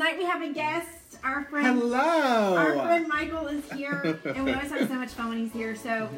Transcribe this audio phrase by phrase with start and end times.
[0.00, 1.18] Tonight we have a guest.
[1.22, 2.56] Our friend, Hello.
[2.56, 5.76] our friend Michael is here, and we always have so much fun when he's here.
[5.76, 6.08] So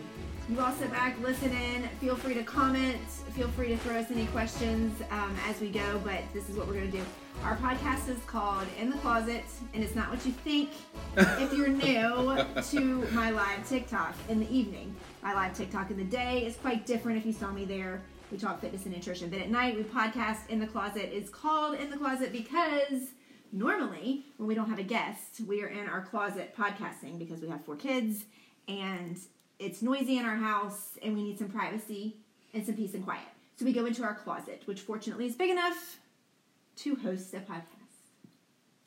[0.49, 1.89] you all sit back, listen in.
[2.01, 3.01] Feel free to comment.
[3.35, 6.01] Feel free to throw us any questions um, as we go.
[6.05, 7.05] But this is what we're going to do.
[7.43, 9.43] Our podcast is called In the Closet,
[9.75, 10.71] and it's not what you think.
[11.17, 12.39] if you're new
[12.71, 14.95] to my live TikTok in the evening,
[15.25, 17.19] my live TikTok in the day is quite different.
[17.19, 19.29] If you saw me there, we talk fitness and nutrition.
[19.29, 21.11] But at night, we podcast In the Closet.
[21.13, 23.09] It's called In the Closet because
[23.53, 27.49] normally when we don't have a guest we are in our closet podcasting because we
[27.49, 28.25] have four kids
[28.67, 29.19] and
[29.59, 32.17] it's noisy in our house and we need some privacy
[32.55, 33.23] and some peace and quiet.
[33.57, 35.99] So we go into our closet which fortunately is big enough
[36.77, 37.69] to host a podcast.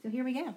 [0.01, 0.55] So here we go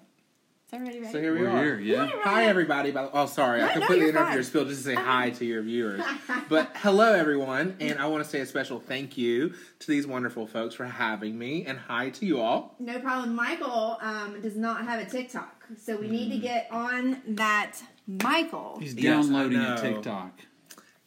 [0.68, 1.62] is everybody ready So here we We're are.
[1.64, 2.10] here, yeah.
[2.22, 2.90] Hi everybody.
[2.90, 4.34] By the- Oh, sorry, No, I completely you're interrupted fine.
[4.36, 6.02] your spiel just to say hi to your viewers.
[6.48, 10.46] but hello everyone, and I want to say a special thank you to these wonderful
[10.46, 12.74] folks for having me, and hi to you all.
[12.78, 17.22] no problem michael um, does not have a tiktok so we need to get on
[17.28, 19.75] that michael He's downloading know.
[19.75, 20.41] a TikTok.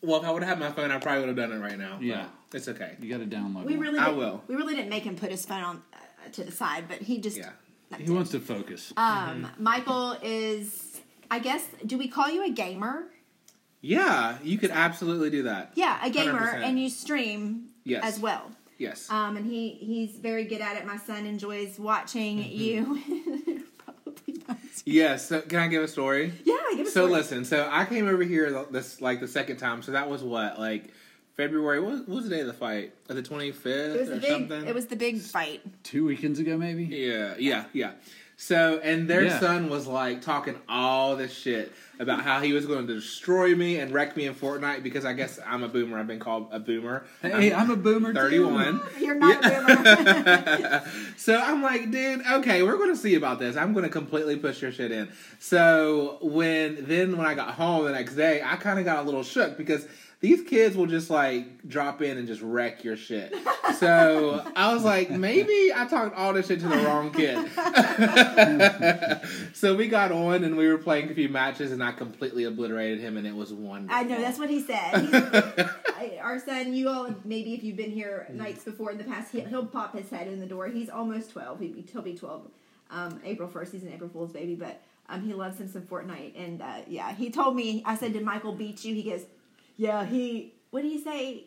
[0.03, 1.78] Well, if I would have had my phone, I probably would have done it right
[1.78, 1.98] now.
[1.98, 2.25] but Yeah.
[2.56, 2.96] it's okay.
[3.00, 3.66] You got to download.
[3.66, 4.44] we really I will.
[4.48, 7.20] we really didn't make him put his phone on uh, to the side but he
[7.20, 7.52] just Yeah.
[8.00, 8.94] He wants to focus.
[8.97, 13.03] Um, Michael is, I guess, do we call you a gamer?
[13.81, 15.72] Yeah, you could absolutely do that.
[15.75, 16.64] Yeah, a gamer, 100%.
[16.64, 18.03] and you stream Yes.
[18.03, 18.52] as well.
[18.78, 19.09] Yes.
[19.09, 20.86] Um, and he he's very good at it.
[20.86, 23.00] My son enjoys watching you.
[23.86, 24.58] Probably not.
[24.86, 25.28] yes.
[25.28, 26.34] So can I give a story?
[26.45, 29.58] Yeah, give us So a listen, so I came over here this like the second
[29.58, 29.81] time.
[29.84, 30.92] So that was what like
[31.36, 31.80] February.
[31.80, 32.94] What was, what was the day of the fight?
[33.10, 34.30] Uh, The twenty It fifth was or big.
[34.30, 34.68] something.
[34.68, 35.62] It was the big fight.
[35.84, 36.86] Two weekends ago, maybe.
[36.86, 37.92] Yeah, yeah, yeah.
[38.38, 39.40] So and their Yeah.
[39.40, 43.78] son was like talking all this shit about how he was going to destroy me
[43.78, 46.00] and wreck me in Fortnite because I guess I'm a boomer.
[46.00, 47.06] I've been called a boomer.
[47.22, 48.12] Hey, I'm a boomer.
[48.16, 48.82] thirty one.
[48.84, 50.84] Oh, You're not a boomer.
[51.18, 53.56] so I'm like, dude, okay, we're gonna see about this.
[53.56, 55.09] I'm gonna completely push your shit in.
[55.38, 59.04] So when then when I got home the next day, I kind of got a
[59.04, 59.86] little shook because
[60.22, 63.36] these kids will just like drop in and just wreck your shit.
[63.80, 67.38] So I was like, maybe I talked all this shit to the wrong kid.
[69.56, 73.00] so we got on and we were playing a few matches and I completely obliterated
[73.00, 73.98] him and it was wonderful.
[73.98, 74.78] I know that's what he said.
[74.94, 79.31] I, our son, you all maybe if you've been here nights before in the past,
[79.31, 80.68] he'll, he'll pop his head in the door.
[80.68, 81.60] He's almost twelve.
[81.60, 82.52] He'll be, he'll be twelve.
[82.92, 83.72] Um, April first.
[83.72, 86.34] He's an April Fool's baby, but um, he loves him some Fortnite.
[86.36, 87.81] And uh, yeah, he told me.
[87.86, 89.26] I said, "Did Michael beat you?" He goes,
[89.78, 91.46] "Yeah." He what do you say?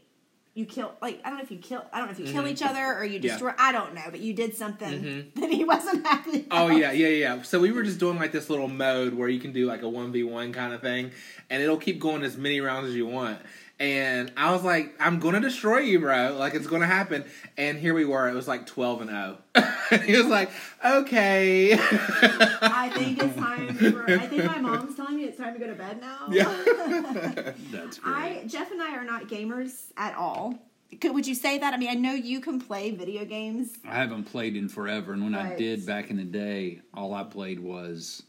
[0.56, 2.46] You kill like I don't know if you kill I don't know if you kill
[2.46, 3.26] each other or you Mm-hmm.
[3.26, 3.32] Yeah.
[3.32, 6.46] destroy I don't know, but you did something that he wasn't happy.
[6.50, 7.42] Oh yeah, yeah, yeah.
[7.42, 9.88] So we were just doing like this little mode where you can do like a
[9.88, 11.10] one v one kind of thing,
[11.50, 13.40] and it'll keep going as many rounds as you want.
[13.80, 16.36] And I was like, I'm gonna destroy you, bro.
[16.38, 17.24] Like it's gonna happen.
[17.56, 18.28] And here we were.
[18.28, 19.38] It was like twelve and zero.
[19.56, 19.98] Oh.
[20.04, 20.50] he was like,
[20.84, 21.72] okay.
[21.80, 24.10] I think it's time for.
[24.10, 26.26] I think my mom's telling me it's time to go to bed now.
[26.30, 27.52] yeah.
[27.72, 28.14] That's great.
[28.14, 30.54] I Jeff and I are not gamers at all.
[31.00, 31.74] Could, would you say that?
[31.74, 33.72] I mean, I know you can play video games.
[33.84, 37.24] I haven't played in forever, and when I did back in the day, all I
[37.24, 38.22] played was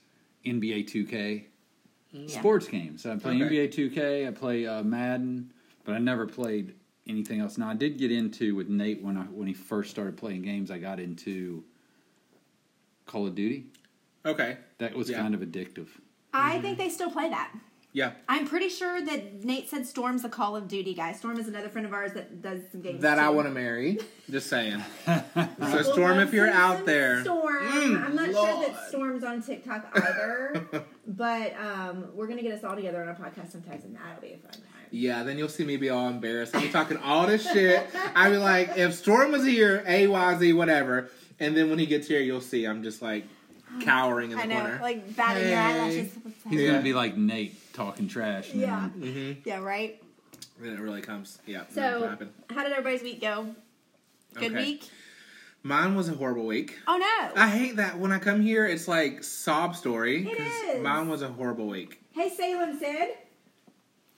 [0.44, 1.46] NBA 2K
[2.16, 2.40] Yeah.
[2.40, 3.06] sports games.
[3.06, 3.68] I play Okay.
[3.68, 4.28] NBA 2K.
[4.28, 5.52] I play uh, Madden,
[5.84, 6.74] but I never played
[7.08, 7.58] anything else.
[7.58, 10.72] Now I did get into with Nate when I when he first started playing games.
[10.72, 11.64] I got into
[13.06, 13.66] Call of Duty.
[14.26, 14.58] Okay.
[14.80, 15.20] That was Yeah.
[15.20, 15.88] kind of addictive.
[16.34, 17.52] I think they still play that.
[17.96, 18.12] Yeah.
[18.28, 21.14] I'm pretty sure that Nate said Storm's the Call of Duty guy.
[21.14, 23.02] Storm is another friend of ours that does some games.
[23.02, 24.00] That I want to marry.
[24.30, 24.84] Just saying.
[25.36, 27.64] So Michael Storm, if you're out there, Storm.
[27.64, 28.68] Mm, I'm not sure Lord.
[28.68, 33.14] that Storm's on TikTok either, but um, we're gonna get us all together on a
[33.14, 34.62] podcast sometimes, and that'll be a fun time.
[34.92, 36.54] Yeah, then you'll see me be all embarrassed.
[36.54, 37.88] I'll be talking all this shit.
[38.16, 41.10] I'll be like, if Storm was here, A, Y, Z, whatever.
[41.40, 43.26] And then when he gets here, you'll see I'm just like
[43.82, 44.80] cowering in the I know, corner.
[44.82, 46.12] like batting your eyelashes.
[46.50, 46.62] He's?
[46.62, 46.72] Yeah.
[46.72, 48.52] gonna be like Nate talking trash.
[48.52, 48.90] and Yeah.
[48.96, 49.48] then- mm-hmm.
[49.50, 50.02] Yeah, right.
[50.60, 51.40] And it really comes.
[51.46, 51.64] Yeah.
[51.70, 52.16] So,
[52.50, 53.54] how did everybody's week go?
[54.36, 54.64] Good Okay.
[54.64, 54.90] week.
[55.64, 56.78] Mine was a horrible week.
[56.88, 57.42] Oh no!
[57.42, 60.28] I hate that when I come here, it's like sob story.
[60.28, 60.84] It 'cause is.
[60.84, 62.00] Mine was a horrible week.
[62.12, 63.10] hey, Salem Sid.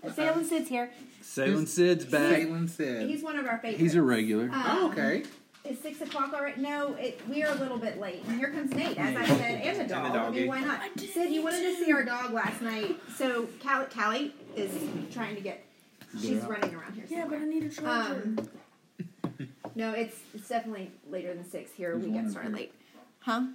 [0.03, 0.92] Uh, Salem Sid's here.
[1.21, 2.42] Salem Sid's back.
[2.42, 3.10] Salem said.
[3.10, 3.80] He's one of our favorites.
[3.80, 4.45] He's a regular.
[4.45, 5.24] Um, oh, okay.
[5.69, 6.62] It's six o'clock already.
[6.62, 8.24] No, it, we are a little bit late.
[8.25, 10.16] And here comes Nate, as I said, and the the dog.
[10.16, 10.81] I mean, why not?
[10.98, 12.96] Sid, you wanted to see our dog last night.
[13.16, 14.72] So Callie, Callie is
[15.12, 15.66] trying to get.
[16.22, 16.50] She's out.
[16.50, 17.04] running around here.
[17.10, 18.24] Yeah, but I need a charger.
[18.24, 18.50] Um,
[19.75, 21.92] no, it's it's definitely later than six here.
[21.92, 22.58] There's we get in started here.
[22.58, 22.74] late.
[23.20, 23.48] Huh?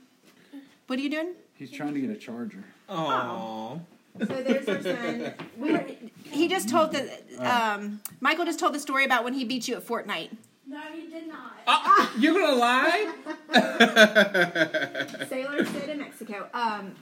[0.87, 1.33] What are you doing?
[1.55, 2.65] He's trying to get a charger.
[2.91, 3.81] Aww.
[4.19, 5.33] So there's our son.
[5.57, 5.87] We were,
[6.25, 9.77] he just told the um, Michael just told the story about when he beat you
[9.77, 10.31] at Fortnite.
[10.73, 11.53] No, he did not.
[11.67, 13.13] Oh, you're gonna lie?
[15.29, 16.49] Sailor Sid in Mexico.
[16.55, 16.95] Um,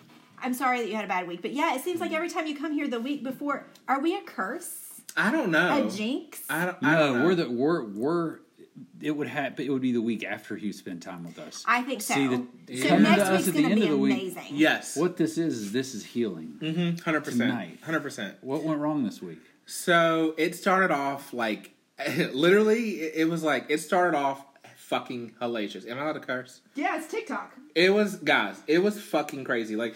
[0.43, 2.49] I'm sorry that you had a bad week, but yeah, it seems like every time
[2.49, 5.00] you come here the week before, are we a curse?
[5.17, 5.87] I don't know.
[5.87, 6.43] A jinx?
[6.50, 6.78] I don't.
[6.82, 7.25] I don't know.
[7.26, 8.38] we're the we're we're.
[9.00, 9.61] It would have.
[9.61, 11.64] It would be the week after you spend time with us.
[11.69, 12.14] I think so.
[12.14, 13.90] See, the- so coming to next us week's at the going to end be of
[13.93, 14.44] the week- amazing.
[14.56, 14.96] Yes.
[14.96, 16.56] What this is is this is healing.
[16.61, 17.02] Mm-hmm.
[17.05, 17.50] Hundred percent.
[17.50, 17.78] Tonight.
[17.84, 18.34] Hundred percent.
[18.40, 19.38] What went wrong this week?
[19.67, 21.72] So it started off like,
[22.32, 24.44] literally, it, it was like it started off
[24.76, 25.88] fucking hellacious.
[25.88, 26.61] Am I allowed to curse?
[26.75, 27.55] Yeah, it's TikTok.
[27.75, 28.61] It was, guys.
[28.67, 29.76] It was fucking crazy.
[29.76, 29.94] Like,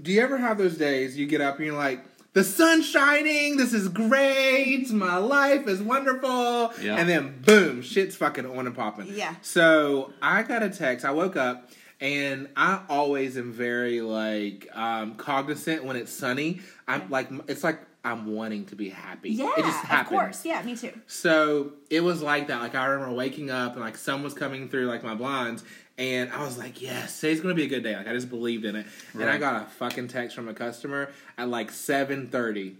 [0.00, 2.04] do you ever have those days you get up and you're like,
[2.34, 3.56] the sun's shining.
[3.56, 4.90] This is great.
[4.90, 6.72] My life is wonderful.
[6.82, 6.96] Yeah.
[6.96, 9.06] And then boom, shit's fucking on and popping.
[9.08, 9.36] Yeah.
[9.40, 11.04] So I got a text.
[11.04, 16.60] I woke up and I always am very like um, cognizant when it's sunny.
[16.88, 19.30] I'm like, it's like I'm wanting to be happy.
[19.30, 20.08] Yeah, it just of happens.
[20.10, 20.44] course.
[20.44, 20.92] Yeah, me too.
[21.06, 22.60] So it was like that.
[22.60, 25.64] Like I remember waking up and like sun was coming through like my blinds,
[25.96, 28.66] and I was like, "Yes, today's gonna be a good day." Like I just believed
[28.66, 28.86] in it.
[29.14, 32.76] And I got a fucking text from a customer at like seven thirty,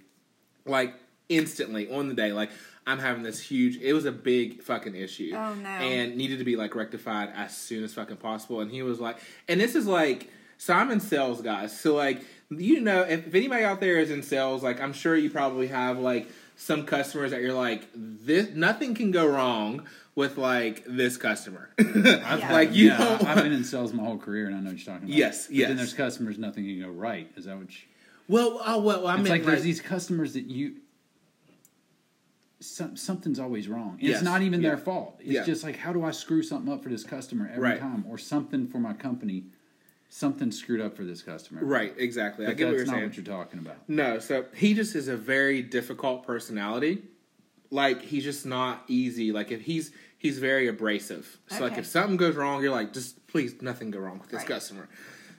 [0.66, 0.94] like
[1.30, 2.32] instantly on the day.
[2.32, 2.50] Like
[2.86, 3.78] I'm having this huge.
[3.78, 5.32] It was a big fucking issue.
[5.34, 5.68] Oh, no.
[5.68, 8.60] And needed to be like rectified as soon as fucking possible.
[8.60, 9.16] And he was like,
[9.48, 10.30] and this is like.
[10.56, 11.78] So I'm in sales, guys.
[11.78, 15.16] So like, you know, if, if anybody out there is in sales, like I'm sure
[15.16, 20.36] you probably have like some customers that you're like, this nothing can go wrong with
[20.38, 21.70] like this customer.
[21.78, 23.24] like you yeah, don't.
[23.24, 25.16] I've been in sales my whole career, and I know what you're talking about.
[25.16, 25.68] Yes, But yes.
[25.68, 27.30] Then there's customers, nothing can go right.
[27.36, 27.70] Is that what?
[27.70, 27.78] You,
[28.28, 30.76] well, oh well, I it's mean, like there's these customers that you.
[32.60, 33.98] Some, something's always wrong.
[34.00, 34.70] It's not even yeah.
[34.70, 35.16] their fault.
[35.20, 35.44] It's Yeah.
[35.44, 37.80] just like, how do I screw something up for this customer every Right.
[37.80, 39.44] time, or something for my company,
[40.14, 41.64] something screwed up for this customer.
[41.64, 42.46] right, exactly.
[42.46, 43.08] I But get what that's you're not saying.
[43.08, 43.76] what you're talking about.
[43.88, 47.02] No, so he just is a very difficult personality.
[47.70, 49.32] Like he's just not easy.
[49.32, 51.38] Like if he's he's very abrasive.
[51.48, 54.38] So like if something goes wrong, you're like, just please nothing go wrong with this
[54.38, 54.46] Right.
[54.48, 54.88] customer.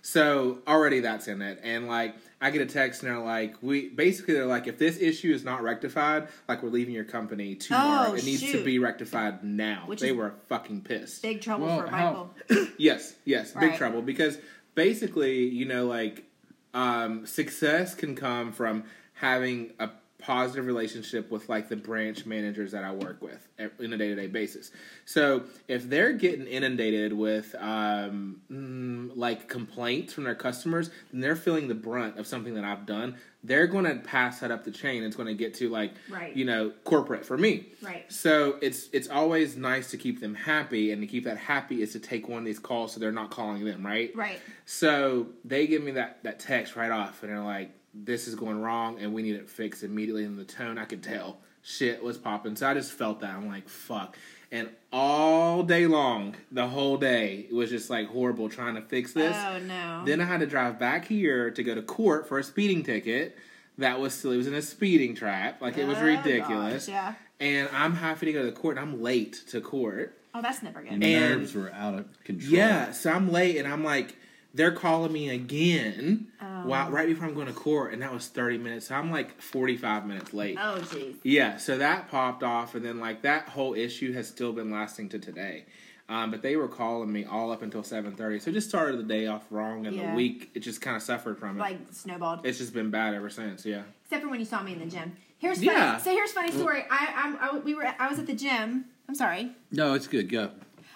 [0.02, 1.60] So already that's in it.
[1.64, 5.00] And like I get a text and they're like, we basically they're like, if this
[5.00, 8.10] issue is not rectified, like we're leaving your company tomorrow.
[8.12, 9.84] Oh, it needs to be rectified now.
[9.88, 11.22] Which they were fucking pissed.
[11.24, 12.30] Big trouble Well, for Michael.
[12.78, 13.78] Yes, yes, big Right.
[13.78, 14.38] trouble because
[14.76, 16.26] basically, you know, like
[16.74, 18.84] um, success can come from
[19.14, 19.90] having a
[20.26, 23.48] positive relationship with like the branch managers that I work with
[23.80, 24.72] in a day to day basis.
[25.06, 31.36] So if they're getting inundated with um, mm, like complaints from their customers, then they're
[31.36, 33.18] feeling the brunt of something that I've done.
[33.44, 35.04] They're going to pass that up the chain.
[35.04, 36.36] It's going to get to like Right.
[36.36, 37.68] you know corporate for me.
[37.84, 38.12] Right.
[38.12, 41.92] So it's it's always nice to keep them happy, and to keep that happy is
[41.92, 44.12] to take one of these calls so they're not calling them, right?
[44.16, 44.40] Right.
[44.66, 48.62] So they give me that that text right off, and they're like, "This is going
[48.62, 52.18] wrong, and we need it fixed immediately." And the tone, I could tell shit was
[52.18, 52.56] popping.
[52.56, 53.36] So I just felt that.
[53.36, 54.18] I'm like, "Fuck!"
[54.52, 59.14] And all day long, the whole day, it was just like horrible trying to fix
[59.14, 59.36] this.
[59.36, 60.04] Oh no.
[60.06, 63.38] Then I had to drive back here to go to court for a speeding ticket.
[63.78, 65.62] That was still it was in a speeding trap.
[65.62, 66.86] Like it was Oh, ridiculous.
[66.86, 67.14] gosh, yeah.
[67.40, 68.78] And I'm happy to go to court.
[68.78, 70.18] and I'm late to court.
[70.34, 70.94] Oh, that's never good.
[70.94, 72.54] And, And- nerves were out of control.
[72.54, 74.16] Yeah, so I'm late, and I'm like,
[74.56, 76.68] they're calling me again Oh.
[76.68, 78.88] while right before I'm going to court, and that was 30 minutes.
[78.88, 80.58] So I'm like 45 minutes late.
[80.60, 81.16] oh, jeez.
[81.24, 85.10] Yeah, so that popped off, and then like that whole issue has still been lasting
[85.10, 85.66] to today.
[86.08, 89.04] Um, but they were calling me all up until 7:30, so it just started the
[89.04, 90.12] day off wrong, and Yeah.
[90.12, 91.60] the week it just kind of suffered from it.
[91.60, 92.46] Like snowballed.
[92.46, 93.66] it's just been bad ever since.
[93.66, 93.82] Yeah.
[94.04, 95.14] Except for when you saw me in the gym.
[95.40, 95.68] Here's funny.
[95.68, 95.98] Yeah.
[95.98, 96.84] So here's a funny story.
[96.90, 98.86] I, I'm, I we were I was at the gym.
[99.10, 99.52] I'm sorry.
[99.72, 100.30] No, it's good.
[100.30, 100.52] Go.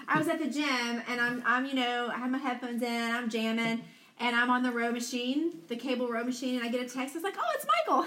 [0.10, 3.12] I was at the gym and I'm I'm you know I have my headphones in.
[3.12, 3.84] I'm jamming.
[4.22, 7.16] And I'm on the row machine, the cable row machine, and I get a text.
[7.16, 8.06] It's like, "Oh, it's Michael!"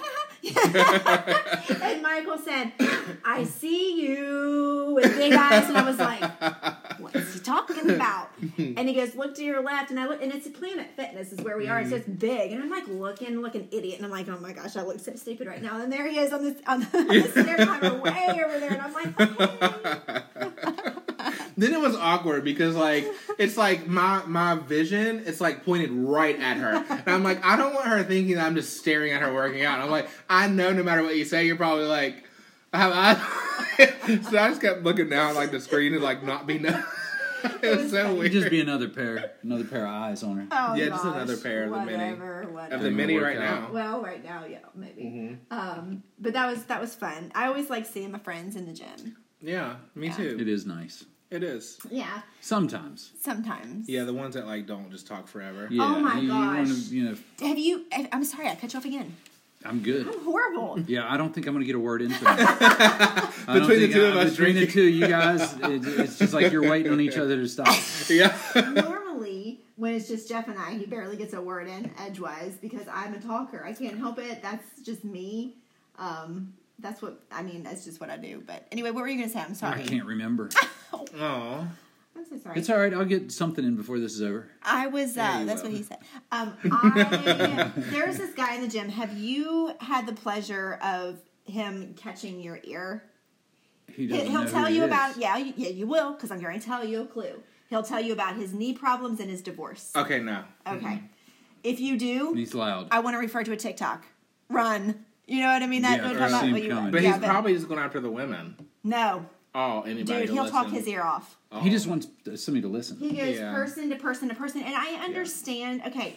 [1.82, 2.72] and Michael said,
[3.24, 8.28] "I see you with big eyes," and I was like, "What is he talking about?"
[8.58, 11.40] and he goes, "Look to your left," and I look, and it's Planet Fitness is
[11.40, 12.18] where we are, so it's mm-hmm.
[12.18, 14.82] big, and I'm like looking, like an idiot, and I'm like, "Oh my gosh, I
[14.82, 17.28] look so stupid right now." And there he is on this on the, on the
[17.30, 20.92] stair climber way over there, and I'm like, "Okay."
[21.56, 23.06] Then it was awkward because like
[23.38, 27.56] it's like my my vision it's like pointed right at her and I'm like I
[27.56, 29.80] don't want her thinking that I'm just staring at her working out.
[29.80, 32.24] I'm like I know no matter what you say you're probably like
[32.72, 33.86] have I
[34.30, 36.82] so I just kept looking down like the screen and like not be no.
[37.62, 38.26] it was so weird.
[38.26, 40.46] It'd just be another pair, another pair of eyes on her.
[40.52, 41.92] Oh, Yeah, just another pair of the mini.
[41.98, 42.74] whatever, whatever.
[42.76, 43.62] of the mini right out.
[43.62, 43.72] now.
[43.72, 45.02] Well, right now, yeah, maybe.
[45.02, 45.34] Mm-hmm.
[45.58, 47.32] Um, but that was that was fun.
[47.34, 49.16] I always like seeing my friends in the gym.
[49.40, 50.16] Yeah, me Yeah.
[50.16, 50.36] too.
[50.40, 51.04] It is nice.
[51.32, 51.78] It is.
[51.90, 53.10] Yeah, Sometimes.
[53.20, 53.88] sometimes.
[53.88, 55.66] Yeah, the ones that like don't just talk forever.
[55.70, 55.82] Yeah.
[55.84, 56.88] Oh my you, you wanna, gosh.
[56.90, 57.84] you know, Have you?
[57.90, 59.16] I- I'm sorry, I cut you off again.
[59.64, 60.06] I'm good.
[60.08, 60.80] I'm horrible.
[60.88, 62.36] Yeah, I don't think I'm going to get a word in tonight.
[63.46, 66.34] Between the two I- of us between the two of you guys, it, it's just
[66.34, 67.68] like you're waiting on each other to stop.
[68.10, 68.36] Yeah.
[68.74, 72.86] Normally, when it's just Jeff and I, he barely gets a word in edgewise because
[72.92, 73.64] I'm a talker.
[73.64, 74.42] I can't help it.
[74.42, 75.54] That's just me.
[75.98, 77.62] Um, that's what I mean.
[77.62, 78.42] That's just what I do.
[78.46, 79.40] But anyway, what were you gonna say?
[79.40, 79.82] I'm sorry.
[79.82, 80.50] I can't remember.
[80.92, 81.66] Aw.
[82.14, 82.58] I'm so sorry.
[82.58, 82.92] It's all right.
[82.92, 84.48] I'll get something in before this is over.
[84.62, 85.16] I was.
[85.16, 85.70] Yeah, Uh, that's will.
[85.70, 85.98] what he said.
[86.32, 88.88] Um, I there's this guy in the gym.
[88.88, 93.04] Have you had the pleasure of him catching your ear?
[93.88, 94.88] He He- doesn't He'll know tell who he you is.
[94.88, 95.16] about.
[95.18, 97.42] Yeah, you- yeah, you will because I'm going to tell you a clue.
[97.70, 99.92] He'll tell you about his knee problems and his divorce.
[99.96, 100.44] Okay, no.
[100.66, 101.02] Okay.
[101.64, 102.88] If you do, He's loud.
[102.90, 104.04] I want to refer to a TikTok.
[104.50, 105.04] Run.
[105.32, 105.80] You know what I mean?
[105.82, 106.90] That Yeah, would come up see him when you coming.
[106.90, 108.54] But yeah, he's probably just going after the women.
[108.84, 109.24] no,
[109.54, 110.30] Oh, anybody dude.
[110.34, 110.50] He'll listen.
[110.64, 111.36] talk his ear off.
[111.50, 111.60] Oh.
[111.60, 112.98] He just wants somebody to listen.
[112.98, 113.52] He goes Yeah.
[113.52, 115.82] person to person to person, and I understand.
[115.86, 116.16] Okay,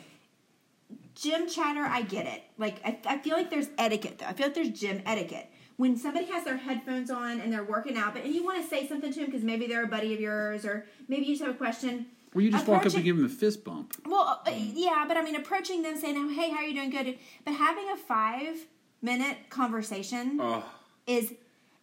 [1.16, 2.44] gym chatter, I get it.
[2.58, 4.26] Like I, I feel like there's etiquette though.
[4.28, 5.50] I feel like there's gym etiquette.
[5.78, 8.68] When somebody has their headphones on and they're working out, but and you want to
[8.70, 11.44] say something to them because maybe they're a buddy of yours, or maybe you just
[11.46, 12.06] have a question.
[12.34, 13.96] Or you just walk up and give him a fist bump.
[14.06, 16.90] Well, uh, yeah, but I mean, approaching them saying, "Oh, "Hey, how are you doing?
[16.90, 18.66] Good." But having a five
[19.02, 20.64] minute conversation Oh,
[21.08, 21.34] is,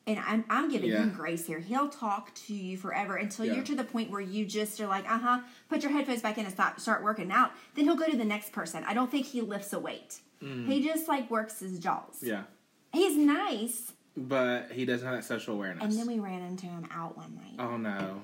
[0.06, 1.02] and I'm I'm giving Yeah.
[1.02, 1.60] him grace here.
[1.60, 3.54] He'll talk to you forever until Yeah.
[3.54, 6.38] you're to the point where you just are like, "Uh huh." Put your headphones back
[6.38, 7.52] in and start start working out.
[7.74, 8.82] Then he'll go to the next person.
[8.84, 10.20] I don't think he lifts a weight.
[10.40, 12.18] He just like works his jaws.
[12.20, 12.26] Mm.
[12.26, 12.42] yeah.
[12.92, 13.92] He's nice.
[14.16, 15.84] But he doesn't have that social awareness.
[15.84, 17.54] And then we ran into him out one night.
[17.60, 18.22] oh, no.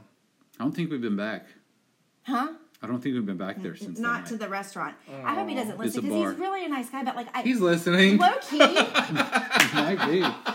[0.59, 1.47] I don't think we've been back.
[2.25, 2.49] Huh?
[2.81, 4.95] I don't think we've been back there since Not to the restaurant.
[5.25, 7.03] I hope he doesn't listen because he's really a nice guy.
[7.03, 8.19] But like, I He's listening.
[8.19, 8.59] low key.
[8.59, 9.99] Might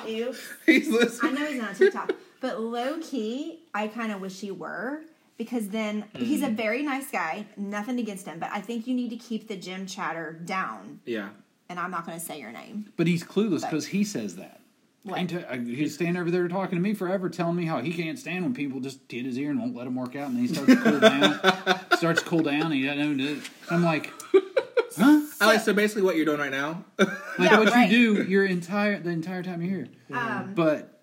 [0.05, 0.11] be.
[0.11, 0.33] Ew.
[0.65, 1.35] He's listening.
[1.37, 5.01] I know he's not on TikTok, but low key, I kind of wish he were
[5.37, 6.55] because then he's a Mm.
[6.55, 7.45] very nice guy.
[7.57, 11.01] Nothing against him, but I think you need to keep the gym chatter down.
[11.05, 11.29] Yeah.
[11.69, 12.91] And I'm not going to say your name.
[12.97, 14.61] But he's clueless because he says that.
[15.03, 15.33] What?
[15.33, 18.43] Uh, He's standing over there talking to me forever, telling me how he can't stand
[18.43, 20.53] when people just hit his ear and won't let him work out, and then he
[20.53, 21.79] starts to cool down.
[21.97, 23.37] Starts to cool down, and he doesn't know.
[23.69, 24.11] I'm like,
[24.97, 25.21] huh?
[25.41, 26.85] Alex, so basically what you're doing right now?
[27.39, 27.89] Like Yeah, what right.
[27.89, 29.87] you do your entire the entire time you're here.
[30.13, 31.01] Um, But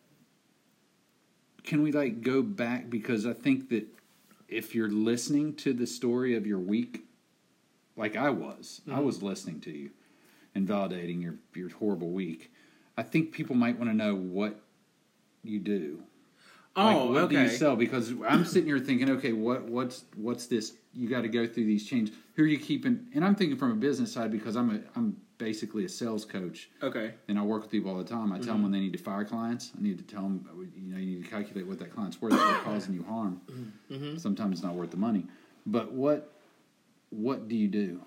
[1.65, 3.87] can we like go back because I think that
[4.49, 7.05] if you're listening to the story of your week,
[7.97, 9.91] like I was, I was listening to you
[10.55, 12.50] and validating your your horrible week.
[13.01, 14.61] I think people might want to know what
[15.43, 16.03] you do.
[16.77, 17.75] Like, oh, what do you sell?
[17.75, 20.75] Because I'm sitting here thinking, okay, what what's what's this?
[20.93, 22.15] You got to go through these changes.
[22.35, 23.07] Who are you keeping?
[23.15, 26.69] And I'm thinking from a business side because I'm a I'm basically a sales coach
[26.83, 27.15] Okay.
[27.27, 28.31] and I work with people all the time.
[28.33, 28.53] I tell Mm-hmm.
[28.53, 29.71] them when they need to fire clients.
[29.79, 32.33] I need to tell them, you know, you need to calculate what that client's worth.
[32.33, 33.41] They're causing you harm,
[33.91, 34.19] Mm-hmm.
[34.19, 35.25] sometimes it's not worth the money.
[35.65, 36.31] But what
[37.09, 38.03] what do you do?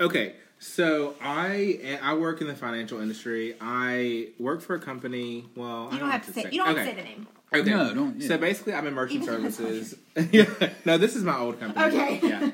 [0.00, 3.54] Okay, so I I work in the financial industry.
[3.60, 5.44] I work for a company.
[5.54, 6.48] Well, I you don't have to say.
[6.50, 7.26] You don't have to say the name.
[7.52, 7.70] Okay.
[7.70, 8.28] No, don't- yeah.
[8.28, 9.96] So basically, I'm in merchant Even services.
[10.32, 10.70] yeah.
[10.84, 11.86] No, this is my old company.
[11.86, 12.20] Okay.
[12.22, 12.50] Yeah.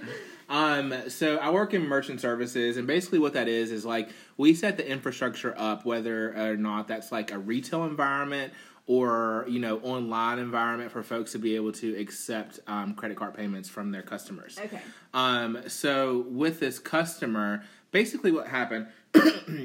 [0.49, 4.55] Um, so I work in merchant services, and basically what that is is like we
[4.55, 8.53] set the infrastructure up, whether or not that's like a retail environment
[8.89, 13.35] or you know online environment for folks to be able to accept um, credit card
[13.35, 14.59] payments from their customers.
[14.61, 14.81] Okay.
[15.15, 18.87] Um, so with this customer, basically what happened,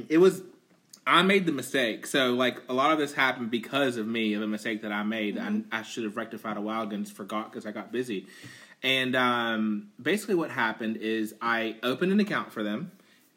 [0.09, 0.41] it was
[1.07, 2.07] I made the mistake.
[2.07, 5.03] So like a lot of this happened because of me of a mistake that I
[5.03, 5.37] made.
[5.37, 8.27] and I, should have rectified a while ago and just forgot because I got busy.
[8.81, 12.91] And um, basically what happened is I opened an account for them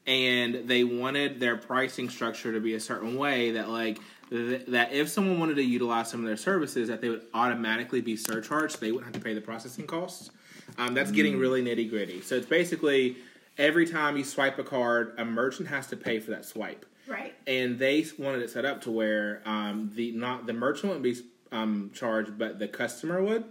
[0.06, 3.98] and they wanted their pricing structure to be a certain way that like
[4.30, 8.00] th- that if someone wanted to utilize some of their services that they would automatically
[8.00, 10.30] be surcharged they wouldn't have to pay the processing costs
[10.78, 13.16] um, that's getting really nitty gritty so it's basically
[13.58, 17.34] every time you swipe a card a merchant has to pay for that swipe Right.
[17.46, 21.16] and they wanted it set up to where um, the not the merchant wouldn't be
[21.50, 23.44] um, charged, but the customer would.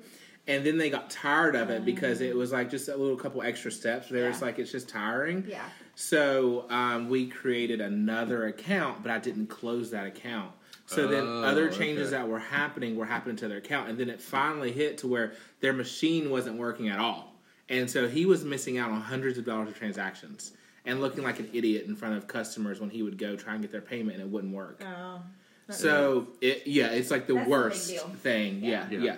[0.46, 3.42] And then they got tired of it because it was like just a little couple
[3.42, 4.08] extra steps.
[4.10, 4.46] There, were just Yeah.
[4.46, 5.44] like it's just tiring.
[5.48, 5.64] Yeah.
[5.96, 10.52] So um, we created another account, but I didn't close that account.
[10.86, 12.18] So then Oh, other changes okay.
[12.18, 15.34] that were happening were happening to their account, and then it finally hit to where
[15.60, 17.37] their machine wasn't working at all,
[17.70, 20.54] and so he was missing out on hundreds of dollars of transactions
[20.86, 23.62] and looking like an idiot in front of customers when he would go try and
[23.62, 24.82] get their payment and it wouldn't work.
[24.86, 25.22] Oh.
[25.70, 28.08] So it yeah, it's like the That's worst deal.
[28.24, 28.64] thing.
[28.64, 29.00] Yeah, Yeah.
[29.00, 29.18] yeah,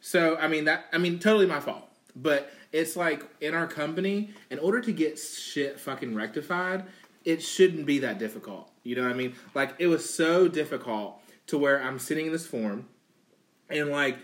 [0.00, 1.84] So I mean that I mean totally my fault.
[2.14, 6.84] But it's like in our company, in order to get shit fucking rectified,
[7.24, 8.70] it shouldn't be that difficult.
[8.84, 9.34] You know what I mean?
[9.54, 12.86] Like it was so difficult to where I'm sitting in this form
[13.68, 14.18] and like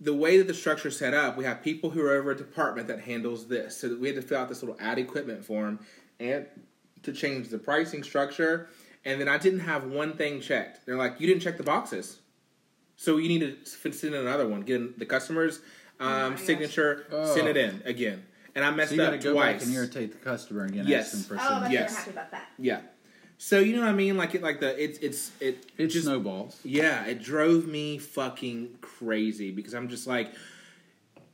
[0.00, 2.88] the way that the structure's set up, we have people who are over a department
[2.88, 3.76] that handles this.
[3.76, 5.78] So we had to fill out this little add equipment form
[6.18, 6.46] and
[7.02, 8.68] to change the pricing structure.
[9.04, 10.84] and then I didn't have one thing checked.
[10.86, 12.18] They're like, you didn't check the boxes,
[12.96, 14.60] so you need to f- send in another one.
[14.60, 15.60] Get in the customer's
[15.98, 16.42] Oh um, gosh.
[16.42, 17.34] signature, Oh.
[17.34, 19.54] send it in again, and I messed So you up got to go twice.
[19.58, 20.86] back and irritate the customer again.
[20.86, 21.14] Yes.
[21.14, 21.62] Ask them for Oh, some.
[21.62, 21.90] but Yes.
[21.90, 22.48] you're happy about that.
[22.58, 22.80] Yeah.
[23.42, 24.18] So you know what I mean?
[24.18, 26.60] Like it, like the it's it's it It just snowballs.
[26.62, 30.34] yeah, it drove me fucking crazy because I'm just like,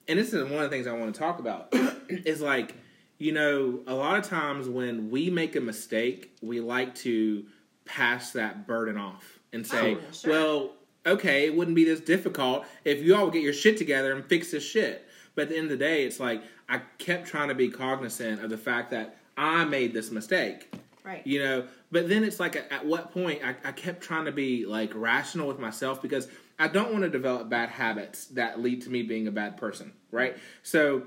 [0.07, 1.67] and this is one of the things I want to talk about
[2.09, 2.77] is like,
[3.19, 7.45] you know, a lot of times when we make a mistake, we like to
[7.87, 10.31] pass that burden off and oh, say, Oh, sure.
[10.31, 10.71] well,
[11.07, 14.25] okay, it wouldn't be this difficult if you all would get your shit together and
[14.25, 15.09] fix this shit.
[15.35, 18.45] But at the end of the day, it's like I kept trying to be cognizant
[18.45, 20.73] of the fact that I made this mistake
[21.07, 21.25] Right.
[21.25, 24.33] you know but then it's like at, at what point I, I kept trying to
[24.33, 26.27] be like rational with myself because
[26.59, 29.93] i don't want to develop bad habits that lead to me being a bad person
[30.11, 31.05] right so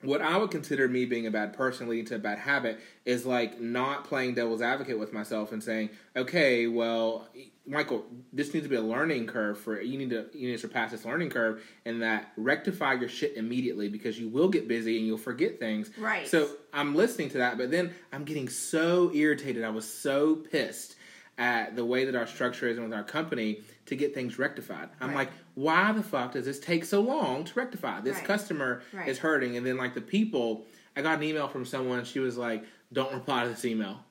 [0.00, 3.26] what i would consider me being a bad person leading to a bad habit is
[3.26, 7.28] like not playing devil's advocate with myself and saying okay well
[7.66, 10.58] michael this needs to be a learning curve for you need to you need to
[10.58, 14.98] surpass this learning curve and that rectify your shit immediately because you will get busy
[14.98, 16.28] and you'll forget things Right.
[16.28, 19.62] so I'm listening to that, but then I'm getting so irritated.
[19.62, 20.96] I was so pissed
[21.38, 24.88] at the way that our structure is and with our company to get things rectified.
[25.00, 25.16] I'm Right.
[25.28, 28.00] like, why the fuck does this take so long to rectify?
[28.00, 28.24] This Right.
[28.26, 29.08] customer Right.
[29.08, 30.66] is hurting, and then like the people.
[30.96, 34.04] I got an email from someone, she was like, "Don't reply to this email."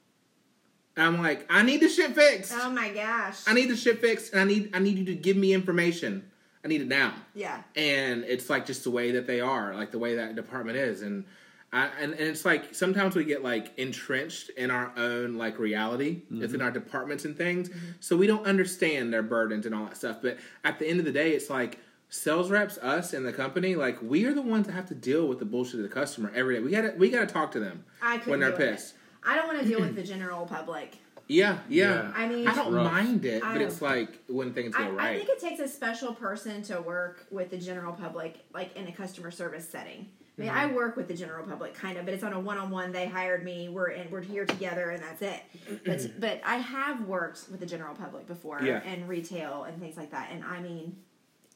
[0.95, 2.53] And I'm like, I need the shit fixed.
[2.55, 3.41] Oh my gosh.
[3.47, 6.29] I need the shit fixed, and I need I need you to give me information.
[6.63, 7.62] I need it now yeah.
[7.75, 11.01] and it's like just the way that they are, like the way that department is,
[11.01, 11.25] and
[11.73, 16.21] I, and and it's like sometimes we get like entrenched in our own like reality
[16.21, 16.39] mm-hmm.
[16.39, 17.79] within our departments and things, mm-hmm.
[18.00, 20.17] so we don't understand their burdens and all that stuff.
[20.21, 23.75] But at the end of the day, it's like sales reps, us and the company,
[23.75, 26.31] like we are the ones that have to deal with the bullshit of the customer
[26.35, 26.62] every day.
[26.62, 28.93] We gotta we gotta talk to them I couldn't when they're pissed.
[28.93, 29.00] it.
[29.23, 29.31] Pissed.
[29.31, 30.97] I don't want to deal with the general public.
[31.27, 31.93] Yeah, yeah.
[31.93, 32.11] Yeah.
[32.15, 32.91] I mean, I don't rough.
[32.91, 35.15] mind it, I but don't- it's like when things go I, right.
[35.15, 38.87] I think it takes a special person to work with the general public, like in
[38.87, 40.09] a customer service setting.
[40.37, 40.75] I mean, I mm-hmm.
[40.75, 42.91] work with the general public, kind of, but it's on a one-on-one.
[42.91, 43.69] They hired me.
[43.69, 45.41] We're in, we're here together, and that's it.
[45.85, 48.81] But but I have worked with the general public before, Yeah.
[48.83, 50.31] and retail and things like that.
[50.31, 50.95] And I mean,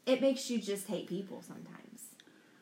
[0.05, 1.86] it makes you just hate people sometimes.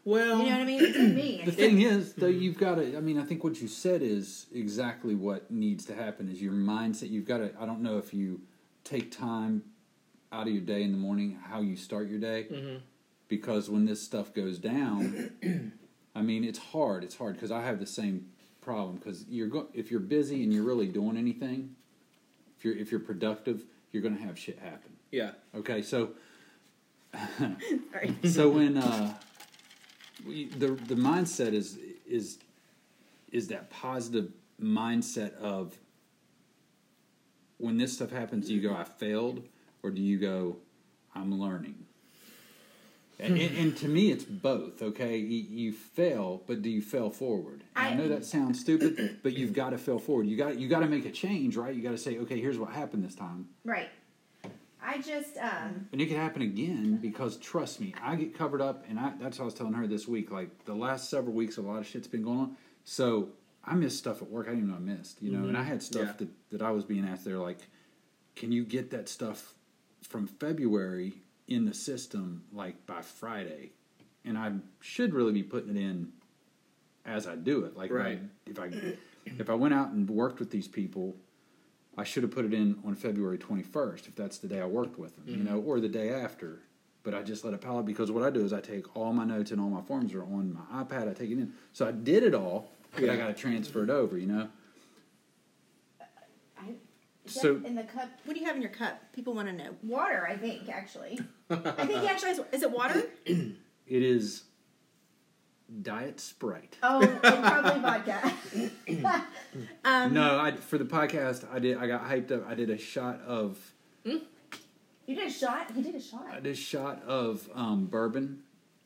[0.06, 0.84] Well, You know what I mean?
[0.84, 1.42] It did me.
[1.46, 2.96] The thing is, though, you've got to.
[2.96, 6.30] I mean, I think what you said is exactly what needs to happen.
[6.30, 7.10] Is your mindset.
[7.10, 7.52] You've got to.
[7.60, 8.42] I don't know if you
[8.84, 9.64] take time
[10.32, 12.80] out of your day in the morning, how you start your day, Mhm.
[13.28, 15.32] because when this stuff goes down,
[16.16, 17.04] I mean, it's hard.
[17.04, 18.28] It's hard because I have the same
[18.62, 18.96] problem.
[18.98, 21.76] Because you're go- if you're busy and you're really doing anything,
[22.58, 24.92] if you're if you're productive, you're going to have shit happen.
[25.12, 26.12] yeah, Okay, so
[27.38, 28.16] Sorry.
[28.26, 29.14] so when uh,
[30.26, 32.38] we, the the mindset is is
[33.32, 35.78] is that positive mindset of
[37.58, 39.44] when this stuff happens, do you go I failed
[39.84, 40.58] or do you go
[41.14, 41.86] I'm learning?
[43.18, 43.42] And, hmm.
[43.42, 44.82] and, and to me, it's both.
[44.82, 47.64] Okay, you, you fail, but do you fail forward?
[47.76, 50.28] I, I- know that sounds stupid, but you've got to fail forward.
[50.28, 51.74] You got you got to make a change, right?
[51.74, 53.48] You got to say, okay, here's what happened this time.
[53.64, 53.90] Right.
[54.88, 58.86] I just um And it could happen again because trust me, I get covered up,
[58.90, 60.32] and I, that's what I was telling her this week.
[60.32, 62.58] Like the last several weeks, a lot of shit's been going on.
[62.84, 63.30] So
[63.64, 65.22] I missed stuff at work I didn't even know I missed.
[65.22, 66.24] You know, and I had stuff Mm-hmm.
[66.26, 66.30] Yeah.
[66.52, 67.26] that, that I was being asked.
[67.26, 67.60] They're like,
[68.36, 69.54] "Can you get that stuff
[70.04, 71.14] from February
[71.48, 73.72] in the system like by Friday?"
[74.24, 76.12] And I should really be putting it in
[77.06, 77.76] as I do it.
[77.78, 78.20] Like if I- Right.
[78.46, 78.72] if I
[79.26, 81.16] if I went out and worked with these people
[81.98, 85.00] I should have put it in on February 21st if that's the day I worked
[85.00, 85.46] with them, you Mm-hmm.
[85.56, 86.60] know, or the day after.
[87.04, 89.14] But I just let it pile up because what I do is I take all
[89.14, 91.10] my notes and all my forms are on my iPad.
[91.10, 91.54] I take it in.
[91.72, 94.50] So I did it all, but I got to transfer it over, you know?
[96.58, 96.70] I,
[97.26, 98.10] is So- in the cup.
[98.26, 99.00] What do you have in your cup?
[99.14, 99.70] People want to know.
[99.84, 101.20] Water, I think actually.
[101.50, 102.42] I think he actually has.
[102.52, 103.04] Is it water?
[103.88, 104.44] It is
[105.82, 106.78] Diet Sprite.
[106.84, 108.34] Oh, and probably vodka.
[109.86, 112.48] um, no, I for the podcast I did I got hyped up.
[112.48, 113.58] I did a shot of
[114.04, 114.22] You
[115.08, 115.72] did a shot.
[115.76, 116.28] He did a shot.
[116.32, 118.42] I did a shot of um, bourbon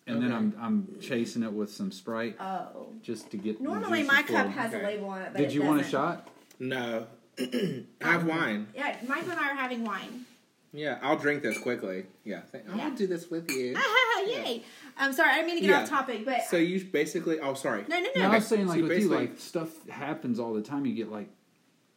[0.07, 2.87] and then I'm I'm chasing it with some Sprite Oh.
[3.01, 4.47] just to get the Normally, my cup flow.
[4.49, 6.27] has a label on it, but Did it you want a shot?
[6.59, 7.05] no,
[7.39, 8.67] I have wine.
[8.75, 10.25] Yeah, Michael and I are having wine.
[10.73, 12.05] Yeah, I'll drink this quickly.
[12.23, 12.83] Yeah, th- Yeah.
[12.85, 13.75] I'll do this with you.
[14.27, 14.63] Yay!
[14.99, 15.81] I'm sorry, I didn't mean to get Yeah.
[15.83, 17.85] off topic, but So you basically, oh sorry.
[17.87, 18.31] no, no, No, no.
[18.31, 20.85] I was saying like So with you, basically- like stuff happens all the time.
[20.85, 21.29] You get like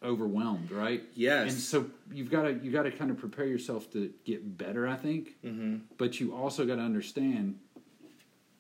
[0.02, 1.02] overwhelmed, right?
[1.14, 1.52] Yes.
[1.52, 4.86] And so you've got to you got to kind of prepare yourself to get better.
[4.86, 7.58] I think, hmm but you also got to understand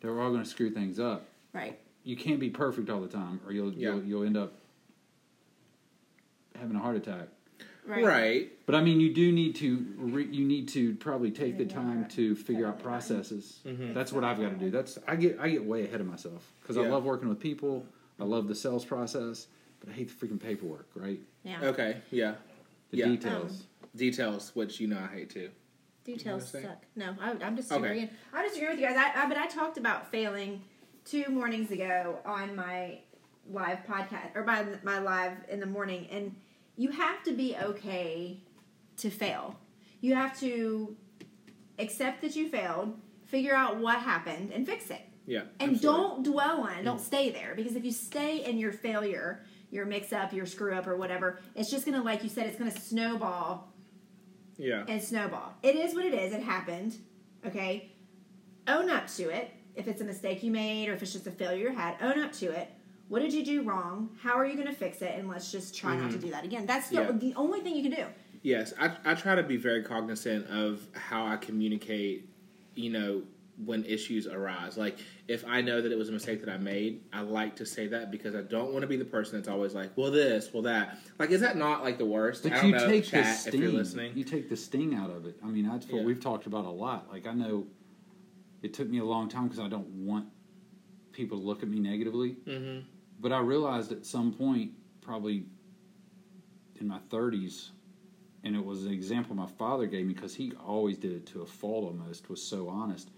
[0.00, 1.24] that we're all going to screw things up.
[1.52, 1.78] Right.
[2.04, 3.90] You can't be perfect all the time, or you'll Yeah.
[3.94, 4.54] you'll, you'll end up
[6.58, 7.28] having a heart attack.
[7.84, 8.04] Right.
[8.04, 8.52] right.
[8.66, 11.74] But I mean, you do need to re, you need to probably take the Yeah.
[11.74, 13.58] time to figure out processes.
[13.66, 13.92] Mhm.
[13.92, 14.70] That's what I've got to do.
[14.70, 17.84] That's I get I get way ahead of myself because I love working with people.
[18.20, 19.48] I love the sales process,
[19.80, 20.86] but I hate the freaking paperwork.
[20.94, 21.64] Right, Yeah.
[21.64, 22.36] Okay, yeah.
[22.90, 23.06] the Yeah.
[23.06, 23.64] details.
[23.96, 25.50] Details, which you know I hate too.
[26.04, 27.18] Details You know what I'm suck.
[27.40, 27.80] No, I, I'm just Okay.
[27.82, 28.10] disagreeing.
[28.32, 28.96] I'm disagreeing with you guys.
[28.96, 30.62] I, I, but I talked about failing
[31.04, 33.00] two mornings ago on my
[33.50, 36.34] live podcast or my my live in the morning, and
[36.76, 38.40] you have to be okay
[38.98, 39.56] to fail.
[40.00, 40.96] You have to
[41.78, 45.00] accept that you failed, figure out what happened, and fix it.
[45.26, 45.42] Yeah.
[45.60, 45.80] And absolutely.
[45.80, 46.82] don't dwell on it.
[46.84, 47.04] Don't mm.
[47.04, 50.86] stay there because if you stay in your failure, your mix up, your screw up,
[50.86, 53.72] or whatever, it's just gonna, like you said, it's gonna snowball
[54.56, 54.84] Yeah.
[54.88, 55.54] and snowball.
[55.62, 56.32] It is what it is.
[56.32, 56.96] It happened.
[57.46, 57.92] Okay.
[58.66, 59.50] Own up to it.
[59.74, 62.22] If it's a mistake you made or if it's just a failure you had, own
[62.22, 62.70] up to it.
[63.12, 64.08] What did you do wrong?
[64.22, 65.12] How are you going to fix it?
[65.18, 66.64] And let's just try not to do that again.
[66.64, 67.12] That's the, Mm-hmm.
[67.12, 67.32] Yeah.
[67.32, 68.06] the only thing you can do.
[68.40, 72.26] Yes, I, I try to be very cognizant of how I communicate,
[72.74, 73.22] you know,
[73.62, 74.78] when issues arise.
[74.78, 74.98] Like,
[75.28, 77.86] if I know that it was a mistake that I made, I like to say
[77.88, 80.62] that because I don't want to be the person that's always like, well, this, well,
[80.62, 80.96] that.
[81.18, 82.44] Like, is that not like the worst?
[82.44, 83.76] But I don't you know, take the chat, if you're sting.
[83.76, 84.12] listening.
[84.16, 85.36] You take the sting out of it.
[85.44, 86.04] I mean, that's what Yeah.
[86.06, 87.10] we've talked about a lot.
[87.12, 87.66] Like I know,
[88.62, 90.28] it took me a long time because I don't want
[91.12, 92.36] people to look at me negatively.
[92.46, 92.78] hmm
[93.22, 95.44] But I realized at some point, probably
[96.80, 97.70] in my 30s,
[98.42, 101.42] and it was an example my father gave me because he always did it to
[101.42, 103.10] a fault almost, was so honest,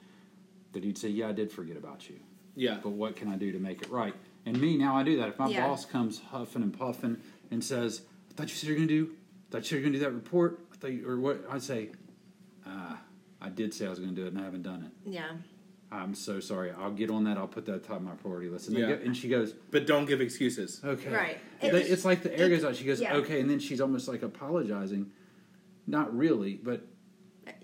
[0.73, 2.17] that he'd say, Yeah, I did forget about you,
[2.55, 2.79] Yeah.
[2.83, 4.15] but what can I do to make it right?
[4.45, 5.31] And me, now I do that.
[5.31, 5.67] If my Yeah.
[5.67, 7.17] boss comes huffing and puffing
[7.51, 9.13] and says, I thought you said you're going to do,
[9.49, 11.63] I thought you were going to do that report, I thought you, or what, I'd
[11.63, 11.93] say,
[12.67, 13.01] Ah,
[13.41, 15.11] I did say I was going to do it and I haven't done it.
[15.11, 15.31] Yeah.
[15.95, 16.73] I'm so sorry.
[16.73, 17.39] I'll get on that.
[17.39, 18.69] I'll put that top of my priority list.
[18.69, 18.89] And, Yeah.
[18.89, 20.81] go, and she goes, But don't give excuses.
[20.85, 21.11] Okay.
[21.11, 21.39] Right.
[21.61, 22.77] They- It's- It's, like the air goes out.
[22.77, 23.15] She goes, yeah.
[23.17, 25.11] okay, and then she's almost like apologizing.
[25.87, 26.87] Not really, but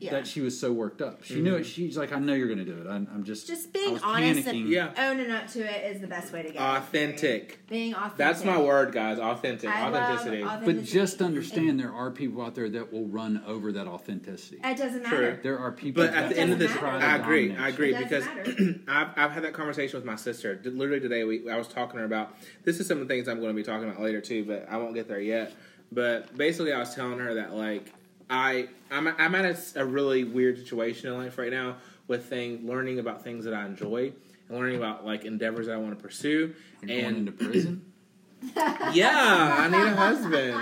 [0.01, 0.13] Yeah.
[0.13, 1.25] that she was so worked up.
[1.25, 1.61] She knew it.
[1.61, 1.65] Mm-hmm.
[1.65, 2.87] She's like, I know you're going to do it.
[2.89, 4.61] I'm, I'm just Just being honest panicking.
[4.63, 4.93] and Yeah.
[4.97, 6.59] owning up to it is the best way to go.
[6.59, 7.61] Authentic.
[7.69, 8.17] Being authentic.
[8.17, 9.19] That's my word, guys.
[9.19, 9.69] Authentic.
[9.69, 10.65] I love Authenticity.
[10.65, 14.59] But just understand, there are people out there that will run over that authenticity.
[14.65, 15.21] It doesn't True.
[15.21, 15.41] matter.
[15.43, 16.03] There are people.
[16.07, 16.99] But at the end of doesn't this, matter.
[16.99, 17.57] try to I agree.
[17.57, 18.25] I agree because
[18.89, 20.59] I've, I've had that conversation with my sister.
[20.65, 22.35] Literally today, we I was talking to her about
[22.65, 24.67] this is some of the things I'm going to be talking about later too, but
[24.71, 25.53] I won't get there yet.
[25.93, 27.93] But basically, I was telling her that like
[28.31, 32.99] I I'm I'm at a really weird situation in life right now with thing learning
[32.99, 34.13] about things that I enjoy
[34.49, 36.55] and learning about like endeavors that I want to pursue.
[36.83, 37.85] You're going and into prison.
[38.93, 40.55] yeah, I need a husband.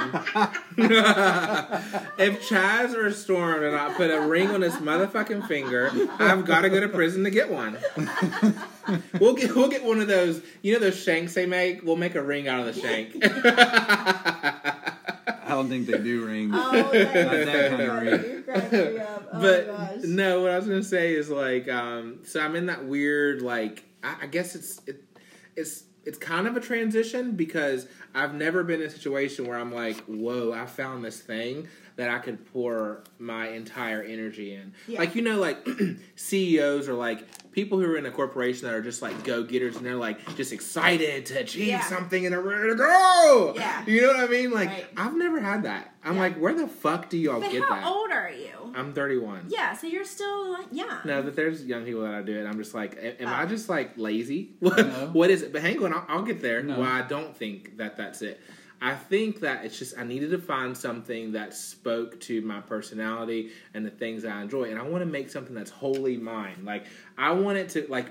[2.18, 6.62] if Chaz or Storm did not put a ring on his motherfucking finger, I've got
[6.62, 7.78] to go to prison to get one.
[9.20, 10.42] we'll get we'll get one of those.
[10.62, 11.84] You know those shanks they make.
[11.84, 13.14] We'll make a ring out of the shank.
[15.58, 16.52] I don't think they do rings.
[16.54, 18.32] Oh, that, Not that kind of ring.
[18.32, 19.28] You're cracking me up.
[19.32, 20.04] Oh but my gosh.
[20.04, 23.84] no, what I was gonna say is like, um, so I'm in that weird like,
[24.02, 25.02] I, I guess it's it,
[25.56, 29.74] it's it's kind of a transition because I've never been in a situation where I'm
[29.74, 34.72] like, whoa, I found this thing that I could pour my entire energy in.
[34.86, 35.00] Yeah.
[35.00, 35.66] Like you know, like
[36.16, 39.76] CEOs or like people who are in a corporation that are just like go getters
[39.76, 41.80] and they're like just excited to achieve Yeah.
[41.80, 43.52] something and they're ready to go.
[43.56, 43.84] Yeah.
[43.88, 44.52] You know what I mean?
[44.52, 44.86] Like Right.
[44.96, 45.92] I've never had that.
[46.04, 46.20] I'm Yeah.
[46.20, 47.82] like, where the fuck do y'all But get how that?
[47.82, 48.72] How old are you?
[48.76, 49.46] I'm 31.
[49.48, 50.98] Yeah, so you're still like young.
[51.04, 52.46] No, but there's young people that I do it.
[52.46, 53.46] I'm just like, a- am I Oh.
[53.46, 54.52] just like lazy?
[54.60, 55.10] What, No.
[55.12, 55.52] what is it?
[55.52, 56.62] But hang on, I'll, I'll get there.
[56.62, 56.78] No.
[56.78, 58.40] Well, I don't think that that's it.
[58.80, 63.50] I think that it's just I needed to find something that spoke to my personality
[63.74, 66.64] and the things I enjoy, and I want to make something that's wholly mine.
[66.64, 66.86] Like
[67.16, 68.06] I want it to like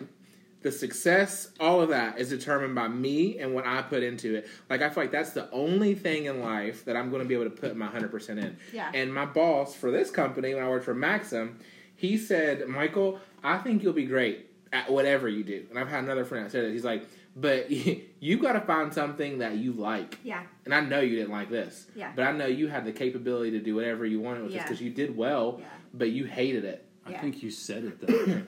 [0.62, 4.50] the success, all of that is determined by me and what I put into it.
[4.70, 7.36] Like I feel like that's the only thing in life that I'm going to be
[7.36, 8.58] able to put my hundred percent in.
[8.74, 8.92] Yeah.
[8.94, 11.60] And my boss for this company, when I worked for Maxim,
[11.96, 16.04] he said, "Michael, I think you'll be great at whatever you do." And I've had
[16.04, 16.74] another friend that said it.
[16.74, 17.08] He's like,
[17.39, 17.69] "But
[18.19, 20.43] you got to find something that you like." Yeah.
[20.65, 21.88] And I know you didn't like this.
[21.95, 22.12] Yeah.
[22.15, 24.82] But I know you had the capability to do whatever you wanted with this because
[24.82, 25.65] you did well, Yeah.
[25.93, 26.86] but you hated it.
[27.06, 27.21] I Yeah.
[27.21, 28.23] think you said it though.
[28.41, 28.43] I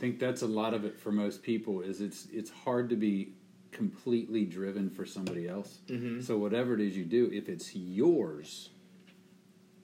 [0.00, 1.82] think that's a lot of it for most people.
[1.82, 3.34] Is it's it's hard to be
[3.72, 5.78] completely driven for somebody else.
[5.88, 6.22] Mhm.
[6.22, 8.70] So whatever it is you do, if it's yours,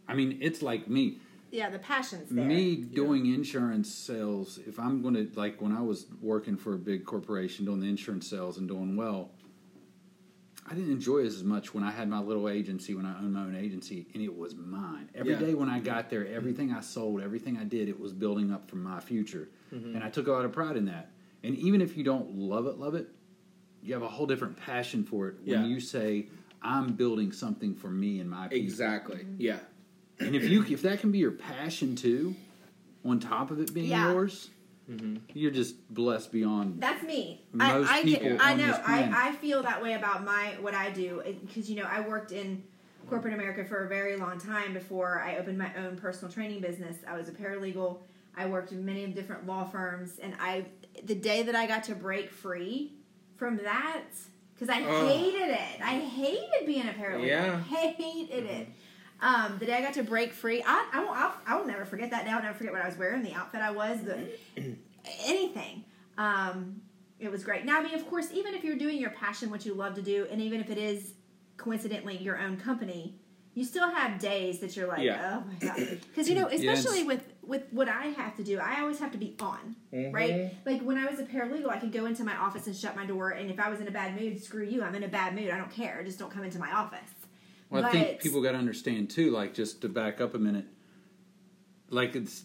[0.09, 1.19] I mean, it's like me.
[1.57, 2.45] Yeah, the passion's there.
[2.45, 4.59] Me doing insurance sales.
[4.67, 7.89] If I'm going to like when I was working for a big corporation doing the
[7.89, 9.31] insurance sales and doing well,
[10.67, 13.33] I didn't enjoy it as much when I had my little agency when I owned
[13.33, 15.09] my own agency and it was mine.
[15.15, 15.39] Every Yeah.
[15.39, 18.69] day when I got there, everything I sold, everything I did, it was building up
[18.69, 19.95] for my future, Mm-hmm.
[19.97, 21.11] and I took a lot of pride in that.
[21.43, 23.09] And even if you don't love it, love it,
[23.83, 25.65] you have a whole different passion for it when Yeah.
[25.67, 26.27] you say,
[26.61, 28.59] I'm building something for me and my people.
[28.63, 29.25] Exactly.
[29.39, 29.59] Yeah.
[30.19, 32.35] And if you if that can be your passion too,
[33.05, 34.13] on top of it being Yeah.
[34.13, 34.51] yours,
[34.91, 35.17] mm-hmm.
[35.35, 36.81] you're just blessed beyond.
[36.81, 37.45] That's me.
[37.53, 38.67] Most I, I, people get, I on know.
[38.67, 38.81] this.
[38.87, 42.01] I, I feel that way about my what I do eh, because you know I
[42.01, 42.63] worked in
[43.09, 46.97] corporate America for a very long time before I opened my own personal training business.
[47.07, 47.99] I was a paralegal.
[48.37, 50.67] I worked in many different law firms, and I
[51.05, 52.93] the day that I got to break free
[53.37, 54.05] from that
[54.55, 55.09] because I Ugh.
[55.09, 55.81] hated it.
[55.83, 57.27] I hated being a paralegal.
[57.27, 57.61] Yeah.
[57.71, 58.61] I hated mm-hmm.
[58.63, 58.69] it.
[59.21, 61.85] Um, the day I got to break free, I I won't, I'll, I will never
[61.85, 62.31] forget that day.
[62.31, 64.19] I'll never forget what I was wearing, the outfit I was, the
[65.25, 65.85] anything.
[66.19, 66.81] Um,
[67.19, 67.65] it was great.
[67.65, 70.03] Now, I mean, of course, even if you're doing your passion, what you love to
[70.03, 71.15] do, and even if it is
[71.57, 73.15] coincidentally your own company,
[73.55, 75.41] you still have days that you're like, Yeah.
[75.43, 75.77] oh my god,
[76.09, 79.19] because you know, especially with with what I have to do, I always have to
[79.19, 79.77] be on,
[80.13, 80.53] right?
[80.67, 83.07] Like when I was a paralegal, I could go into my office and shut my
[83.07, 85.35] door, and if I was in a bad mood, screw you, I'm in a bad
[85.35, 85.51] mood.
[85.51, 86.03] I don't care.
[86.05, 87.09] Just don't come into my office.
[87.71, 89.31] Well, I think people got to understand too.
[89.31, 90.67] Like, just to back up a minute,
[91.91, 92.45] like it's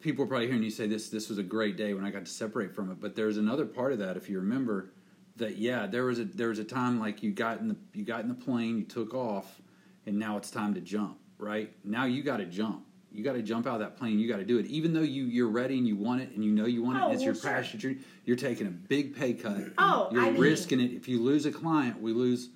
[0.00, 1.08] people are probably hearing you say this.
[1.08, 3.00] This was a great day when I got to separate from it.
[3.00, 4.92] But there's another part of that, if you remember,
[5.36, 8.04] that yeah, there was a there was a time like you got in the you
[8.04, 9.60] got in the plane, you took off,
[10.06, 11.18] and now it's time to jump.
[11.38, 12.86] Right now, you got to jump.
[13.10, 14.18] You got to jump out of that plane.
[14.18, 16.44] You got to do it, even though you you're ready and you want it and
[16.44, 17.00] you know you want it.
[17.02, 17.50] Oh, and it's your sure.
[17.50, 17.80] passion.
[17.80, 19.72] You're, you're taking a big pay cut.
[19.78, 20.92] Oh, you're I mean- risking it.
[20.92, 22.48] If you lose a client, we lose.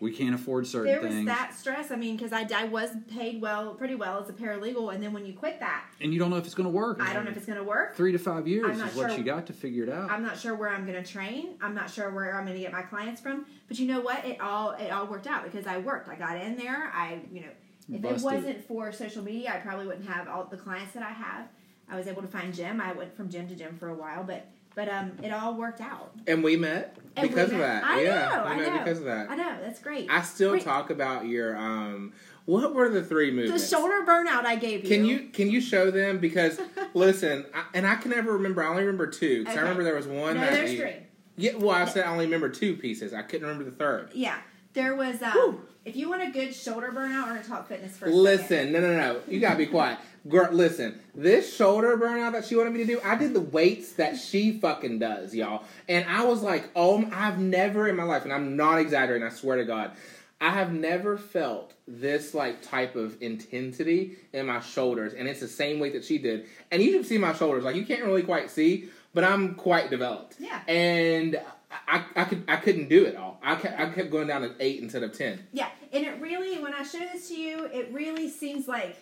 [0.00, 1.26] We can't afford certain There was things.
[1.26, 1.90] that stress.
[1.90, 5.12] I mean, because I, I was paid well, pretty well as a paralegal, and then
[5.12, 7.00] when you quit that, and you don't know if it's going to work.
[7.00, 7.96] I don't know if it's going to work.
[7.96, 10.10] Three to five years is not what you got to figure it out.
[10.10, 11.54] I'm not sure where I'm going to train.
[11.60, 13.46] I'm not sure where I'm going to get my clients from.
[13.68, 14.24] But you know what?
[14.24, 16.08] It all it all worked out because I worked.
[16.08, 16.90] I got in there.
[16.94, 17.48] I you know,
[17.92, 18.20] if Busted.
[18.20, 21.48] it wasn't for social media, I probably wouldn't have all the clients that I have.
[21.88, 22.80] I was able to find Jim.
[22.80, 25.80] I went from gym to gym for a while, but but um, it all worked
[25.80, 27.82] out And we met And because of that.
[27.84, 28.78] I yeah, know, I know.
[28.78, 29.30] because of that.
[29.30, 30.08] I know that's great.
[30.10, 30.62] I still Wait.
[30.62, 32.12] talk about your um.
[32.44, 34.88] What were the three the shoulder burnout I gave you.
[34.88, 36.60] Can you can you show them because
[36.94, 38.62] listen, I, and I can never remember.
[38.62, 40.94] I only remember two because I remember there was one No, that there's you- three.
[41.38, 43.12] Yeah, well, I said I only remember two pieces.
[43.12, 44.10] I couldn't remember the third.
[44.14, 44.38] Yeah,
[44.72, 45.20] there was.
[45.20, 45.60] Um, Whew.
[45.84, 48.22] if you want a good shoulder burnout, we're gonna talk fitness for a second.
[48.22, 49.20] Listen, no, no, no.
[49.28, 49.98] You gotta be quiet.
[50.28, 51.00] Girl, listen.
[51.14, 54.58] This shoulder burnout that she wanted me to do, I did the weights that she
[54.58, 55.64] fucking does, y'all.
[55.88, 59.26] And I was like, oh, I've never in my life, and I'm not exaggerating.
[59.26, 59.92] I swear to God,
[60.40, 65.48] I have never felt this like type of intensity in my shoulders, and it's the
[65.48, 66.46] same weight that she did.
[66.70, 67.64] And you should see my shoulders.
[67.64, 70.36] Like you can't really quite see, but I'm quite developed.
[70.38, 70.60] Yeah.
[70.66, 71.40] And
[71.88, 73.40] I, I could, I couldn't do it all.
[73.42, 75.46] I kept, I kept going down to eight instead of ten.
[75.52, 78.96] Yeah, and it really, when I show this to you, it really seems like,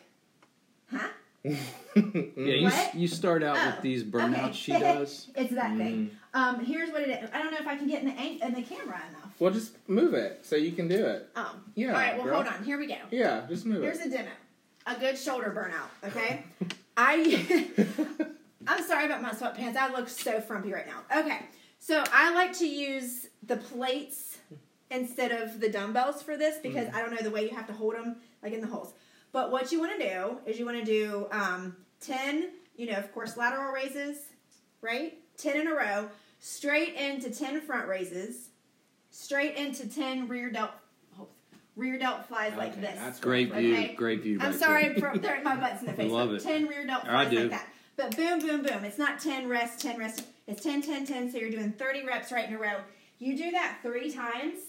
[0.94, 1.09] huh?
[1.44, 1.57] yeah,
[2.37, 2.94] you, What?
[2.94, 4.52] you start out Oh, with these burnouts okay.
[4.52, 5.28] she does.
[5.37, 6.11] it's that thing.
[6.35, 6.38] Mm.
[6.59, 7.28] Um, here's what it is.
[7.35, 9.35] I don't know if I can get in the in the camera enough.
[9.38, 11.28] Well, just move it so you can do it.
[11.37, 12.16] Um, Yeah, All right.
[12.16, 12.35] Well, girl.
[12.42, 12.64] hold on.
[12.64, 12.96] Here we go.
[13.11, 14.07] Yeah, just move Here's it.
[14.07, 14.30] a demo.
[14.87, 16.09] A good shoulder burnout.
[16.09, 16.44] Okay.
[16.96, 17.66] I.
[18.66, 19.76] I'm sorry about my sweatpants.
[19.76, 21.20] I look so frumpy right now.
[21.20, 21.40] Okay.
[21.78, 24.38] So I like to use the plates
[24.90, 26.94] instead of the dumbbells for this because Mm.
[26.94, 28.94] I don't know the way you have to hold them like in the holes.
[29.35, 32.97] But what you want to do is you want to do um, 10, you know,
[32.99, 34.16] of course, lateral raises,
[34.81, 35.18] right?
[35.38, 38.51] 10 in a row, straight into 10 front raises,
[39.11, 40.70] straight into 10 rear delt,
[41.75, 42.94] rear delt flies like this.
[42.97, 43.61] that's Great right.
[43.61, 43.94] view, Okay.
[43.94, 44.38] great view.
[44.40, 45.12] I'm right sorry there.
[45.12, 46.12] for throwing my butts in the face.
[46.12, 46.42] love but it.
[46.44, 47.40] 10 rear delt I flies do.
[47.40, 47.68] like that.
[47.97, 48.85] But boom, boom, boom.
[48.85, 50.23] It's not 10 rest, 10 rest.
[50.47, 51.33] It's 10, 10, 10.
[51.33, 52.77] So you're doing 30 reps right in a row.
[53.18, 54.61] You do that three times,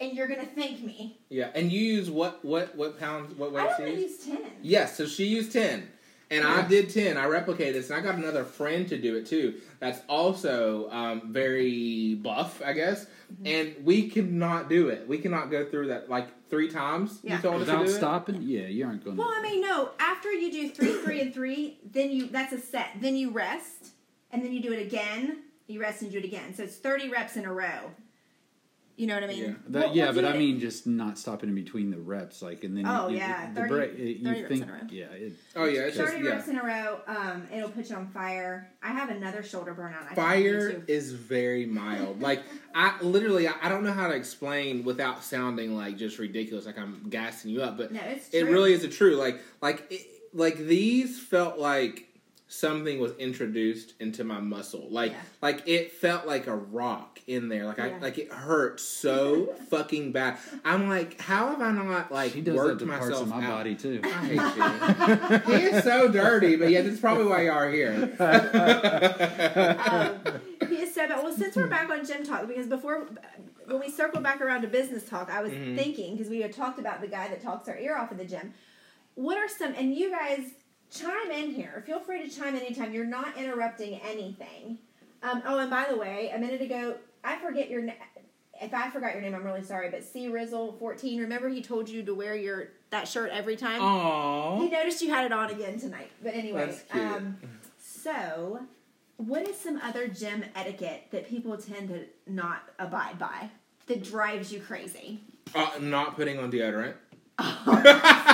[0.00, 1.18] and you're going to thank me.
[1.28, 4.38] Yeah, and you use what what what pounds what weight I only use 10.
[4.62, 5.88] Yes, so she used ten,
[6.30, 7.16] and I did ten.
[7.16, 9.54] I replicated this, and I got another friend to do it too.
[9.80, 13.04] That's also um, very buff, I guess.
[13.04, 13.46] Mm-hmm.
[13.46, 15.08] And we cannot do it.
[15.08, 17.20] We cannot go through that like three times.
[17.22, 17.36] Yeah.
[17.36, 17.94] You told us to Without do it.
[17.96, 19.16] stopping, yeah, you aren't going.
[19.16, 19.90] To Well, I mean, no.
[19.98, 22.88] After you do three, three, and three, then you that's a set.
[23.00, 23.92] Then you rest,
[24.30, 25.38] and then you do it again.
[25.66, 26.54] You rest and do it again.
[26.54, 27.90] So it's 30 reps in a row.
[28.96, 29.42] You know what I mean?
[29.42, 29.52] Yeah.
[29.70, 32.76] That, We'll- yeah, but I mean, just not stopping in between the reps, like, and
[32.76, 33.90] then Oh, you, yeah, the 30 break.
[33.98, 34.78] it- 30 reps think, in a row.
[34.90, 36.30] yeah, it, Oh, yeah, it's just- 30 yeah.
[36.30, 38.70] reps in a row, um, it'll put you on fire.
[38.82, 40.02] I have another shoulder burnout.
[40.04, 42.20] I can Fire is very mild.
[42.22, 46.64] Like I literally, I, I don't know how to explain without sounding like just ridiculous,
[46.66, 47.76] like I'm gassing you up.
[47.76, 49.16] But No, it's it really is a true.
[49.16, 52.08] Like like it, like these felt like
[52.54, 54.86] something was introduced into my muscle.
[54.90, 55.18] Like Yeah.
[55.42, 57.66] like it felt like a rock in there.
[57.66, 60.38] Like I like it hurt so fucking bad.
[60.64, 63.28] I'm like, how have I not like she does that worked to parts myself of
[63.28, 63.50] my out?
[63.50, 64.00] body too.
[64.04, 65.56] I hate you.
[65.58, 68.14] he is so dirty, but yeah, that's probably why you are here.
[68.20, 70.20] um,
[70.68, 71.22] he is so bad.
[71.22, 73.06] Well, since we're back on gym talk, because before
[73.66, 75.76] when we circled back around to business talk, I was Mhm.
[75.76, 78.24] thinking because we had talked about the guy that talks our ear off in the
[78.24, 78.54] gym.
[79.14, 79.74] What are some?
[79.74, 80.40] And you guys
[80.94, 81.82] chime in here.
[81.86, 82.92] Feel free to chime in anytime.
[82.94, 84.78] You're not interrupting anything.
[85.22, 87.82] Um, oh, and by the way, a minute ago, I forget your.
[87.82, 87.92] na-
[88.60, 89.90] If I forgot your name, I'm really sorry.
[89.90, 91.20] But C Rizzle 14.
[91.20, 93.80] Remember, he told you to wear your that shirt every time.
[93.80, 94.58] Aww.
[94.60, 96.10] He noticed you had it on again tonight.
[96.22, 97.36] But anyway, um,
[97.78, 98.60] so
[99.16, 103.50] what is some other gym etiquette that people tend to not abide by
[103.86, 105.20] that drives you crazy?
[105.54, 106.94] Uh, not putting on deodorant.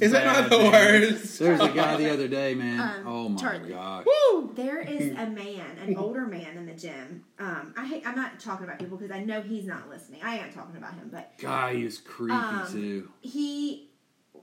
[0.00, 0.72] Is that not the man.
[0.72, 1.38] worst?
[1.38, 2.80] There's a guy the other day, man.
[2.80, 3.68] Um, oh my Charlie.
[3.70, 4.06] gosh.
[4.32, 4.52] Woo!
[4.54, 7.24] There is a man, an older man in the gym.
[7.38, 10.20] Um, I hate, I'm not talking about people because I know he's not listening.
[10.22, 13.10] I am talking about him, but Guy is creepy Um, too.
[13.20, 13.90] he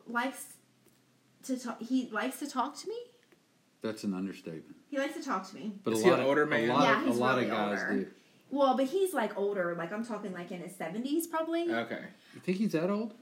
[0.07, 0.45] likes
[1.43, 1.81] to talk.
[1.81, 2.97] He likes to talk to me.
[3.81, 4.75] That's an understatement.
[4.89, 5.73] He likes to talk to me.
[5.83, 7.49] But Is a he lot an of, older a lot, Yeah, of, a lot really
[7.49, 7.93] of guys older.
[8.03, 8.07] do.
[8.49, 9.75] Well, but he's like older.
[9.77, 11.69] Like I'm talking like in his 70s, probably.
[11.71, 11.99] Okay.
[12.33, 13.13] You think he's that old?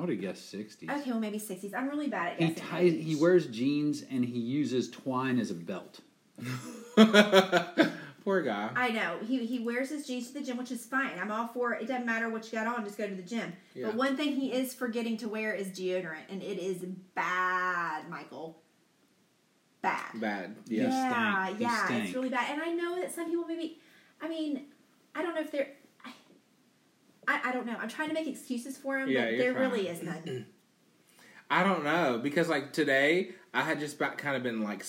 [0.00, 0.88] I would have guessed 60s.
[1.00, 1.74] Okay, well maybe 60s.
[1.74, 2.64] I'm really bad at He guessing.
[2.64, 6.00] ties, he wears jeans and he uses twine as a belt.
[8.24, 8.70] Poor guy.
[8.74, 11.18] I know he he wears his jeans to the gym, which is fine.
[11.20, 11.82] I'm all for it.
[11.82, 13.52] It doesn't matter what you got on, just go to the gym.
[13.74, 13.88] Yeah.
[13.88, 16.82] But one thing he is forgetting to wear is deodorant, and it is
[17.14, 18.62] bad, Michael.
[19.82, 20.18] Bad.
[20.18, 20.56] Bad.
[20.66, 20.82] Yeah.
[20.84, 20.92] Yes.
[20.92, 21.60] yeah, stank.
[21.60, 22.04] Yeah, stank.
[22.04, 22.50] it's really bad.
[22.52, 23.80] And I know that some people maybe,
[24.20, 24.66] I mean,
[25.14, 25.68] I don't know if they're.
[27.28, 27.76] I, I, I don't know.
[27.80, 29.62] I'm trying to make excuses for him, Yeah, but there fine.
[29.62, 30.46] really is none.
[31.50, 34.84] I don't know because like today I had just about kind of been like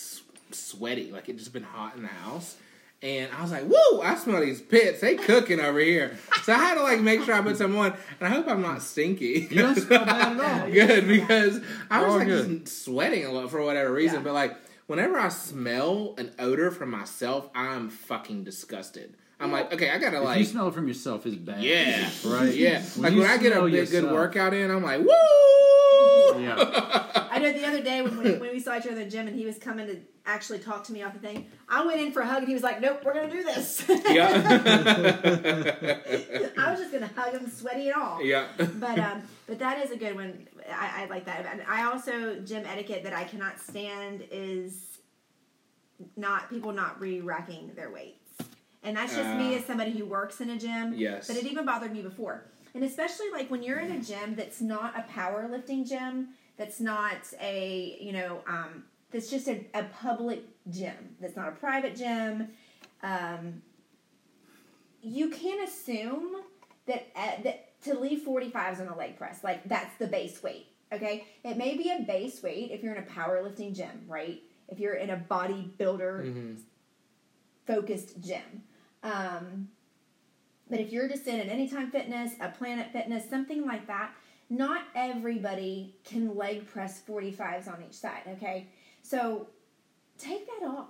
[0.51, 2.55] sweaty, like it just been hot in the house,
[3.01, 4.01] and I was like, "Woo!
[4.01, 5.01] I smell these pits.
[5.01, 7.93] They cooking over here." So I had to like make sure I put some on,
[8.19, 9.47] and I hope I'm not stinky.
[9.49, 10.71] You don't smell bad at all.
[10.71, 12.63] good because I was like good.
[12.65, 14.17] just sweating a lot for whatever reason.
[14.19, 14.23] Yeah.
[14.25, 19.15] But like whenever I smell an odor from myself, I'm fucking disgusted.
[19.41, 21.63] I'm like, okay, I gotta If you smell it from yourself, is bad.
[21.63, 22.53] yeah, Right?
[22.53, 22.81] yeah.
[22.95, 26.41] When like when I get a smell big, good workout in, I'm like, woo.
[26.41, 27.27] Yeah.
[27.31, 29.27] I know the other day when we, when we saw each other in the gym
[29.27, 32.11] and he was coming to actually talk to me off the thing, I went in
[32.11, 34.29] for a hug and he was like, "Nope, we're gonna do this." yeah.
[36.57, 38.23] I was just gonna hug him, sweaty and all.
[38.23, 38.47] yeah.
[38.57, 40.47] But um, but that is a good one.
[40.71, 41.45] I, I like that.
[41.51, 44.99] And I also gym etiquette that I cannot stand is
[46.15, 48.20] not people not re-racking their weights,
[48.83, 49.57] and that's just me Ah.
[49.59, 50.93] as somebody who works in a gym.
[50.95, 51.27] Yes.
[51.27, 52.45] But it even bothered me before.
[52.73, 57.17] And especially like when you're in a gym that's not a powerlifting gym, that's not
[57.41, 62.49] a, you know, um, that's just a, a public gym, that's not a private gym,
[63.03, 63.61] um,
[65.01, 66.35] you can't assume
[66.85, 70.67] that, uh, that to leave 45s on a leg press, like that's the base weight,
[70.93, 71.25] okay?
[71.43, 74.41] It may be a base weight if you're in a powerlifting gym, right?
[74.69, 75.77] If you're in a bodybuilder
[76.25, 76.57] Mhm.
[77.65, 78.63] focused gym.
[79.03, 79.69] Um,
[80.69, 84.13] but if you're just in an Anytime Fitness, a Planet Fitness, something like that,
[84.49, 88.67] not everybody can leg press 45s on each side, okay?
[89.01, 89.47] So
[90.17, 90.87] take that off.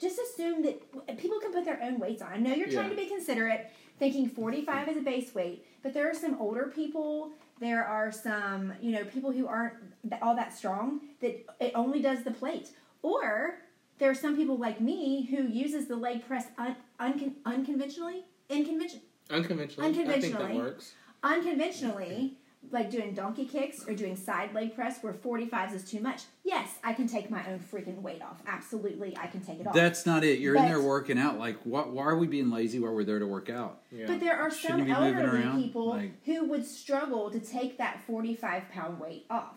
[0.00, 2.32] Just assume that people can put their own weights on.
[2.32, 2.96] I know you're trying Yeah.
[2.96, 7.32] to be considerate, thinking 45 is a base weight, but there are some older people,
[7.58, 9.74] there are some, you know, people who aren't
[10.22, 12.70] all that strong that it only does the plate.
[13.02, 13.58] Or
[14.00, 19.02] there are some people like me who uses the leg press un- uncon- unconventionally, inconvention-
[19.30, 19.88] Unconventionally.
[19.88, 20.56] I think that Unconventionally.
[20.58, 20.94] works.
[21.22, 22.36] unconventionally,
[22.72, 26.22] like doing donkey kicks or doing side leg press where 45s is too much.
[26.44, 28.42] Yes, I can take my own freaking weight off.
[28.46, 29.74] Absolutely, I can take it off.
[29.74, 30.40] That's not it.
[30.40, 31.38] You're in there working out.
[31.38, 33.82] Like, why, why are we being lazy while we're there to work out?
[33.92, 34.06] Yeah.
[34.08, 37.38] But there are Shouldn't some you be moving elderly people Like- who would struggle to
[37.38, 39.56] take that 45 pound weight off.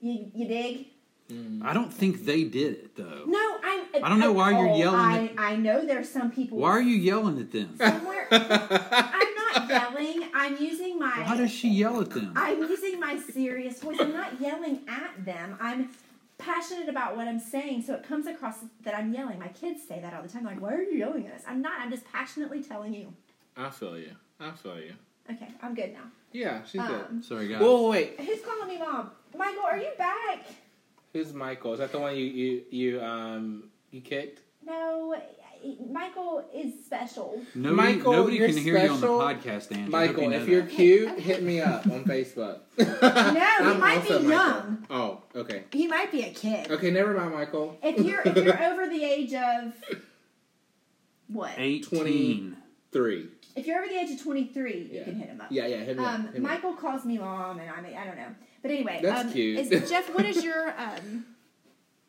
[0.00, 0.86] You, you dig?
[1.62, 3.24] I don't think they did it though.
[3.26, 4.04] No, I'm.
[4.04, 6.58] I don't know why you're oh, yelling I, at- I know there's some people.
[6.58, 7.76] Why are you yelling at them?
[7.76, 10.28] Somewhere, I'm not yelling.
[10.32, 11.24] I'm using my.
[11.26, 12.32] Why does she yell at them?
[12.36, 13.96] I'm using my serious voice.
[13.98, 15.56] I'm not yelling at them.
[15.60, 15.90] I'm
[16.38, 19.40] passionate about what I'm saying, so it comes across that I'm yelling.
[19.40, 20.44] My kids say that all the time.
[20.44, 21.80] They're like, "Why are you yelling at us?" I'm not.
[21.80, 23.12] I'm just passionately telling you.
[23.56, 24.12] I feel you.
[24.38, 24.94] I feel you.
[25.28, 26.04] Okay, I'm good now.
[26.30, 27.06] Yeah, she's good.
[27.10, 27.60] Um, Sorry, guys.
[27.60, 28.20] Whoa, wait.
[28.20, 29.10] who's calling me mom?
[29.36, 30.44] Michael, are you back?
[31.16, 31.72] Who's Michael?
[31.72, 34.42] Is that the one you you you um you kicked?
[34.62, 35.16] No,
[35.90, 37.40] Michael is special.
[37.54, 39.18] nobody Michael, nobody you're can hear you on the special.
[39.20, 39.80] podcast, Angie.
[39.80, 42.58] I hope Michael, you know if you're cute, hit me up on Facebook.
[42.78, 44.86] no, he might be young.
[44.90, 45.64] Oh, okay.
[45.72, 46.70] He might be a kid.
[46.70, 47.78] Okay, never mind, Michael.
[47.82, 49.72] If you're if you're over the age of
[51.28, 51.54] what?
[51.56, 52.58] 18.
[52.92, 53.28] Three.
[53.56, 55.46] If you're over the age of 23, you can hit him up.
[55.50, 56.12] Yeah, yeah, hit me up.
[56.12, 56.40] Um, hit me.
[56.40, 58.34] Michael calls me mom, and I mean, I don't know.
[58.62, 59.72] But anyway, That's um, cute.
[59.72, 61.24] Is, Jeff, what is your um,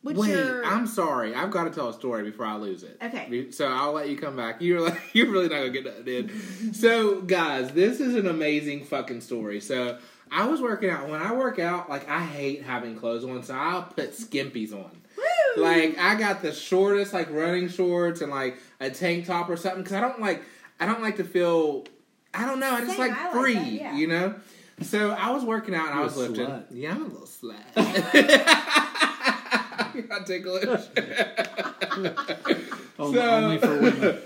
[0.02, 0.64] What's Wait, your?
[0.64, 1.36] I'm sorry.
[1.36, 2.98] I've got to tell a story before I lose it.
[3.02, 3.52] Okay.
[3.52, 4.62] So I'll let you come back.
[4.62, 6.74] You're like, you're really not gonna get that in.
[6.74, 9.60] so guys, this is an amazing fucking story.
[9.60, 9.98] So
[10.32, 11.10] I was working out.
[11.10, 14.92] When I work out, like I hate having clothes on, so I'll put skimpies on.
[15.18, 15.64] Woo!
[15.64, 19.84] Like I got the shortest like running shorts and like a tank top or something
[19.84, 20.44] because I don't like
[20.80, 21.86] I don't like to feel
[22.34, 23.96] I don't know I just Same, like I like free that, yeah.
[23.96, 24.36] you know.
[24.82, 26.46] So I was working out and I You're was lifting.
[26.46, 26.64] slut.
[26.72, 27.56] Yeah, I'm a little slut.
[29.96, 30.82] You're not ticklish.
[33.00, 34.18] Only, So- only for women.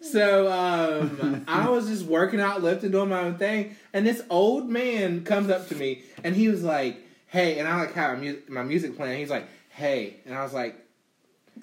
[0.00, 4.68] So um, I was just working out, lifting, doing my own thing, and this old
[4.68, 8.16] man comes up to me, and he was like, "Hey," and I like had my
[8.20, 9.18] music, my music playing.
[9.18, 10.76] He's like, "Hey," and I was like,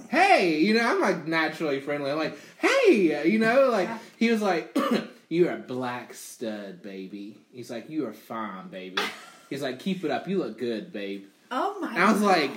[0.10, 2.12] "Hey," you know, I'm like naturally friendly.
[2.12, 4.76] I'm like, "Hey," you know, like he was like,
[5.30, 9.02] "You're a black stud, baby." He's like, "You are fine, baby."
[9.50, 10.28] He's like, "Keep it up.
[10.28, 11.90] You look good, babe." oh my!
[11.94, 12.52] And I was like,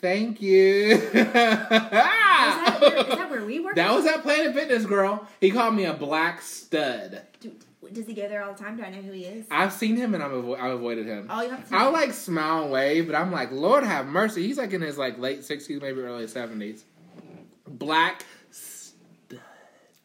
[0.00, 3.76] "Thank you." is that, where, is that where we work?
[3.76, 5.26] That was at Planet Fitness, girl.
[5.40, 7.22] He called me a black stud.
[7.88, 8.76] Do, does he go there all the time?
[8.76, 9.46] Do I know who he is?
[9.50, 11.26] I've seen him and I'm avo- I avoided him.
[11.30, 11.74] Oh, you have to.
[11.76, 14.46] I like smile and wave, but I'm like, Lord have mercy.
[14.46, 16.84] He's like in his like late sixties, maybe early seventies.
[17.66, 18.24] Black.
[18.50, 19.40] stud.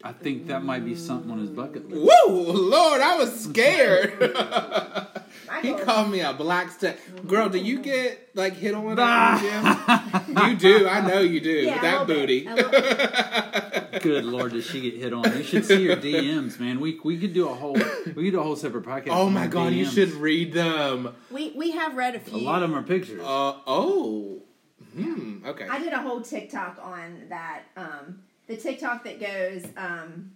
[0.03, 2.01] I think that might be something on his bucket list.
[2.27, 4.19] Woo, Lord, I was scared.
[5.62, 6.97] he called me a black stud.
[7.28, 10.47] Girl, do you get like hit on that in the gym?
[10.49, 10.88] You do.
[10.88, 11.49] I know you do.
[11.52, 12.41] Yeah, that booty.
[14.02, 15.24] Good lord, does she get hit on?
[15.38, 16.80] You should see her DMs, man.
[16.80, 19.10] We we could do a whole we could do a whole separate podcast.
[19.12, 21.14] oh my her god, you should read them.
[21.30, 23.22] We we have read a A lot of them are pictures.
[23.22, 24.41] Uh oh.
[24.95, 25.45] Hmm.
[25.45, 25.68] Okay.
[25.68, 27.64] I did a whole TikTok on that.
[27.78, 30.32] Um, the TikTok that goes, um,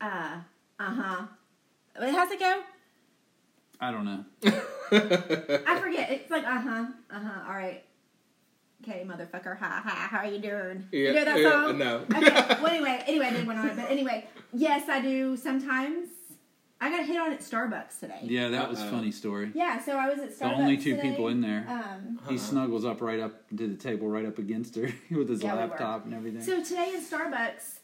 [0.00, 0.38] uh,
[0.78, 1.26] uh huh.
[1.98, 2.60] How's it go?
[3.80, 4.24] I don't know.
[4.92, 6.10] I forget.
[6.10, 7.48] It's like uh huh, uh huh.
[7.48, 7.82] All right.
[8.82, 9.58] Okay, motherfucker.
[9.58, 10.08] Ha ha.
[10.10, 10.86] How you doing?
[10.92, 11.78] Yeah, you know that yeah, song?
[11.78, 11.96] no.
[12.14, 12.62] okay.
[12.62, 16.08] Well, anyway, anyway, I did one on it, but anyway, yes, I do sometimes.
[16.78, 18.20] I got hit on at Starbucks today.
[18.22, 18.90] Yeah, that was a Uh-oh.
[18.90, 19.50] funny story.
[19.54, 21.08] Yeah, so I was at The only two today.
[21.10, 21.64] people in there.
[21.68, 25.42] Um, He snuggles up right up to the table, right up against her with his
[25.42, 26.42] Yeah, we laptop and everything.
[26.42, 27.75] So today in Starbucks,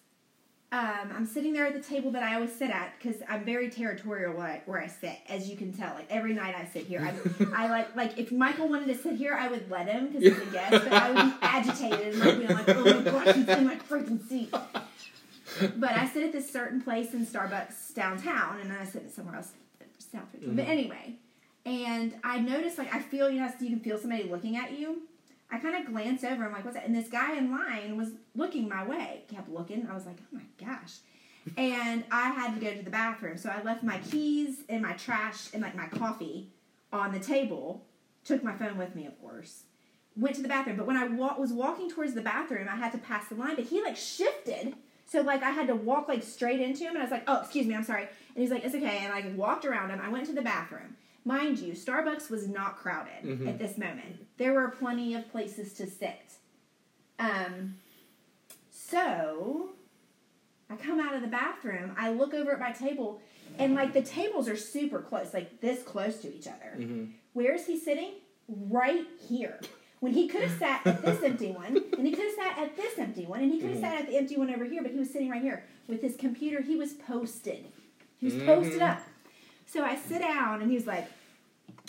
[0.72, 3.68] um, I'm sitting there at the table that I always sit at because I'm very
[3.68, 5.94] territorial where I, where I sit, as you can tell.
[5.94, 7.00] Like every night I sit here.
[7.00, 10.22] I, I like like if Michael wanted to sit here, I would let him because
[10.22, 13.36] he's a guest, but I would be agitated and like, being like, oh my gosh,
[13.36, 14.50] he's in my freaking seat.
[15.76, 19.36] But I sit at this certain place in Starbucks downtown, and then I sit somewhere
[19.36, 19.52] else
[19.98, 20.22] south.
[20.32, 20.56] Richmond.
[20.56, 21.16] But anyway,
[21.66, 25.02] and I noticed like I feel you know you can feel somebody looking at you.
[25.52, 26.46] I kind of glance over.
[26.46, 26.86] I'm like, what's that?
[26.86, 29.22] And this guy in line was looking my way.
[29.28, 29.86] Kept looking.
[29.88, 30.94] I was like, oh my gosh.
[31.56, 34.92] And I had to go to the bathroom, so I left my keys and my
[34.92, 36.48] trash and like my coffee
[36.92, 37.84] on the table.
[38.24, 39.64] Took my phone with me, of course.
[40.16, 42.92] Went to the bathroom, but when I wa- was walking towards the bathroom, I had
[42.92, 43.56] to pass the line.
[43.56, 44.74] But he like shifted,
[45.06, 47.40] so like I had to walk like straight into him, and I was like, "Oh,
[47.40, 50.00] excuse me, I'm sorry." And he's like, "It's okay." And I walked around him.
[50.00, 50.96] I went to the bathroom.
[51.24, 53.46] Mind you, Starbucks was not crowded Mhm.
[53.48, 54.26] at this moment.
[54.38, 56.38] There were plenty of places to sit.
[57.18, 57.76] Um,
[58.70, 59.70] so
[60.68, 61.94] I come out of the bathroom.
[61.96, 63.20] I look over at my table,
[63.58, 66.76] and like the tables are super close, like this close to each other.
[66.78, 67.12] Mhm.
[67.34, 68.14] Where is he sitting?
[68.48, 69.60] Right here.
[70.00, 72.76] When he could have sat at this empty one, and he could have sat at
[72.76, 74.90] this empty one, and he could have sat at the empty one over here, but
[74.90, 76.60] he was sitting right here with his computer.
[76.62, 77.66] He was posted.
[78.18, 78.90] He was posted Mhm.
[78.90, 79.02] up.
[79.72, 81.06] So I sit down, and he's like,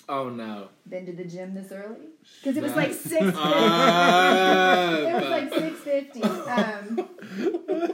[0.07, 0.69] Oh no.
[0.88, 2.07] "Been to the gym this early?"
[2.41, 3.21] Because it was like six.
[3.38, 6.23] Uh, it was like six fifty.
[6.23, 7.09] Um,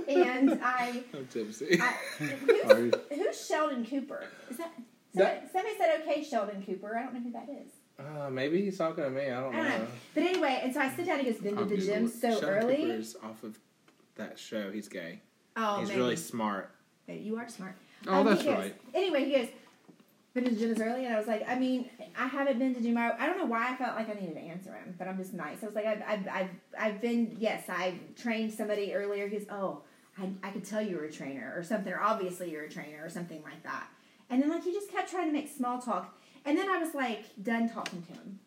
[0.07, 1.79] and I, I'm tipsy.
[1.81, 4.23] I who's, who's Sheldon Cooper?
[4.49, 4.71] Is that
[5.15, 6.95] That- somebody, somebody said okay, Sheldon Cooper.
[6.97, 7.71] I don't know who that is.
[7.99, 9.23] Uh, maybe he's talking to me.
[9.29, 9.77] I don't I don't know.
[9.79, 9.87] know.
[10.13, 11.17] But anyway, and so I sit down.
[11.19, 12.09] and He goes, "Been to the gym it.
[12.13, 13.57] so Sheldon early." Cooper's off of
[14.15, 14.71] that show.
[14.71, 15.21] He's gay.
[15.57, 15.99] Oh, he's maybe.
[15.99, 16.71] really smart.
[17.07, 17.73] You are smart.
[18.07, 18.75] Oh, Um, that's goes- right.
[18.93, 19.53] Anyway, he goes, been
[20.45, 21.05] to the gym early?
[21.05, 23.45] And I was like, I mean, I haven't been to do my, I don't know
[23.45, 25.63] why I felt like I needed to answer him, but I'm just nice.
[25.63, 29.27] I was like, I've, I've, I've, I've been, yes, I trained somebody earlier.
[29.27, 29.81] He goes, oh,
[30.17, 33.03] I, I could tell you were a trainer or something, or obviously you're a trainer
[33.03, 33.87] or something like that.
[34.29, 36.19] And then like he just kept trying to make small talk.
[36.45, 38.39] And then I was like done talking to him.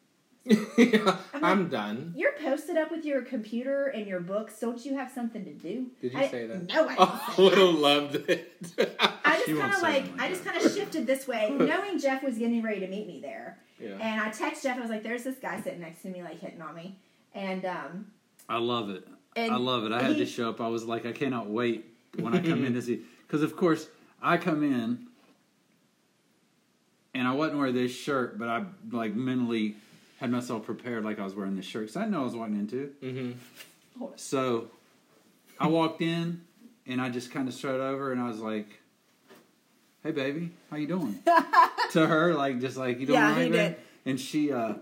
[0.77, 2.15] Yeah, I'm I'm done.
[2.17, 4.59] You're posted up with your computer and your books.
[4.59, 5.87] Don't you have something to do?
[6.01, 6.69] Did you I- say that?
[6.69, 8.53] No, I Oh, I would have loved it.
[9.25, 12.23] I just kind of like like I just kind of shifted this way, knowing Jeff
[12.23, 13.91] was getting ready to meet me there, yeah.
[14.01, 14.77] and I text Jeff.
[14.79, 16.97] I was like, "There's this guy sitting next to me, like hitting on me,"
[17.35, 18.07] and um,
[18.49, 19.07] I love it.
[19.37, 19.93] and I love it.
[19.93, 20.61] I had he- to show up.
[20.61, 21.87] I was like, I cannot wait
[22.19, 23.03] when I come in to see.
[23.27, 23.87] Because, of course,
[24.21, 25.07] I come in
[27.15, 29.77] and I wasn't wearing this shirt, but I like mentally
[30.23, 32.37] had myself prepared like I was wearing this shirt because I didn't know I was
[32.37, 32.93] walking into.
[33.03, 34.05] Mm-hmm.
[34.15, 34.69] So
[35.59, 36.43] I walked in
[36.87, 38.69] and I just kind of strode over and I was like,
[40.05, 41.19] "Hey, baby, how you doing?"
[41.91, 43.77] to her, like just like you doing Yeah, all right he did.
[44.07, 44.75] And she, uh,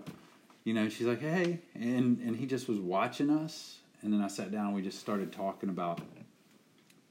[0.63, 3.79] you know, she's like, "Hey," and and he just was watching us.
[4.03, 6.01] And then I sat down and we just started talking about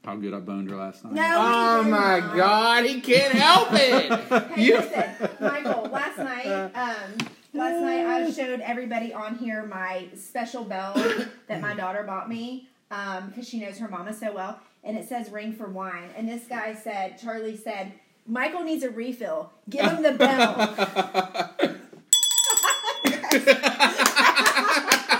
[0.05, 1.15] how good I boned her last night.
[1.15, 1.35] No.
[1.37, 4.09] Oh my God, he can't help it.
[4.55, 5.03] Hey, You- listen,
[5.41, 5.89] Michael.
[5.91, 10.93] Last night, um, last night I showed everybody on here my special bell
[11.47, 15.07] that my daughter bought me um, because she knows her mama so well, and it
[15.07, 17.93] says "ring for wine." And this guy said, Charlie said,
[18.27, 19.51] Michael needs a refill.
[19.69, 21.55] Give him the bell.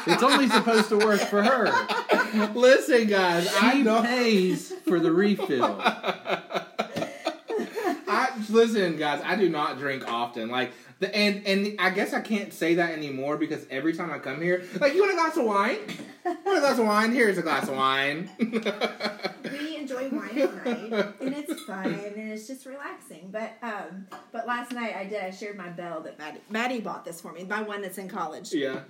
[0.08, 1.72] It's only supposed to work for her.
[2.54, 4.02] Listen, guys, I She know.
[4.02, 5.80] pays for the refill.
[8.08, 9.22] I listen, guys.
[9.24, 10.50] I do not drink often.
[10.50, 10.72] Like
[11.02, 14.40] the and and I guess I can't say that anymore because every time I come
[14.40, 15.80] here, like, you want a glass of wine?
[16.24, 17.12] You want a glass of wine?
[17.12, 18.30] Here's a glass of wine.
[18.40, 23.30] we enjoy wine at night, and it's fun and it's just relaxing.
[23.32, 25.24] But um, but last night I did.
[25.24, 27.44] I shared my bell that Maddie, Maddie bought this for me.
[27.46, 28.54] My one that's in college.
[28.54, 28.82] yeah.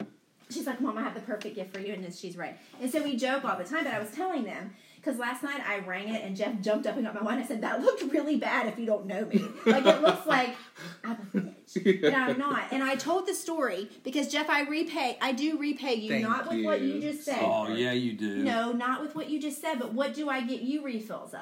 [0.49, 2.57] She's like, Mom, I have the perfect gift for you, and she's right.
[2.82, 3.86] And so we joke all the time.
[3.86, 6.95] But I was telling them because last night I rang it, and Jeff jumped up
[6.95, 7.39] and got my wine.
[7.39, 9.43] I said, That looked really bad if you don't know me.
[9.66, 10.55] Like it looks like
[11.03, 11.61] I'm a bitch,
[12.01, 12.63] but I'm not.
[12.72, 15.17] And I told the story because Jeff, I repay.
[15.22, 17.01] I do repay you, Thank not with what you you.
[17.01, 17.39] just said.
[17.41, 18.43] Oh yeah, you do.
[18.43, 21.41] No, not with what you just said, but what do I get you refills of?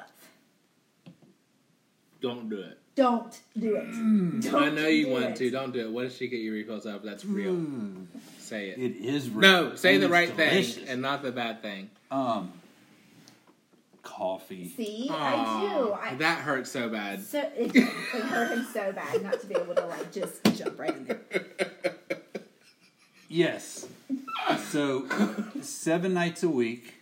[2.20, 2.78] Don't do it.
[2.96, 4.42] Don't do it.
[4.42, 5.36] Don't I know you do want it.
[5.36, 5.50] to.
[5.50, 5.90] Don't do it.
[5.90, 7.02] What does she get you refills of?
[7.02, 7.54] That's real.
[7.54, 8.06] Mm,
[8.38, 8.78] Say it.
[8.78, 9.30] it is.
[9.30, 9.40] real.
[9.40, 10.74] No, say And the right delicious.
[10.76, 11.88] thing and not the bad thing.
[12.10, 12.52] Um,
[14.02, 14.68] coffee.
[14.68, 15.92] See, I do.
[15.92, 17.22] I, that hurts so bad.
[17.22, 20.78] so it, it hurt him so bad not to be able to like just jump
[20.78, 21.20] right in there.
[23.28, 23.86] Yes.
[24.70, 25.06] So
[25.60, 26.94] seven nights a week,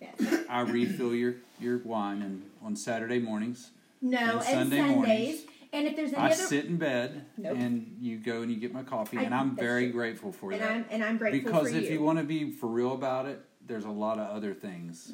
[0.00, 0.44] Yes.
[0.48, 3.70] I refill your your wine, and on Saturday mornings,
[4.02, 4.94] No, And and, Sunday Sundays.
[4.96, 5.40] mornings,
[5.72, 7.56] and if there's any I other, sit in bed, Nope.
[7.58, 9.92] and you go and you get my coffee, I- and I'm very true.
[9.92, 10.70] grateful for and that.
[10.70, 13.40] I'm and I'm grateful because for if you want to be for real about it,
[13.66, 15.12] there's a lot of other things.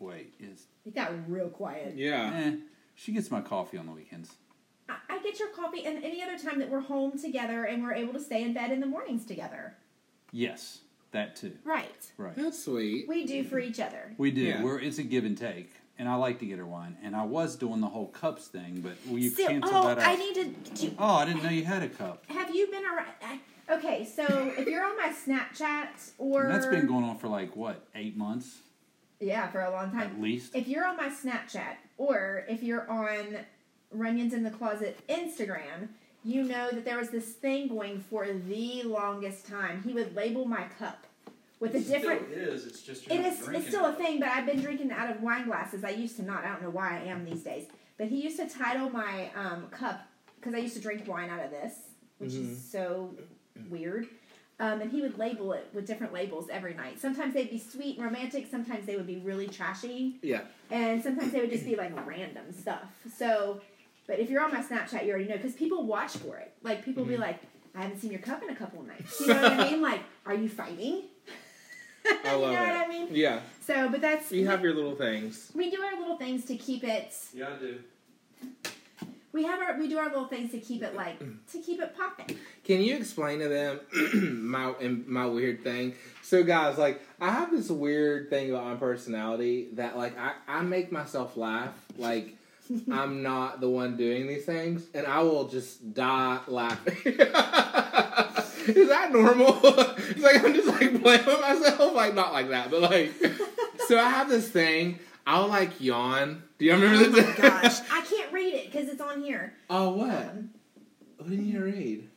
[0.00, 1.94] Wait, is It got real quiet.
[1.96, 2.32] Yeah.
[2.34, 2.56] eh,
[2.94, 4.32] she gets my coffee on the weekends.
[4.88, 7.94] I, I get your coffee, and any other time that we're home together and we're
[7.94, 9.76] able to stay in bed in the mornings together.
[10.32, 10.80] Yes,
[11.12, 11.52] that too.
[11.64, 12.12] Right.
[12.16, 12.36] Right.
[12.36, 13.08] That's sweet.
[13.08, 14.14] We do for each other.
[14.18, 14.42] We do.
[14.42, 14.62] Yeah.
[14.62, 16.96] We're it's a give and take, and I like to get her wine.
[17.02, 20.06] And I was doing the whole cups thing, but we Still, canceled oh, that out.
[20.06, 20.44] I need to.
[20.86, 22.24] Do, oh, I didn't know you had a cup.
[22.28, 23.08] have you been around?
[23.22, 24.22] I- Okay, so
[24.56, 25.88] if you're on my Snapchat
[26.18, 28.58] or And that's been going on for like what eight months
[29.20, 30.02] yeah for a long time.
[30.02, 30.54] at least.
[30.54, 33.38] If you're on my Snapchat or if you're on
[33.94, 35.88] Runyons in the Closet Instagram,
[36.24, 39.82] you know that there was this thing going for the longest time.
[39.82, 41.06] He would label my cup
[41.60, 42.30] with a different.
[42.32, 42.66] is.
[42.66, 43.48] It's just It is.
[43.48, 45.84] It's still a thing, but I've been drinking out of wine glasses.
[45.84, 46.44] I used to not.
[46.44, 47.66] I don't know why I am these days.
[47.98, 50.06] But he used to title my um, cup
[50.36, 51.74] because I used to drink wine out of this,
[52.18, 53.14] which is so
[53.70, 54.06] weird.
[54.58, 56.98] Um, and he would label it with different labels every night.
[56.98, 58.46] Sometimes they'd be sweet and romantic.
[58.50, 60.40] Sometimes they would be really trashy Yeah.
[60.70, 62.84] and sometimes they would just be like random stuff.
[63.18, 63.60] So,
[64.06, 66.52] but if you're on my Snapchat, you already know because people watch for it.
[66.62, 67.12] Like people Mm-hmm.
[67.12, 67.40] be like,
[67.74, 69.82] "I haven't seen your cup in a couple of nights." You know what I mean?
[69.82, 71.02] Like, are you fighting?
[72.06, 72.60] I you know love what.
[72.60, 73.08] I mean?
[73.10, 73.40] Yeah.
[73.60, 75.50] So, but that's You have your little things.
[75.54, 77.12] we do our little things to keep it.
[77.34, 77.78] Yeah, I do.
[79.32, 81.18] We have our we do our little things to keep it like
[81.52, 82.38] to keep it popping.
[82.66, 83.80] Can you explain to them
[84.50, 85.94] my and my weird thing?
[86.22, 90.62] So guys, like I have this weird thing about my personality that like I, I
[90.62, 91.72] make myself laugh.
[91.96, 92.36] Like
[92.92, 96.96] I'm not the one doing these things and I will just die laughing.
[98.68, 99.60] Is that normal?
[99.62, 103.12] it's like I'm just like playing with myself, like not like that, but like
[103.86, 104.98] so I have this thing.
[105.24, 106.42] I'll like yawn.
[106.58, 107.38] Do you remember Oh this?
[107.38, 109.54] my gosh, I can't read it because it's on here.
[109.70, 110.10] oh what?
[110.10, 110.50] Um,
[111.18, 112.08] What do you need to read?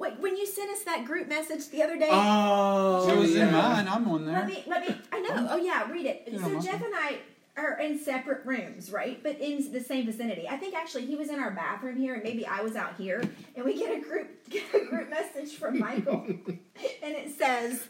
[0.00, 3.46] Wait, when you sent us that group message the other day, Oh, It was in
[3.46, 3.50] yeah.
[3.52, 3.86] mine.
[3.88, 4.34] I'm on there.
[4.34, 5.46] Let me, let me, I know.
[5.50, 6.28] Oh, yeah, read it.
[6.40, 7.18] So, Jeff and I
[7.56, 9.22] are in separate rooms, right?
[9.22, 10.48] But in the same vicinity.
[10.48, 13.22] I think actually he was in our bathroom here, and maybe I was out here,
[13.54, 16.56] and we get a group get a group message from Michael, and
[17.02, 17.86] it says,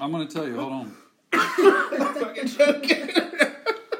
[0.00, 0.56] I'm gonna tell you.
[0.58, 0.96] Hold on.
[1.32, 3.10] fucking joking.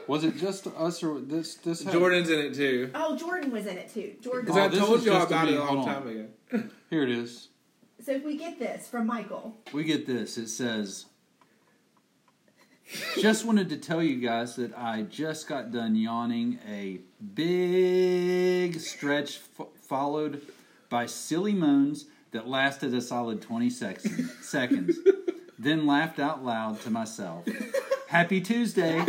[0.07, 1.57] Was it just us or this?
[1.57, 2.91] This had- Jordan's in it too.
[2.95, 4.47] "Oh, Jordan was in it too." Jordan.
[4.47, 5.53] Because Oh, I this told is you all just about me.
[5.55, 5.95] it a long Hold on.
[5.95, 6.26] time ago.
[6.90, 7.49] Here it is.
[8.05, 10.36] So if we get this from Michael, We get this.
[10.38, 11.07] It says,
[13.18, 17.01] just wanted to tell you guys that I just got done yawning a
[17.34, 20.42] big stretch f- followed
[20.88, 24.99] by silly moans that lasted a solid 20 seconds, seconds
[25.59, 27.44] then laughed out loud to myself.
[28.09, 28.99] Happy Tuesday.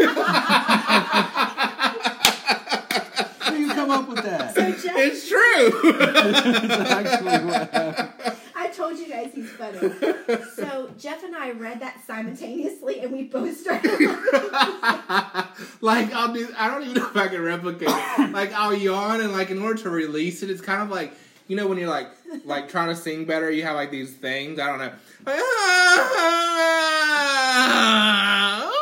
[3.40, 4.56] How do you come up with that?
[4.56, 5.92] So Jeff, It's true.
[5.94, 8.38] That's actually what happened.
[8.56, 9.80] I told you guys he's funny.
[10.56, 13.92] So Jeff and I read that simultaneously, and we both started.
[15.82, 16.50] like I'll do.
[16.58, 18.32] I don't even know if I can replicate it.
[18.32, 21.14] Like I'll yawn and like in order to release it, it's kind of like
[21.48, 22.10] you know when you're like
[22.46, 24.60] like trying to sing better, you have like these things.
[24.60, 24.92] I don't know.
[25.26, 25.42] Like, I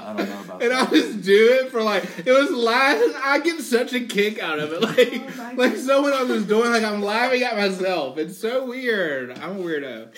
[0.00, 0.78] ah don't know about and.
[0.78, 3.12] I'll just do it for like it was laughing.
[3.22, 4.82] I get such a kick out of it.
[4.82, 8.18] Like Oh like someone else is doing like I'm laughing at myself.
[8.18, 9.38] It's so weird.
[9.38, 10.08] I'm a weirdo.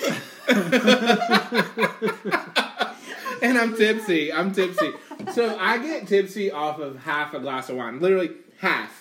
[3.43, 4.33] and I'm tipsy.
[4.33, 4.93] I'm tipsy.
[5.33, 8.01] So I get tipsy off of half a glass of wine.
[8.01, 9.00] Literally half.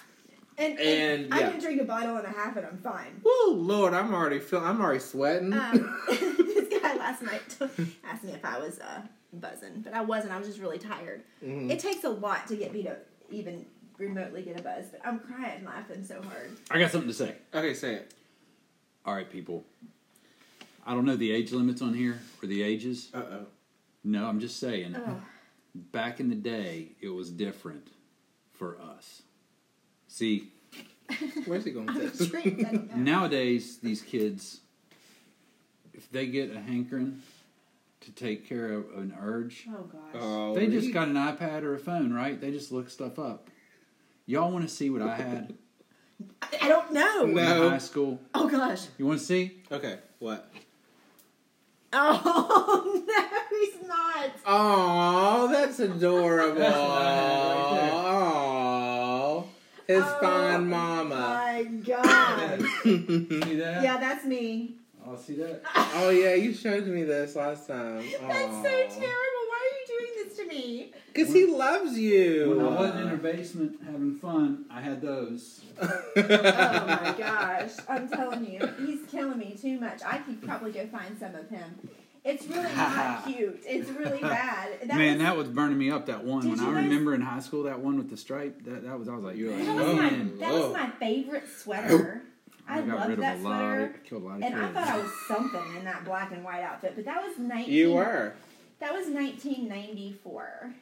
[0.60, 1.52] And, And, I yeah.
[1.52, 3.22] can drink a bottle and a half, and I'm fine.
[3.24, 5.54] Woo, Lord, I'm already feel I'm already sweating.
[5.54, 7.42] Um, this guy last night
[8.04, 9.02] asked me if I was uh,
[9.34, 10.34] buzzing, but I wasn't.
[10.34, 11.24] I was just really tired.
[11.44, 11.72] Mhm.
[11.72, 12.98] It takes a lot to get me to
[13.32, 13.66] even
[13.98, 16.52] remotely get a buzz, but I'm crying laughing so hard.
[16.70, 17.36] I got something to say.
[17.54, 18.14] Okay, say it.
[19.06, 19.64] All right, people.
[20.86, 23.10] I don't know the age limits on here or the ages.
[23.14, 23.46] Uh oh.
[24.04, 24.96] No, I'm just saying.
[24.98, 25.22] Oh,
[25.76, 27.90] Back in the day, it was different
[28.54, 29.22] for us.
[30.10, 30.50] See,
[31.46, 32.22] Where's he going with this?
[32.22, 32.60] intrigued.
[32.66, 33.04] I don't know.
[33.20, 34.60] nowadays these kids,
[35.94, 37.22] if they get a hankering
[38.02, 40.22] to take care of an urge, Oh gosh.
[40.22, 42.40] Oh, they just got an iPad or a phone, right?
[42.40, 43.50] They just look stuff up.
[44.26, 45.54] Y'all want to see what I had
[46.42, 47.26] I, I don't know.
[47.26, 47.64] No.
[47.66, 48.20] in high school?
[48.34, 48.86] Oh gosh.
[48.98, 49.62] You want to see?
[49.72, 50.52] Okay, what?
[51.94, 54.32] Oh no, he's not.
[54.46, 56.60] Oh, that's adorable.
[56.60, 57.92] That's what I had right there.
[57.94, 59.48] Oh,
[59.90, 61.16] his Oh, fine mama.
[61.16, 62.62] My God.
[62.84, 63.82] See that?
[63.84, 64.76] yeah, that's me.
[65.04, 65.64] I'll see that.
[65.96, 67.98] oh yeah, you showed me this last time.
[67.98, 69.44] That's so terrible.
[69.50, 70.92] Why are you doing this to me?
[71.12, 72.54] Because he loves you.
[72.56, 75.62] When I wasn't in her basement having fun, I had those.
[75.82, 77.72] Oh, oh my gosh.
[77.88, 80.02] I'm telling you, he's killing me too much.
[80.06, 81.80] I could probably go find some of him.
[82.26, 83.62] It's really not cute.
[83.66, 84.70] It's really bad.
[84.88, 86.06] That Man, was, that was burning me up.
[86.08, 86.42] That one.
[86.42, 88.64] Did When you I guys- remember in high school, that one with the stripe.
[88.66, 89.08] That that was.
[89.08, 90.10] I was like, you're like, that was, my,
[90.40, 92.22] that was my favorite sweater.
[92.68, 93.58] I, got loved that of lot.
[93.60, 93.96] sweater.
[94.08, 96.62] Killed a lot of And I thought I was something in that black and white
[96.62, 97.74] outfit, but that was 19.
[97.74, 98.34] you were.
[98.80, 100.74] That was 1994.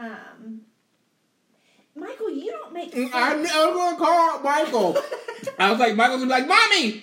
[0.00, 0.62] Um,
[2.00, 3.14] Michael, you don't make mm, sense.
[3.14, 4.96] I, I was going to call Michael.
[5.58, 7.02] I was like, Michael's gonna be like, mommy.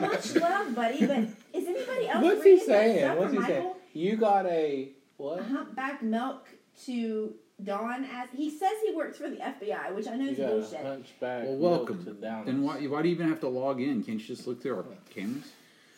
[0.00, 1.18] Much love, buddy, but
[1.52, 2.98] is anybody else What's he reading that saying?
[2.98, 3.64] stuff What's he from saying?
[3.64, 3.76] Michael?
[3.92, 5.42] You got a what?
[5.44, 6.48] Humpback milk
[6.84, 10.84] to Dawn as he says he works for the FBI, which I know is bullshit.
[10.84, 11.44] hunchback.
[11.44, 12.04] Well, welcome.
[12.04, 12.44] milk to down.
[12.44, 14.02] Then why, why do you even have to log in?
[14.02, 15.44] Can't you just look through our cameras?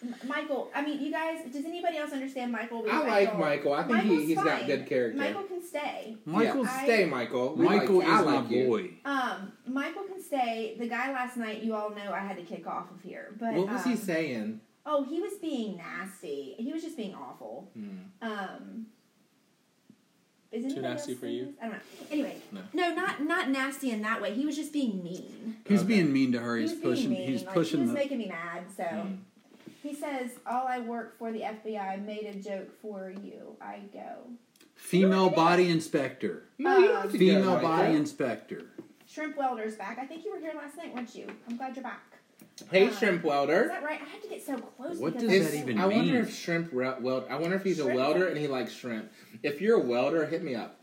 [0.03, 2.85] M- Michael, I mean, you guys, does anybody else understand Michael?
[2.91, 3.73] I like Michael.
[3.73, 5.19] I think he, Michael's he's got good character.
[5.19, 6.17] Michael can stay.
[6.25, 6.83] Michael's yeah.
[6.85, 7.55] stay, Michael.
[7.57, 8.67] We Michael like, is I my you.
[8.69, 8.91] boy.
[9.05, 10.77] Um, Michael can stay.
[10.79, 13.35] The guy last night, you all know, I had to kick off of here.
[13.41, 14.61] But What was um, he saying?
[14.87, 16.55] Oh, he was being nasty.
[16.59, 17.69] He was just being awful.
[17.75, 17.89] Hmm.
[18.23, 18.87] Um,
[20.51, 21.53] is anybody nasty for you?
[21.61, 21.79] I don't know.
[22.11, 22.61] Anyway, No.
[22.73, 22.95] no.
[22.95, 24.33] not not nasty in that way.
[24.33, 25.59] He was just being mean.
[25.67, 25.89] He's Okay.
[25.89, 26.57] being mean to her.
[26.57, 27.11] He He's was pushing.
[27.11, 27.29] mean.
[27.29, 27.95] He's like, pushing He was the.
[27.99, 28.65] making me mad.
[28.75, 29.15] So Hmm.
[29.89, 33.57] He says, "All I work for the FBI made a joke for you.
[33.61, 34.29] I go."
[34.75, 36.45] Female body inspector.
[36.59, 37.69] No, you have to go, Female Michael.
[37.69, 38.67] body inspector.
[39.07, 39.99] Shrimp welder's back.
[39.99, 41.27] I think you were here last night, weren't you?
[41.49, 42.03] I'm glad you're back.
[42.71, 43.69] Hey, Uh, shrimp Is welder.
[43.69, 44.01] that right?
[44.01, 44.99] I had to get so close.
[44.99, 47.25] What does that so- even I wonder if shrimp re- weld.
[47.31, 48.29] I wonder if he's Shrimp a welder welder.
[48.31, 49.11] and he likes shrimp.
[49.43, 50.79] If you're a welder, hit me up.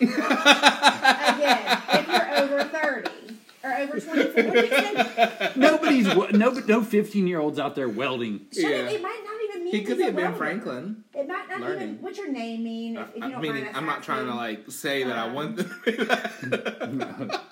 [0.00, 3.19] Again, if you're over thirty
[3.62, 5.56] or over twenty-four, what did?
[5.56, 8.46] Nobody's we- no no fifteen year olds out there welding.
[8.52, 8.68] Shut Yeah.
[8.70, 10.36] it, it might not even mean He could he's be a Ben welder.
[10.38, 11.04] Franklin.
[11.14, 11.82] It might not Learning.
[11.90, 12.02] even.
[12.02, 12.96] What's your name mean?
[12.96, 14.58] If, if you I don't mean, mind us I'm not trying to asking?
[14.58, 17.40] like say that I Um, want them to do that.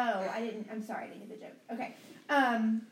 [0.00, 0.68] Oh, I didn't.
[0.70, 1.56] I'm sorry, I didn't get the joke.
[1.72, 1.94] Okay.
[2.30, 2.82] Um,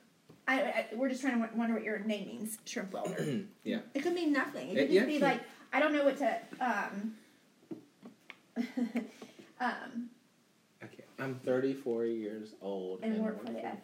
[0.49, 2.59] I, I we're just trying to wonder what your name means.
[2.65, 3.43] Shrimp welder.
[3.65, 3.79] yeah.
[3.95, 4.71] It could mean nothing.
[4.71, 5.29] It could It- just yeah, be sure.
[5.29, 5.41] like
[5.73, 6.39] I don't know what to.
[6.61, 7.15] Um,
[9.61, 10.16] um, Okay.
[11.19, 13.79] I'm 34 years old and work for the F.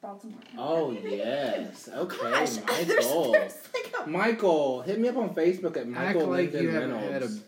[0.00, 0.38] Baltimore.
[0.58, 1.88] Oh yes.
[1.94, 3.32] Okay, Gosh, Michael.
[3.32, 6.62] there's like a, Michael, hit me up on Facebook at Michael Act Michael like Lincoln
[6.62, 7.40] you haven't had Reynolds.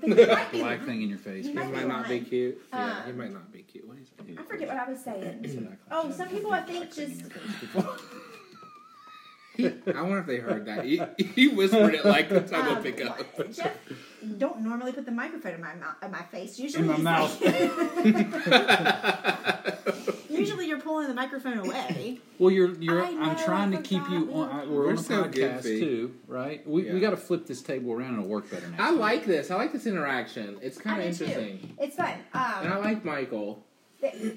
[0.00, 1.44] but you might be- Black thing in your face.
[1.44, 2.24] You He might might not be lying.
[2.26, 2.58] cute.
[2.72, 3.86] yeah, he Um, might not be cute.
[3.88, 4.38] What is it?
[4.38, 5.76] I forget what I was saying.
[5.90, 7.96] Oh, some people I think black thing in just- your face before.
[9.96, 10.84] I wonder if they heard that.
[10.84, 13.18] He, he whispered it like the time Um, to pick up.
[13.52, 13.76] Jeff,
[14.24, 16.58] don't normally put the microphone in my mouth, in my face.
[16.58, 17.40] Usually, In my mouth.
[17.40, 18.74] like-
[20.30, 22.18] usually, you're pulling the microphone away.
[22.38, 23.02] Well, you're you're.
[23.02, 24.38] I I'm trying to keep you we on.
[24.38, 25.80] were- I- We're, We're on a so podcast goofy.
[25.80, 26.66] too, right?
[26.68, 28.98] We we got to flip this table around and it'll work better next I time.
[28.98, 29.50] like this.
[29.50, 30.58] I like this interaction.
[30.62, 31.30] It's kind of do too.
[31.30, 31.76] interesting.
[31.78, 32.14] It's fun.
[32.34, 33.64] And I Um, like Michael.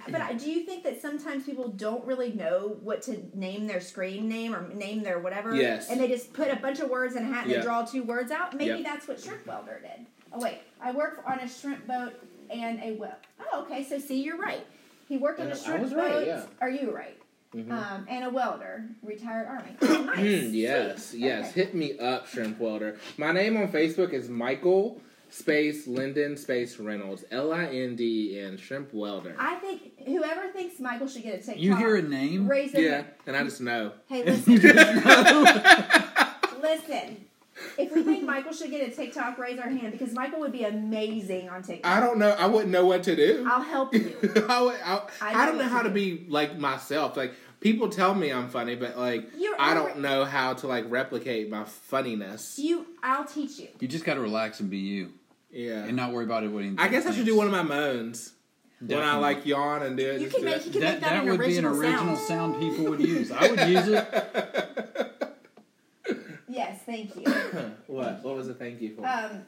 [0.10, 4.28] But do you think that sometimes people don't really know what to name their screen
[4.28, 5.56] name or name their whatever?
[5.56, 5.90] Yes.
[5.90, 7.58] And they just put a bunch of words in a hat and Yeah.
[7.60, 8.54] they draw two words out.
[8.56, 8.84] Maybe Yep.
[8.84, 10.06] that's what Shrimp Welder did.
[10.34, 12.14] Oh wait, I work on a shrimp boat
[12.50, 13.16] and a well.
[13.54, 13.84] Oh, okay.
[13.84, 14.66] So see, you're right.
[15.08, 15.98] He worked on a shrimp boat.
[15.98, 16.44] right, yeah.
[16.62, 17.18] Are you right?
[17.56, 17.72] Mhm.
[17.72, 19.72] Um, and a welder, retired army.
[19.82, 20.44] Oh, nice.
[20.52, 21.22] Yes, Sweet.
[21.22, 21.52] yes.
[21.52, 21.62] Okay.
[21.62, 22.98] Hit me up, Shrimp Welder.
[23.18, 25.00] My name on Facebook is Michael
[25.30, 27.26] space Linden space Reynolds.
[27.32, 29.36] L I N D E N Shrimp Welder.
[29.38, 31.60] I think whoever thinks Michael should get a TikTok.
[31.60, 32.48] You hear a name?
[32.48, 33.92] Raise their Yeah, and I just know.
[34.08, 34.56] Hey, listen.
[36.62, 37.26] listen.
[37.78, 40.64] If we think Michael should get a TikTok, raise our hand because Michael would be
[40.64, 41.92] amazing on TikTok.
[41.92, 42.32] I don't know.
[42.32, 43.48] I wouldn't know what to do.
[43.50, 44.16] I'll help you.
[44.48, 47.18] I, would, I, I I, don't know what how to to be like myself.
[47.18, 47.34] Like
[47.72, 51.50] people tell me I'm funny, but like You're I don't know how to like replicate
[51.50, 52.58] my funniness.
[52.60, 53.68] You, I'll teach you.
[53.80, 55.12] You just got to relax and be you,
[55.52, 55.84] Yeah.
[55.84, 56.48] and not worry about it.
[56.50, 58.34] What he I guess I should do one of my moans
[58.80, 59.22] when I Definitely.
[59.22, 60.22] like yawn and do it.
[60.22, 60.66] You just can do make it.
[60.68, 60.92] you can that.
[60.94, 62.54] make that, That an would be an original, original sound.
[62.54, 63.32] sound people would use.
[63.32, 65.14] I would use it.
[66.50, 67.24] Yes, thank you.
[67.88, 68.24] what?
[68.24, 69.06] What was the thank you for?
[69.06, 69.44] Um,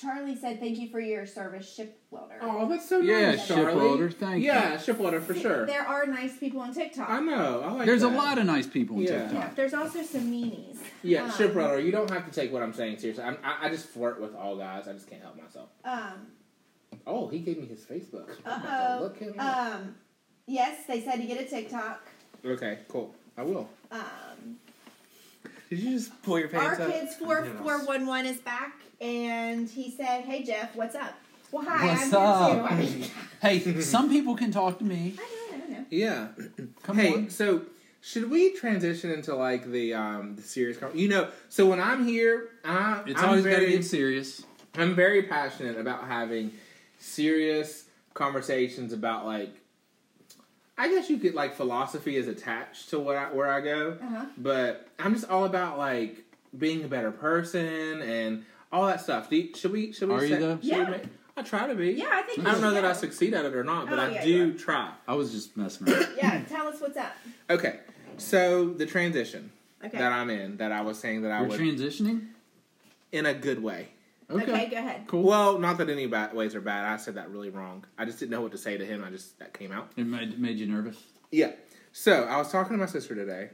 [0.00, 2.36] Charlie said thank you for your service, ship welder.
[2.40, 3.76] oh, that's so Yeah, nice, ship Charlie.
[3.76, 4.46] welder, thank you.
[4.46, 5.66] yeah, ship welder for sure.
[5.66, 7.10] There are nice people on TikTok.
[7.10, 7.62] I know.
[7.64, 7.86] I like.
[7.86, 9.10] There's a lot of nice people on Yeah.
[9.10, 9.54] yeah, TikTok.
[9.56, 10.76] there's also some meanies.
[11.02, 11.80] Yeah, Um, ship welder.
[11.80, 13.24] You don't have to take what I'm saying seriously.
[13.24, 14.86] I'm, I, I just flirt with all guys.
[14.86, 15.68] I just can't help myself.
[15.84, 16.28] Um,
[17.06, 18.30] Oh, he gave me his Facebook.
[18.44, 18.98] Uh-oh.
[19.02, 19.74] Look him up.
[19.74, 19.94] um,
[20.46, 22.06] yes, they said to get a TikTok.
[22.44, 23.14] Okay, cool.
[23.36, 23.68] I will.
[23.90, 24.56] Um,
[25.70, 26.90] Did you just pull your Our pants up?
[26.92, 31.14] kids four four one one is back, and he said, "Hey Jeff, what's up?"
[31.50, 32.70] Well, hi, What's I'm up?
[32.78, 33.10] here too.
[33.40, 35.14] Hey, some people can talk to me.
[35.18, 35.84] I know, I know.
[35.90, 36.28] Yeah.
[36.82, 37.30] Come hey, on.
[37.30, 37.62] so
[38.00, 40.76] should we transition into like the um the serious?
[40.76, 43.84] Con- you know, so when I'm here, I, It's I'm always got to very, get
[43.84, 44.44] serious.
[44.76, 46.50] I'm very passionate about having
[46.98, 47.84] serious
[48.14, 49.54] conversations about like.
[50.80, 54.26] I guess you could like philosophy is attached to what I, where I go, Uh-huh.
[54.36, 56.24] but I'm just all about like
[56.56, 59.30] being a better person and all that stuff.
[59.30, 59.92] Do you, should we?
[59.92, 60.14] Should we?
[60.14, 60.54] Are you though?
[60.56, 60.88] should we Yeah.
[60.90, 61.02] make-
[61.36, 61.92] I try to be.
[61.92, 62.44] Yeah, I think.
[62.46, 64.24] I don't know that I succeed at it or not, oh, but Oh, I yeah,
[64.24, 64.92] you do try.
[65.06, 66.08] I was just messing around.
[66.16, 67.12] Yeah, tell us what's up.
[67.48, 67.78] Okay,
[68.16, 69.52] so the transition
[69.84, 69.96] Okay.
[69.98, 72.26] that I'm in, that I was saying that I We're transitioning.
[73.12, 73.90] in a good way.
[74.28, 74.42] Okay.
[74.52, 75.04] okay, go ahead.
[75.06, 75.22] Cool.
[75.22, 76.84] Well, not that any bad ways are bad.
[76.84, 77.84] I said that really wrong.
[77.96, 79.04] I just didn't know what to say to him.
[79.04, 79.92] I just that came out.
[79.96, 80.96] it made, made you nervous.
[81.30, 81.52] Yeah.
[81.92, 83.50] So I was talking to my sister today,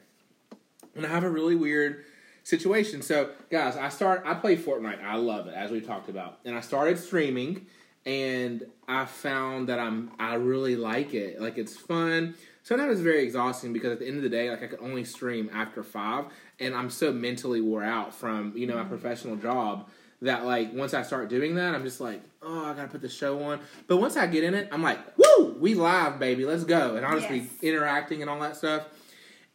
[0.97, 2.05] and I have a really weird
[2.45, 3.03] situation.
[3.03, 4.23] So guys, I start.
[4.25, 5.03] I play Fortnite.
[5.03, 7.67] I love it, as we talked about, and I started streaming,
[8.07, 10.13] and I found that I'm.
[10.21, 11.41] I really like it.
[11.41, 12.35] Like it's fun.
[12.63, 15.05] Sometimes it's very exhausting because at the end of the day, like I can only
[15.05, 16.27] stream after five,
[16.61, 19.89] and I'm so mentally wore out from you know my professional job
[20.23, 23.09] that like once I start doing that, I'm just like, oh, I gotta put the
[23.09, 23.61] show on.
[23.87, 27.05] But once I get in it, I'm like, woo, we live, baby, let's go, and
[27.05, 27.47] I'll just Yes.
[27.61, 28.85] be interacting and all that stuff.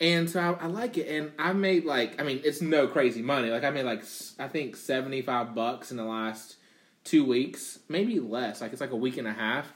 [0.01, 3.21] And so I, I like it, and I made like, I mean, it's no crazy
[3.21, 3.49] money.
[3.49, 4.03] Like I made like
[4.39, 6.55] I think seventy five bucks in the last
[7.03, 8.61] two weeks, maybe less.
[8.61, 9.73] Like it's like a week and a half.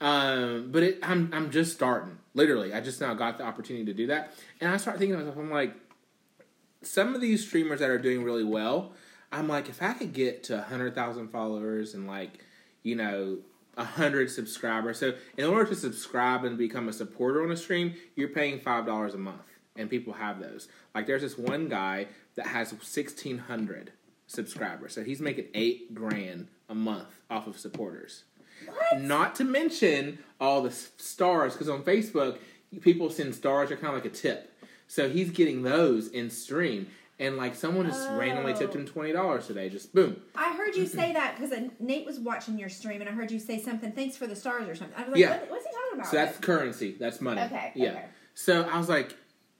[0.00, 2.18] Um, but it, I'm I'm just starting.
[2.34, 5.24] Literally, I just now got the opportunity to do that, and I start thinking to
[5.24, 5.74] myself, I'm like,
[6.82, 8.92] some of these streamers that are doing really well,
[9.32, 12.44] I'm like, if I could get to hundred thousand followers and like,
[12.82, 13.38] you know,
[13.76, 14.98] hundred subscribers.
[14.98, 18.86] So in order to subscribe and become a supporter on a stream, you're paying five
[18.86, 19.42] dollars a month,
[19.76, 20.68] and people have those.
[20.94, 22.06] Like, there's this one guy
[22.36, 23.92] that has sixteen hundred
[24.26, 28.24] subscribers, so he's making eight grand a month off of supporters.
[28.66, 29.00] What?
[29.00, 32.38] Not to mention all the stars, because on Facebook,
[32.80, 34.46] people send stars are kind of like a tip.
[34.86, 38.90] So he's getting those in stream, and like someone just randomly tipped him oh.
[38.90, 39.68] twenty dollars today.
[39.68, 40.20] Just boom.
[40.34, 43.30] I heard you say that because uh, Nate was watching your stream, and I heard
[43.30, 43.92] you say something.
[43.92, 44.96] Thanks for the stars or something.
[44.96, 45.38] I was like, Yeah.
[45.38, 46.10] what, what's he talking about?
[46.10, 46.96] So that's currency.
[46.98, 47.40] That's money.
[47.42, 47.90] Okay, Yeah.
[47.90, 48.04] okay.
[48.34, 49.14] So I was like,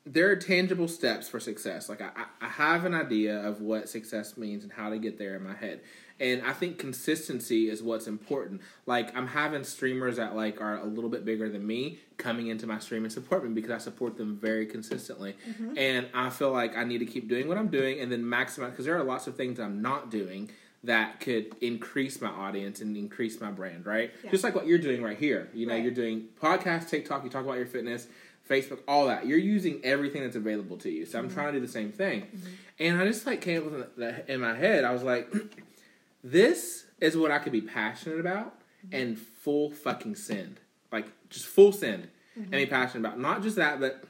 [0.06, 1.88] there are tangible steps for success.
[1.88, 5.36] Like I, I have an idea of what success means and how to get there
[5.36, 5.80] in my head.
[6.18, 8.60] And I think consistency is what's important.
[8.86, 12.66] Like I'm having streamers that like are a little bit bigger than me coming into
[12.66, 15.34] my stream and support me because I support them very consistently.
[15.48, 15.78] Mm-hmm.
[15.78, 18.70] And I feel like I need to keep doing what I'm doing and then maximize
[18.70, 20.50] because there are lots of things I'm not doing
[20.82, 24.12] that could increase my audience and increase my brand, right?
[24.24, 24.30] Yeah.
[24.30, 25.50] Just like what you're doing right here.
[25.52, 25.82] You know, Right.
[25.82, 28.08] you're doing podcast, TikTok, you talk about your fitness,
[28.50, 29.26] Facebook, all that.
[29.26, 31.06] You're using everything that's available to you.
[31.06, 31.34] So I'm mm-hmm.
[31.34, 32.22] trying to do the same thing.
[32.22, 32.48] Mm-hmm.
[32.80, 34.84] And I just like came up with in my head.
[34.84, 35.32] I was like,
[36.24, 38.96] this is what I could be passionate about mm-hmm.
[38.96, 40.60] and full fucking send.
[40.90, 43.20] Like just full send and be passionate about.
[43.20, 44.02] Not just that, but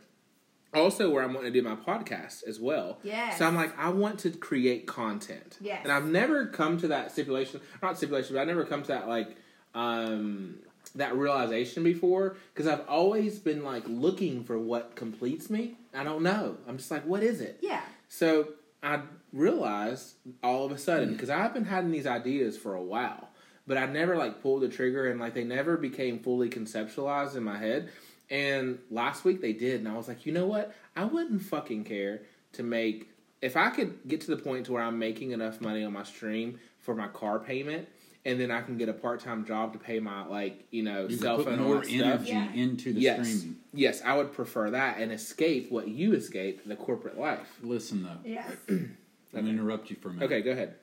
[0.72, 2.98] also where I'm wanting to do my podcast as well.
[3.02, 3.34] Yeah.
[3.34, 5.58] So I'm like, I want to create content.
[5.60, 5.80] Yeah.
[5.82, 9.08] And I've never come to that stipulation, not stipulation, but I've never come to that
[9.08, 9.36] like
[9.74, 10.58] um
[10.96, 15.76] that realization before because I've always been like looking for what completes me.
[15.94, 16.56] I don't know.
[16.68, 17.58] I'm just like, what is it?
[17.62, 17.82] Yeah.
[18.08, 18.48] So
[18.82, 19.00] I
[19.32, 23.28] realized all of a sudden because I've been having these ideas for a while,
[23.66, 27.44] but I never like pulled the trigger and like they never became fully conceptualized in
[27.44, 27.90] my head.
[28.30, 30.74] And last week they did, and I was like, you know what?
[30.94, 32.22] I wouldn't fucking care
[32.52, 33.08] to make
[33.42, 36.02] if I could get to the point to where I'm making enough money on my
[36.02, 37.88] stream for my car payment.
[38.26, 41.06] And then I can get a part time job to pay my like you know
[41.06, 41.94] You cell can put phone and all more stuff.
[42.02, 42.52] energy Yeah.
[42.52, 43.56] into the Yes, streaming.
[43.72, 47.48] yes, I would prefer that and escape what you escape the corporate life.
[47.62, 48.52] Listen though, Yes.
[48.68, 48.96] I'm
[49.32, 50.26] gonna interrupt you for a minute.
[50.26, 50.74] Okay, go ahead.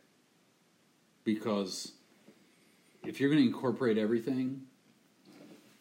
[1.24, 1.92] because
[3.04, 4.62] if you're going to incorporate everything,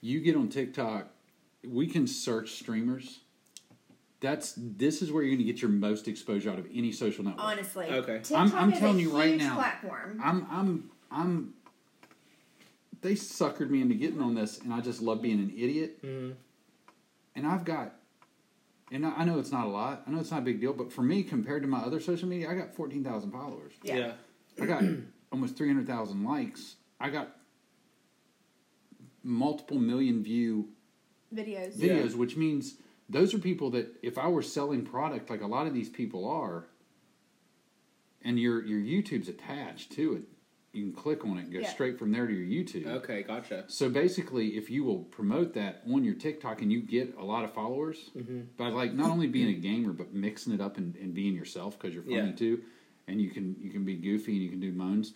[0.01, 1.09] you get on TikTok,
[1.67, 3.21] we can search streamers.
[4.21, 7.25] That's this is where you're going to get your most exposure out of any social
[7.25, 7.45] network.
[7.45, 7.87] Honestly.
[7.87, 8.15] Okay.
[8.19, 9.55] TikTok I'm- I'm is telling a you right now.
[9.57, 10.21] Platform.
[10.23, 11.55] I'm I'm I'm
[13.03, 16.03] they suckered me into getting on this and I just love being an idiot.
[16.03, 16.35] Mhm.
[17.35, 17.95] And I've got
[18.91, 20.03] and I I know it's not a lot.
[20.07, 22.29] I know it's not a big deal, but for me compared to my other social
[22.29, 23.75] media, I got 14,000 followers.
[23.83, 24.13] Yeah.
[24.61, 24.83] I got
[25.33, 26.77] almost 300,000 likes.
[27.01, 27.37] I got
[29.23, 30.69] multiple million view
[31.35, 31.73] Videos.
[31.75, 31.95] Yeah.
[31.99, 32.77] videos, which means
[33.09, 36.29] those are people that if I were selling product like a lot of these people
[36.29, 36.67] are,
[38.23, 40.23] and your your YouTube's attached to it,
[40.77, 41.71] you can click on it and go Yeah.
[41.71, 42.87] straight from there to your YouTube.
[42.99, 43.65] Okay, gotcha.
[43.69, 47.45] So basically, if you will promote that on your TikTok and you get a lot
[47.45, 48.41] of followers, Mm-hmm.
[48.57, 51.79] by like not only being a gamer but mixing it up and, and being yourself
[51.79, 52.33] because you're funny Yeah.
[52.33, 52.63] too,
[53.09, 55.15] and you can you can be goofy and you can do moans.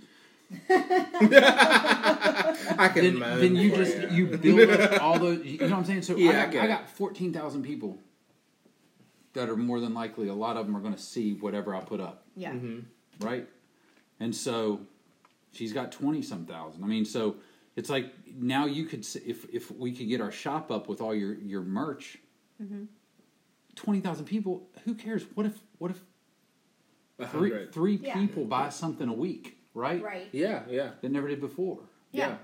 [0.68, 5.44] I can then, moan then you just you build up all those.
[5.44, 6.02] You know what I'm saying?
[6.02, 7.98] So Yeah, I I, got, get I got fourteen thousand people
[9.34, 10.28] that are more than likely.
[10.28, 12.52] A lot of them are going to see whatever I put up, Yeah.
[12.52, 13.24] Mm-hmm.
[13.24, 13.46] right?
[14.18, 14.80] And so
[15.53, 16.82] she's got twenty some thousand.
[16.84, 17.36] I mean, so
[17.76, 21.01] it's like now you could s- if if we could get our shop up with
[21.01, 22.18] all your your merch.
[22.62, 22.84] Mm-hmm.
[23.76, 24.68] Twenty thousand people.
[24.84, 25.24] Who cares?
[25.34, 26.01] What if what if
[27.18, 27.72] A three hundred.
[27.72, 28.14] three Yeah.
[28.14, 30.03] people buy something a week, right?
[30.03, 30.28] Right.
[30.32, 31.78] Yeah, yeah, That never did before.
[32.12, 32.36] Yeah.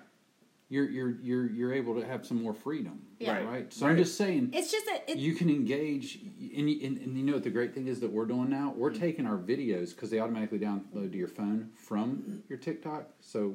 [0.69, 3.35] You're you're you're you're able to have some more freedom, Yeah.
[3.37, 3.47] Right.
[3.49, 3.73] right?
[3.73, 6.17] So I'm just saying, It's just that it, you can engage,
[6.57, 8.75] and you, and, and you know what the great thing is that we're doing now?
[8.77, 9.01] We're Mm-hmm.
[9.01, 13.11] taking our videos because they automatically download to your phone from your TikTok.
[13.21, 13.55] So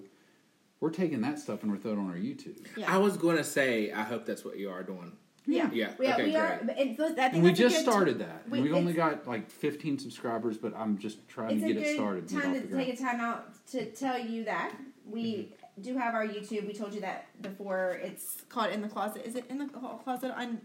[0.79, 2.65] we're taking that stuff and we're throwing it on our YouTube.
[2.77, 2.91] yeah.
[2.93, 5.11] I was going to say, I hope that's what you are doing.
[5.45, 5.69] yeah.
[5.73, 6.13] Yeah, Yeah.
[6.13, 6.47] okay, we are.
[6.63, 6.67] great.
[6.67, 8.49] but It's, I think And we just started ti- that.
[8.49, 11.85] we- and we've only got like 15 subscribers, but I'm just trying to get good
[11.87, 12.31] it started.
[12.31, 14.71] and get time to take a time out to tell you that
[15.05, 16.67] we do have our YouTube.
[16.67, 17.99] We told you that before.
[18.03, 19.25] It's called In the Closet.
[19.25, 20.61] Is it In the Closet on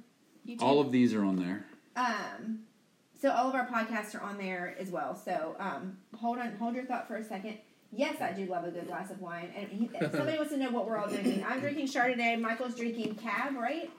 [0.46, 0.62] YouTube?
[0.62, 1.66] All of these are on there.
[1.96, 2.60] Um,
[3.20, 5.14] so all of our podcasts are on there as well.
[5.14, 7.58] So um, hold on, hold your thought for a second.
[7.92, 9.50] Yes, I do love a good glass of wine.
[9.56, 11.44] And he, somebody wants to know what we're all drinking.
[11.48, 12.40] I'm drinking Chardonnay.
[12.40, 13.90] Michael's drinking Cab, right?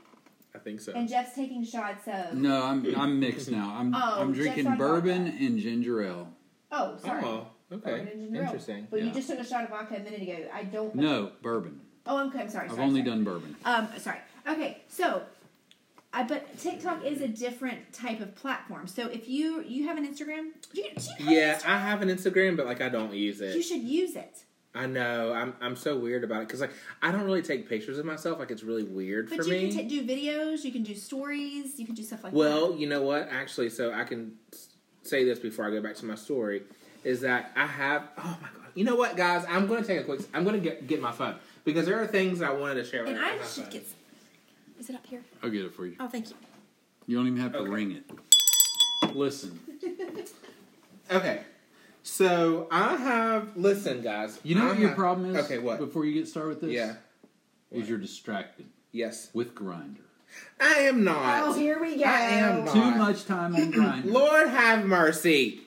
[0.53, 0.91] I think so.
[0.93, 2.33] And Jeff's taking shots of.
[2.35, 3.75] No, I'm I'm mixed now.
[3.77, 5.45] I'm Oh, I'm drinking bourbon vodka.
[5.45, 6.27] and ginger ale.
[6.71, 7.23] Oh, sorry.
[7.23, 7.99] Oh, Bourbon okay.
[7.99, 8.43] and ginger ale.
[8.43, 8.87] Interesting.
[8.89, 9.13] But you yeah.
[9.13, 10.37] just took a shot of vodka a minute ago.
[10.53, 10.93] I don't.
[10.95, 11.81] No, bourbon.
[12.05, 12.39] Oh, okay.
[12.41, 12.65] I'm sorry.
[12.65, 13.11] I've sorry, only sorry.
[13.11, 13.55] done bourbon.
[13.65, 14.19] Um, sorry.
[14.47, 15.23] Okay, so,
[16.13, 18.87] I but TikTok is a different type of platform.
[18.87, 21.65] So if you you have an Instagram, do you, do you have Yeah, an Instagram?
[21.69, 23.55] I have an Instagram, but like I don't use it.
[23.55, 24.43] you should use it.
[24.73, 25.33] I know.
[25.33, 28.39] I'm I'm so weird about it because like I don't really take pictures of myself.
[28.39, 30.63] Like it's really weird But for you can ta do videos.
[30.63, 31.79] You can do stories.
[31.79, 32.79] You can do stuff like Well, that.
[32.79, 33.27] you know what?
[33.29, 34.33] Actually, so I can
[35.03, 36.63] say this before I go back to my story.
[37.07, 38.03] Is that I have?
[38.17, 38.65] Oh my god!
[38.75, 39.45] You know what, guys?
[39.47, 40.19] I'm going to take a quick.
[40.33, 43.03] I'm going to get get my phone because there are things I wanted to share.
[43.05, 43.21] With you.
[43.23, 43.71] And with I should phone.
[43.71, 43.85] get.
[44.77, 45.21] Is it up here?
[45.41, 45.95] I'll get it for you.
[46.01, 46.35] Oh, thank you.
[47.05, 47.69] You don't even have to Okay.
[47.71, 49.15] ring it.
[49.15, 49.57] Listen,
[51.11, 51.41] Okay,
[52.03, 53.55] so I have.
[53.55, 54.37] Listen, guys.
[54.43, 55.45] you know I what your problem is?
[55.45, 55.79] Okay, what?
[55.79, 56.71] Before you get started with this?
[56.71, 56.95] Yeah.
[57.71, 59.99] Is you're distracted Yes, with Grindr.
[60.59, 61.43] I am not.
[61.43, 62.03] Oh, here we go.
[62.03, 62.73] I am not.
[62.73, 64.11] Too much time on Grindr.
[64.11, 65.61] Lord have mercy.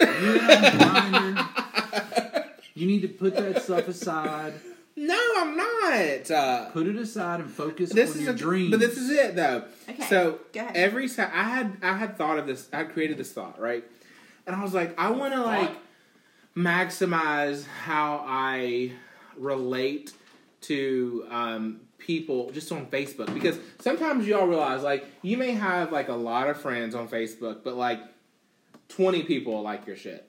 [0.00, 2.48] You're on Grindr.
[2.74, 4.54] You need to put that stuff aside.
[4.96, 6.30] No, I'm not.
[6.30, 8.70] Uh, Put it aside and focus this on is your a, dreams.
[8.70, 9.64] but this is it though.
[9.88, 13.58] Okay, So every time I had I had thought of this, I created this thought
[13.60, 13.84] right,
[14.46, 15.70] and I was like, I want to like
[16.56, 18.92] maximize how I
[19.36, 20.12] relate
[20.62, 26.08] to um, people just on Facebook because sometimes y'all realize like you may have like
[26.08, 28.00] a lot of friends on Facebook, but like
[28.96, 30.28] twenty people like your shit.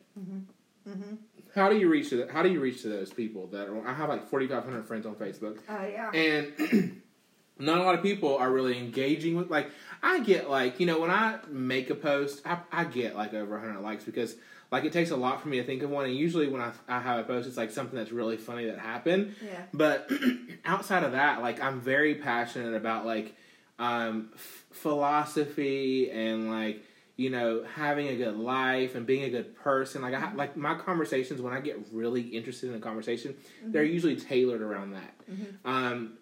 [1.56, 3.88] how do you reach to the, how do you reach to those people that are,
[3.88, 6.12] I have like forty five hundred friends on Facebook, Oh yeah.
[6.12, 7.02] and
[7.60, 9.70] not a lot of people are really engaging with like
[10.02, 13.56] I get like you know when I make a post I, I get like over
[13.56, 14.36] 100 likes because
[14.72, 16.72] like it takes a lot for me to think of one and usually when I,
[16.88, 19.62] I have a post it's like something that's really funny that happened Yeah.
[19.72, 20.10] but
[20.66, 23.36] outside of that like I'm very passionate about like
[23.78, 26.84] um, f- philosophy and like
[27.16, 30.76] you know having a good life and being a good person like I like my
[30.76, 35.14] conversations when I get really interested in a conversation they're usually tailored around that
[35.66, 36.18] um,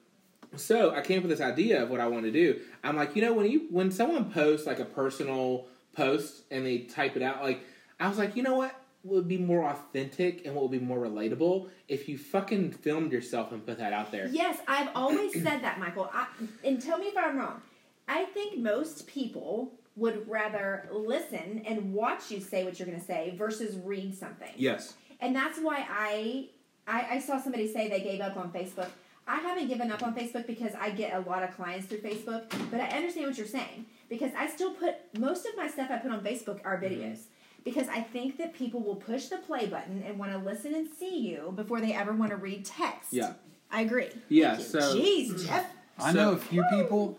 [0.56, 2.60] so I came up with this idea of what I want to do.
[2.84, 6.80] I'm like, you know, when you when someone posts like a personal post and they
[6.80, 7.62] type it out, like
[8.00, 11.00] I was like, you know what would be more authentic and what would be more
[11.00, 14.28] relatable if you fucking filmed yourself and put that out there.
[14.28, 16.10] Yes, I've always said that, Michael.
[16.14, 16.28] I,
[16.64, 17.62] and tell me if I'm wrong.
[18.08, 23.06] I think most people would rather listen and watch you say what you're going to
[23.06, 24.52] say versus read something.
[24.56, 24.94] Yes.
[25.20, 26.50] And that's why I,
[26.88, 28.90] I I saw somebody say they gave up on Facebook.
[29.28, 32.50] I haven't given up on Facebook because I get a lot of clients through Facebook,
[32.72, 35.98] but I understand what you're saying because I still put most of my stuff I
[35.98, 37.02] put on Facebook are mm-hmm.
[37.02, 37.20] videos
[37.64, 40.88] because I think that people will push the play button and want to listen and
[40.88, 43.14] see you before they ever want to read text.
[43.14, 43.34] Yeah.
[43.72, 44.10] I agree.
[44.30, 45.66] Yeah, so- Jeez, Jeff.
[45.98, 47.18] I So- know a few people,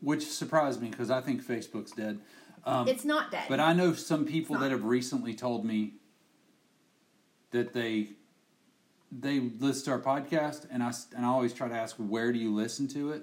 [0.00, 2.20] which surprised me because I think Facebook's dead.
[2.64, 3.44] Um, It's not dead.
[3.48, 5.94] But I know some people that have recently told me
[7.50, 8.10] that they
[9.10, 12.30] they listen to our podcast, and I s- and I always try to ask where
[12.30, 13.22] do you listen to it,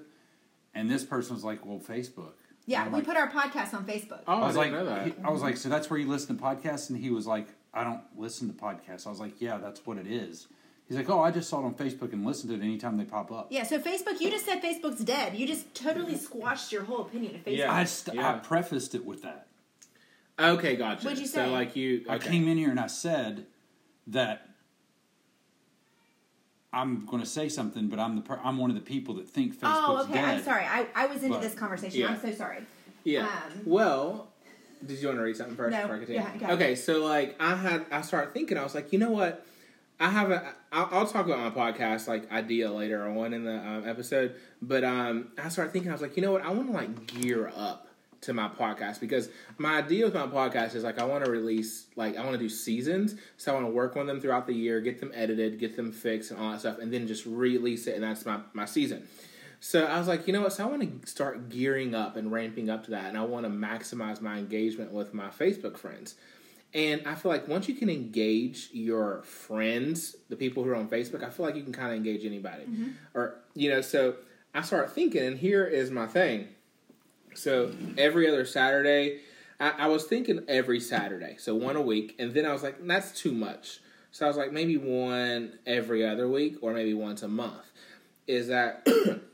[0.74, 2.32] and this person was like, "Well, Facebook."
[2.68, 4.22] yeah, we like- put our podcast on Facebook.
[4.26, 5.06] Oh, I I, was didn't like, know that.
[5.06, 7.46] he- I was like, so that's where you listen to podcasts, and he was like,
[7.72, 9.06] I don't listen to podcasts.
[9.06, 10.48] I was like, yeah, that's what it is.
[10.88, 13.04] He's like, oh, I just saw it on Facebook and listened to it anytime they
[13.04, 13.48] pop up.
[13.50, 15.34] Yeah, so Facebook, you just said Facebook's dead.
[15.34, 17.56] You just totally squashed your whole opinion of Facebook.
[17.58, 17.74] Yeah.
[17.74, 18.30] I st- Yeah.
[18.30, 19.48] I prefaced it with that.
[20.38, 21.04] Okay, gotcha.
[21.04, 21.44] What'd you say?
[21.46, 22.28] So like you I okay.
[22.28, 23.46] came in here and I said
[24.08, 24.48] that
[26.72, 29.28] I'm going to say something, but I'm the per- I'm one of the people that
[29.28, 29.70] think Facebook's dead.
[29.72, 30.12] oh, okay.
[30.14, 30.24] dead.
[30.24, 30.64] I'm sorry.
[30.64, 32.00] I, I was into But- this conversation.
[32.00, 32.08] Yeah.
[32.08, 32.58] I'm so sorry.
[33.04, 33.22] Yeah.
[33.22, 34.28] Um, well,
[34.84, 35.72] did you want to read something first?
[35.72, 35.82] No.
[35.82, 36.20] before I continue?
[36.22, 36.54] Yeah, go.
[36.54, 39.46] Okay, so like I had, I started thinking, I was like, you know what?
[39.98, 40.54] I have a.
[40.76, 44.84] I'll, I'll talk about my podcast like idea later on in the um, episode, but
[44.84, 46.44] um, I started thinking, I was like, you know what?
[46.44, 47.88] I want to like gear up
[48.20, 51.86] to my podcast because my idea with my podcast is like I want to release
[51.96, 54.52] like I want to do seasons, so I want to work on them throughout the
[54.52, 57.86] year, get them edited, get them fixed, and all that stuff, and then just release
[57.86, 59.08] it, and that's my my season.
[59.60, 60.52] So I was like, you know what?
[60.52, 63.46] So I want to start gearing up and ramping up to that, and I want
[63.46, 66.16] to maximize my engagement with my Facebook friends.
[66.74, 70.88] And I feel like once you can engage your friends, the people who are on
[70.88, 72.64] Facebook, I feel like you can kind of engage anybody.
[72.64, 72.88] Mm-hmm.
[73.14, 74.16] Or, you know, so
[74.54, 76.48] I start thinking, and here is my thing.
[77.34, 79.20] So every other Saturday,
[79.60, 82.84] I, I was thinking every Saturday, so one a week, and then I was like,
[82.86, 83.80] that's too much.
[84.10, 87.70] So I was like, maybe one every other week, or maybe once a month.
[88.26, 88.86] Is that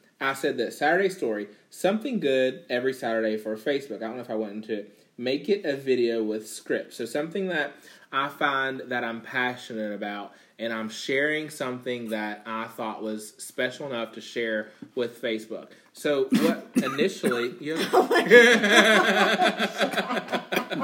[0.20, 3.96] I said that Saturday story, something good every Saturday for Facebook.
[3.96, 4.98] I don't know if I went into it.
[5.22, 6.94] Make it a video with script.
[6.94, 7.74] So something that
[8.10, 13.86] I find that I'm passionate about, and I'm sharing something that I thought was special
[13.86, 15.68] enough to share with Facebook.
[15.92, 18.08] So what initially you oh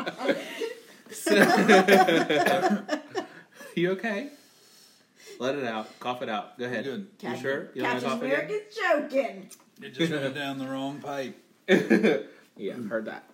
[1.11, 2.87] So-
[3.75, 4.29] you okay?
[5.41, 5.99] Let it out.
[5.99, 6.57] Cough it out.
[6.61, 6.85] Go ahead.
[6.85, 7.09] Good.
[7.23, 7.71] You sure?
[7.75, 8.61] You don't wanna Catches cough Merrick again?
[9.11, 9.51] joking.
[9.83, 11.37] It just went down the wrong pipe.
[12.57, 13.25] yeah, heard that.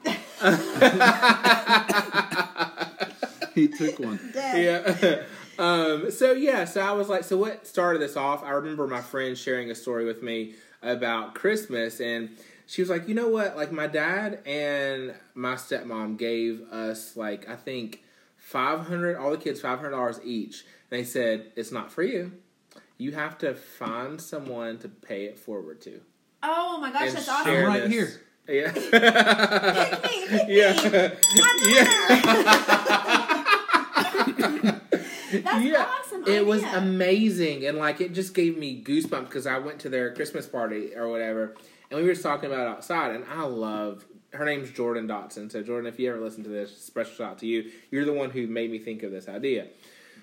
[3.55, 4.19] He took one.
[4.33, 4.97] Dead.
[5.03, 5.23] yeah.
[5.57, 8.43] Um, so yeah, so I was like, so what started this off?
[8.43, 12.31] I remember my friend sharing a story with me about Christmas, and
[12.67, 13.57] she was like, you know what?
[13.57, 18.03] Like my dad and my stepmom gave us like I think
[18.37, 20.65] five hundred, all the kids five hundred dollars each.
[20.91, 22.33] And they said it's not for you.
[22.99, 26.01] You have to find someone to pay it forward to.
[26.43, 27.53] Oh my gosh, and that's awesome.
[27.53, 27.93] I'm right this.
[27.93, 28.21] here.
[28.49, 28.73] Yeah.
[28.73, 30.57] Pick me, pick me.
[30.57, 30.83] yeah.
[30.85, 32.25] yeah.
[35.33, 35.87] That's Yeah.
[36.01, 36.23] awesome.
[36.27, 39.89] It oh, was amazing, and like it just gave me goosebumps because I went to
[39.89, 41.55] their Christmas party or whatever,
[41.91, 44.05] and we were just talking about it outside, and I love.
[44.33, 45.51] Her name's Jordan Dotson.
[45.53, 47.71] So Jordan, if you ever listen to this, special shout out to you.
[47.93, 49.69] You're the one who made me think of this idea.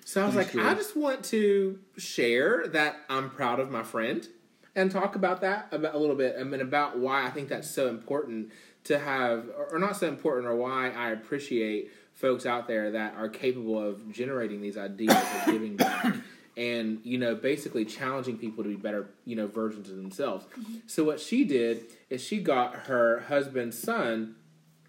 [0.04, 3.82] So I was Thanks, like, I just want to share that I'm proud of my
[3.82, 4.26] friend,
[4.74, 7.70] and talk about that about a little bit, I mean, about why I think that's
[7.70, 8.50] so important
[8.84, 13.14] to have, or or not so important, or why I appreciate folks out there that
[13.16, 16.14] are capable of generating these ideas of giving back
[16.56, 20.74] and you know basically challenging people to be better you know versions of themselves mm-hmm.
[20.86, 24.34] so what she did is she got her husband's son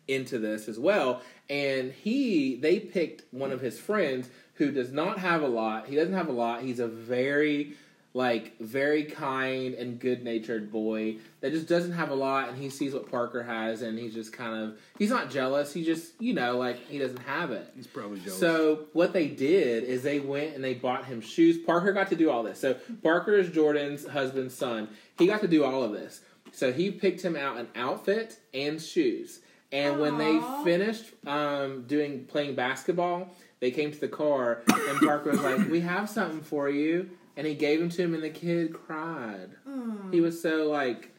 [0.09, 5.19] into this as well and he they picked one of his friends who does not
[5.19, 5.88] have a lot.
[5.88, 6.61] He doesn't have a lot.
[6.61, 7.73] He's a very
[8.16, 12.70] like very kind and good natured boy that just doesn't have a lot and he
[12.70, 15.74] sees what Parker has and he's just kind of he's not jealous.
[15.74, 17.72] He just you know like he doesn't have it.
[17.76, 18.39] He's probably jealous.
[18.39, 21.57] So what they did is they went and they bought him shoes.
[21.57, 22.59] Parker got to do all this.
[22.59, 24.89] So Parker is Jordan's husband's son.
[25.18, 26.22] He got to do all of this.
[26.51, 29.39] So he picked him out an outfit and shoes.
[29.72, 35.32] And when they finished um, doing playing basketball, they came to the car and Parker
[35.32, 38.29] was like, "We have something for you." And he gave him to him, and the
[38.29, 39.49] kid cried.
[39.67, 40.13] Mm.
[40.13, 41.09] He was so like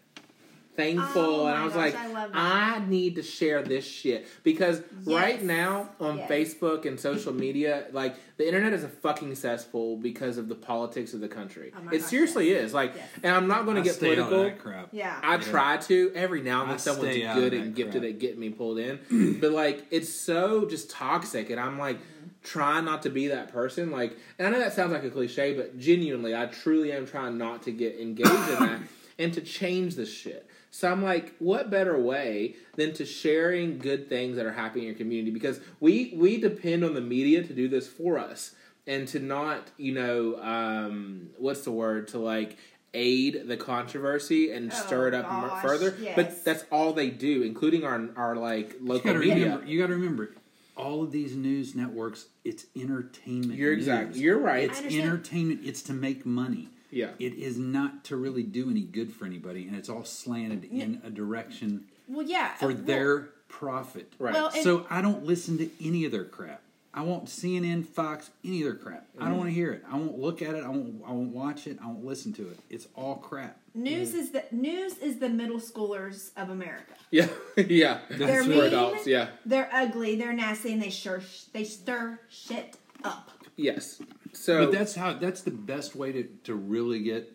[0.77, 2.75] thankful, Oh and I was gosh, like, I.
[2.77, 6.31] I need to share this shit because right now on Yes.
[6.31, 11.15] Facebook and social media, like the internet is a fucking cesspool because of the politics
[11.15, 11.73] of the country.
[11.77, 12.65] Oh it gosh, seriously yes.
[12.67, 12.75] is.
[12.75, 13.09] Like, Yes.
[13.23, 14.45] and I'm not going to get stay on political.
[14.45, 14.89] that crap.
[14.93, 15.19] Yeah.
[15.23, 18.13] I try to every now and then someone's good and gifted crap.
[18.15, 22.29] at getting me pulled in, but like it's so just toxic, and I'm like mm-hmm.
[22.45, 23.91] Trying not to be that person.
[23.91, 27.37] Like, and I know that sounds like a cliche, but genuinely, I truly am trying
[27.39, 28.81] not to get engaged in that
[29.19, 30.47] and to change this shit.
[30.71, 34.89] So I'm like, what better way than to sharing good things that are happening in
[34.91, 35.31] your community?
[35.31, 38.55] Because we we depend on the media to do this for us
[38.87, 42.57] and to not, you know, um, what's the word to like
[42.93, 45.97] aid the controversy and Oh, stir it up gosh, further.
[46.01, 46.13] yes.
[46.17, 49.45] But that's all they do, including our our like You local gotta media.
[49.45, 49.67] remember.
[49.67, 50.31] You got to remember.
[50.77, 53.59] All of these news networks, it's entertainment.
[53.59, 54.65] You're exactly you're right.
[54.65, 55.61] It's entertainment.
[55.65, 56.69] It's to make money.
[56.91, 57.11] Yeah.
[57.19, 61.01] It is not to really do any good for anybody, and it's all slanted in
[61.05, 62.55] a direction Well, yeah.
[62.55, 64.13] for well, their profit.
[64.19, 64.35] Right.
[64.35, 66.63] Well, So I don't listen to any of their crap.
[66.97, 69.09] I won't CNN, Fox, any other their crap.
[69.19, 69.29] I Mm.
[69.31, 69.83] don't want to hear it.
[69.91, 70.63] I won't look at it.
[70.63, 71.03] I won't.
[71.05, 71.79] I won't watch it.
[71.83, 72.59] I won't listen to it.
[72.71, 73.59] It's all crap.
[73.75, 76.95] News is the news is the middle schoolers of America.
[77.11, 77.27] yeah,
[77.57, 77.99] yeah.
[78.11, 78.63] They're mean.
[78.63, 79.07] adults.
[79.09, 79.31] Yeah.
[79.45, 80.15] They're ugly.
[80.15, 81.21] They're nasty, and they sure
[81.53, 83.31] they stir shit up.
[83.57, 84.01] Yes.
[84.33, 85.15] So But that's how.
[85.15, 87.33] That's the best way to to really get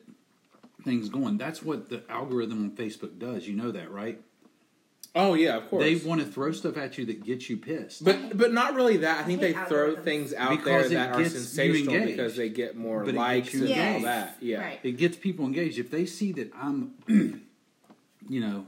[0.86, 1.38] things going.
[1.38, 3.46] That's what the algorithm on Facebook does.
[3.48, 4.22] You know that, right?
[5.16, 5.84] Oh yeah, of course.
[5.84, 8.04] They want to throw stuff at you that gets you pissed.
[8.04, 9.20] But but not really that.
[9.20, 10.04] I think hate they throw algorithms.
[10.04, 12.18] things out Because there that are sensational engaged.
[12.18, 14.38] because they get more But likes gets you and all that.
[14.42, 14.62] Yeah.
[14.62, 14.80] Right.
[14.84, 15.80] it gets people engaged.
[15.80, 18.66] If they see that I'm, you know,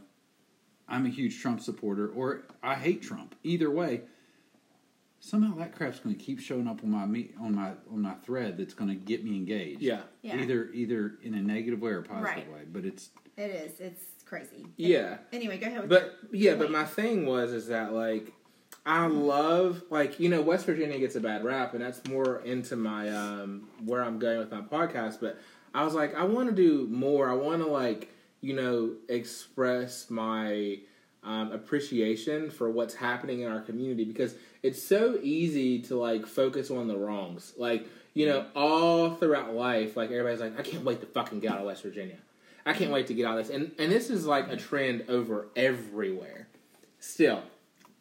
[0.87, 4.01] I'm a huge Trump supporter or I hate Trump, either way,
[5.19, 8.13] somehow that crap's going to keep showing up on my me on my on my
[8.25, 8.57] thread.
[8.57, 9.81] That's going to get me engaged.
[9.81, 10.01] Yeah.
[10.21, 10.37] Yeah.
[10.37, 12.51] Either either in a negative way or a positive Right.
[12.51, 12.61] way.
[12.71, 13.79] But it's It is.
[13.79, 14.01] It's
[14.31, 14.65] crazy.
[14.77, 15.17] Yeah.
[15.33, 15.81] Anyway, go ahead.
[15.81, 18.31] With But yeah, but my thing was is that like
[18.85, 22.77] I love like you know West Virginia gets a bad rap and that's more into
[22.77, 25.37] my um where I'm going with my podcast but
[25.75, 28.09] I was like I want to do more I want to like
[28.39, 30.79] you know express my
[31.23, 36.71] um, appreciation for what's happening in our community because it's so easy to like focus
[36.71, 41.01] on the wrongs like you know all throughout life like everybody's like I can't wait
[41.01, 42.17] to fucking get out of West Virginia
[42.65, 43.55] I can't wait to get out of this.
[43.55, 46.47] And and this is like a trend over everywhere.
[46.99, 47.41] Still.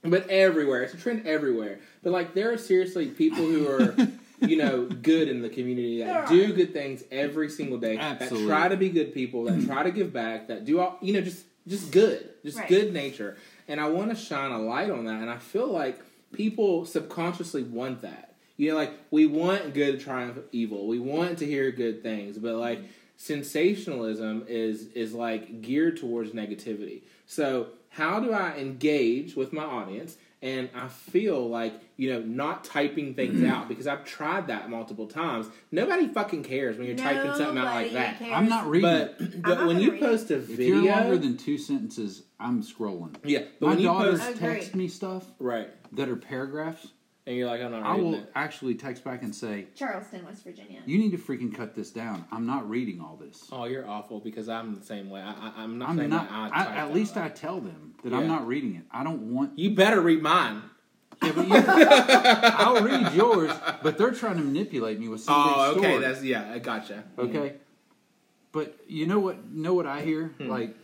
[0.02, 0.82] But everywhere.
[0.82, 1.80] It's a trend everywhere.
[2.02, 3.94] But like there are seriously people who are
[4.40, 8.48] you know good in the community that do good things every single day Absolutely.
[8.48, 11.12] that try to be good people that try to give back that do all you
[11.12, 12.30] know just just good.
[12.42, 12.68] Just Right.
[12.68, 13.36] good nature.
[13.68, 16.00] And i want to shine a light on that and i feel like
[16.32, 18.34] people subconsciously want that.
[18.56, 20.86] You know like we want good to triumph evil.
[20.86, 22.80] We want to hear good things but like
[23.20, 30.16] sensationalism is is like geared towards negativity so how do i engage with my audience
[30.42, 35.06] and i feel like you know not typing things out because i've tried that multiple
[35.06, 38.32] times nobody fucking cares when you're typing something out like that cares.
[38.32, 38.88] I'm not reading.
[38.90, 39.16] it.
[39.18, 40.06] but but not when you read it.
[40.06, 43.16] post a If video you're longer than two sentences, I'm scrolling.
[43.24, 44.52] yeah but My when you daughters post Agreed.
[44.54, 46.88] text me stuff right that are paragraphs.
[47.26, 50.42] And you're like i'm not I will it actually text back and say, Charleston, West
[50.44, 50.80] Virginia.
[50.86, 52.24] "You need to freaking cut this down.
[52.32, 53.48] I'm not reading all this.
[53.52, 56.28] oh you're awful because i'm the same way i, I i'm not I'm saying not.
[56.28, 57.16] that I, I, at least.
[57.16, 58.18] I tell them that Yeah.
[58.18, 58.82] I'm not reading it.
[58.90, 59.58] I don't want.
[59.58, 60.62] you better read mine
[61.22, 63.52] Yeah, but you, I'll read yours,
[63.82, 66.04] but they're trying to manipulate me with some oh big okay story.
[66.04, 67.54] that's yeah i gotcha Okay.
[68.52, 70.28] But you know what know what I hear?
[70.38, 70.48] Hmm.
[70.48, 70.74] Like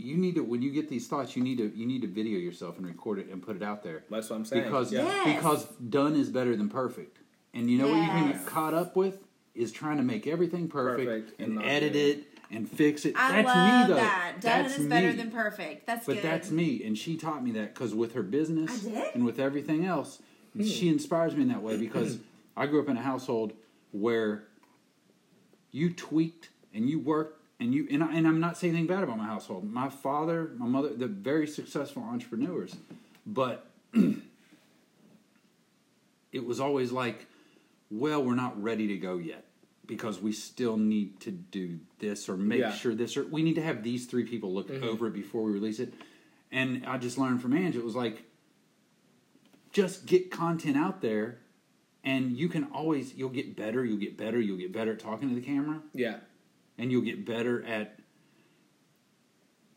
[0.00, 2.38] you need to when you get these thoughts, you need to you need to video
[2.38, 4.04] yourself and record it and put it out there.
[4.10, 5.04] that's what i'm saying Because yeah.
[5.04, 5.36] Yes.
[5.36, 7.18] because done is better than perfect.
[7.54, 9.18] And you know what you can get caught up with
[9.54, 11.98] is trying to make everything perfect, Perfect and and, edit good.
[12.18, 13.14] it and fix it.
[13.16, 14.00] I that's love me though.
[14.00, 14.32] that.
[14.40, 15.16] Done that's is better me.
[15.16, 15.86] than perfect.
[15.86, 16.24] That's But good.
[16.24, 20.20] that's me, and she taught me that because with her business and with everything else,
[20.56, 20.62] hmm.
[20.64, 22.18] she inspires me in that way because
[22.56, 23.52] I grew up in a household
[23.92, 24.44] where
[25.72, 29.04] you tweaked and you worked and you and, I, and I'm not saying anything bad
[29.04, 29.70] about my household.
[29.70, 32.74] My father, my mother, they're very successful entrepreneurs,
[33.26, 33.66] but
[36.32, 37.26] it was always like,
[37.90, 39.44] well, we're not ready to go yet
[39.86, 42.72] because we still need to do this or make Yeah.
[42.72, 44.84] sure this or we need to have these three people look mm-hmm.
[44.84, 45.92] over it before we release it.
[46.52, 48.24] And I just learned from Ange, it was like,
[49.72, 51.38] just get content out there
[52.02, 55.28] and you can always you'll get better you'll get better you'll get better at talking
[55.28, 56.16] to the camera Yeah.
[56.80, 57.96] And you'll get better at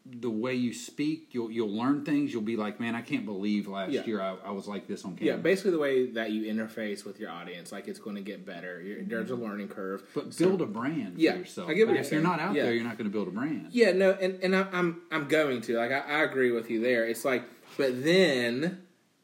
[0.06, 3.68] the way you speak you'll you'll learn things you'll be like man i can't believe
[3.70, 4.06] last Yeah.
[4.06, 5.36] year I, I was like this on camera.
[5.36, 8.46] Yeah, basically the way that you interface with your audience, like it's going to get
[8.46, 8.82] better.
[8.82, 9.44] You're, there's a mm-hmm.
[9.44, 10.04] learning curve.
[10.14, 12.22] but So- build a brand Yeah, for yourself I get what but you're if you're
[12.22, 12.64] not out Yeah.
[12.64, 15.28] there you're not going to build a brand Yeah, no, and and I, I'm I'm
[15.30, 17.06] going to like I, I agree with you there.
[17.06, 17.44] It's like,
[17.78, 18.82] but then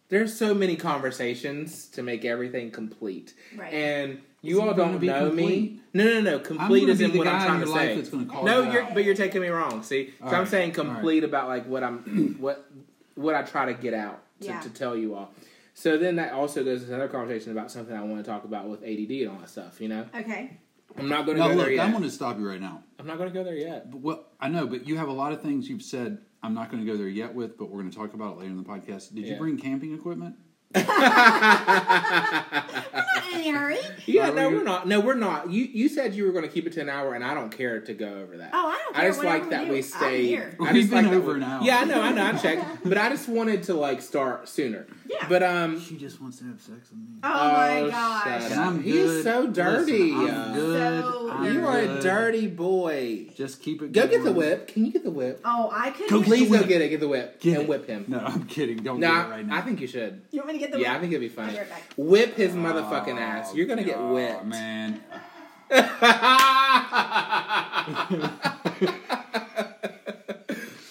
[0.07, 3.73] there's so many conversations to make everything complete, Right.
[3.73, 5.79] and you all don't be know me.
[5.93, 6.39] No, no, no.
[6.39, 7.95] Complete is be in the what I'm guy in trying your to life say.
[7.95, 8.93] that's gonna call no, you you're out.
[8.93, 9.83] but you're taking me wrong.
[9.83, 10.93] See, so All I'm saying all right.
[10.95, 12.65] complete about like what I'm what
[13.15, 14.59] what I try to get out to, Yeah.
[14.61, 15.31] to tell you all.
[15.73, 18.67] So then that also goes to another conversation about something I want to talk about
[18.69, 19.79] with ADD and all that stuff.
[19.81, 20.57] You know, Okay.
[20.97, 21.85] I'm not going to now go look there yet.
[21.85, 23.91] i'm going to stop you right now I'm not going to go there yet.
[23.91, 26.71] but what i know but you have a lot of things you've said i'm not
[26.71, 28.57] going to go there yet with but we're going to talk about it later in
[28.57, 30.35] the podcast did you bring camping equipment
[30.73, 30.83] I'm
[33.31, 33.77] not in any hurry.
[34.05, 34.87] Yeah, Are no, we- we're not.
[34.87, 35.49] No, we're not.
[35.51, 37.49] You you said you were going to keep it to an hour, and I don't
[37.55, 38.51] care to go over that.
[38.53, 39.71] Oh, I don't I just whatever like that do.
[39.71, 40.25] we I'm stay.
[40.27, 40.55] here.
[40.59, 41.63] I We've just been over we- an hour.
[41.63, 42.25] Yeah, I know, I know.
[42.25, 44.87] I checked, but I just wanted to like start sooner.
[45.07, 45.25] Yeah.
[45.27, 48.51] But um, she just wants to have sex with me Oh, my Oh, gosh.
[48.51, 49.23] And I'm He's good.
[49.23, 50.11] so dirty.
[50.13, 51.03] Listen, I'm good.
[51.03, 53.27] So I'm you are a dirty boy.
[53.35, 53.91] Just keep it.
[53.91, 54.67] Go get the whip.
[54.67, 55.41] Can you get the whip?
[55.43, 56.09] Oh, I could.
[56.09, 56.89] Go Please go get it.
[56.89, 57.69] Get the whip Get and it.
[57.69, 58.05] whip him.
[58.07, 58.77] No, I'm kidding.
[58.83, 59.57] Don't No, do it right now.
[59.57, 60.21] I think you should.
[60.31, 60.79] You want me to get the?
[60.79, 61.01] Yeah, I whip?
[61.01, 61.47] think it'd be funny.
[61.49, 61.83] I'll be right back.
[61.97, 63.49] Whip his motherfucking ass.
[63.51, 65.01] Oh, You're gonna get wet, man.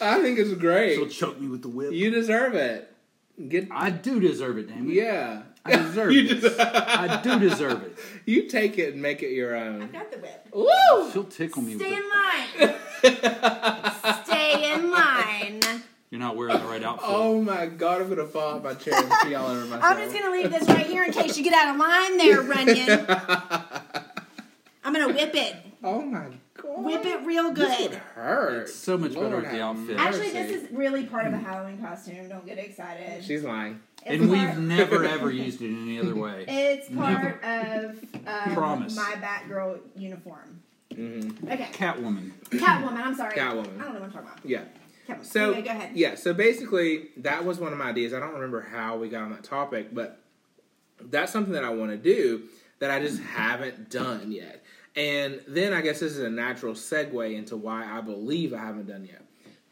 [0.01, 0.95] I think it's great.
[0.95, 1.93] She'll choke me with the whip.
[1.93, 2.93] You deserve it.
[3.49, 4.95] Get I do deserve it, damn it.
[4.95, 5.43] yeah.
[5.65, 6.41] I deserve it.
[6.41, 7.99] just- I do deserve it.
[8.27, 9.83] you take it and make it your own.
[9.83, 9.91] I own.
[9.93, 10.49] got the whip.
[10.53, 11.11] Woo!
[11.13, 12.71] She'll tickle me Stay with in
[13.05, 13.23] it.
[13.23, 14.25] line.
[14.25, 15.61] Stay in line.
[16.11, 17.09] You're not wearing the right outfit.
[17.09, 19.85] Oh my god, I'm gonna fall off my chair and pee all over myself.
[19.85, 22.41] I'm just gonna leave this right here in case you get out of line, there,
[22.43, 23.07] Runyon.
[24.85, 25.57] I'm gonna whip it.
[25.85, 26.39] Oh my god.
[26.85, 27.69] Whip it real good.
[27.71, 27.99] This would good.
[28.15, 28.63] hurt.
[28.63, 29.97] It's so much better Lord with the have outfit.
[29.99, 32.29] Actually, this is really part of a Halloween costume.
[32.29, 33.25] Don't get excited.
[33.25, 33.81] She's lying.
[34.07, 36.45] It's and part- we've never ever used it in any other way.
[36.49, 37.91] It's part of
[38.27, 38.97] um, Promise.
[38.97, 40.63] my Batgirl uniform.
[40.91, 41.49] Mm-hmm.
[41.53, 42.33] Okay, Catwoman.
[42.51, 42.97] Catwoman.
[43.05, 43.37] I'm sorry.
[43.37, 43.79] Catwoman.
[43.81, 44.39] I don't know what I'm talking about.
[44.45, 44.63] Yeah.
[45.09, 45.25] Catwoman.
[45.25, 45.97] So anyway, go ahead.
[45.97, 48.13] yeah, so basically that was one of my ideas.
[48.13, 50.21] I don't remember how we got on that topic, but
[51.01, 52.43] that's something that I want to do
[52.81, 54.65] that I just haven't done yet.
[54.97, 58.89] And then I guess this is a natural segue into why I believe I haven't
[58.89, 59.23] done yet.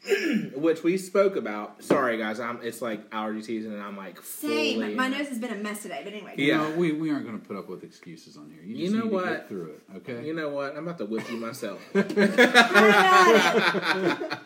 [0.55, 1.83] Which we spoke about.
[1.83, 4.79] Sorry guys, I'm it's like allergy season and I'm like Same.
[4.81, 6.33] fully My nose has been a mess today, but anyway.
[6.37, 6.57] Yeah.
[6.57, 8.63] No, we, we aren't going to put up with excuses on here.
[8.63, 9.25] You, You know need to what?
[9.25, 10.25] get through it, okay?
[10.25, 10.75] You know what?
[10.75, 11.81] I'm about to whip you myself.
[11.95, 12.01] I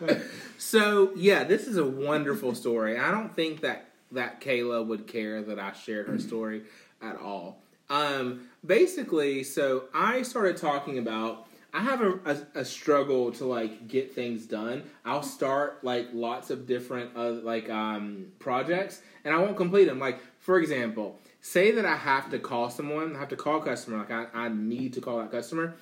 [0.01, 0.21] got it.
[0.57, 2.97] So yeah, this is a wonderful story.
[2.99, 6.63] I don't think that that Kayla would care that I shared her story
[7.01, 7.61] at all.
[7.89, 11.47] Um, basically, so I started talking about.
[11.73, 14.83] I have a, a, a struggle to like get things done.
[15.05, 19.99] I'll start like lots of different uh, like um, projects, and I won't complete them.
[19.99, 23.65] Like for example, say that I have to call someone, I have to call a
[23.65, 23.97] customer.
[23.99, 25.75] Like I, I need to call that customer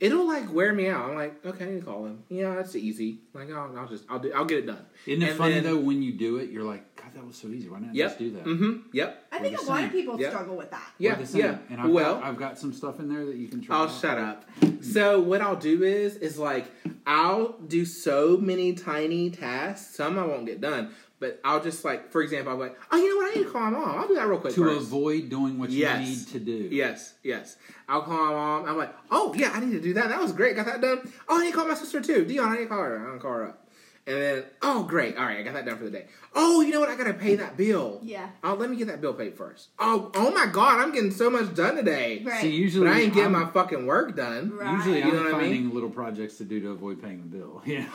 [0.00, 1.08] it'll like wear me out.
[1.10, 2.22] I'm like, okay, I need to call him.
[2.28, 3.18] Yeah, that's easy.
[3.34, 4.84] Like, I'll, I'll just, I'll do, I'll get it done.
[5.06, 7.36] Isn't it And funny then- though when you do it, you're like, God, that was
[7.36, 7.68] so easy.
[7.68, 8.08] Why didn't I Yep.
[8.08, 8.44] just do that?
[8.44, 8.88] Mm-hmm.
[8.92, 9.24] Yep.
[9.32, 9.84] I think We're a the lot same.
[9.86, 10.30] of people Yep.
[10.32, 10.90] struggle with that.
[10.98, 11.14] Yeah.
[11.14, 11.40] the same.
[11.40, 11.58] Yeah.
[11.70, 13.76] And I've well, got, I've got some stuff in there that you can try.
[13.76, 14.00] I'll out.
[14.00, 14.44] shut up.
[14.82, 16.66] So what I'll do is, is like,
[17.06, 19.94] I'll do so many tiny tasks.
[19.96, 23.08] Some I won't get done, but I'll just like, for example, I'm like, oh, you
[23.10, 23.32] know what?
[23.32, 23.98] I need to call my mom.
[23.98, 24.80] I'll do that real quick To first.
[24.88, 26.06] avoid doing what you Yes.
[26.08, 26.68] need to do.
[26.74, 27.56] Yes, yes.
[27.88, 28.66] I'll call my mom.
[28.68, 30.08] I'm like, oh yeah, I need to do that.
[30.10, 30.56] That was great.
[30.56, 31.10] Got that done.
[31.28, 32.24] Oh, I need to call my sister too.
[32.24, 32.96] Dion, I need to call her.
[32.98, 33.62] I'm gonna call her up.
[34.08, 36.06] And then, oh great, all right, I got that done for the day.
[36.32, 36.88] Oh, you know what?
[36.88, 37.98] I gotta pay that bill.
[38.04, 38.28] Yeah.
[38.44, 39.70] Oh, let me get that bill paid first.
[39.80, 42.22] Oh, oh my God, I'm getting so much done today.
[42.24, 42.40] Right.
[42.40, 44.52] See, usually But I ain't getting I'm- my fucking work done.
[44.56, 44.74] Right.
[44.76, 45.50] Usually, You know I'm what I mean?
[45.54, 47.62] finding little projects to do to avoid paying the bill.
[47.66, 47.86] Yeah.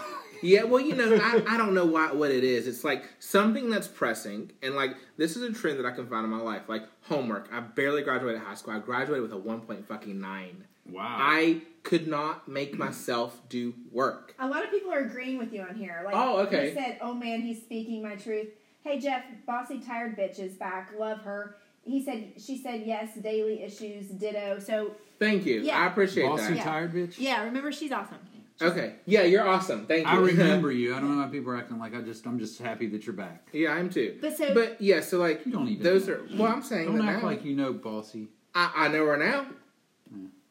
[0.42, 2.68] Yeah, well, you know, I, I don't know why, what it is.
[2.68, 6.24] It's like something that's pressing, and like this is a trend that I can find
[6.26, 6.64] in my life.
[6.68, 8.74] Like homework, I barely graduated high school.
[8.74, 10.66] I graduated with a one point fucking nine.
[10.90, 11.04] Wow.
[11.04, 14.36] I could not make myself do work.
[14.40, 16.02] A lot of people are agreeing with you on here.
[16.04, 16.70] Like, Oh, okay.
[16.70, 18.48] He said, "Oh man, he's speaking my truth."
[18.84, 20.92] Hey Jeff, bossy tired bitch is back.
[20.98, 21.56] Love her.
[21.84, 23.16] He said, she said yes.
[23.16, 24.60] Daily issues, ditto.
[24.60, 25.62] So Thank you.
[25.62, 25.80] Yeah.
[25.80, 26.56] I appreciate Bossy that.
[26.58, 26.64] Yeah.
[26.64, 27.16] tired bitch.
[27.18, 28.18] yeah, remember she's awesome.
[28.62, 28.94] Okay.
[29.06, 29.86] Yeah, you're awesome.
[29.88, 30.12] Thank you.
[30.14, 30.96] I remember you.
[30.96, 32.26] I don't know why people are acting like I just.
[32.26, 33.48] I'm just happy that you're back.
[33.54, 34.18] yeah, I'm too.
[34.22, 35.84] But so But yeah, so like You don't even.
[35.84, 36.14] those know.
[36.16, 36.22] are.
[36.38, 37.30] Well, I'm saying Don't that act now.
[37.30, 38.28] like you know, bossy.
[38.54, 39.46] I, I know her now.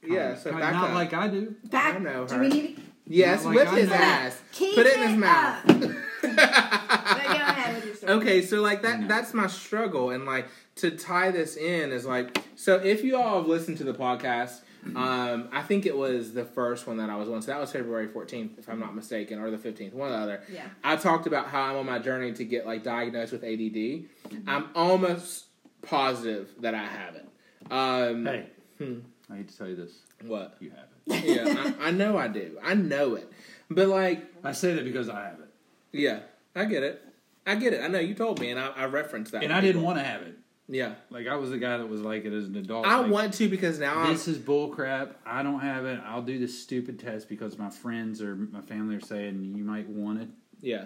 [0.03, 0.95] Yeah, so back not up.
[0.95, 1.55] like I do.
[1.65, 1.97] back.
[1.97, 2.27] I know her.
[2.27, 3.95] Do we need to yes, Not like whip I his know.
[3.97, 4.41] ass.
[4.53, 5.71] keep Put it in his mouth.
[5.71, 5.91] up?
[6.23, 8.13] But go ahead with your story.
[8.13, 9.07] Okay, so like that No.
[9.09, 13.39] that's my struggle and like to tie this in is like so if you all
[13.41, 14.61] have listened to the podcast,
[14.97, 17.43] um I think it was the first one that I was on.
[17.43, 20.19] So that was February 14th if I'm not mistaken or the 15th, one or the
[20.23, 20.43] other.
[20.53, 20.65] Yeah.
[20.83, 23.51] I talked about how I'm on my journey to get like diagnosed with ADD.
[23.59, 24.49] Mm-hmm.
[24.49, 25.47] I'm almost
[25.83, 27.29] positive that I have it.
[27.71, 28.47] Um Hey,
[28.79, 29.01] Hmm.
[29.31, 29.93] I hate to tell you this.
[30.27, 30.57] what?
[30.61, 31.25] You have it.
[31.25, 32.59] Yeah, I, I know I do.
[32.63, 33.31] I know it.
[33.71, 35.49] But like I say that because I have it,
[35.93, 36.21] yeah,
[36.57, 37.03] I get it.
[37.47, 37.83] I get it.
[37.83, 39.43] I know you told me and I, I referenced that.
[39.43, 40.37] and to I didn't want to have it.
[40.71, 40.95] Yeah.
[41.11, 42.87] Like I was the guy that was like it as an adult.
[42.87, 45.17] I like, want to because now I'm This is bull crap.
[45.27, 46.01] I don't have it.
[46.07, 49.89] I'll do this stupid test because my friends or my family are saying you might
[49.89, 50.29] want it.
[50.61, 50.85] Yeah.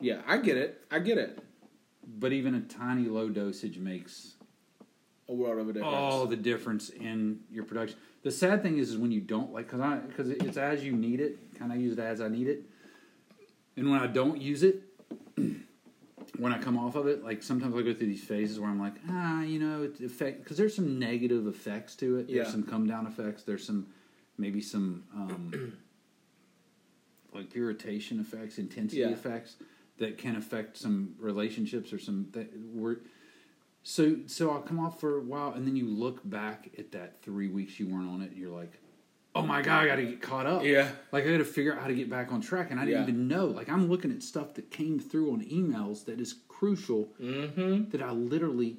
[0.00, 0.80] Yeah, I get it.
[0.90, 1.40] I get it.
[2.06, 4.34] But even a tiny low dosage makes
[5.28, 5.94] A world of a difference.
[5.94, 7.98] all the difference in your production.
[8.22, 10.92] The sad thing is, is when you don't like because I because it's as you
[10.92, 11.38] need it.
[11.58, 12.62] Kind of use it as I need it.
[13.76, 14.82] And when I don't use it,
[16.38, 18.80] when I come off of it, like sometimes I go through these phases where I'm
[18.80, 22.26] like, ah, you know, it effect because there's some negative effects to it.
[22.28, 22.52] There's Yeah.
[22.52, 23.42] some come down effects.
[23.44, 23.86] There's some
[24.38, 25.78] maybe some um,
[27.32, 29.08] like irritation effects, intensity Yeah.
[29.10, 29.56] effects
[29.98, 33.00] that can affect some relationships or some that were.
[33.82, 37.22] So so I'll come off for a while, and then you look back at that
[37.22, 38.72] three weeks you weren't on it, and you're like,
[39.36, 40.64] oh my god, I got to get caught up.
[40.64, 40.88] Yeah.
[41.12, 43.00] Like I got to figure out how to get back on track, and I didn't
[43.02, 43.08] Yeah.
[43.08, 43.46] even know.
[43.46, 47.90] Like I'm looking at stuff that came through on emails that is crucial Mm-hmm.
[47.90, 48.76] that I literally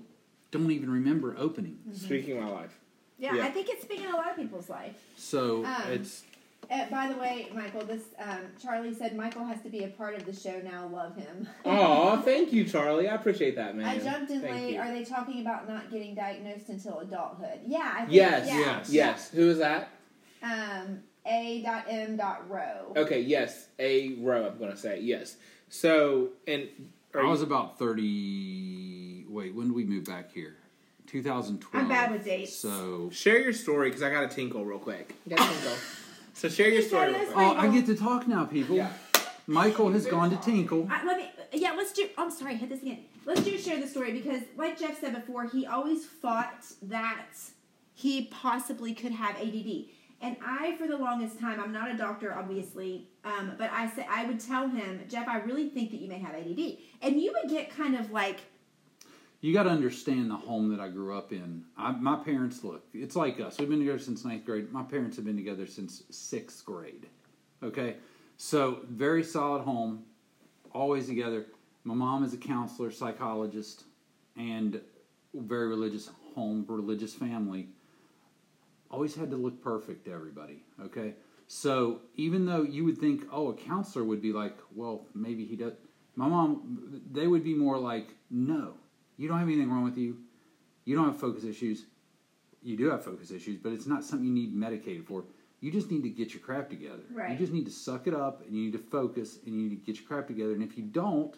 [0.52, 1.78] don't even remember opening.
[1.94, 2.78] Speaking my life.
[3.20, 3.46] Yeah, Yeah.
[3.46, 4.96] I think it's speaking a lot of people's life.
[5.16, 6.24] So Um, it's
[6.70, 10.16] Uh, by the way, Michael, this um, Charlie said Michael has to be a part
[10.16, 10.86] of the show now.
[10.88, 11.48] Love him.
[11.64, 13.08] Oh, thank you, Charlie.
[13.08, 13.86] I appreciate that, man.
[13.86, 14.74] I jumped in Thank late.
[14.74, 14.80] you.
[14.82, 17.60] Are they talking about not getting diagnosed until adulthood?
[17.66, 18.90] Yeah, I think, Yes, yeah, yes.
[18.90, 19.30] Yes.
[19.32, 19.90] Who is that?
[20.44, 21.62] Um, A.
[21.64, 22.18] Dot M.
[22.18, 22.94] Dot Row.
[22.96, 23.68] Okay, yes.
[23.80, 25.00] A row, I'm going to say.
[25.02, 25.38] Yes.
[25.70, 26.68] So, and.
[27.16, 29.26] I was you- about thirty.
[29.30, 30.56] Wait, when did we move back here?
[31.08, 31.84] 2012.
[31.84, 32.54] I'm bad with dates.
[32.56, 35.16] So Share your story because I got to tinkle real quick.
[35.28, 35.78] Got to tinkle.
[36.34, 37.48] So, share your He story said real quick.
[37.48, 38.76] oh, I get to talk now, people.
[38.76, 38.92] Yeah.
[39.48, 40.88] Michael has gone to Tinkle.
[40.88, 41.32] I, let me.
[41.52, 42.08] Yeah, let's do.
[42.16, 43.06] I'm sorry, hit this again.
[43.26, 47.26] Let's do share the story because, like Jeff said before, he always thought that
[47.96, 49.86] he possibly could have ADD.
[50.22, 54.08] And I, for the longest time, I'm not a doctor, obviously, um, but I said
[54.10, 57.34] I would tell him, Jeff, I really think that you may have ADD, and you
[57.40, 58.40] would get kind of like,
[59.42, 61.64] You got to understand the home that I grew up in.
[61.78, 62.84] I, my parents look.
[62.94, 63.60] It's like us.
[63.60, 64.72] We've been together since ninth grade.
[64.72, 67.06] My parents have been together since sixth grade.
[67.62, 67.98] Okay,
[68.38, 70.04] so very solid home,
[70.74, 71.46] always together.
[71.84, 73.84] My mom is a counselor, psychologist,
[74.36, 74.82] and
[75.36, 77.70] very religious home, religious family.
[78.90, 80.64] Always had to look perfect to everybody.
[80.82, 81.16] Okay,
[81.48, 85.56] so even though you would think, oh, a counselor would be like, well, maybe he
[85.56, 85.74] does.
[86.16, 88.74] My mom, they would be more like, no,
[89.18, 90.18] you don't have anything wrong with you.
[90.86, 91.86] You don't have focus issues.
[92.64, 95.26] You do have focus issues, but it's not something you need medicated for.
[95.60, 97.04] You just need to get your crap together.
[97.12, 97.32] Right.
[97.32, 99.86] You just need to suck it up and you need to focus and you need
[99.86, 100.54] to get your crap together.
[100.54, 101.36] And if you don't,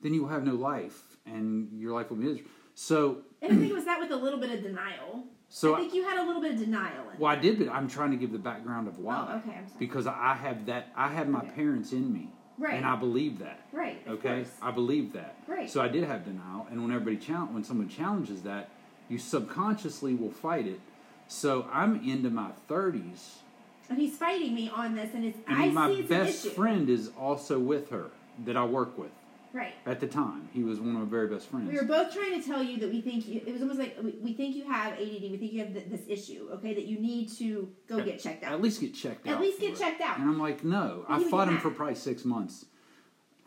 [0.00, 2.50] then you will have no life and your life will be miserable.
[2.74, 5.24] So, and I think it was that with a little bit of denial.
[5.48, 7.08] So I think you had a little bit of denial.
[7.12, 9.28] In well, I did, but I'm trying to give the background of why.
[9.30, 9.78] Oh, okay, I'm sorry.
[9.78, 11.50] Because I have that, I have my Okay.
[11.50, 12.28] parents in me.
[12.58, 12.74] Right.
[12.74, 13.60] And I believe that.
[13.70, 14.02] Right.
[14.08, 14.54] Okay, course.
[14.62, 15.36] I believe that.
[15.46, 15.68] Right.
[15.68, 18.70] So I did have denial, and when everybody challenge, when someone challenges that,
[19.08, 20.80] you subconsciously will fight it.
[21.28, 23.40] So I'm into my thirties,
[23.88, 27.58] And he's fighting me on this, and it's and I my best friend is also
[27.58, 28.06] with her
[28.44, 29.10] that I work with
[29.56, 29.72] Right.
[29.86, 30.50] at the time.
[30.52, 31.70] He was one of my very best friends.
[31.70, 33.96] We were both trying to tell you that we think you, it was almost like
[34.02, 35.00] we, we think you have ADD.
[35.00, 36.48] We think you have th- this issue.
[36.52, 38.52] Okay, that you need to go get checked out.
[38.52, 39.34] At least get checked out.
[39.36, 40.18] At least get checked out.
[40.18, 41.06] And I'm like, no.
[41.08, 42.66] And I fought him for probably six months,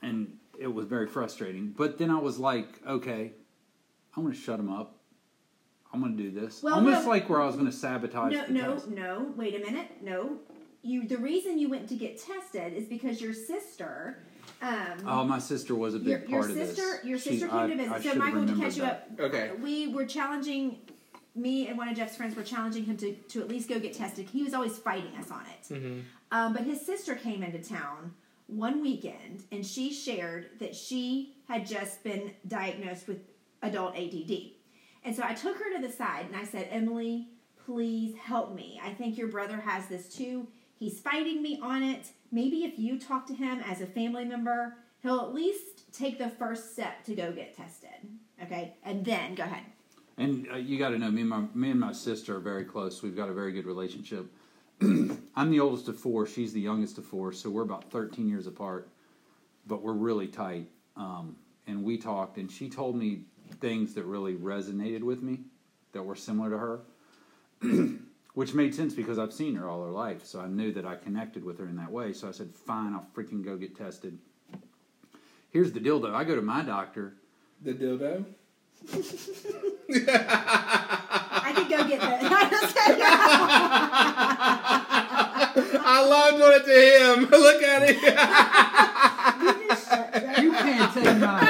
[0.01, 1.73] and it was very frustrating.
[1.77, 3.33] But then I was like, okay,
[4.17, 4.95] I'm going to shut him up.
[5.93, 6.61] I'm going to do this.
[6.63, 7.09] Well, Almost no.
[7.09, 8.33] like where I was going to sabotage.
[8.33, 8.87] No, no, test.
[8.89, 9.31] no.
[9.35, 9.89] Wait a minute.
[10.01, 10.37] No,
[10.81, 11.07] you.
[11.07, 14.23] The reason you went to get tested is because your sister.
[14.61, 16.77] Um, Oh, my sister was a big your, part your of this.
[17.03, 17.89] your sister She- sister came I- to I visit.
[17.95, 19.07] So should have Michael, to catch you that.
[19.13, 19.51] up, Okay.
[19.61, 20.79] we were challenging
[21.35, 23.93] me and one of Jeff's friends were challenging him to, to at least go get
[23.93, 24.27] tested.
[24.27, 25.73] He was always fighting us on it.
[25.73, 25.99] Mm-hmm.
[26.31, 28.13] Um, but his sister came into town
[28.47, 33.19] one weekend and she shared that she had just been diagnosed with
[33.61, 34.51] adult ADD.
[35.05, 37.29] And so I took her to the side and I said, Emily,
[37.65, 38.79] please help me.
[38.83, 40.47] I think your brother has this too.
[40.75, 42.07] He's fighting me on it.
[42.31, 46.29] Maybe if you talk to him as a family member, he'll at least take the
[46.29, 47.89] first step to go get tested.
[48.43, 49.63] Okay, and then go ahead.
[50.17, 52.65] And uh, you got to know, me and my me and my sister are very
[52.65, 53.01] close.
[53.01, 54.25] We've got a very good relationship.
[54.81, 56.25] I'm the oldest of four.
[56.25, 58.89] She's the youngest of four, so we're about 13 years apart.
[59.67, 60.67] But we're really tight.
[60.95, 61.35] Um,
[61.67, 63.21] and we talked, and she told me
[63.59, 65.39] things that really resonated with me,
[65.91, 66.79] that were similar to her,
[68.33, 70.25] which made sense because I've seen her all her life.
[70.25, 72.13] So I knew that I connected with her in that way.
[72.13, 74.17] So I said, "Fine, I'll freaking go get tested."
[75.51, 76.13] Here's the deal, though.
[76.13, 77.13] I go to my doctor.
[77.63, 78.23] The dildo.
[81.41, 82.19] I could go get that.
[85.81, 87.29] I loved doing it to him.
[87.31, 87.95] Look at it.
[90.43, 91.47] You can't take mine.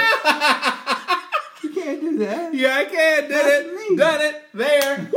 [1.61, 2.53] You can't do that.
[2.53, 3.21] yeah, I can.
[3.23, 3.73] Did That's it.
[3.89, 3.95] me.
[3.97, 4.43] Done it.
[4.53, 5.11] There.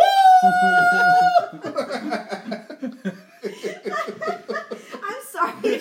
[5.05, 5.52] I'm sorry.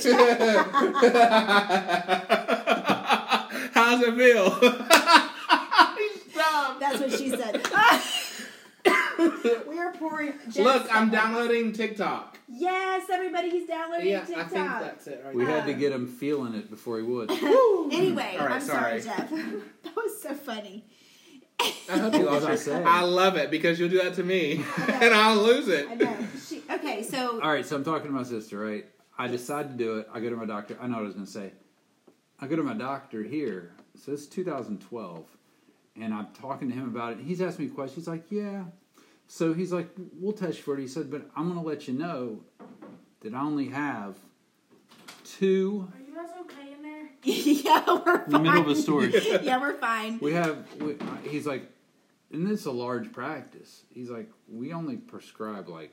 [3.73, 4.51] How's it feel?
[6.31, 6.79] Stop.
[6.79, 7.61] That's what she said.
[9.67, 10.33] we are pouring.
[10.45, 12.37] Jeff's Look, I'm downloading TikTok.
[12.47, 14.45] Yes, everybody, he's downloading Yeah, TikTok.
[14.45, 15.55] I think that's it right We there.
[15.61, 17.31] had to get him feeling it before he would.
[17.91, 19.17] Anyway, All right, I'm sorry, sorry.
[19.17, 19.29] Jeff.
[19.29, 20.85] that was so funny.
[21.89, 24.23] I hope you lost was I your- I love it because you'll do that to
[24.23, 25.87] me, and I'll lose it.
[25.89, 26.17] I know.
[26.47, 28.85] She, okay, so All right, so I'm talking to my sister, right?
[29.17, 30.09] I decide to do it.
[30.13, 30.77] I go to my doctor.
[30.81, 31.51] I know what I was going to say.
[32.39, 33.71] I go to my doctor here.
[34.03, 35.25] So it's 2012.
[35.99, 37.19] And I'm talking to him about it.
[37.19, 38.05] He's asking me questions.
[38.05, 38.63] He's like, yeah.
[39.27, 39.89] So he's like,
[40.19, 40.81] we'll test you for it.
[40.81, 42.39] He said, but I'm going to let you know
[43.19, 44.15] that I only have
[45.23, 45.87] two.
[45.93, 46.70] Are you guys okay in there?
[47.63, 48.25] yeah, we're fine.
[48.25, 49.13] In the middle of a story.
[49.43, 50.19] yeah, we're fine.
[50.21, 50.95] We have, we,
[51.29, 51.69] he's like,
[52.31, 53.83] and this is a large practice.
[53.93, 55.91] He's like, we only prescribe like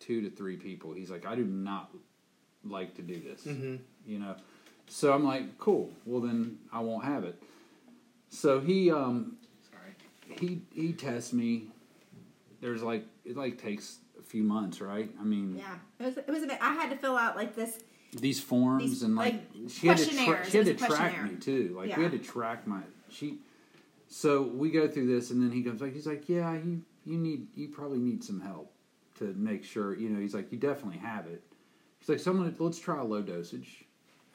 [0.00, 0.92] two to three people.
[0.92, 1.90] He's like, I do not
[2.64, 3.80] like to do this, Mhm.
[4.06, 4.36] you know.
[4.86, 5.90] So I'm like, cool.
[6.06, 7.42] Well, then I won't have it.
[8.28, 9.36] So he, um,
[9.70, 10.38] Sorry.
[10.40, 11.68] he, he tests me.
[12.60, 15.10] There's like, it like takes a few months, right?
[15.20, 16.16] I mean, Yeah, it was.
[16.18, 16.42] It was.
[16.42, 17.78] A bit, I had to fill out like this.
[18.20, 21.36] These forms These, and like, like, she had to tra- she had to track me
[21.36, 21.74] too.
[21.76, 21.98] Like Yeah.
[21.98, 23.38] we had to track my she.
[24.08, 27.18] So we go through this, and then he comes like he's like, yeah, you you
[27.18, 28.72] need you probably need some help
[29.18, 30.20] to make sure you know.
[30.20, 31.42] He's like, you definitely have it.
[31.98, 33.84] He's like, someone let's try a low dosage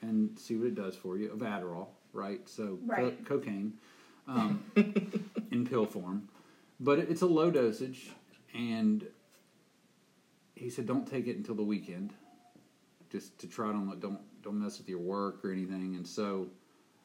[0.01, 2.47] and see what it does for you of Adderall, right?
[2.49, 3.73] So co- cocaine
[4.27, 4.64] um,
[5.51, 6.30] in pill form,
[6.80, 8.10] but it's a low dosage,
[8.56, 9.06] and
[10.56, 12.14] he said, don't take it until the weekend
[13.11, 15.95] just to try to don't don't mess with your work or anything.
[15.95, 16.48] And so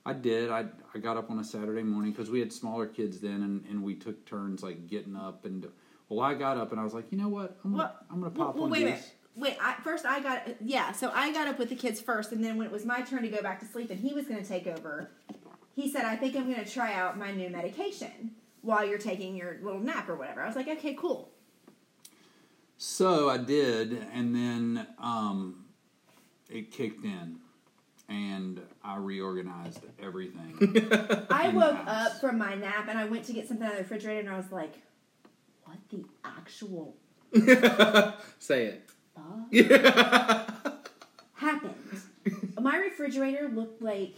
[0.06, 0.50] I did.
[0.50, 3.64] I I got up on a Saturday morning because we had smaller kids then, and,
[3.68, 5.66] and we took turns like getting up and.
[6.10, 7.56] Well, I got up and I was like, you know what?
[7.64, 8.98] I'm gonna Well, I'm gonna pop well, one wait a
[9.36, 10.92] Wait, I, first I got yeah.
[10.92, 13.22] So I got up with the kids first, and then when it was my turn
[13.22, 15.10] to go back to sleep, and he was going to take over,
[15.74, 18.30] he said, "I think I'm going to try out my new medication
[18.62, 21.30] while you're taking your little nap or whatever." I was like, "Okay, cool."
[22.78, 25.63] So I did, and then um,
[26.54, 27.36] it kicked in,
[28.08, 30.56] and I reorganized everything.
[31.30, 33.82] I woke up from my nap and I went to get something out of the
[33.84, 34.74] refrigerator, and I was like,
[35.64, 36.96] "What the actual
[38.38, 38.90] Say it.
[39.14, 40.90] fuck
[41.34, 41.74] happened?"
[42.60, 44.14] my refrigerator looked like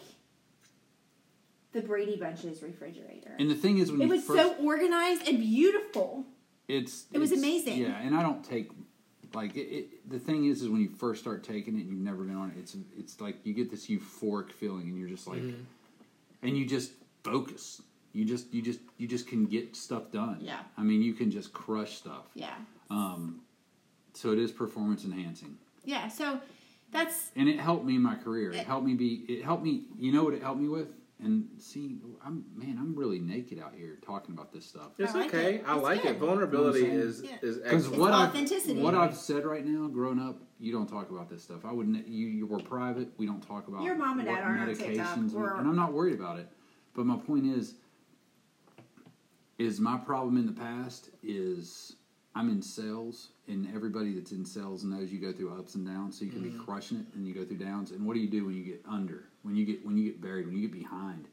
[1.72, 3.34] the Brady Bunch's refrigerator.
[3.38, 6.24] and the thing is, when It you was first, so organized and beautiful.
[6.68, 7.78] it's it was it's- amazing.
[7.78, 8.70] Yeah, and I don't take
[9.36, 12.00] like it, it, the thing is, is when you first start taking it, and you've
[12.00, 12.58] never been on it.
[12.58, 15.42] It's it's like you get this euphoric feeling, and you're just like,
[16.42, 16.92] and you just
[17.22, 17.82] focus.
[18.14, 20.38] You just you just you just can get stuff done.
[20.40, 20.60] Yeah.
[20.78, 22.24] I mean, you can just crush stuff.
[22.34, 22.54] Yeah.
[22.88, 23.42] Um,
[24.14, 25.58] so it is performance enhancing.
[25.84, 26.08] Yeah.
[26.08, 26.40] So
[26.90, 28.52] that's and it helped me in my career.
[28.52, 29.26] It helped me be.
[29.28, 29.82] It helped me.
[29.98, 30.88] You know what it helped me with?
[31.18, 34.90] And see, I'm man, I'm really naked out here talking about this stuff.
[34.98, 35.54] It's I like okay.
[35.56, 35.64] it.
[35.66, 36.10] I It's like good.
[36.12, 36.18] it.
[36.18, 37.38] Vulnerability You know is saying?
[37.40, 38.00] is Because excellent.
[38.00, 41.64] what I've, what I've said right now, growing up, you don't talk about this stuff.
[41.64, 42.06] I wouldn't.
[42.06, 43.08] You you were private.
[43.16, 44.88] We don't talk about Your mom and dad aren't on TikTok.
[44.88, 46.48] medications, and, and I'm not worried about it.
[46.94, 47.74] But my point is,
[49.58, 51.96] is my problem in the past is
[52.34, 56.18] I'm in sales, and everybody that's in sales knows you go through ups and downs.
[56.18, 56.64] So you can be mm-hmm.
[56.64, 57.90] crushing it, and you go through downs.
[57.92, 59.24] And what do you do when you get under?
[59.46, 60.46] When you get when you get buried?
[60.46, 61.28] When you get behind?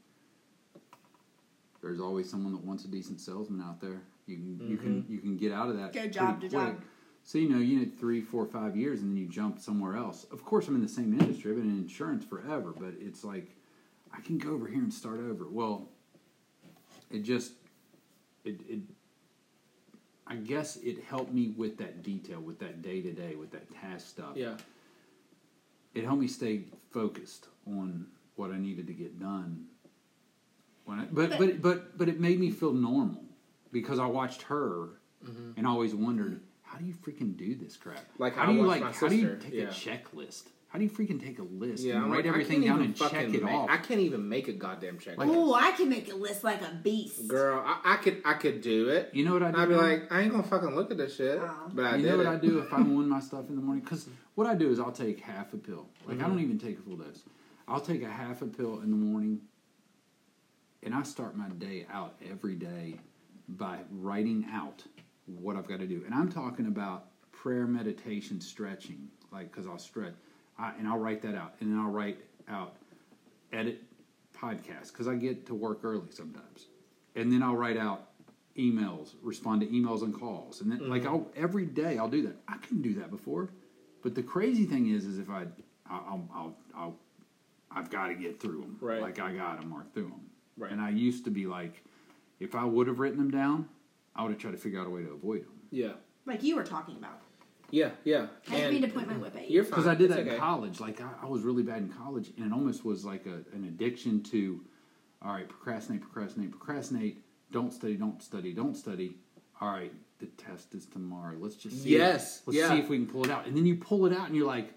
[1.81, 4.03] There's always someone that wants a decent salesman out there.
[4.27, 5.11] You can you can mm-hmm.
[5.11, 5.93] you can get out of that.
[5.93, 6.51] Go pretty job to quick.
[6.51, 6.81] job.
[7.23, 10.27] So you know, you need three, four, five years, and then you jump somewhere else.
[10.31, 11.49] Of course, I'm in the same industry.
[11.49, 13.49] I've been in insurance forever, but it's like
[14.15, 15.47] I can go over here and start over.
[15.49, 15.89] Well,
[17.09, 17.53] it just
[18.45, 18.79] it, it
[20.27, 23.73] I guess it helped me with that detail, with that day to day, with that
[23.73, 24.35] task stuff.
[24.35, 24.57] Yeah.
[25.93, 29.65] It helped me stay focused on what I needed to get done.
[30.85, 33.23] When I, but, but but but it made me feel normal
[33.71, 34.99] because I watched her
[35.55, 38.03] and always wondered how do you freaking do this crap?
[38.17, 39.63] Like how I do you like how do you take yeah.
[39.63, 40.43] a checklist?
[40.73, 42.95] How do you freaking take a list Yeah, and I'm write like, everything down and
[42.95, 43.69] check it make- off?
[43.69, 45.19] I can't even make a goddamn check.
[45.19, 47.27] Like- Oh, I can make a list like a beast.
[47.27, 49.11] Girl, I, I could I could do it.
[49.13, 49.57] you know what I do?
[49.59, 51.37] I'd be like, I ain't gonna fucking look at this shit.
[51.39, 51.69] Oh.
[51.71, 52.29] But I you did know what it.
[52.29, 53.83] I do if I'm on my stuff in the morning?
[53.83, 55.85] Because what I do is I'll take half a pill.
[56.07, 56.31] Like I mm-hmm.
[56.31, 57.21] don't even take a full dose.
[57.67, 59.41] I'll take a half a pill in the morning,
[60.81, 62.95] and I start my day out every day
[63.47, 64.83] by writing out
[65.27, 66.01] what I've got to do.
[66.03, 69.09] And I'm talking about prayer, meditation, stretching.
[69.31, 70.13] Like because I'll stretch,
[70.63, 72.17] I, and I'll write that out, and then I'll write
[72.47, 72.75] out
[73.51, 73.83] edit
[74.35, 76.67] podcast because I get to work early sometimes,
[77.15, 78.09] and then I'll write out
[78.57, 80.91] emails, respond to emails and calls, and then mm-hmm.
[80.91, 82.35] like I'll every day I'll do that.
[82.47, 83.49] I couldn't do that before,
[84.01, 85.45] but the crazy thing is, is if I
[85.89, 86.95] I'll I'll, I'll
[87.69, 88.77] I've got to get through them.
[88.79, 89.01] Right.
[89.01, 90.29] Like I got to mark through them.
[90.57, 90.71] Right.
[90.71, 91.83] And I used to be like,
[92.39, 93.67] if I would have written them down,
[94.15, 95.59] I would have tried to figure out a way to avoid them.
[95.71, 95.93] Yeah,
[96.25, 97.19] Like you were talking about.
[97.73, 98.27] Yeah, yeah.
[98.51, 99.55] I didn't mean to point my whip at you.
[99.55, 99.71] You're fine.
[99.71, 100.35] Because I did It's that okay.
[100.35, 100.79] in college.
[100.79, 103.63] Like I, I was really bad in college, and it almost was like a, an
[103.67, 104.61] addiction to,
[105.23, 107.23] all right, procrastinate, procrastinate, procrastinate.
[107.51, 109.17] Don't study, don't study, don't study.
[109.59, 111.35] All right, the test is tomorrow.
[111.39, 111.89] Let's just see.
[111.97, 112.69] Yes, let's yeah.
[112.69, 113.47] see if we can pull it out.
[113.47, 114.69] And then you pull it out, and you're like,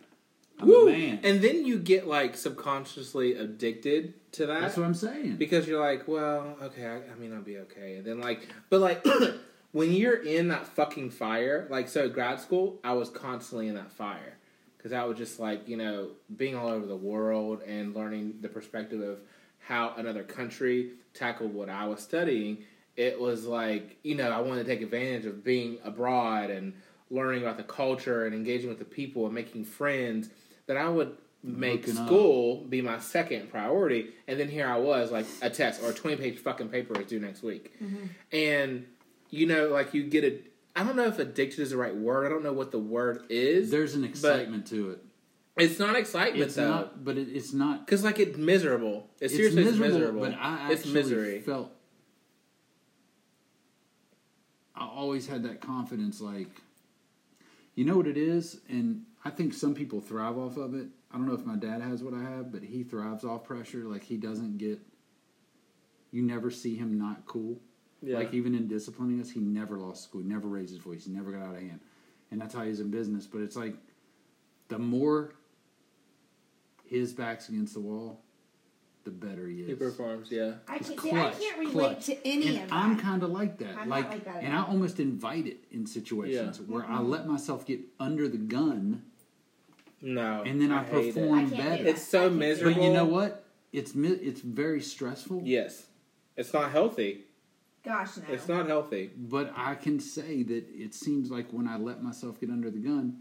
[0.59, 0.89] I'm Woo!
[0.89, 1.20] a man.
[1.23, 4.62] And then you get like subconsciously addicted to that.
[4.62, 5.36] That's what I'm saying.
[5.36, 7.97] because you're like, well, okay, I, I mean, I'll be okay.
[7.97, 9.05] And then like, but like,
[9.77, 13.93] when you're in that fucking fire, like, so grad school, I was constantly in that
[13.93, 14.39] fire
[14.78, 18.48] because I was just like, you know, being all over the world and learning the
[18.48, 19.19] perspective of
[19.59, 22.65] how another country tackled what I was studying.
[22.97, 26.73] It was like, you know, I wanted to take advantage of being abroad and
[27.11, 30.31] learning about the culture and engaging with the people and making friends
[30.69, 32.07] that I would make Hooking up.
[32.07, 34.15] school be my second priority.
[34.27, 37.09] And then here I was, like a test or a 20 page fucking paper is
[37.09, 37.78] due next week.
[37.78, 38.07] Mm-hmm.
[38.32, 38.86] And,
[39.31, 40.39] you know, like you get a,
[40.78, 42.27] I don't know if addicted is the right word.
[42.27, 43.70] I don't know what the word is.
[43.70, 45.05] There's an excitement to it.
[45.57, 46.69] it's not excitement It's though.
[46.69, 47.86] not, but it, it's not.
[47.86, 49.09] Because like it's miserable.
[49.20, 50.20] It's, It's seriously miserable, it's miserable.
[50.20, 51.40] but I it's actually misery.
[51.40, 51.73] felt.
[54.74, 56.51] I always had that confidence, like,
[57.74, 60.89] you know what it is, and I think some people thrive off of it.
[61.11, 63.85] I don't know if my dad has what I have, but he thrives off pressure.
[63.85, 64.78] Like he doesn't get.
[66.11, 67.59] You never see him not cool.
[68.02, 68.18] Yeah.
[68.18, 70.20] Like even in disciplining us, he never lost school.
[70.20, 71.06] He never raised his voice.
[71.06, 71.81] He never got out of hand,
[72.31, 73.27] and that's how he's in business.
[73.27, 73.74] But it's like,
[74.68, 75.32] the more
[76.85, 78.20] his back's against the wall,
[79.05, 79.68] the better he is.
[79.68, 80.55] he performs, yeah.
[80.68, 82.06] I can't, clutch, I can't relate clutch.
[82.06, 82.74] to any and of that.
[82.77, 83.77] I'm kind of like that.
[83.78, 86.64] I'm not like, like that at and I almost invite it in situations Yeah.
[86.66, 89.02] where I let myself get under the gun,
[90.02, 90.43] No.
[90.44, 91.14] and then I, hate it.
[91.14, 91.86] perform I better.
[91.86, 92.47] It's so I can't do that.
[92.47, 92.74] miserable.
[92.74, 93.44] But you know what?
[93.73, 95.43] It's mi- it's very stressful.
[95.44, 95.86] Yes.
[96.36, 97.23] It's not healthy.
[97.86, 98.24] Gosh, no.
[98.34, 99.12] It's not healthy.
[99.16, 102.80] But I can say that it seems like when I let myself get under the
[102.80, 103.20] gun,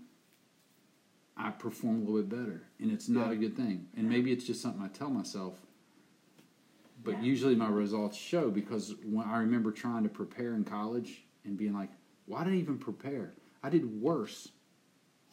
[1.38, 3.34] I perform a little bit better, and it's not Yeah.
[3.34, 3.88] a good thing.
[3.96, 5.64] And maybe it's just something I tell myself.
[7.04, 7.22] But Yeah.
[7.22, 11.74] usually my results show because when I remember trying to prepare in college and being
[11.74, 11.92] like,
[12.26, 13.36] "Why did I even prepare?
[13.62, 14.52] I did worse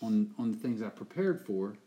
[0.02, 1.78] on on the things I prepared for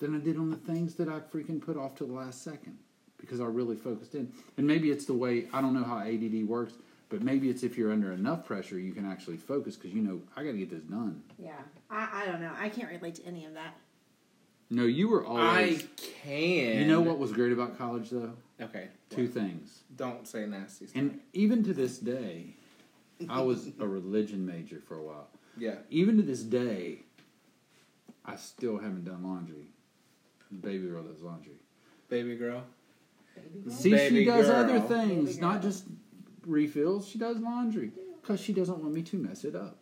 [0.00, 2.78] than I did on the things that I freaking put off to the last second
[3.20, 4.32] because I really focused in.
[4.56, 6.74] And maybe it's the way I don't know how ADD works,
[7.08, 10.20] but maybe it's if you're under enough pressure, you can actually focus because you know
[10.36, 11.22] I got to get this done.
[11.38, 11.52] yeah.
[11.90, 12.52] I, I don't know.
[12.58, 13.74] I can't relate to any of that.
[14.70, 15.82] No, you were always.
[15.82, 15.86] I
[16.26, 16.78] can.
[16.78, 18.32] you know what was great about college though?
[18.60, 18.88] Okay.
[19.08, 19.80] Two things.
[19.96, 21.00] Don't say nasty stuff.
[21.00, 22.54] And even to this day,
[23.30, 25.28] I was a religion major for a while.
[25.56, 25.76] yeah.
[25.88, 26.98] Even to this day,
[28.26, 29.68] I still haven't done laundry.
[30.60, 31.54] Baby girl does laundry.
[32.10, 32.64] Baby girl.
[33.70, 34.56] See, Baby she does girl.
[34.56, 35.84] other things, not just
[36.46, 37.06] refills.
[37.08, 39.78] She does laundry because she doesn't want me to mess it up.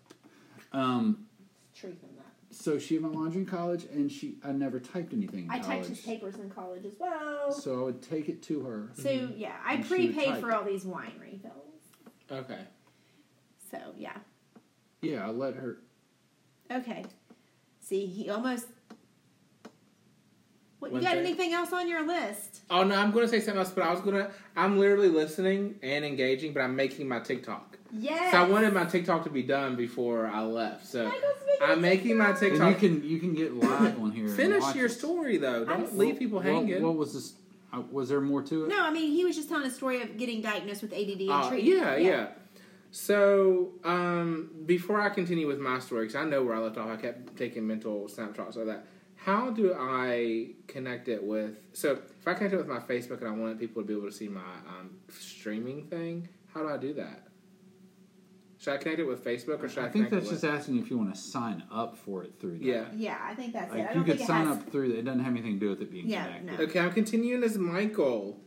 [0.73, 1.27] Um,
[1.75, 2.55] Truth in that.
[2.55, 5.87] so she went laundry in college, and she I never typed anything in I typed
[5.87, 7.53] his papers in college as well.
[7.53, 8.91] So, So I would take it to her.
[8.95, 11.53] So yeah, I And she would prepaid for all these wine refills.
[12.31, 12.61] Okay.
[13.71, 14.17] So yeah.
[15.03, 15.79] Yeah, I let her.
[16.71, 17.05] Okay.
[17.81, 18.67] See, he almost.
[20.91, 21.27] What, you got thing.
[21.27, 22.61] anything else on your list?
[22.71, 24.31] Oh no, I'm gonna say something else, but I was gonna.
[24.57, 27.79] I'm literally listening and engaging, but I'm making my TikTok.
[27.93, 28.33] Yes.
[28.33, 30.87] So I wanted my TikTok to be done before I left.
[30.87, 31.23] So Michael's
[31.63, 32.61] I'm a making my TikTok.
[32.61, 34.29] And you can you can get live on here.
[34.29, 34.91] Finish your it.
[34.91, 35.65] story though.
[35.65, 36.83] Don't I'm- leave people What- hanging.
[36.83, 37.35] What, was this?
[37.73, 38.69] Uh, was there more to it?
[38.69, 41.31] No, I mean he was just telling a story of getting diagnosed with ADD and
[41.31, 41.73] Uh, treating.
[41.73, 42.03] yeah, it.
[42.03, 42.27] yeah.
[42.91, 46.89] So um, before I continue with my story, because I know where I left off,
[46.89, 48.87] I kept taking mental snapshots of that.
[49.27, 51.57] How do I connect it with?
[51.73, 54.07] So if I connect it with my Facebook and I want people to be able
[54.07, 57.25] to see my um, streaming thing, how do I do that?
[58.61, 59.87] Should I connect it with Facebook or should I?
[59.87, 62.35] I think that's it just with, asking if you want to sign up for it
[62.39, 62.65] through that.
[62.65, 62.85] yeah.
[62.95, 63.79] Yeah, I think that's it.
[63.79, 64.59] I Like you don't could think it sign has.
[64.59, 64.99] up through that.
[65.01, 66.59] It doesn't have anything to do with it being Yeah, connected.
[66.59, 66.65] no.
[66.67, 68.39] Okay, I'm continuing as Michael.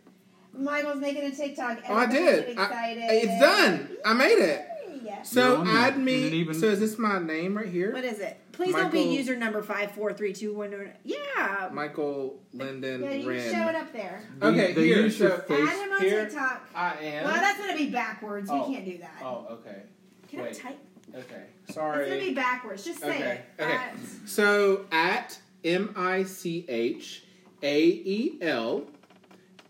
[0.53, 1.79] Michael's making a TikTok.
[1.89, 2.45] Oh, I did.
[2.45, 3.03] getting I- excited.
[3.09, 3.97] it's done.
[4.05, 4.65] I made it.
[5.03, 5.19] Yay.
[5.23, 5.75] So You're on there.
[5.75, 6.13] add me.
[6.29, 7.91] even- so is this my name right here?
[7.91, 8.39] What is it?
[8.59, 10.91] Please don't be user number five four three two one.
[11.05, 11.69] Yeah.
[11.71, 13.41] Michael Linden Yeah, you Wren.
[13.41, 14.21] can show it up there.
[14.41, 16.25] Okay, the here, so- face- Add him on here.
[16.25, 16.69] TikTok.
[16.75, 17.23] I am.
[17.23, 18.49] Well, that's gonna be backwards.
[18.51, 18.67] Oh.
[18.67, 19.13] We can't do that.
[19.23, 19.83] oh, okay.
[20.27, 20.77] Can I type?
[21.15, 21.43] Okay.
[21.69, 22.01] Sorry.
[22.03, 22.83] It's gonna be backwards.
[22.83, 23.61] Just say Okay, it.
[23.63, 23.71] okay.
[23.73, 23.93] At-
[24.25, 27.23] So at M I C H
[27.63, 28.87] A E L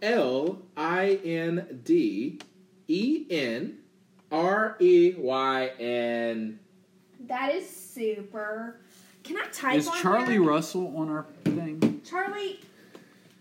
[0.01, 2.39] L I N D
[2.87, 3.77] E N
[4.31, 6.59] R E Y N.
[7.27, 8.79] that is super.
[9.23, 10.43] Can I type Is on Charlie here?
[10.43, 12.01] Russell on our thing?
[12.05, 12.61] Charlie,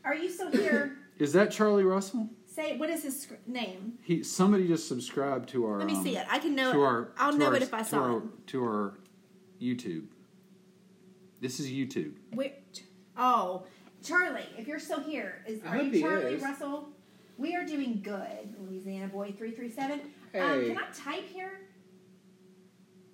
[0.04, 0.98] are you still here?
[1.18, 2.28] Is that Charlie Russell?
[2.46, 3.98] Say what is his sc- name?
[4.02, 5.78] He somebody just subscribed to our.
[5.78, 6.26] Let me um, see it.
[6.28, 6.72] I can know.
[6.72, 6.84] To it.
[6.84, 7.08] our.
[7.16, 8.46] I'll to know our- it if I to saw our, it.
[8.48, 8.94] To our
[9.60, 10.06] YouTube.
[11.40, 12.14] This is YouTube.
[12.32, 12.84] Wait.
[13.16, 13.64] Oh,
[14.02, 16.42] Charlie, if you're still here, is I are hope you Charlie is.
[16.42, 16.88] Russell?
[17.36, 20.00] We are doing good, Louisiana boy three three seven.
[20.34, 21.60] Um, can I type here?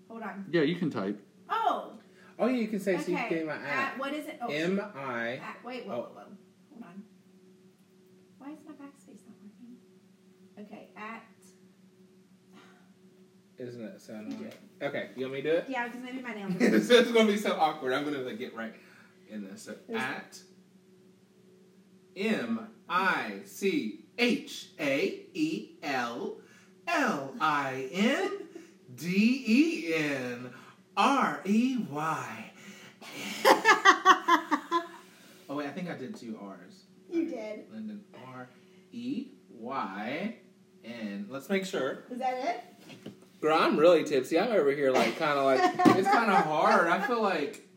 [0.09, 0.47] Hold on.
[0.51, 1.21] Yeah, you can type.
[1.49, 1.93] Oh,
[2.39, 3.29] Oh, yeah, you can say so you okay.
[3.29, 3.63] get my At,
[3.93, 3.99] at.
[3.99, 4.39] what is it?
[4.43, 5.37] Oh, M I.
[5.37, 5.99] at, wait, whoa, oh.
[5.99, 6.23] whoa, whoa.
[6.71, 7.03] Hold on.
[8.39, 9.77] Why is my backspace not working?
[10.59, 11.23] Okay, at.
[13.57, 14.53] Isn't it so annoying?
[14.83, 15.67] Okay, you want me to do it?
[15.69, 16.53] Yeah, because maybe my nails.
[16.61, 17.93] Are it's it's gonna be so awkward.
[17.93, 18.75] I'm gonna like get right
[19.31, 19.63] in this.
[19.63, 20.39] So There's- at
[22.17, 26.39] M I C H A E L
[26.89, 28.31] L I N
[28.97, 30.51] D E N
[30.97, 32.51] R E Y.
[35.47, 36.85] Oh wait, I think I did two R's.
[37.11, 37.67] You did.
[37.73, 38.01] Lyndon
[38.33, 38.49] R
[38.93, 40.37] E Y
[40.85, 41.27] N.
[41.29, 42.05] Let's make sure.
[42.11, 43.13] Is that it?
[43.41, 44.39] Girl, I'm really tipsy.
[44.39, 45.61] I'm over here like kind of like
[45.99, 46.89] it's kind of hard.
[46.89, 47.69] I feel like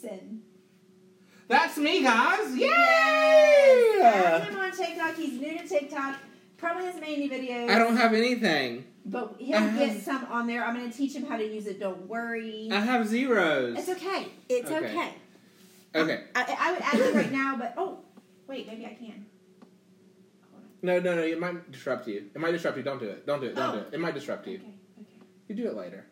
[0.00, 0.42] Sin.
[1.48, 2.56] that's me, guys.
[2.56, 4.00] Yay!
[4.02, 5.16] Add him on TikTok.
[5.16, 6.16] He's new to TikTok.
[6.58, 7.68] Probably hasn't made any videos.
[7.70, 8.84] I don't have anything.
[9.06, 10.64] But he'll I get some on there.
[10.64, 11.78] I'm going to teach him how to use it.
[11.78, 12.68] Don't worry.
[12.72, 13.78] I have zeros.
[13.78, 14.28] It's okay.
[14.48, 14.86] It's Okay.
[14.86, 15.14] okay.
[15.94, 16.24] Okay.
[16.34, 17.98] I, I would add it right now, but oh,
[18.48, 19.26] wait, maybe I can.
[20.50, 20.68] Hold on.
[20.82, 21.22] No, no, no.
[21.22, 22.24] It might disrupt you.
[22.34, 22.82] It might disrupt you.
[22.82, 23.26] Don't do it.
[23.26, 23.54] Don't do it.
[23.54, 23.80] Don't Oh.
[23.80, 23.88] do it.
[23.92, 24.56] It might disrupt you.
[24.56, 24.64] Okay,
[25.00, 25.08] okay,
[25.48, 26.06] You do it later.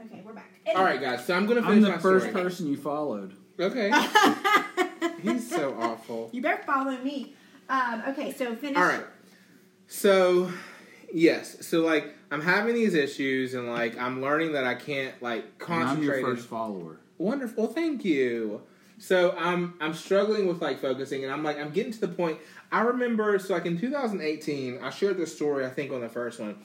[0.00, 0.22] okay.
[0.24, 0.52] We're back.
[0.74, 1.26] All right, guys.
[1.26, 2.42] So I'm gonna finish I'm finish the my first story.
[2.44, 3.34] person you followed.
[3.60, 3.90] Okay.
[5.20, 6.30] He's so awful.
[6.32, 7.34] you better follow me.
[7.68, 8.76] Um, okay, so finish.
[8.78, 9.04] All right.
[9.86, 10.50] So,
[11.14, 11.66] yes.
[11.66, 16.00] So like I'm having these issues, and like I'm learning that I can't like And
[16.00, 16.98] I'm your first follower.
[17.16, 18.62] Wonderful, thank you.
[18.98, 22.38] So I'm I'm struggling with like focusing, and I'm like I'm getting to the point.
[22.70, 26.40] I remember so like in 2018, I shared this story I think on the first
[26.40, 26.56] one.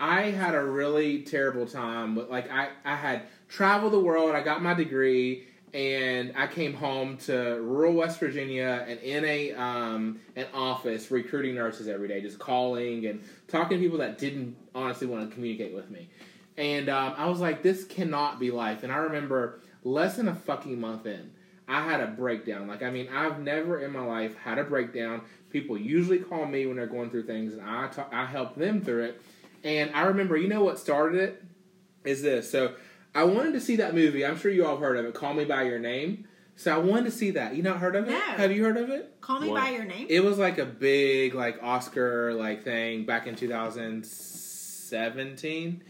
[0.00, 2.16] I had a really terrible time.
[2.16, 4.34] With, like I I had traveled the world.
[4.34, 9.52] I got my degree, and I came home to rural West Virginia and in a
[9.52, 13.22] um an office recruiting nurses every day, just calling and
[13.52, 16.08] talking to people that didn't honestly want to communicate with me.
[16.56, 18.82] And um, I was like, this cannot be life.
[18.82, 21.32] And I remember less than a fucking month in,
[21.68, 22.66] I had a breakdown.
[22.66, 25.22] Like, I mean, I've never in my life had a breakdown.
[25.50, 28.82] People usually call me when they're going through things, and I ta- I help them
[28.82, 29.22] through it.
[29.62, 31.44] And I remember, you know what started it?
[32.04, 32.50] Is this.
[32.50, 32.74] So
[33.14, 34.26] I wanted to see that movie.
[34.26, 36.26] I'm sure you all heard of it, Call Me By Your Name.
[36.56, 37.56] So I wanted to see that.
[37.56, 38.12] You not heard of it?
[38.12, 38.18] No.
[38.20, 39.14] Have you heard of it?
[39.20, 39.60] Call me What?
[39.62, 40.06] by your name.
[40.08, 45.82] It was like a big like Oscar like thing back in 2017.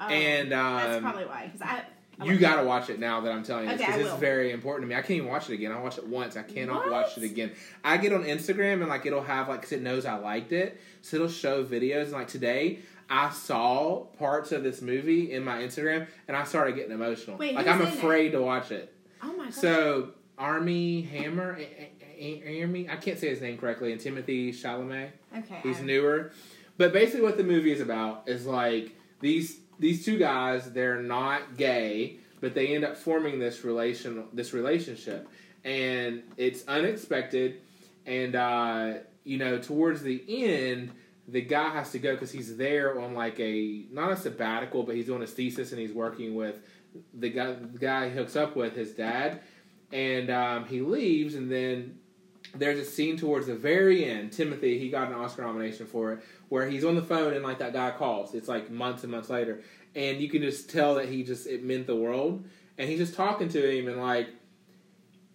[0.00, 1.46] Oh, and that's um, probably why.
[1.52, 1.82] Because I.
[2.20, 4.20] I you gotta watch it now that I'm telling you this Okay, I because it's
[4.20, 4.96] very important to me.
[4.98, 5.70] I can't even watch it again.
[5.70, 6.36] I watched it once.
[6.36, 6.90] I cannot What?
[6.90, 7.52] watch it again.
[7.84, 10.80] I get on Instagram and like it'll have like because it knows I liked it,
[11.00, 12.02] so it'll show videos.
[12.04, 16.74] And like today, I saw parts of this movie in my Instagram and I started
[16.74, 17.36] getting emotional.
[17.36, 17.94] Wait, like I'm in it?
[17.94, 18.92] afraid to watch it.
[19.22, 19.54] Oh my god.
[19.54, 21.58] So Armie Hammer,
[22.20, 25.10] Armie, I can't say his name correctly, and Timothy Chalamet.
[25.36, 25.60] okay.
[25.62, 26.32] He's newer,
[26.76, 30.72] but basically what the movie is about is like these these two guys.
[30.72, 35.28] They're not gay, but they end up forming this relation this relationship,
[35.64, 37.60] and it's unexpected.
[38.06, 40.92] And uh, you know, towards the end,
[41.26, 44.94] the guy has to go because he's there on like a not a sabbatical, but
[44.94, 46.56] he's doing his thesis and he's working with
[47.14, 47.52] the guy.
[47.52, 49.40] The guy hooks up with his dad,
[49.92, 51.98] and um, he leaves, and then
[52.54, 54.32] there's a scene towards the very end.
[54.32, 57.58] Timothy, he got an Oscar nomination for it, where he's on the phone and like
[57.58, 58.34] that guy calls.
[58.34, 59.62] It's like months and months later,
[59.94, 62.44] and you can just tell that he just it meant the world,
[62.76, 64.28] and he's just talking to him and like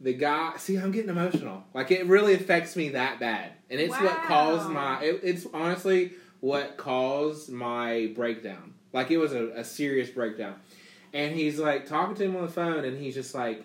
[0.01, 0.53] the guy.
[0.57, 1.63] See, I'm getting emotional.
[1.73, 5.01] Like it really affects me that bad, and it's what caused my.
[5.01, 8.73] It, it's honestly what caused my breakdown.
[8.91, 10.55] Like it was a, a serious breakdown,
[11.13, 13.63] and he's like talking to him on the phone, and he's just like.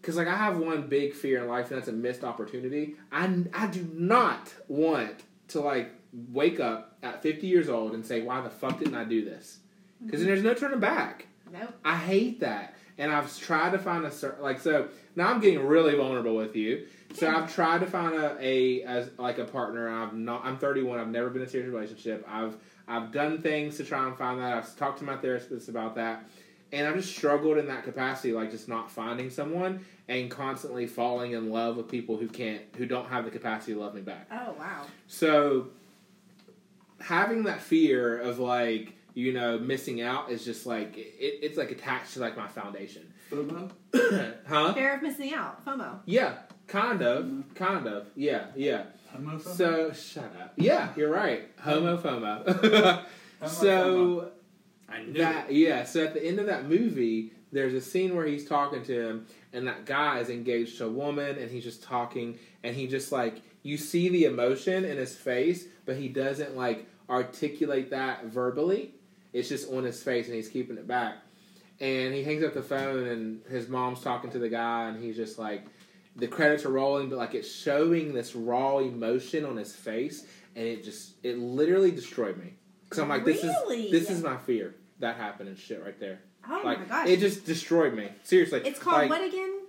[0.00, 2.94] Because like I have one big fear in life, and that's a missed opportunity.
[3.10, 5.90] I I do not want to like
[6.32, 9.58] wake up at 50 years old and say, "Why the fuck didn't I do this?"
[9.96, 10.06] Mm-hmm.
[10.06, 11.26] Because then there's no turning back.
[11.52, 11.74] Nope.
[11.84, 14.88] I hate that, and I've tried to find a like so.
[15.16, 16.86] Now I'm getting really vulnerable with you.
[17.14, 19.88] So I've tried to find a, a as like a partner.
[19.88, 20.44] I've not.
[20.44, 20.98] I'm 31.
[20.98, 22.26] I've never been in a serious relationship.
[22.28, 22.56] I've
[22.88, 24.52] I've done things to try and find that.
[24.52, 26.24] I've talked to my therapist about that,
[26.72, 31.32] and I've just struggled in that capacity, like just not finding someone and constantly falling
[31.32, 34.28] in love with people who can't, who don't have the capacity to love me back.
[34.30, 34.86] Oh wow.
[35.08, 35.68] So
[37.00, 41.70] having that fear of like you know missing out is just like it, it's like
[41.70, 43.12] attached to like my foundation.
[43.30, 43.70] FOMO?
[44.46, 44.74] huh?
[44.74, 45.64] Fear of missing out.
[45.64, 45.98] FOMO.
[46.04, 46.34] Yeah,
[46.68, 47.52] kind of, mm-hmm.
[47.54, 48.08] kind of.
[48.14, 48.84] Yeah, yeah.
[49.16, 49.54] Homo FOMO?
[49.54, 50.52] So shut up.
[50.56, 51.48] Yeah, you're right.
[51.60, 53.04] Homo FOMO.
[53.46, 54.30] so
[54.88, 55.84] I knew that yeah.
[55.84, 59.26] So at the end of that movie, there's a scene where he's talking to him,
[59.52, 63.12] and that guy is engaged to a woman, and he's just talking, and he just
[63.12, 68.94] like you see the emotion in his face, but he doesn't like articulate that verbally.
[69.32, 71.16] It's just on his face, and he's keeping it back.
[71.78, 75.16] And he hangs up the phone, and his mom's talking to the guy, and he's
[75.16, 75.66] just like,
[76.16, 80.66] the credits are rolling, but like it's showing this raw emotion on his face, and
[80.66, 82.54] it just it literally destroyed me.
[82.84, 83.86] Because I'm like, this Really?
[83.86, 86.20] is this is my fear that happened and shit right there.
[86.48, 87.08] Oh like my gosh.
[87.08, 88.08] it just destroyed me.
[88.22, 89.60] Seriously, it's called like, what again?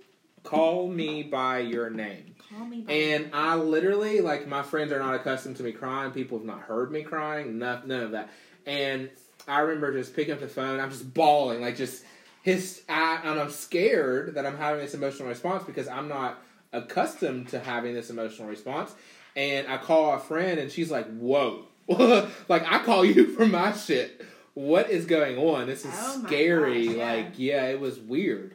[0.44, 2.34] Call me by your name.
[2.48, 2.80] Call me.
[2.82, 6.12] By And I literally, like, my friends are not accustomed to me crying.
[6.12, 7.58] People have not heard me crying.
[7.58, 8.30] None, none of that.
[8.64, 9.10] And
[9.46, 10.80] I remember just picking up the phone.
[10.80, 12.04] I'm just bawling, like, just
[12.42, 12.82] his.
[12.88, 16.38] I, and I'm scared that I'm having this emotional response because I'm not
[16.72, 18.94] accustomed to having this emotional response.
[19.36, 21.66] And I call a friend, and she's like, "Whoa!"
[22.48, 24.24] like I call you for my shit.
[24.54, 25.66] What is going on?
[25.68, 26.86] This is Oh scary.
[26.88, 27.12] gosh, yeah.
[27.12, 28.54] Like, yeah, it was weird.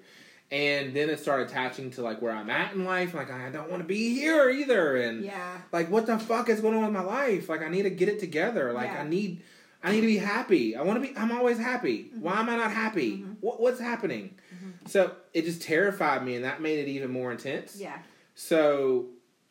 [0.51, 3.14] And then it started attaching to like where I'm at in life.
[3.14, 4.97] Like I don't want to be here either.
[4.97, 5.57] And yeah.
[5.72, 7.47] like what the fuck is going on with my life?
[7.49, 8.72] Like I need to get it together.
[8.73, 9.01] Like Yeah.
[9.01, 9.41] I need
[9.84, 10.76] I need to be happy.
[10.76, 12.05] I want to be I'm always happy.
[12.05, 12.22] Mm-hmm.
[12.22, 13.18] Why am I not happy?
[13.18, 13.34] Mm-hmm.
[13.41, 14.35] What, what's happening?
[14.55, 14.88] Mm-hmm.
[14.88, 17.76] So it just terrified me and that made it even more intense.
[17.76, 17.97] Yeah.
[18.34, 19.07] So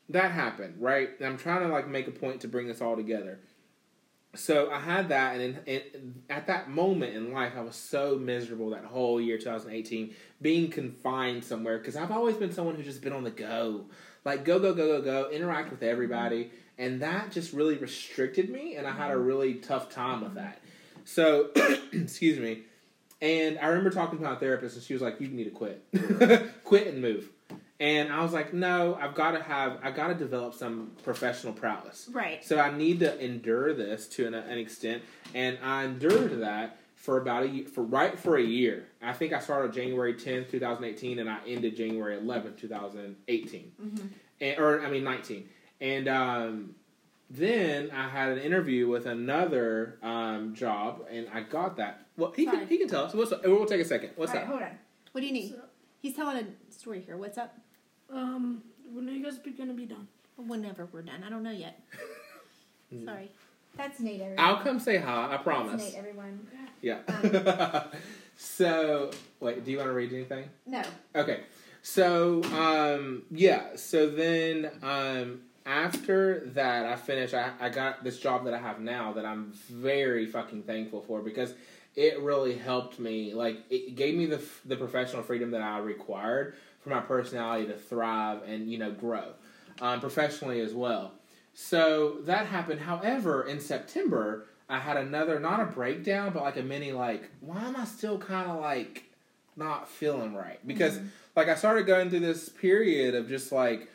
[0.09, 1.11] that happened, right?
[1.19, 3.41] And I'm trying to like make a point to bring this all together.
[4.35, 8.17] So I had that, and, in, and at that moment in life, I was so
[8.19, 13.03] miserable that whole year, 2018, being confined somewhere because I've always been someone who's just
[13.03, 13.85] been on the go,
[14.25, 15.91] like go go go go go, interact with mm-hmm.
[15.91, 16.51] everybody,
[16.83, 19.25] and that just really restricted me, and I had a mm-hmm.
[19.25, 20.61] really tough time with that.
[21.05, 21.51] So,
[21.93, 22.63] excuse me.
[23.21, 25.85] And I remember talking to my therapist, and she was like, "You need to quit,
[26.65, 27.29] quit and move."
[27.79, 31.53] And I was like, "No, I've got to have, I've got to develop some professional
[31.53, 32.45] prowess." Right.
[32.45, 35.05] So I need to endure this to an, an extent,
[35.35, 38.89] and I endured that for about a ye- for right for a year.
[39.01, 42.69] I think I started January tenth, two thousand eighteen, and I ended January eleventh, two
[42.69, 44.07] thousand eighteen, mm-hmm.
[44.41, 45.49] and or I mean nineteen.
[45.83, 46.77] And um,
[47.29, 52.07] then I had an interview with another um, job, and I got that.
[52.17, 53.15] Well, he can, he can tell us.
[53.15, 53.45] What's up?
[53.45, 54.11] We'll take a second.
[54.15, 54.49] What's All right, up?
[54.51, 54.79] hold on.
[55.11, 55.51] What do you need?
[55.51, 55.63] So-
[55.99, 57.17] He's telling a story here.
[57.17, 57.57] What's up?
[58.11, 60.09] Um, when are you guys gonna be done?
[60.37, 61.23] Whenever we're done.
[61.25, 61.81] I don't know yet.
[63.05, 63.31] Sorry.
[63.77, 64.45] That's Nate, everyone.
[64.45, 65.27] I'll come say hi.
[65.27, 65.83] I That's promise.
[65.83, 66.47] Nate, everyone.
[66.81, 67.85] Yeah.
[68.37, 69.11] so,
[69.41, 69.65] wait.
[69.65, 70.49] Do you want to read anything?
[70.67, 70.83] No.
[71.15, 71.41] Okay.
[71.83, 73.77] So, um, yeah.
[73.77, 77.35] So then, um, after that, I finished.
[77.35, 81.21] I, I got this job that I have now that I'm very fucking thankful for
[81.21, 81.55] because
[81.95, 83.35] it really helped me.
[83.35, 87.75] Like, it gave me the the professional freedom that I required for my personality to
[87.75, 89.35] thrive and you know grow
[89.81, 91.13] um, professionally as well.
[91.55, 92.81] So that happened.
[92.81, 97.63] However, in September, I had another not a breakdown, but like a mini like, why
[97.63, 99.05] am I still kind of like
[99.57, 100.67] not feeling right?
[100.67, 100.99] Because
[101.37, 103.89] like I started going through this period of just like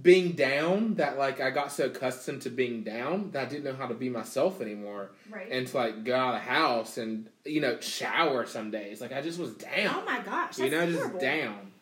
[0.00, 3.74] being down that like I got so accustomed to being down that I didn't know
[3.74, 5.46] how to be myself anymore Right.
[5.50, 9.12] and to like go out of the house and you know shower some days like
[9.12, 10.56] I just was down oh my gosh.
[10.56, 11.10] That's you know, horrible.
[11.10, 11.72] just down,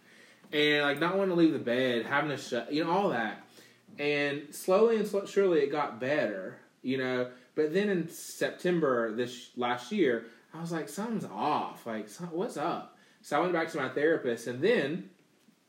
[0.53, 3.43] and like not wanting to leave the bed, having to shut, you know, all that.
[3.99, 7.29] And slowly and sl- surely, it got better, you know.
[7.55, 11.87] But then in September this last year, I was like, something's off.
[11.87, 12.97] Like, what's up?
[13.23, 15.11] So I went back to my therapist, and then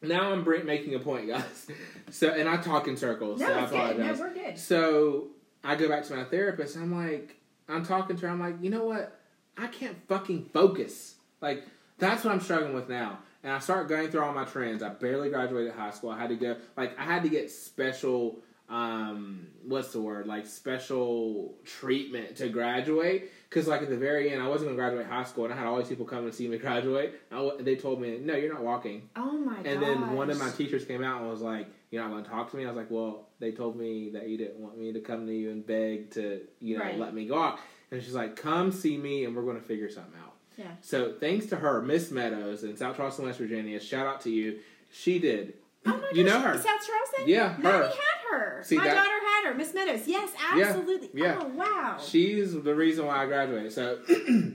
[0.04, 1.68] now I'm making a point, guys.
[2.10, 3.40] So, and I talk in circles.
[3.40, 3.98] No, so I it's good.
[3.98, 4.60] No, we're good.
[4.60, 5.28] So
[5.64, 8.32] I go back to my therapist I'm like, I'm talking to her.
[8.32, 9.20] I'm like, you know what?
[9.58, 11.16] I can't fucking focus.
[11.42, 11.64] Like
[11.98, 13.20] that's what I'm struggling with now.
[13.42, 14.84] and I start going through all my trends.
[14.84, 16.12] I barely graduated high school.
[16.12, 18.40] I had to go like I had to get special
[18.70, 24.42] um what's the word like special treatment to graduate because like at the very end
[24.42, 26.34] I wasn't going to graduate high school and I had all these people come and
[26.34, 27.20] see me graduate.
[27.32, 29.10] I they told me no, you're not walking.
[29.16, 32.12] Oh my And then one of my teachers came out and was like, "You're not
[32.12, 34.60] going to talk to me." I was like, "Well, they told me that you didn't
[34.60, 36.98] want me to come to you and beg to, you know, Right.
[36.98, 37.60] let me go out."
[37.92, 40.72] And she's like, "Come see me, and we're going to figure something out." Yeah.
[40.82, 43.80] So thanks to her, Miss Meadows in South Charleston, West Virginia.
[43.80, 44.60] Shout out to you.
[44.92, 45.54] She did.
[45.86, 46.54] Oh my You gosh, know her.
[46.58, 47.28] South Charleston?
[47.28, 47.84] Yeah, Maddie her.
[47.86, 48.62] had her.
[48.64, 48.94] See my that?
[48.96, 49.10] daughter
[49.54, 50.08] Miss Meadows.
[50.08, 51.10] Yes, absolutely.
[51.14, 51.40] yeah.
[51.42, 51.98] Oh wow.
[52.02, 53.72] She's the reason why I graduated.
[53.74, 54.00] So,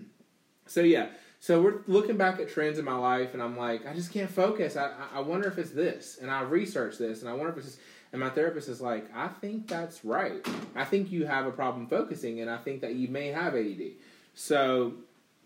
[0.67, 1.09] so yeah.
[1.41, 4.31] So we're looking back at trends in my life, and I'm like, I just can't
[4.31, 4.77] focus.
[4.77, 7.59] I, I- I wonder if it's this, and I researched this, and I wonder if
[7.59, 7.79] it's this.
[8.11, 10.45] And my therapist is like, I think that's right.
[10.75, 13.83] I think you have a problem focusing, and I think that you may have ADD.
[14.35, 14.95] So,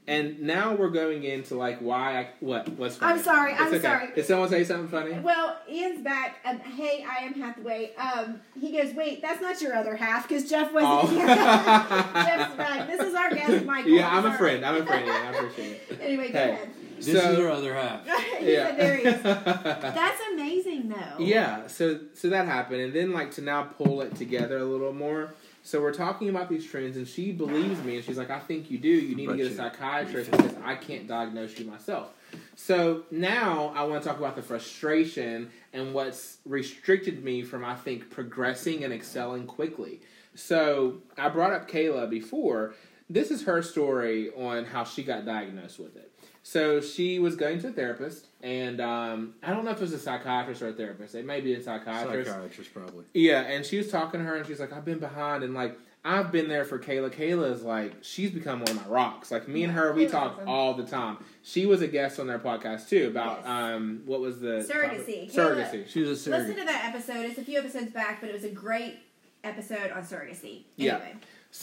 [0.09, 3.13] and now we're going into like why I what what's funny?
[3.15, 3.81] I'm sorry, It's I'm okay.
[3.81, 4.09] sorry.
[4.15, 5.13] Did someone say something funny?
[5.21, 6.39] Well, Ian's back.
[6.45, 7.95] Um, hey, I am Hathaway.
[7.97, 11.07] Um, he goes, wait, that's not your other half because Jeff wasn't Oh.
[11.07, 11.27] here.
[11.27, 12.89] Jeff's back.
[12.89, 13.93] This is our guest, Michael.
[13.93, 14.65] yeah, I'm a friend.
[14.65, 15.07] I'm a friend.
[15.07, 15.99] Yeah, I appreciate it.
[16.03, 16.69] Anyway, go ahead.
[16.97, 18.05] This is her other half.
[18.39, 19.23] he said, there he is.
[19.23, 21.25] That's amazing, though.
[21.25, 24.93] Yeah, so so that happened, and then like to now pull it together a little
[24.93, 25.35] more.
[25.65, 28.71] So we're talking about these trends, and she believes me, and she's like, "I think
[28.71, 28.89] you do.
[28.89, 32.13] You need to get a psychiatrist because I can't diagnose you myself."
[32.57, 37.75] So now I want to talk about the frustration and what's restricted me from, I
[37.75, 40.01] think, progressing and excelling quickly.
[40.35, 42.75] So I brought up Kayla before.
[43.11, 46.12] This is her story on how she got diagnosed with it.
[46.45, 49.93] So she was going to a therapist, and um, I don't know if it was
[49.93, 51.15] a psychiatrist or a therapist.
[51.15, 52.31] It may be a psychiatrist.
[52.31, 53.05] Psychiatrist, probably.
[53.15, 55.79] Yeah, and she was talking to her, and she's like, "I've been behind," and like
[56.05, 57.11] I've been there for Kayla.
[57.15, 59.31] Kayla is like she's become one of my rocks.
[59.31, 61.19] Like me and her, we talk all the time.
[61.45, 63.49] She was a guest on their podcast too about Yes.
[63.49, 65.33] um what was the Surrogacy.
[65.33, 65.33] topic?
[65.33, 65.89] Surrogacy.
[65.89, 66.49] She was a surrogate.
[66.49, 67.25] Listen to that episode.
[67.31, 68.97] It's a few episodes back, but it was a great
[69.45, 70.63] episode on surrogacy.
[70.77, 70.99] Yeah.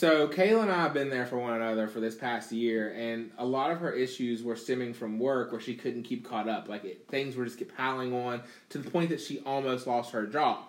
[0.02, 0.26] Anyway.
[0.26, 3.30] So Kayla and I have been there for one another for this past year, and
[3.38, 6.68] a lot of her issues were stemming from work where she couldn't keep caught up.
[6.68, 10.12] Like it, things were just get piling on to the point that she almost lost
[10.12, 10.64] her job.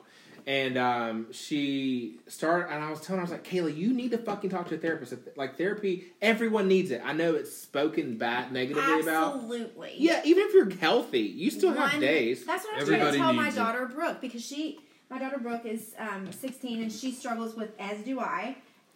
[0.47, 4.09] And um, she started, and I was telling her, I was like, Kayla, you need
[4.09, 5.13] to fucking talk to a therapist.
[5.35, 7.01] Like therapy, everyone needs it.
[7.05, 9.35] I know it's spoken bad negatively about.
[9.35, 9.93] Absolutely.
[9.97, 12.43] Yeah, even if you're healthy, you still have days.
[12.43, 13.59] That's what I was trying to tell my needs it.
[13.59, 14.79] daughter Brooke because she,
[15.11, 18.55] my daughter Brooke is um, 16 and she struggles with, as do I,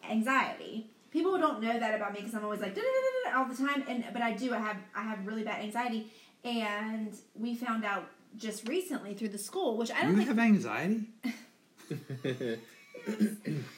[0.10, 0.90] anxiety.
[1.12, 2.78] People don't know that about me because I'm always like
[3.36, 4.54] all the time, and but I do.
[4.54, 6.12] I have I have really bad anxiety,
[6.44, 8.06] and we found out
[8.38, 11.08] just recently through the school, which I don't You think have anxiety?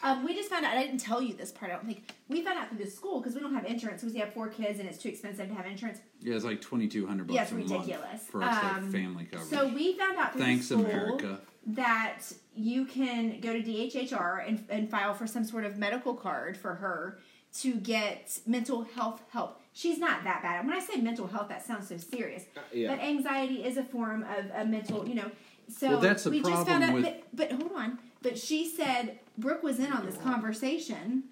[0.04, 0.78] Um, we just found out.
[0.78, 1.70] I didn't tell you this part.
[1.70, 4.14] I don't think we found out through the school because we don't have insurance because
[4.14, 6.00] we have four kids and it's too expensive to have insurance.
[6.22, 7.90] Yeah, it's like twenty two hundred bucks Yeah, it's a ridiculous.
[8.04, 9.50] month for us to have Um, family coverage.
[9.50, 11.42] So we found out through Thanks, the school America.
[11.68, 12.20] That
[12.56, 16.76] you can go to DHHR and, and file for some sort of medical card for
[16.76, 17.20] her
[17.60, 19.62] to get mental health help.
[19.74, 20.66] She's not that bad.
[20.66, 22.44] When I say mental health, that sounds so serious.
[22.56, 22.96] Uh, yeah.
[22.96, 25.30] But anxiety is a form of a mental, you know.
[25.70, 26.94] So Well, that's the we just found out.
[26.94, 28.00] with- But, but hold on.
[28.22, 31.24] But she said Brooke was in on this conversation,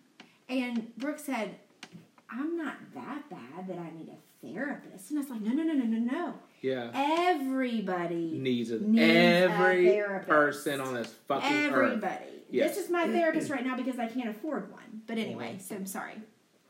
[0.50, 1.56] and Brooke said,
[2.30, 5.64] "I'm not that bad that I need a therapist." And I was like, "No, no,
[5.64, 6.34] no, no, no, no.
[6.66, 6.90] Yeah.
[7.30, 9.04] Everybody Needs, a, needs a
[9.52, 10.28] every therapist.
[10.30, 11.74] person on this fucking earth.
[11.74, 12.26] Everybody.
[12.50, 12.76] Yes.
[12.76, 15.02] This is my therapist right now because I can't afford one.
[15.08, 16.14] But anyway, so I'm sorry.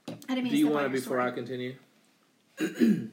[0.08, 1.76] I didn't mean Do you to want want to before I continue?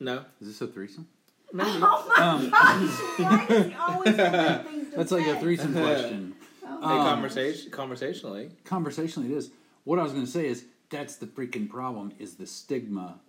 [0.00, 0.24] no.
[0.40, 1.06] Is this a threesome?
[1.52, 1.70] Maybe.
[1.80, 2.90] Oh my Um, gosh!
[3.18, 6.34] Why does he always have things to That's like a threesome question.
[6.64, 6.80] Oh.
[6.80, 8.50] Hey, Um, conversation, conversationally.
[8.64, 9.50] Conversationally, it is.
[9.84, 13.20] What I was going to say is that's the freaking problem is the stigma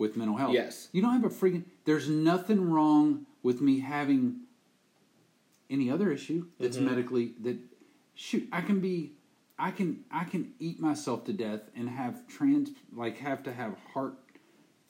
[0.00, 0.54] with mental health.
[0.54, 0.88] Yes.
[0.92, 1.64] You don't have a freaking.
[1.84, 4.40] There's nothing wrong with me having
[5.68, 6.84] any other issue that's Mhm.
[6.86, 7.58] medically that.
[8.14, 9.12] Shoot, I can be.
[9.58, 13.76] I can I can eat myself to death and have trans like have to have
[13.92, 14.14] heart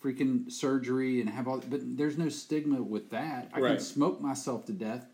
[0.02, 3.50] freaking surgery and have all but there's no stigma with that.
[3.52, 3.70] I Right.
[3.72, 5.06] can smoke myself to death.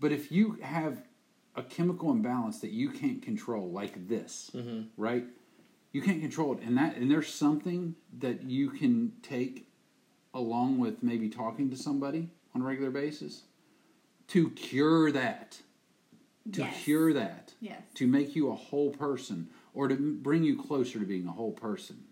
[0.00, 1.06] But if you have
[1.54, 4.88] a chemical imbalance that you can't control like this, Mhm.
[4.96, 5.26] right?
[5.92, 9.68] You can't control it and that and there's something that you can take
[10.34, 13.42] along with maybe talking to somebody on a regular basis
[14.28, 15.60] to cure that.
[16.52, 16.82] To Yes.
[16.82, 17.82] cure that Yes.
[17.94, 21.52] to make you a whole person or to bring you closer to being a whole
[21.52, 22.04] person.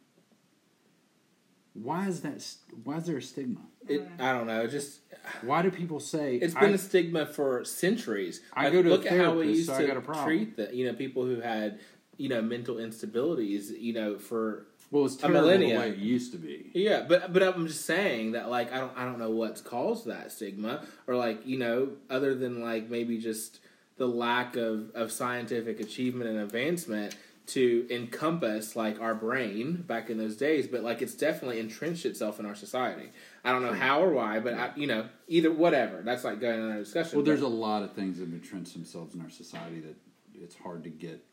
[1.73, 2.47] Why is that?
[2.85, 3.61] Why is there a stigma?
[3.89, 4.67] It, I don't know.
[4.67, 5.01] Just
[5.43, 8.41] Why do people say it's been a stigma for centuries.
[8.53, 10.27] I Like, go to a look at how we used so to got a problem.
[10.27, 11.81] treat the you know people who had
[12.21, 13.71] you know mental instabilities.
[13.81, 15.79] You know for Well, it's A terrible the millennia.
[15.79, 16.71] way it used to be.
[16.75, 20.07] Yeah, but but I'm just saying that like I don't I don't know what's caused
[20.07, 23.61] that stigma or like you know other than like maybe just
[23.97, 27.17] the lack of of scientific achievement and advancement
[27.47, 32.39] to encompass like our brain back in those days, but like it's definitely entrenched itself
[32.39, 33.11] in our society.
[33.45, 33.81] I don't know hmm.
[33.81, 36.03] how or why, but I, you know either whatever.
[36.03, 37.17] That's like going on another discussion.
[37.17, 39.97] Well, there's but- a lot of things that have entrenched themselves in our society that
[40.35, 41.25] it's hard to get,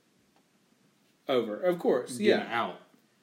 [1.30, 2.60] over, of course, get yeah.
[2.62, 2.80] out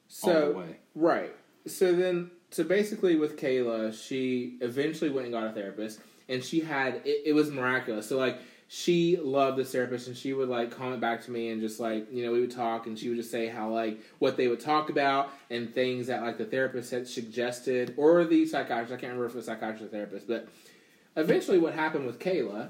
[0.09, 0.77] So all the way.
[0.95, 1.35] Right.
[1.67, 6.61] So then, so basically, with Kayla, she eventually went and got a therapist, and she
[6.61, 8.09] had it, it was miraculous.
[8.09, 11.61] So like, she loved this therapist, and she would like comment back to me, and
[11.61, 14.37] just like you know, we would talk, and she would just say how like what
[14.37, 18.93] they would talk about, and things that like the therapist had suggested, or the psychiatrist.
[18.93, 20.49] I can't remember if it was psychiatrist or therapist, but
[21.17, 22.69] eventually, what happened with Kayla,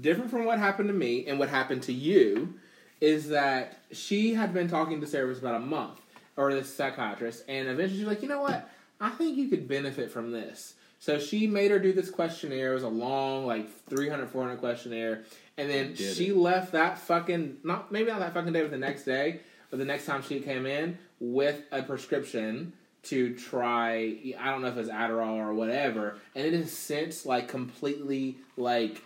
[0.00, 2.54] different from what happened to me and what happened to you,
[3.00, 6.00] is that she had been talking to therapist about a month
[6.36, 8.68] or this psychiatrist, and eventually she's like, you know what?
[9.00, 10.74] I think you could benefit from this.
[10.98, 12.72] So she made her do this questionnaire.
[12.72, 15.22] It was a long, like 300, 400 questionnaire.
[15.58, 19.04] And then she left that fucking, not maybe not that fucking day, but the next
[19.04, 19.40] day,
[19.70, 22.72] but the next time she came in with a prescription
[23.04, 26.18] to try, I don't know if it's Adderall or whatever.
[26.34, 29.00] And it has since, like, completely, like,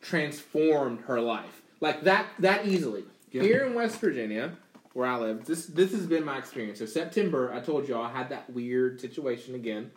[0.00, 1.62] transformed her life.
[1.80, 3.04] Like, that, that easily.
[3.34, 3.42] Yeah.
[3.42, 4.52] Here in West Virginia,
[4.92, 5.44] where I live.
[5.44, 6.78] This this has been my experience.
[6.78, 9.90] So September, I told y'all I had that weird situation again.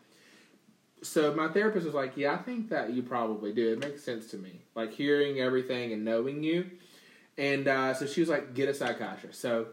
[1.04, 3.74] So my therapist was like, "Yeah, I think that you probably do.
[3.74, 4.62] It makes sense to me.
[4.74, 6.66] Like hearing everything and knowing you."
[7.38, 9.68] And uh, so she was like, "Get a psychiatrist." So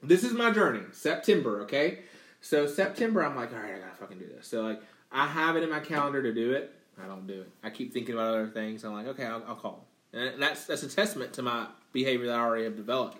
[0.00, 0.84] this is my journey.
[0.92, 2.04] September, okay.
[2.40, 4.80] So September, I'm like, "All right, I gotta fucking do this." So like,
[5.10, 6.72] I have it in my calendar to do it.
[7.02, 7.50] I don't do it.
[7.64, 8.84] I keep thinking about other things.
[8.84, 9.88] I'm like, okay, I'll, I'll call.
[10.12, 13.18] And that's that's a testament to my behavior that I already have developed.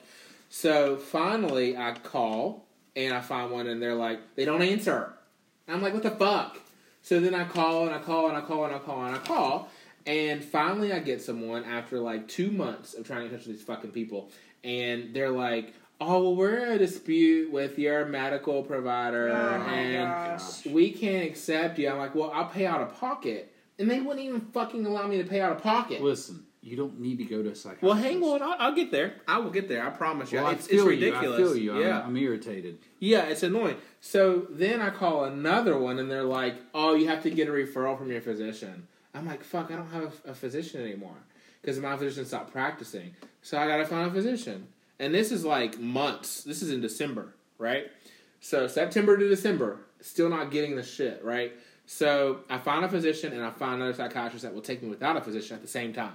[0.48, 5.12] So finally, I call and I find one, and they're like, they don't answer.
[5.66, 6.58] And I'm like, what the fuck?
[7.02, 9.18] So then I call and I call and I call and I call and I
[9.18, 9.68] call,
[10.06, 13.90] and finally I get someone after like two months of trying to touch these fucking
[13.90, 14.30] people,
[14.64, 20.08] and they're like, oh, well, we're in a dispute with your medical provider, Oh and
[20.38, 20.64] gosh.
[20.66, 21.88] we can't accept you.
[21.90, 25.18] I'm like, well, I'll pay out of pocket, and they wouldn't even fucking allow me
[25.18, 26.00] to pay out of pocket.
[26.02, 27.82] Listen, you don't need to go to a psychiatrist.
[27.84, 29.14] Well, hang on, I'll, I'll get there.
[29.28, 29.86] I will get there.
[29.86, 30.40] I promise you.
[30.40, 31.38] Well, it's, I feel it's ridiculous.
[31.38, 31.44] You.
[31.46, 31.72] I feel you.
[31.74, 32.78] I'm- Yeah, I'm, irritated.
[32.98, 33.76] yeah, it's annoying.
[34.00, 37.52] So then I call another one, and they're like, "Oh, you have to get a
[37.52, 41.16] referral from your physician." I'm like, "Fuck, I don't have a, a physician anymore
[41.62, 44.66] because my physician stopped practicing." So I gotta find a physician,
[44.98, 46.42] and this is like months.
[46.44, 47.86] This is in December, right?
[48.40, 51.52] So September to December, still not getting the shit, right?
[51.86, 55.16] So I find a physician, and I find another psychiatrist that will take me without
[55.16, 56.14] a physician at the same time.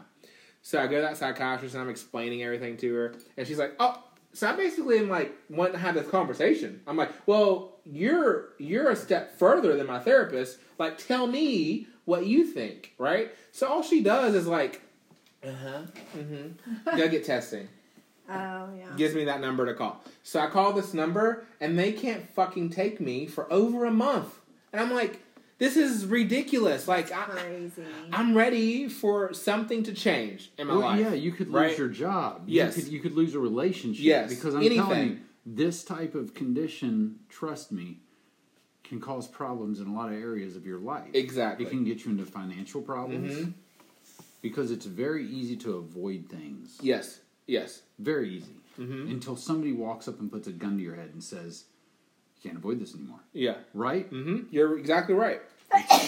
[0.62, 3.76] So I go to that psychiatrist and I'm explaining everything to her, and she's like,
[3.80, 6.82] "Oh." So I basically am like wanting to have this conversation.
[6.88, 10.60] I'm like, "Well, you're you're a step further than my therapist.
[10.78, 14.82] Like, tell me what you think, right?" So all she does is like,
[15.44, 15.82] "Uh huh,
[16.18, 17.68] mm-hmm, go get testing."
[18.30, 18.86] Oh yeah.
[18.96, 20.02] Gives me that number to call.
[20.24, 24.40] So I call this number, and they can't fucking take me for over a month,
[24.72, 25.20] and I'm like,
[25.62, 27.84] "This is ridiculous." Like, I, Crazy.
[28.12, 31.00] I'm ready for something to change in my Well, life.
[31.00, 31.78] yeah, you could lose right?
[31.78, 32.44] your job.
[32.48, 32.76] Yes.
[32.78, 34.04] You could, you could lose a relationship.
[34.04, 34.78] Yes, Because I'm anything.
[34.86, 38.00] telling you, this type of condition, trust me,
[38.84, 41.10] can cause problems in a lot of areas of your life.
[41.14, 41.66] Exactly.
[41.66, 43.54] It can get you into financial problems Mhm.
[44.42, 46.78] because it's very easy to avoid things.
[46.82, 47.22] Yes.
[47.48, 47.84] Yes.
[48.00, 48.56] Very easy.
[48.80, 49.10] Mhm.
[49.12, 51.66] Until somebody walks up and puts a gun to your head and says,
[52.36, 53.20] you can't avoid this anymore.
[53.34, 53.58] Yeah.
[53.74, 54.12] Right?
[54.12, 54.48] Mm-hmm.
[54.52, 55.42] You're exactly right.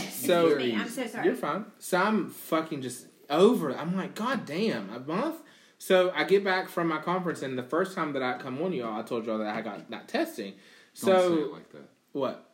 [0.10, 1.26] So me, I'm so sorry.
[1.26, 1.66] you're fine.
[1.80, 3.70] So I'm fucking just over.
[3.72, 3.78] it.
[3.80, 5.38] I'm like, God damn, a month.
[5.78, 8.72] So I get back from my conference, and the first time that I come on
[8.74, 10.54] y'all, I told y'all that I got that testing.
[10.54, 10.56] Don't
[10.96, 11.90] say So it like that.
[12.14, 12.50] what?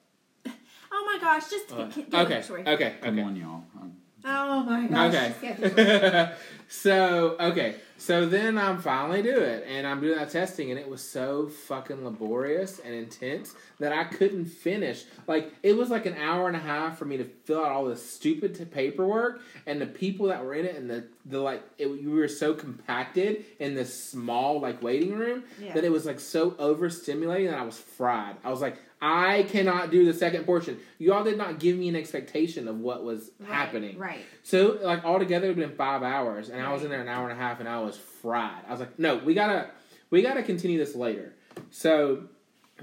[0.91, 2.41] Oh my gosh, just Uh, get, get okay.
[2.41, 2.63] story.
[2.65, 2.95] Okay.
[3.01, 3.21] Come Okay.
[3.21, 3.63] on, y'all.
[3.79, 3.93] Um,
[4.25, 5.13] Oh my gosh.
[5.13, 5.55] Okay.
[5.61, 6.37] just get
[6.67, 10.89] so okay, so then I'm finally do it, and I'm doing that testing, and it
[10.89, 15.03] was so fucking laborious and intense that I couldn't finish.
[15.27, 17.85] Like it was like an hour and a half for me to fill out all
[17.85, 21.61] this stupid t- paperwork, and the people that were in it, and the the like,
[21.77, 25.73] it, you were so compacted in this small like waiting room Yeah.
[25.73, 28.37] that it was like so overstimulating that I was fried.
[28.43, 28.77] I was like.
[29.01, 30.77] I cannot do the second portion.
[30.97, 33.97] You all did not give me an expectation of what was Right, happening.
[33.97, 34.25] Right.
[34.43, 37.07] So like altogether it would have been five hours, and I was in there an
[37.07, 38.61] hour and a half, and I was fried.
[38.67, 39.69] I was like, no, we gotta,
[40.09, 41.33] we gotta continue this later.
[41.71, 42.23] So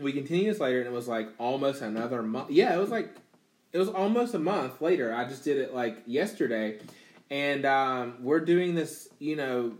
[0.00, 2.50] we continued this later, and it was like almost another month.
[2.50, 3.14] Yeah, it was like,
[3.72, 5.14] it was almost a month later.
[5.14, 6.78] I just did it like yesterday,
[7.30, 9.08] and um, we're doing this.
[9.18, 9.72] You know,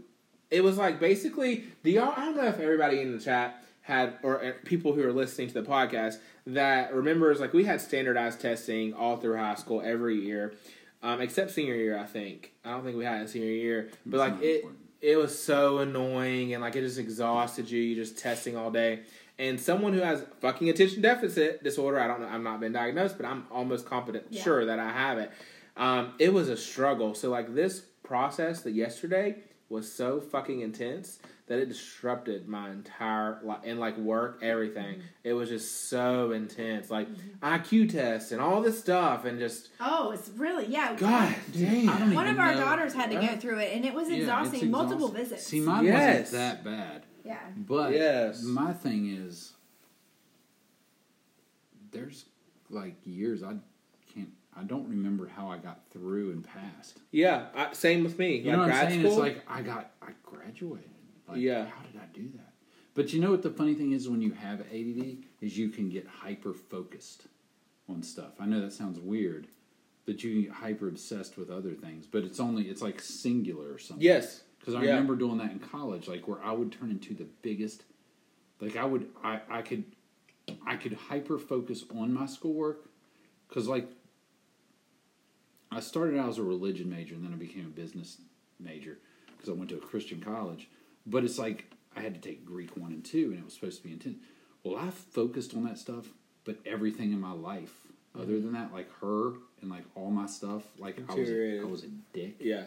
[0.50, 1.64] it was like basically.
[1.82, 2.12] Do y'all?
[2.14, 5.46] I don't know if everybody in the chat had or uh, people who are listening
[5.48, 10.16] to the podcast that remembers like we had standardized testing all through high school every
[10.16, 10.54] year,
[11.02, 11.96] um, except senior year.
[11.98, 14.80] I think I don't think we had it senior year, but It's like it important.
[15.00, 17.80] it was so annoying and like it just exhausted you.
[17.80, 19.00] You just testing all day.
[19.38, 23.16] And someone who has fucking attention deficit disorder, I don't know, I'm not been diagnosed,
[23.18, 24.42] but I'm almost confident Yeah.
[24.42, 25.30] sure that I have it.
[25.76, 27.14] Um, it was a struggle.
[27.14, 29.36] So like this process that yesterday
[29.68, 34.94] was so fucking intense that it disrupted my entire life and like work, everything.
[34.96, 35.06] Mm-hmm.
[35.22, 37.44] It was just so intense, like mm-hmm.
[37.44, 40.94] IQ tests and all this stuff, and just Oh, it's really yeah.
[40.96, 42.14] God damn.
[42.14, 42.60] One of our know.
[42.60, 43.34] daughters had to Yeah.
[43.34, 44.70] go through it, and it was Yeah, it's exhausting.
[44.70, 45.46] Multiple visits.
[45.46, 46.32] See, mine Yes.
[46.32, 47.38] wasn't that bad, yeah.
[47.56, 48.42] but Yes.
[48.42, 49.52] my thing is,
[51.92, 52.24] there's
[52.70, 53.56] like years I
[54.12, 54.30] can't.
[54.56, 56.98] I don't remember how I got through and passed.
[57.12, 58.38] Yeah, I, same with me.
[58.38, 59.00] You like know what I'm grad saying?
[59.02, 59.12] school.
[59.12, 60.90] It's like I got I graduated.
[61.28, 61.66] Like, Yeah.
[61.66, 62.52] How did I do that?
[62.94, 65.90] But you know what the funny thing is when you have ADD is you can
[65.90, 67.24] get hyper focused
[67.88, 68.32] on stuff.
[68.40, 69.48] I know that sounds weird,
[70.06, 72.06] but you can get hyper obsessed with other things.
[72.06, 74.02] But it's only it's like singular or something.
[74.04, 74.90] yes, Because I Yeah.
[74.90, 77.84] remember doing that in college, like where I would turn into the biggest,
[78.60, 79.84] like I would, I, I could,
[80.66, 82.88] I could hyper focus on my schoolwork,
[83.48, 83.88] because like,
[85.70, 88.18] I started out as a religion major and then I became a business
[88.58, 88.98] major
[89.36, 90.68] because I went to a Christian college,
[91.06, 93.78] but it's like I had to take Greek one and two and it was supposed
[93.78, 94.18] to be intense.
[94.64, 96.06] Well, I focused on that stuff,
[96.44, 97.72] but everything in my life,
[98.14, 101.28] other than that, like her and like all my stuff, like I was.
[101.30, 102.64] I was a dick yeah,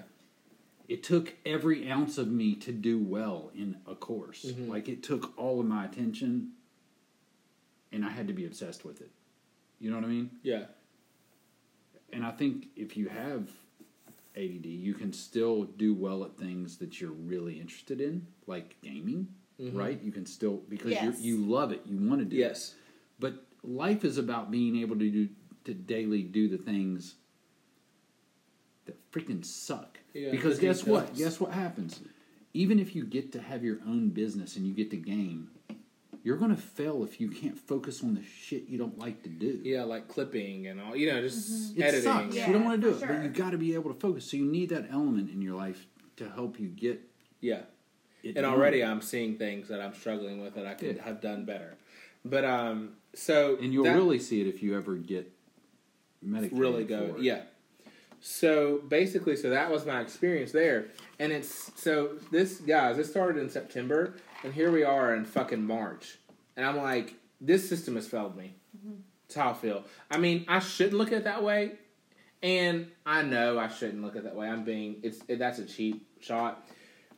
[0.88, 4.46] it took every ounce of me to do well in a course.
[4.46, 4.70] Mm-hmm.
[4.70, 6.54] Like it took all of my attention,
[7.92, 9.12] and I had to be obsessed with it.
[9.80, 10.32] You know what I mean?
[10.44, 10.64] yeah,
[12.12, 13.50] And I think if you have
[14.40, 19.28] ADD, you can still do well at things that you're really interested in, like gaming.
[19.74, 20.02] Right?
[20.02, 21.20] You can still because Yes.
[21.20, 22.40] you you love it, you want to do it.
[22.40, 22.76] yes,
[23.20, 25.28] But life is about being able to do
[25.66, 27.16] to daily do the things
[28.86, 30.00] that freaking suck.
[30.14, 31.14] Yeah, because guess what?
[31.16, 32.00] Guess what happens?
[32.54, 35.52] Even if you get to have your own business and you get to game,
[36.30, 39.60] you're gonna fail if you can't focus on the shit you don't like to do.
[39.64, 40.96] yeah, like clipping and all.
[40.96, 42.04] You know, just It editing.
[42.04, 42.36] sucks.
[42.36, 43.08] Yeah, you don't want to do it, sure.
[43.08, 44.26] but you got to be able to focus.
[44.30, 45.88] So you need that element in your life
[46.18, 47.02] to help you get
[47.42, 47.62] Yeah,
[48.22, 48.36] it.
[48.36, 48.46] and done.
[48.46, 51.04] already I'm seeing things that I'm struggling with that I could Yeah.
[51.04, 51.78] have done better.
[52.24, 55.32] But um, so and you'll that- really see it if you ever get
[56.22, 56.60] medicated.
[56.60, 57.24] really go for it.
[57.24, 57.42] yeah
[58.22, 60.88] so basically so that was my experience there
[61.18, 65.64] and it's so this guys this started in september and here we are in fucking
[65.64, 66.18] march.
[66.56, 68.56] And i'm like this system has failed me.
[69.28, 69.84] That's how i feel.
[70.10, 71.74] I mean i shouldn't look at it that way.
[72.42, 74.48] And i know i shouldn't look at it that way.
[74.48, 76.68] I'm being it's it, that's a cheap shot.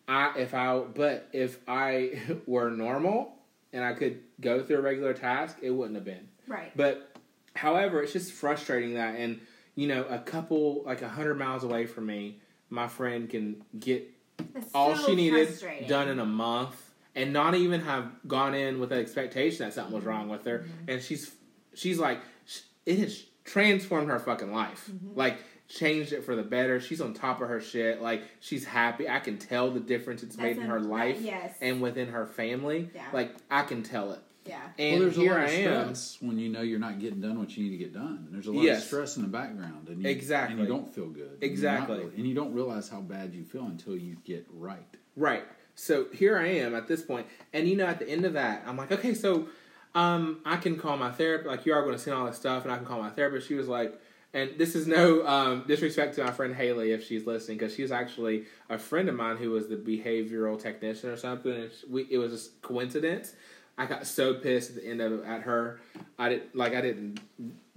[0.07, 3.35] I if i but if i were normal
[3.73, 6.27] and i could go through a regular task it wouldn't have been.
[6.48, 6.76] Right.
[6.76, 7.11] but
[7.53, 9.39] however, it's just frustrating that, and
[9.76, 12.39] you know, a couple like a hundred miles away from me,
[12.69, 14.10] my friend can get
[14.56, 16.76] It's all so she needed done in a month,
[17.16, 20.60] and not even have gone in with an expectation that something was wrong with her,
[20.60, 20.90] mm-hmm.
[20.92, 21.32] and she's
[21.74, 22.20] she's like,
[22.86, 25.18] it has transformed her fucking life, mm-hmm.
[25.18, 26.80] like changed it for the better.
[26.80, 29.10] She's on top of her shit, like she's happy.
[29.10, 31.56] I can tell the difference it's made in her a- life yes.
[31.62, 32.90] and within her family.
[32.94, 33.06] Yeah.
[33.14, 34.20] Like I can tell it.
[34.46, 34.60] Yeah.
[34.80, 37.38] And well, there's here a lot of stress when you know you're not getting done
[37.38, 38.28] what you need to get done.
[38.32, 38.80] There's a lot Yes.
[38.82, 40.54] of stress in the background, and you, Exactly.
[40.58, 41.34] and you don't feel good.
[41.34, 41.98] And you're Exactly.
[42.00, 44.98] really- and you don't realize how bad you feel until you get right.
[45.16, 45.44] Right.
[45.76, 48.64] So here I am at this point, and you know, at the end of that,
[48.68, 49.48] I'm like, okay, so
[49.95, 51.48] um, I can call my therapist.
[51.48, 53.48] Like you are going to send all this stuff, and I can call my therapist.
[53.48, 53.99] She was like,
[54.34, 57.91] and this is no um, disrespect to my friend Haley if she's listening, because she's
[57.91, 61.52] actually a friend of mine who was the behavioral technician or something.
[61.52, 63.34] And we, it was just coincidence.
[63.77, 65.81] I got so pissed at the end of it at her.
[66.19, 67.19] I didn't like I didn't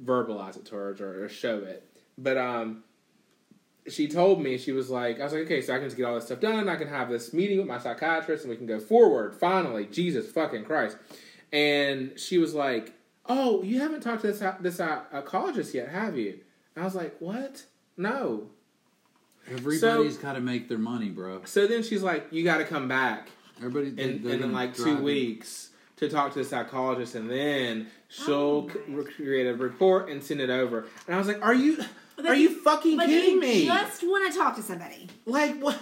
[0.05, 1.89] verbalize it to her or, or show it,
[2.19, 2.85] but um,
[3.89, 6.05] she told me she was like, I was like, okay, so I can just get
[6.05, 6.69] all this stuff done.
[6.69, 9.35] I can have this meeting with my psychiatrist, and we can go forward.
[9.35, 10.97] Finally, Jesus fucking Christ!
[11.53, 12.93] And she was like,
[13.27, 16.41] oh, you haven't talked to this this psychologist yet, have you?
[16.75, 17.65] And I was like, what?
[17.97, 18.49] No.
[19.51, 21.43] Everybody's got to make their money, bro.
[21.45, 23.29] So then she's like, you got to come back
[23.59, 27.15] Everybody, they, in, they're in, in like two drive weeks to talk to the psychologist,
[27.15, 30.87] and then oh she'll Oh c- create a report and send it over.
[31.07, 31.79] And I was like, are you?
[32.17, 33.65] But Are you- you fucking But kidding you me?
[33.67, 35.09] just want to talk to somebody.
[35.27, 35.79] Like what?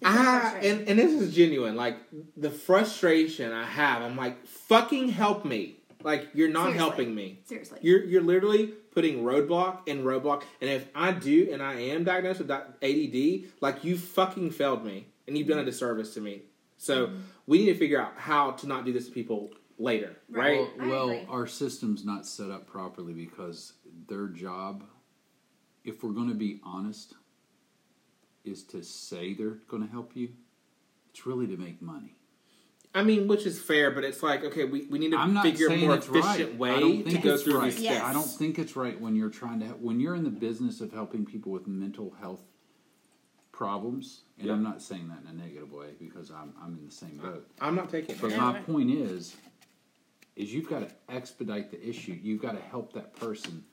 [0.00, 1.76] It's so I and, and this is genuine.
[1.76, 1.96] Like
[2.36, 5.76] the frustration I have, I'm like, fucking help me.
[6.02, 6.78] Like you're not Seriously.
[6.78, 7.40] helping me.
[7.44, 7.78] Seriously.
[7.82, 10.42] You're you're literally putting roadblock and roadblock.
[10.60, 15.06] And if I do and I am diagnosed with ADD, like you fucking failed me
[15.26, 15.70] and you've done a mm-hmm.
[15.70, 16.42] disservice to me.
[16.76, 17.16] So mm-hmm.
[17.46, 20.60] we need to figure out how to not do this to people later, right?
[20.60, 20.68] Right.
[20.80, 23.72] I Well, our system's not set up properly because
[24.08, 24.84] their job,
[25.84, 27.14] if we're going to be honest,
[28.44, 30.30] is to say they're going to help you.
[31.10, 32.16] It's really to make money.
[32.96, 35.42] I mean, which is fair, but it's like okay, we, we need to I'm not
[35.44, 36.52] figure a more efficient right.
[36.52, 37.72] I way don't to think go it's through right.
[37.72, 37.94] these Yes.
[37.96, 38.08] steps.
[38.08, 40.92] I don't think it's right when you're trying to when you're in the business of
[40.92, 42.42] helping people with mental health
[43.52, 44.22] problems.
[44.40, 47.16] And I'm not saying that in a negative way because I'm I'm in the same
[47.16, 47.48] boat.
[47.60, 48.36] I'm not taking But it.
[48.38, 49.34] my point is,
[50.36, 52.16] is you've got to expedite the issue.
[52.20, 53.64] You've got to help that person,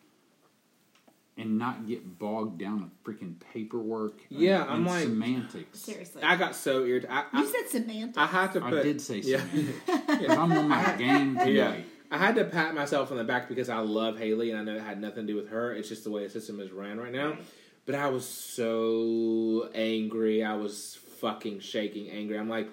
[1.41, 4.21] and not get bogged down with freaking paperwork.
[4.29, 5.79] and- Yeah, I'm and like- semantics.
[5.79, 6.21] Seriously.
[6.23, 7.09] I got so irritated.
[7.15, 8.17] I, you I, said semantics.
[8.17, 9.41] I had to Put, I did say yeah.
[9.49, 9.79] semantics.
[10.27, 11.49] 'Cause I'm on my game tonight.
[11.49, 11.75] Yeah.
[12.13, 14.75] I had to pat myself on the back because I love Haley and I know
[14.75, 15.73] it had nothing to do with her.
[15.73, 17.37] It's just the way the system is ran right now.
[17.85, 20.43] But I was so angry.
[20.43, 22.37] I was fucking shaking angry.
[22.37, 22.67] I'm like,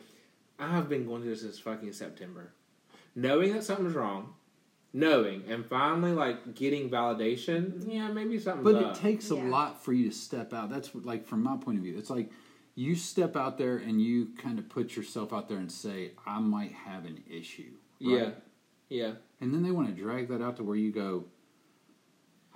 [0.59, 2.53] I've been going through this since fucking September.
[3.15, 4.35] Knowing that something's wrong,
[4.93, 8.97] knowing, and finally like getting validation, yeah, maybe something But up.
[8.97, 9.49] it takes a Yeah.
[9.49, 10.71] lot for you to step out.
[10.71, 11.97] That's what, like from my point of view.
[11.99, 12.31] It's like
[12.75, 16.39] you step out there and you kind of put yourself out there and say, "I
[16.41, 18.11] might have an issue." right?
[18.19, 18.31] yeah.
[18.91, 19.13] Yeah.
[19.41, 21.25] And then they want to drag that out to where you go,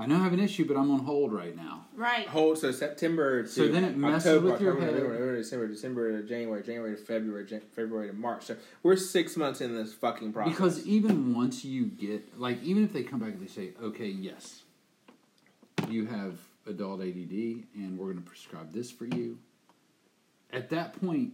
[0.02, 2.26] "I know I have an issue, but I'm on hold right now." right.
[2.28, 4.94] Hold so September to So then it messes October, with your October, head.
[4.94, 8.44] November, November, December, December to January, January to February, Jan- February to March.
[8.44, 10.52] So we're six months in this fucking process.
[10.52, 14.08] Because even once you get, like, even if they come back and they say, "Okay,
[14.08, 14.62] yes,
[15.88, 19.38] you have adult ADD, and we're going to prescribe this for you,"
[20.52, 21.32] at that point,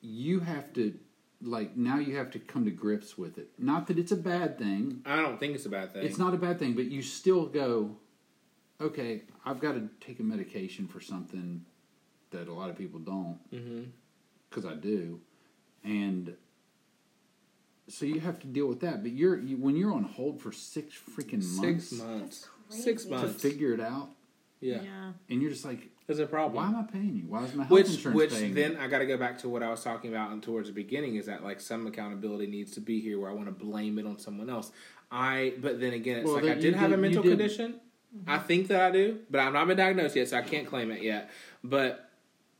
[0.00, 0.98] you have to,
[1.42, 3.50] like, now you have to come to grips with it.
[3.58, 5.02] Not that it's a bad thing.
[5.06, 6.04] I don't think it's a bad thing.
[6.04, 7.96] It's not a bad thing, but you still go,
[8.80, 11.64] okay, I've got to take a medication for something
[12.30, 13.84] that a lot of people don't, mm-hmm.
[14.48, 15.20] because I do,
[15.82, 16.36] and
[17.88, 19.02] so you have to deal with that.
[19.02, 22.48] But you're you, when you're on hold for six freaking months Six months.
[22.68, 24.10] Six months to figure it out,
[24.60, 25.12] yeah.
[25.28, 26.56] and you're just like, There's a problem.
[26.56, 27.22] why am I paying you?
[27.28, 28.52] Why is my health which insurance which paying?
[28.52, 28.76] then?
[28.78, 31.14] I got to go back to what I was talking about and towards the beginning
[31.14, 34.06] is that like some accountability needs to be here where I want to blame it
[34.06, 34.72] on someone else.
[35.08, 37.38] I but then again it's Well, like I you did have a did- mental did-
[37.38, 37.80] condition.
[38.26, 40.90] I think that I do, but I've not been diagnosed yet, so I can't claim
[40.90, 41.30] it yet.
[41.62, 42.10] But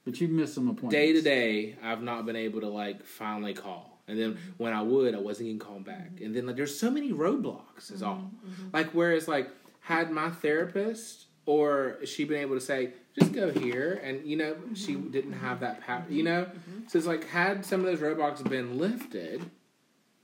[0.04, 0.94] but you missed some appointments.
[0.94, 3.98] day to day, I've not been able to like finally call.
[4.06, 4.50] And then mm-hmm.
[4.58, 6.12] when I would, I wasn't getting called back.
[6.12, 6.24] Mm-hmm.
[6.24, 8.04] And then like there's so many roadblocks is mm-hmm.
[8.04, 8.30] all.
[8.72, 9.50] Like whereas like
[9.80, 14.56] had my therapist or she been able to say just go here and you know
[14.74, 16.46] she didn't have that power you know
[16.88, 19.42] so it's like had some of those roadblocks been lifted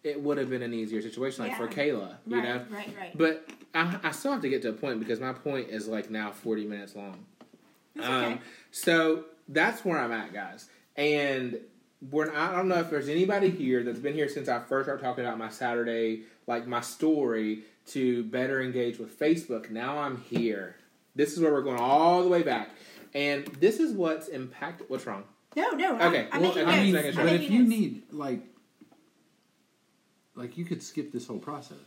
[0.02, 1.70] it would have been an easier situation like for Yeah.
[1.86, 3.18] kayla you right, know right, right.
[3.18, 6.10] but I, I still have to get to a point because my point is like
[6.10, 7.24] now 40 minutes long
[7.94, 8.38] That's um, okay.
[8.70, 10.68] so that's where I'm at, guys.
[10.96, 11.60] And
[12.10, 15.00] we're I don't know if there's anybody here that's been here since I first started
[15.04, 19.70] talking about my Saturday, like my story to better engage with Facebook.
[19.70, 20.74] Now I'm here.
[21.16, 22.70] This is where we're going all the way back.
[23.14, 24.82] And this is what's impact.
[24.88, 25.24] What's wrong?
[25.56, 25.94] No, no.
[26.00, 27.06] Okay, I'm, I'm well, I mean, notes.
[27.06, 27.70] second I'm But if you notes.
[27.70, 28.40] need like,
[30.34, 31.78] like you could skip this whole process.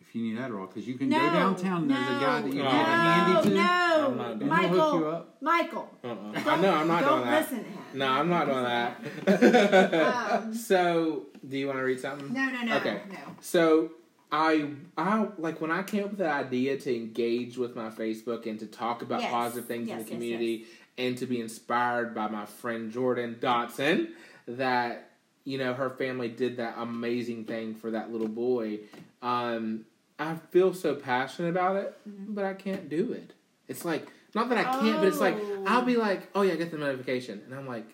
[0.00, 1.82] If you need Adderall, because you can no, go downtown.
[1.82, 3.54] and There's a guy that you no, give a handy to.
[3.54, 4.60] No, I'm not no, doing that.
[4.60, 5.36] He'll hook you Michael, up.
[5.40, 5.90] Michael.
[6.04, 6.50] Uh-uh.
[6.50, 7.40] I know I'm not don't doing that.
[7.42, 7.78] listen to him.
[7.94, 10.32] No, I'm not doing that.
[10.42, 12.32] Um, so, do you want to read something?
[12.32, 13.00] No, no, no, Okay.
[13.10, 13.16] no.
[13.40, 13.92] So
[14.34, 18.46] I I like when I came up with the idea to engage with my Facebook
[18.46, 19.30] and to talk about Yes.
[19.30, 20.66] positive things Yes, in the yes, community
[20.98, 24.08] and to be inspired by my friend Jordan Dotson
[24.48, 25.10] that
[25.44, 28.80] you know her family did that amazing thing for that little boy.
[29.20, 29.84] Um,
[30.18, 32.32] I feel so passionate about it, Mm-hmm.
[32.34, 33.32] but I can't do it.
[33.68, 35.64] It's like not that I can't, but it's like Oh.
[35.66, 37.86] I'll be like, oh yeah, I get the notification, and I'm like.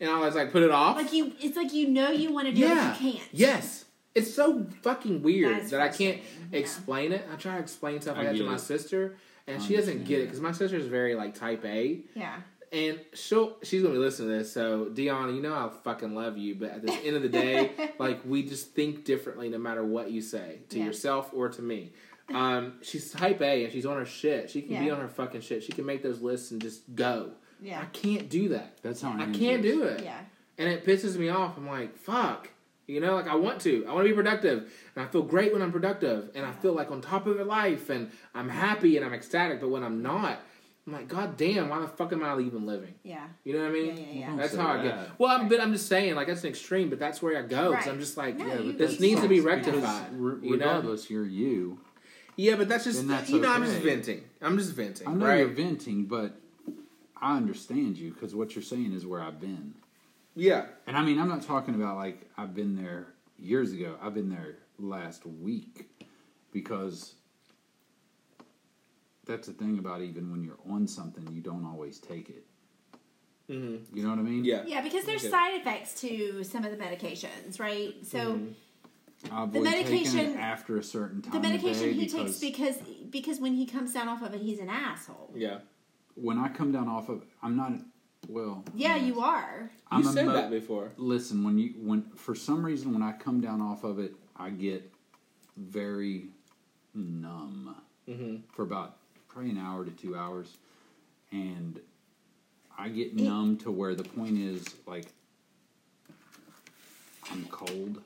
[0.00, 0.96] And I was like put it off.
[0.96, 2.90] Like you, it's like you know you want to do Yeah.
[2.90, 3.28] it, but you can't.
[3.32, 3.84] Yes.
[4.14, 6.58] It's so fucking weird That is that I can't frustrating, yeah.
[6.58, 7.28] explain it.
[7.32, 8.60] I try to explain stuff I like that to get my it.
[8.60, 9.16] sister,
[9.46, 12.36] and I she doesn't get it because my sister is very like type A, Yeah.
[12.72, 14.52] and she'll she's gonna be listening to this.
[14.52, 17.70] So Dion, you know I fucking love you, but at the end of the day,
[17.98, 20.86] like we just think differently no matter what you say to Yeah.
[20.86, 21.92] yourself or to me.
[22.34, 24.50] Um, she's type A and she's on her shit.
[24.50, 25.64] She can be on her fucking shit.
[25.64, 27.32] She can make those lists and just go.
[27.60, 27.80] Yeah.
[27.80, 28.78] I can't do that.
[28.82, 29.72] That's how I can't is.
[29.72, 30.18] do it Yeah.
[30.56, 31.56] and it pisses me off.
[31.56, 32.48] I'm like, fuck.
[32.90, 33.86] You know, like I want to.
[33.86, 34.70] I want to be productive.
[34.96, 36.30] And I feel great when I'm productive.
[36.34, 39.60] And I feel like on top of your life and I'm happy and I'm ecstatic.
[39.60, 40.40] But when I'm not,
[40.86, 42.94] I'm like, God damn, why the fuck am I even living?
[43.04, 43.24] Yeah.
[43.44, 43.86] You know what I mean?
[43.96, 44.36] Yeah, yeah, yeah.
[44.36, 44.98] That's say how I get.
[45.18, 47.70] Well, I'm, but I'm just saying, like that's an extreme, but that's where I go.
[47.70, 47.94] Because Right.
[47.94, 50.10] I'm just like, No, yeah, you- this you needs to be rectified.
[50.10, 50.66] Because re- you know?
[50.66, 51.78] regardless, you're you.
[52.36, 54.24] Yeah, but that's just that's you know, I'm just venting.
[54.40, 55.06] I'm just venting.
[55.06, 55.38] I know right?
[55.40, 56.34] you're venting, but
[57.20, 59.74] I understand you because what you're saying is where I've been.
[60.40, 60.64] Yeah.
[60.86, 63.08] And I mean, I'm not talking about like I've been there
[63.38, 63.96] years ago.
[64.02, 65.90] I've been there last week
[66.50, 67.14] because
[69.26, 72.46] that's the thing about even when you're on something, you don't always take it.
[73.50, 73.94] Mm-hmm.
[73.96, 74.44] You know what I mean?
[74.44, 74.62] Yeah.
[74.66, 75.30] Yeah, because there's Okay.
[75.30, 77.94] side effects to some of the medications, right?
[78.02, 78.40] So
[79.30, 81.34] I avoid The medication- it after a certain time.
[81.34, 84.32] the medication of day he takes because because because when he comes down off of
[84.32, 85.32] it, he's an asshole.
[85.36, 85.58] Yeah.
[86.16, 87.72] when I come down off of, I'm not.
[88.30, 89.06] Well, Yeah, yes.
[89.06, 89.70] you are.
[89.90, 90.90] I'm you said mo- that before.
[90.96, 94.50] Listen, when you when for some reason when I come down off of it, I
[94.50, 94.90] get
[95.56, 96.26] very
[96.94, 97.74] numb
[98.08, 98.36] Mm-hmm.
[98.52, 98.96] for about
[99.28, 100.56] probably an hour to two hours,
[101.30, 101.78] and
[102.76, 105.06] I get It- numb to where the point is like
[107.30, 108.02] I'm cold.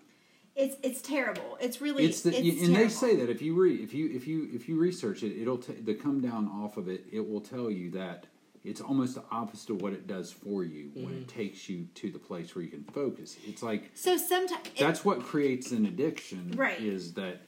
[0.56, 1.56] It's it's terrible.
[1.60, 4.26] It's really It's the it's and they say that if you re, if you if
[4.26, 7.04] you if you research it, it'll t- the come down off of it.
[7.12, 8.26] It will tell you that
[8.64, 11.16] it's almost the opposite of what it does for you when Mm-hmm.
[11.18, 13.36] it takes you to the place where you can focus.
[13.46, 16.80] It's like So sometimes that's what creates an addiction Right.
[16.80, 17.42] is that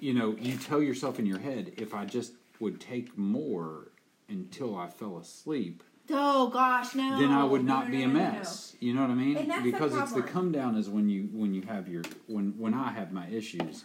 [0.00, 3.88] you know you tell yourself in your head if i just would take more
[4.28, 7.18] until i fell asleep oh gosh no.
[7.18, 8.38] then i would not no, be no, a no, no, no.
[8.38, 10.88] mess you know what i mean And that's the because it's the come down is
[10.88, 13.84] when you when you have your when when i have my issues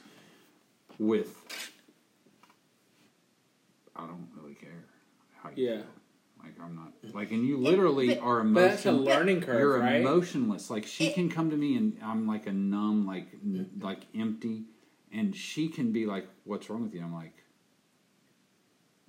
[1.00, 1.36] with
[3.96, 4.86] i don't really care
[5.42, 5.78] how you Yeah.
[5.78, 5.86] feel.
[6.46, 9.80] Like i'm not like and you literally but- are But that's a learning curve, you're
[9.80, 10.02] right?
[10.02, 10.70] emotionless.
[10.70, 14.02] Like she It- can come to me and I'm like a numb, like n- like
[14.16, 14.66] empty,
[15.12, 17.44] and she can be like, "What's wrong with you?" I'm like,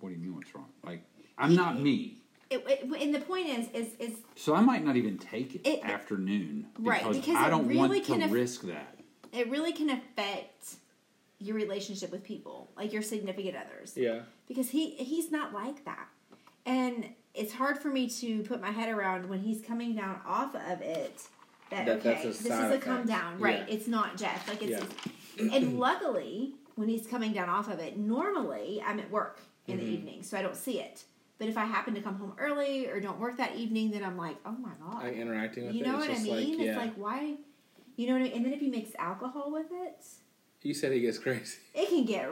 [0.00, 0.34] "What do you mean?
[0.34, 1.02] What's wrong?" Like
[1.38, 4.96] I'm not me, It, it, and the point is is is so I might not
[4.96, 8.62] even take it, It- afternoon Right, because, because I don't really want to can risk
[8.62, 8.98] that.
[9.32, 10.76] it really can affect
[11.38, 13.94] your relationship with people, like your significant others.
[13.96, 14.20] Yeah.
[14.48, 16.08] because he he's not like that
[16.64, 20.54] and it's hard for me to put my head around when he's coming down off
[20.54, 21.22] of it
[21.70, 23.74] that, That- okay this is a come down right Yeah.
[23.74, 24.84] it's not jeff like it's
[25.36, 25.54] Yeah.
[25.54, 29.86] and luckily when he's coming down off of it normally i'm at work in Mm-hmm.
[29.86, 31.04] the evening so i don't see it
[31.38, 34.16] but if i happen to come home early or don't work that evening then i'm
[34.16, 35.86] like oh my god Like interacting with you it.
[35.86, 36.72] know what i mean Like, yeah.
[36.72, 37.34] it's like why
[37.96, 38.32] you know what I mean?
[38.34, 40.04] and then if he makes alcohol with it
[40.62, 41.58] you said he gets crazy.
[41.74, 42.28] it can get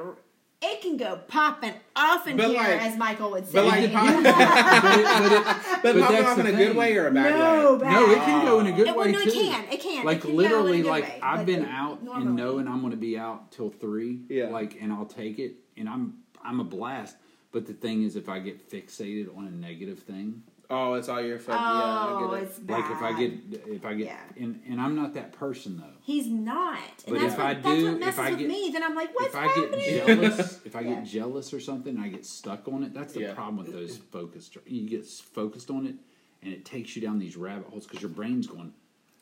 [0.67, 3.53] it can go popping off in But here, like- as Michael would say.
[3.55, 7.09] But like, but, it, but, it, but, But popping off in a good way or
[7.09, 7.81] a bad no, way?
[7.81, 7.93] bad.
[7.93, 9.29] no, it can go in a good It- way well, no, too.
[9.31, 9.65] it can.
[9.73, 10.05] It can.
[10.05, 12.69] Like it can literally, in a good like way, I've been out normally- and knowing
[12.69, 14.21] I'm going to be out till three.
[14.29, 14.47] Yeah.
[14.49, 17.17] Like, and I'll take it, and I'm I'm a blast.
[17.53, 21.21] But the thing is, if I get fixated on a negative thing, Oh, it's all
[21.21, 21.59] your fault.
[21.61, 22.43] Oh, yeah, I get oh, it.
[22.45, 22.81] it's bad.
[22.81, 24.19] like if I get if I get, Yeah.
[24.43, 25.93] and and I'm not that person though.
[26.03, 26.79] he's not.
[27.07, 28.71] And But that's if what, I that's do- what if messes I with get- me.
[28.73, 29.81] Then I'm like, what's if I happening?
[29.81, 30.95] get jealous, if I Yeah.
[30.95, 32.95] get jealous or something, I get stuck on it.
[32.95, 33.35] That's the Yeah.
[33.35, 34.57] problem with those focused.
[34.67, 35.95] You get focused on it,
[36.43, 38.73] and it takes you down these rabbit holes because your brain's going.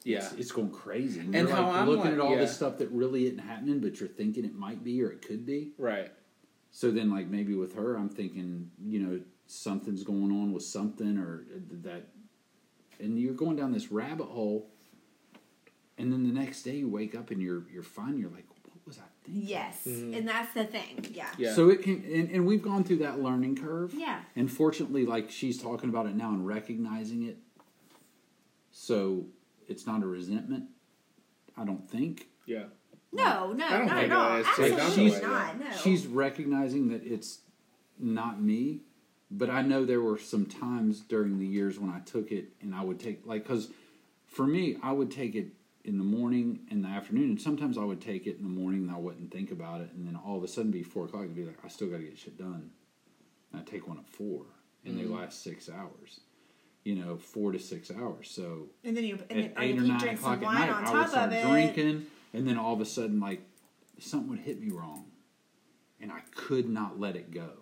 [0.05, 0.19] Yeah.
[0.19, 1.21] it's, it's going crazy.
[1.21, 3.39] And, And you're how like I'm looking like- at all this stuff that really isn't
[3.39, 5.73] happening, but you're thinking it might be or it could be.
[5.79, 6.11] Right.
[6.73, 11.19] So then, like maybe with her, I'm thinking, you know, something's going on with something
[11.19, 11.45] or
[11.83, 12.09] that,
[13.01, 14.69] and you're going down this rabbit hole,
[15.99, 18.19] and then the next day you wake up and you're you're fine.
[18.19, 19.49] You're like, what was I thinking?
[19.49, 21.07] Yes, and that's the thing.
[21.13, 21.27] Yeah.
[21.27, 21.43] Mm-hmm.
[21.43, 21.55] Yeah.
[21.55, 23.95] So it can, and, and we've gone through that learning curve.
[23.95, 24.21] Yeah.
[24.37, 27.39] And fortunately, like she's talking about it now and recognizing it.
[28.71, 29.27] So
[29.69, 30.65] it's not a resentment.
[31.57, 32.29] I don't think.
[32.47, 32.65] Yeah.
[33.13, 34.37] No, no, I don't at all.
[34.37, 34.47] it is.
[34.59, 35.61] Like Absolutely she's not.
[35.61, 35.67] No.
[35.83, 37.41] she's recognizing that it's
[37.99, 38.81] not me.
[39.35, 42.75] But I know there were some times during the years when I took it and
[42.75, 43.69] I would take like because
[44.27, 45.47] for me I would take it
[45.85, 48.83] in the morning and the afternoon and sometimes I would take it in the morning
[48.83, 51.23] and I wouldn't think about it and then all of a sudden be four o'clock
[51.23, 52.71] and be like I still got to get shit done.
[53.53, 54.43] And I take one at four
[54.85, 55.15] and they mm-hmm.
[55.15, 56.21] last six hours.
[56.85, 58.29] You know, four to six hours.
[58.29, 61.09] So and then you and at then eight or nine o'clock at night, I would
[61.09, 63.41] start drinking, and then all of a sudden, like
[64.01, 65.05] something would hit me wrong,
[66.01, 67.62] and I could not let it go.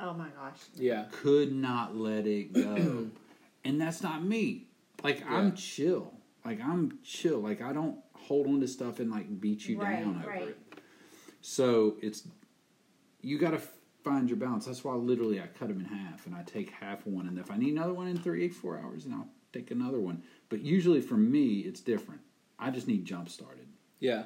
[0.00, 0.58] Oh my gosh.
[0.76, 1.06] Yeah.
[1.10, 3.06] Could not let it go,
[3.64, 4.68] and that's not me.
[5.02, 5.36] Like Yeah.
[5.36, 6.12] I'm chill.
[6.44, 7.40] Like I'm chill.
[7.40, 10.42] Like I don't hold on to stuff and like beat you Right, down over right.
[10.48, 10.58] it.
[11.40, 12.26] So it's
[13.20, 13.60] you got to
[14.04, 14.66] find your balance.
[14.66, 17.50] That's why literally I cut them in half, and I take half one, and if
[17.50, 20.22] I need another one in three, four hours, then I'll take another one.
[20.48, 22.20] But usually for me, it's different.
[22.58, 23.66] I just need jump started,
[24.00, 24.24] Yeah.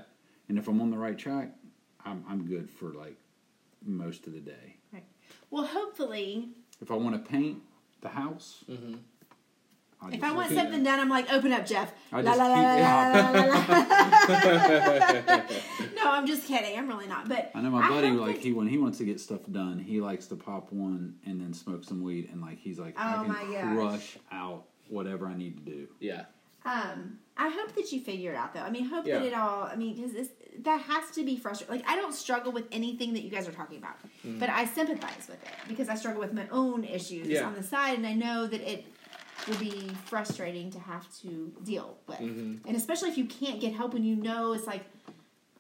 [0.49, 1.53] and if I'm on the right track,
[2.05, 3.17] I'm I'm good for like
[3.85, 4.77] most of the day.
[5.33, 5.49] Right.
[5.51, 6.49] Well, hopefully,
[6.81, 7.63] If I want to paint
[8.01, 8.99] the house, Mhm.
[10.05, 10.85] I If I want look something it.
[10.85, 11.93] done, I'm like, open up, Jeff.
[12.13, 15.43] I La, just la, la, keep- la, la, la, la.
[15.95, 16.77] no, I'm just kidding.
[16.77, 17.29] I'm really not.
[17.29, 20.01] But I know my buddy like he when he wants to get stuff done, he
[20.01, 23.25] likes to pop one and then smoke some weed and like he's like I Oh
[23.25, 23.75] can my gosh.
[23.77, 25.89] crush out whatever I need to do.
[26.01, 26.25] Yeah.
[26.65, 28.61] Um, I hope that you figure it out, though.
[28.61, 29.19] I mean, hope Yeah.
[29.21, 29.63] that it all.
[29.65, 30.15] I mean, because
[30.61, 31.77] that has to be frustrating.
[31.77, 33.97] Like, I don't struggle with anything that you guys are talking about,
[34.39, 37.47] but I sympathize with it because I struggle with my own issues Yeah.
[37.47, 38.85] on the side, and I know that it
[39.49, 42.67] will be frustrating to have to deal with, Mm-hmm.
[42.69, 44.85] and especially if you can't get help when you know it's like,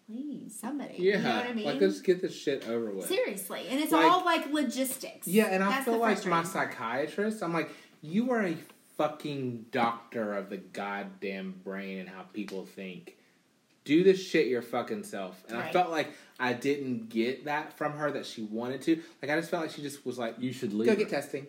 [0.06, 0.97] please, somebody.
[0.98, 1.16] Yeah.
[1.16, 1.64] you know what I mean?
[1.64, 3.06] Like let's get this shit over with.
[3.06, 5.27] Seriously, and it's Like- all like logistics.
[5.27, 6.47] Yeah, and I That's feel like my part.
[6.48, 7.70] psychiatrist, I'm like,
[8.02, 8.56] you are a
[8.98, 13.16] fucking doctor of the goddamn brain and how people think.
[13.84, 15.42] Do this shit your fucking self.
[15.48, 19.00] And I felt like I didn't get that from her that she wanted to.
[19.20, 20.86] Like I just felt like she just was like, You should leave.
[20.86, 20.98] go her.
[20.98, 21.46] get testing.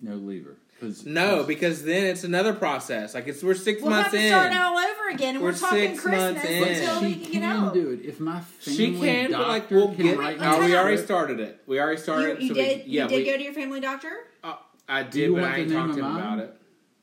[0.00, 0.56] No, leave her.
[0.80, 3.14] 'Cause- No, 'cause because then it's another process.
[3.14, 4.28] Like it's we're 6 We'll have months to in.
[4.28, 6.62] start all over again, and we're, We're talking six Christmas months in.
[6.62, 7.74] until she we can get can out.
[7.74, 8.00] do it.
[8.06, 10.18] If my family She can, but like we'll can get.
[10.18, 11.60] write Wait, Oh, we already started it.
[11.66, 12.40] We already started.
[12.42, 12.86] you so did.
[12.86, 14.10] We, yeah, you did we, go to your family doctor.
[14.42, 14.54] uh,
[14.88, 16.56] I Do you did, but want I ain't name talked to him about it.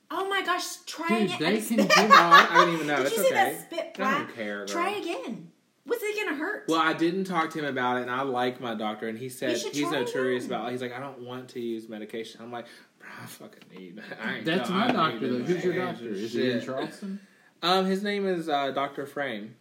[0.09, 1.37] Oh my gosh, try Dude, again.
[1.39, 2.97] they I can spit- do I, I don't even know.
[2.97, 3.35] Did It's you see okay.
[3.35, 4.57] that spit I don't care.
[4.59, 4.67] Girl.
[4.67, 5.51] Try again.
[5.85, 6.65] What's it gonna hurt?
[6.67, 9.29] Well, I didn't talk to him about it, and I like my doctor, and he
[9.29, 10.59] said he's notorious again.
[10.59, 10.71] about.
[10.71, 12.41] He's like, I don't want to use medication.
[12.41, 12.65] I'm like,
[12.99, 14.01] bro, I fucking need.
[14.21, 15.43] I ain't That's my need doctor though.
[15.45, 16.09] Who's your doctor?
[16.09, 16.61] Is he in.
[16.61, 17.19] Charleston?
[17.63, 19.55] Um, his name is uh, Doctor Frame.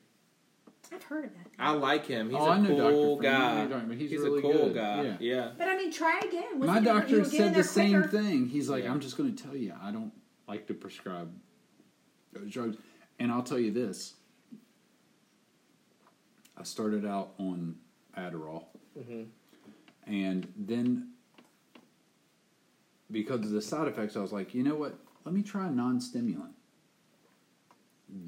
[0.93, 1.47] I've heard of that.
[1.59, 2.29] I like him.
[2.29, 3.33] He's Oh, a I know cool Frame.
[3.33, 3.67] Guy.
[3.69, 3.99] talking.
[3.99, 4.75] He's He's, really a cool good.
[4.75, 5.03] guy.
[5.03, 5.17] Yeah.
[5.19, 5.49] Yeah.
[5.57, 6.45] But I mean, try again.
[6.59, 8.09] What's My doctor you'll get in said there the same quicker.
[8.23, 8.49] thing.
[8.49, 8.91] He's like, Yeah.
[8.91, 10.13] I'm just going to tell you, I don't
[10.49, 11.33] like to prescribe
[12.33, 12.77] those drugs.
[13.19, 14.15] And I'll tell you this
[16.57, 17.77] I started out on
[18.17, 18.65] Adderall.
[18.99, 19.25] Mm-hmm.
[20.07, 21.11] And then,
[23.11, 24.95] because of the side effects, I was like, you know what?
[25.25, 26.53] Let me try a non stimulant.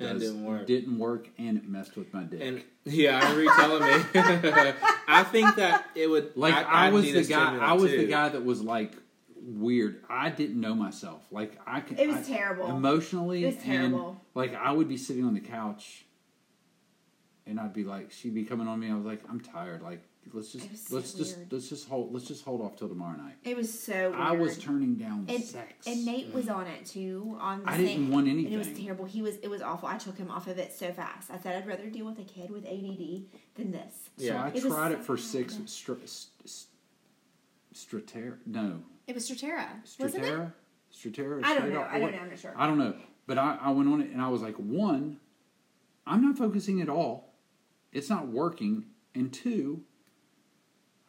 [0.00, 0.66] And didn't work.
[0.66, 2.40] Didn't work, and it messed with my dick.
[2.42, 4.04] And yeah, I remember you telling me.
[5.08, 6.36] I think that it would.
[6.36, 7.56] Like I, I'd was the guy.
[7.58, 8.92] I was the guy that was like
[9.42, 10.02] weird.
[10.08, 11.22] I didn't know myself.
[11.30, 11.98] Like I can.
[11.98, 12.66] It was I- terrible.
[12.68, 14.08] Emotionally, It was terrible.
[14.10, 16.04] And, like I would be sitting on the couch,
[17.46, 18.90] and I'd be like, she'd be coming on me.
[18.90, 19.82] I was like, I'm tired.
[19.82, 20.02] Like
[20.34, 23.36] let's just so let's just let's just hold let's just hold off till tomorrow night.
[23.44, 24.10] It was so.
[24.10, 24.14] Weird.
[24.14, 25.86] I was turning down And, sex.
[25.86, 26.54] and Nate was mm.
[26.56, 27.38] on it too.
[27.40, 29.06] On the I same, didn't want And it was terrible.
[29.06, 29.36] He was.
[29.36, 29.88] It was awful.
[29.88, 31.30] I took him off of it so fast.
[31.30, 33.22] I said I'd rather deal with a kid with ADD
[33.54, 34.10] than this.
[34.18, 34.44] Yeah, So Yeah.
[34.44, 35.24] I It tried it for bad.
[35.24, 35.58] six.
[35.66, 36.66] Str- st-
[37.74, 39.66] Strater no It was Strattera,
[39.98, 40.32] wasn't it?
[40.32, 40.52] Strattera
[40.94, 41.44] Strattera.
[41.44, 41.80] I don't know.
[41.80, 42.18] up- I don't know.
[42.18, 42.54] I'm not sure.
[42.56, 42.94] I don't know.
[43.26, 45.18] But I, I went on it and I was like, one,
[46.06, 47.34] I'm not focusing at all.
[47.92, 48.84] It's not working.
[49.14, 49.82] And two,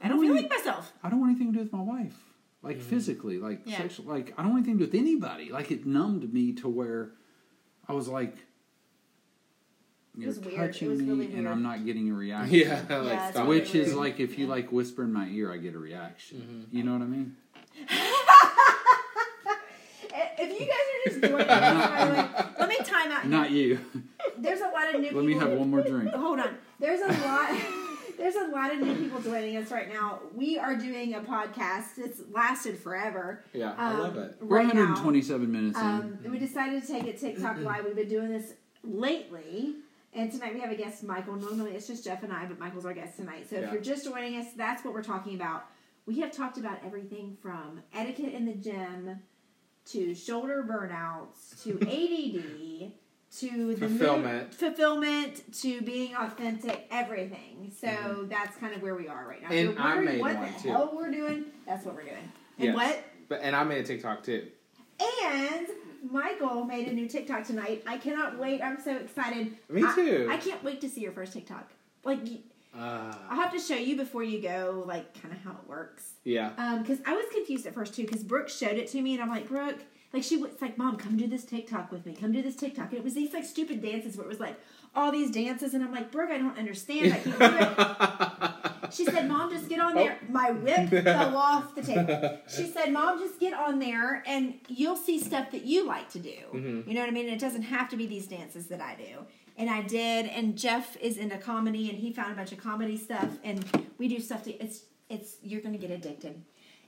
[0.01, 0.93] I don't feel really- like myself.
[1.03, 2.17] I don't want anything to do with my wife.
[2.61, 2.89] Like mm-hmm.
[2.89, 3.77] physically, like Yeah.
[3.77, 5.49] sexual like I don't want anything to do with anybody.
[5.49, 7.11] Like it numbed me to where
[7.87, 8.35] I was like
[10.17, 10.53] you're was weird.
[10.53, 11.47] It touching was me really and weird.
[11.47, 12.53] I'm not getting a reaction.
[12.55, 13.47] Yeah, like Yeah, stop.
[13.47, 13.97] Which is weird.
[13.97, 16.65] like if you like whisper in my ear, I get a reaction.
[16.65, 16.77] Mm-hmm.
[16.77, 17.37] You know what I mean?
[20.41, 23.27] If you guys are just joining us, by the way, let me time out.
[23.27, 23.79] Not you.
[24.37, 25.49] There's a lot of new Let me people.
[25.49, 26.11] have one more drink.
[26.11, 26.55] Hold on.
[26.79, 27.49] There's a lot.
[28.17, 30.19] There's a lot of new people joining us right now.
[30.35, 31.97] We are doing a podcast.
[31.97, 33.43] It's lasted forever.
[33.53, 34.35] Yeah, I um, love it.
[34.41, 34.81] We're right now.
[34.93, 35.85] 127 minutes in.
[35.85, 37.85] Um, and we decided to take it TikTok live.
[37.85, 39.75] We've been doing this lately.
[40.13, 41.35] And tonight we have a guest, Michael.
[41.35, 43.47] Normally it's just Jeff and I, but Michael's our guest tonight.
[43.49, 43.71] So if Yeah.
[43.73, 45.65] you're just joining us, that's what we're talking about.
[46.09, 49.19] We have talked about everything from etiquette in the gym
[49.91, 52.93] to shoulder burnouts to ADD
[53.37, 54.51] to the Fulfillment.
[54.55, 57.71] fulfillment to being authentic, everything.
[57.79, 59.49] So that's kind of where we are right now.
[59.49, 59.67] Mm-hmm.
[59.69, 60.69] And so I made what one, the too.
[60.69, 61.45] hell we're doing?
[61.67, 62.31] That's what we're doing.
[62.57, 62.75] And Yes.
[62.75, 63.03] what?
[63.27, 64.47] But and I made a TikTok too.
[65.23, 65.67] And
[66.09, 67.83] Michael made a new TikTok tonight.
[67.85, 68.63] I cannot wait.
[68.63, 69.55] I'm so excited.
[69.69, 70.27] Me too.
[70.27, 71.69] I, can't wait to see your first TikTok.
[72.03, 72.21] Like,
[72.77, 76.11] Uh, I'll have to show you before you go, like, kind of how it works.
[76.23, 76.51] yeah.
[76.57, 78.03] Um, because I was confused at first too.
[78.05, 79.79] Because Brooke showed it to me, and I'm like, Brooke,
[80.13, 82.13] like she was like, Mom, come do this TikTok with me.
[82.13, 82.89] Come do this TikTok.
[82.89, 84.59] And it was these like stupid dances where it was like
[84.95, 87.13] all these dances, and I'm like, Brooke, I don't understand.
[87.13, 88.51] I can't do it.
[88.91, 90.17] She said, Mom, just get on there.
[90.29, 92.39] My whip fell off the table.
[92.47, 96.19] She said, Mom, just get on there and you'll see stuff that you like to
[96.19, 96.31] do.
[96.87, 97.25] You know what I mean?
[97.25, 99.25] And it doesn't have to be these dances that I do.
[99.59, 100.25] And I did.
[100.25, 103.29] And Jeff is into comedy and he found a bunch of comedy stuff.
[103.43, 103.63] And
[103.99, 106.41] we do stuff to, it's, it's, you're to get addicted.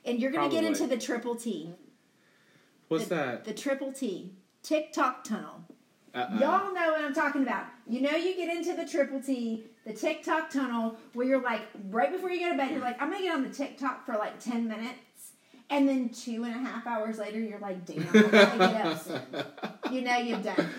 [0.06, 1.70] And you're going to get into the triple T.
[2.88, 3.44] What's the, that?
[3.46, 4.32] The triple T.
[4.64, 5.66] TikTok tunnel.
[6.16, 6.40] Uh-uh.
[6.40, 7.66] Y'all know what I'm talking about.
[7.88, 12.12] You know, you get into the triple T, the TikTok tunnel, where you're like, right
[12.12, 14.40] before you go to bed, you're like, I'm gonna get on the TikTok for like
[14.40, 14.98] 10 minutes.
[15.70, 19.78] and then two and a half hours later, you're like, damn, I gotta get up.
[19.92, 20.70] You know you've done.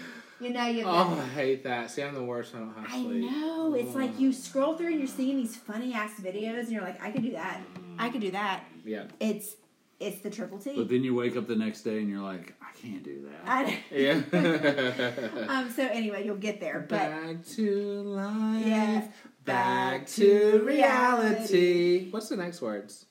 [0.42, 1.18] You know you've Oh.
[1.20, 1.90] I hate that.
[1.90, 2.54] See, I'm the worst.
[2.54, 3.30] I don't have I sleep.
[3.30, 3.74] know.
[3.74, 7.00] It's like you scroll through and you're seeing these funny ass videos, and you're like,
[7.02, 7.60] I could do that.
[7.98, 8.64] I could do that.
[8.84, 9.04] Yeah.
[9.20, 9.54] It's
[10.00, 10.74] it's the triple T.
[10.76, 13.40] But then you wake up the next day and you're like, I can't do that.
[13.46, 14.20] I, Yeah.
[15.48, 15.70] um.
[15.70, 18.66] So anyway, you'll get there, but back to life.
[18.66, 19.06] Yeah.
[19.44, 22.10] Back to reality.
[22.10, 23.06] What's the next words?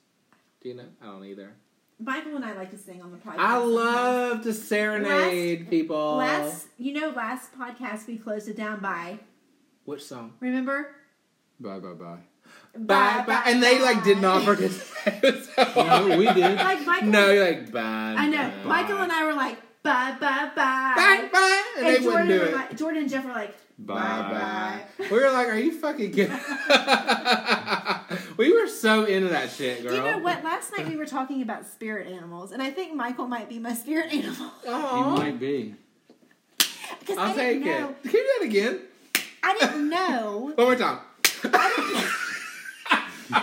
[0.60, 0.84] Do you know?
[1.02, 1.54] I don't either.
[2.04, 3.38] Michael and I like to sing on the podcast.
[3.38, 3.72] I sometimes.
[3.72, 6.16] love to serenade people.
[6.16, 9.18] Last, you know, last podcast we closed it down by.
[9.84, 10.32] Which song?
[10.40, 10.94] Remember?
[11.60, 12.18] Bye, bye, bye.
[12.76, 13.42] Bye bye.
[13.46, 14.46] And they like did not bye.
[14.46, 15.48] participate.
[15.76, 16.56] No, we did.
[16.56, 17.08] Like Michael.
[17.08, 17.80] No, you're like bye.
[18.18, 18.50] I know.
[18.64, 18.82] bye.
[18.82, 20.92] Michael and I were like bye bye bye.
[20.96, 21.62] Bye bye.
[21.78, 22.54] And, And they wouldn't Jordan, do it.
[22.54, 23.94] like, Jordan and Jeff were like Bye.
[23.94, 24.30] bye
[24.98, 25.06] bye.
[25.10, 26.30] We were like, "Are you fucking kidding?"
[28.36, 29.94] we were so into that shit, girl.
[29.94, 30.44] You know what?
[30.44, 33.74] Last night we were talking about spirit animals, and I think Michael might be my
[33.74, 34.50] spirit animal.
[34.64, 35.74] He might be.
[37.10, 37.88] I'll I didn't take know.
[37.88, 38.02] it.
[38.02, 38.80] Can you do that again?
[39.42, 40.52] I didn't know.
[40.54, 40.98] One more time.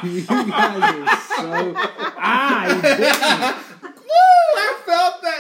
[0.03, 1.74] you guys are so.
[1.76, 3.06] Ah, you bit me.
[3.99, 4.06] Woo!
[4.07, 4.84] I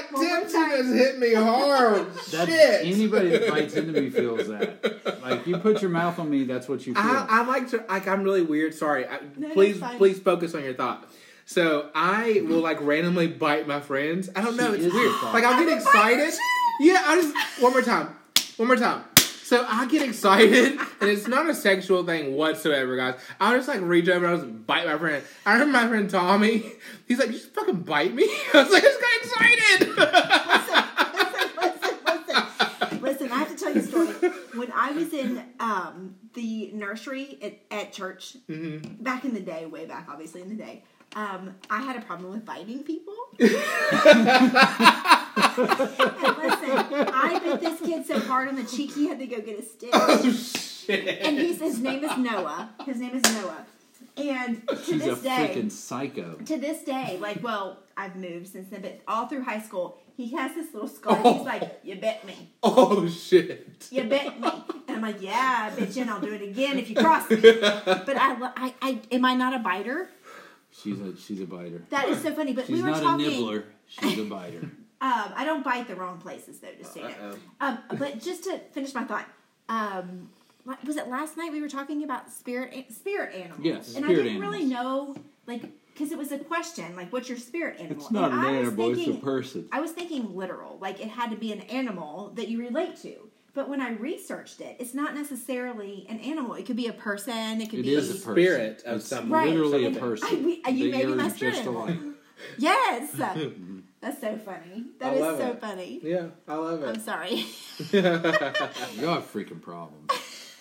[0.09, 2.13] felt that One more tipsiness hit me hard.
[2.31, 2.85] That's, Shit.
[2.85, 5.21] Anybody that bites into me feels that.
[5.21, 7.03] Like you put your mouth on me, that's what you feel.
[7.03, 8.73] I, I like to like I'm really weird.
[8.73, 9.05] Sorry.
[9.05, 11.07] I, No, please please focus on your thought.
[11.45, 14.29] So I will like randomly bite my friends.
[14.35, 14.75] I don't know.
[14.75, 15.11] She It's weird.
[15.23, 15.75] Like I'll get would bite you
[16.27, 16.33] excited.
[16.79, 17.03] Yeah.
[17.05, 18.15] I just one more time.
[18.57, 19.03] One more time.
[19.49, 23.15] So I get excited, and it's not a sexual thing whatsoever, guys.
[23.39, 25.23] I'll just like reach over and I'll just bite my friend.
[25.43, 26.71] I remember my friend Tommy.
[27.07, 29.97] He's like, "You just fucking bite me." I was like, "I just got excited."
[31.63, 33.01] listen, listen, listen.
[33.01, 34.07] Listen, I have to tell you a story.
[34.53, 39.01] When I was in um, the nursery at, at church, Mm-hmm.
[39.01, 40.83] back in the day, way back, obviously in the day,
[41.15, 43.13] um, I had a problem with biting people.
[43.39, 43.59] and listen,
[47.11, 49.63] I bit this kid so hard on the cheek he had to go get a
[49.63, 49.89] stitch.
[49.93, 51.19] oh shit!
[51.21, 52.69] and he's, his name is Noah.
[52.85, 53.65] His name is Noah.
[54.17, 56.35] And to She's a this day, freaking psycho.
[56.45, 60.31] to this day, like, well, I've moved since then, but all through high school, he
[60.35, 61.17] has this little scar.
[61.23, 61.37] Oh.
[61.37, 63.87] He's like, "You bit me, oh shit!
[63.89, 64.49] you bit me,"
[64.87, 67.29] and I'm like, "Yeah, I bit you, and I'll do it again if you cross
[67.29, 70.09] me." But I, I, I, am I not a biter?
[70.81, 71.83] She's a she's a biter.
[71.89, 72.53] That is so funny.
[72.53, 73.25] But She's we were not talking.
[73.25, 73.63] a nibbler.
[73.87, 74.69] She's a biter.
[75.01, 77.33] Um, I don't bite the wrong places though, just so you know.
[77.61, 79.25] Um, but just to finish my thought,
[79.69, 80.27] um,
[80.85, 83.61] was it last night we were talking about spirit spirit animals?
[83.63, 85.15] Yes, and I didn't really know,
[85.47, 87.95] like, because it was a question, like, what's your spirit animal?
[88.03, 88.99] It's not and an I was animal.
[88.99, 89.69] It's a person.
[89.71, 93.28] I was thinking literal, like it had to be an animal that you relate to.
[93.59, 96.53] But when I researched it, it's not necessarily an animal.
[96.53, 97.59] It could be a person.
[97.59, 98.31] It could It be is a person.
[98.31, 99.29] Spirit of it's something.
[99.29, 99.49] Right.
[99.49, 100.29] literally a person.
[100.31, 101.89] I- we- uh, you may be my spirit just animal.
[102.57, 103.11] Yes,
[103.99, 104.85] that's so funny.
[104.99, 105.59] That I is love so it.
[105.59, 105.99] funny.
[106.01, 106.87] Yeah, I love it.
[106.87, 107.45] I'm sorry.
[107.91, 110.09] You got freaking problems.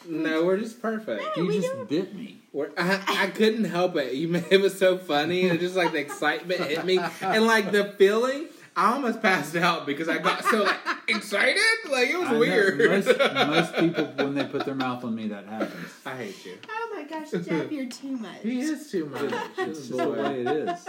[0.04, 1.22] no, we're just perfect.
[1.36, 1.88] No, You we just don't.
[1.88, 2.38] bit me.
[2.52, 4.14] We're, I, I couldn't help it.
[4.14, 5.42] You, it was so funny.
[5.44, 8.46] It just like the excitement hit me, and like the feeling.
[8.78, 10.76] I almost passed out because I got so like
[11.09, 11.56] excited.
[11.90, 12.78] Like it was I know, weird.
[12.78, 15.90] Most, most people, when they put their mouth on me, that happens.
[16.06, 16.59] I hate you.
[16.68, 18.40] Oh my gosh, Jeff, you're too much.
[18.42, 19.22] He is too much.
[19.32, 20.50] It's This just the way boy.
[20.50, 20.88] it is.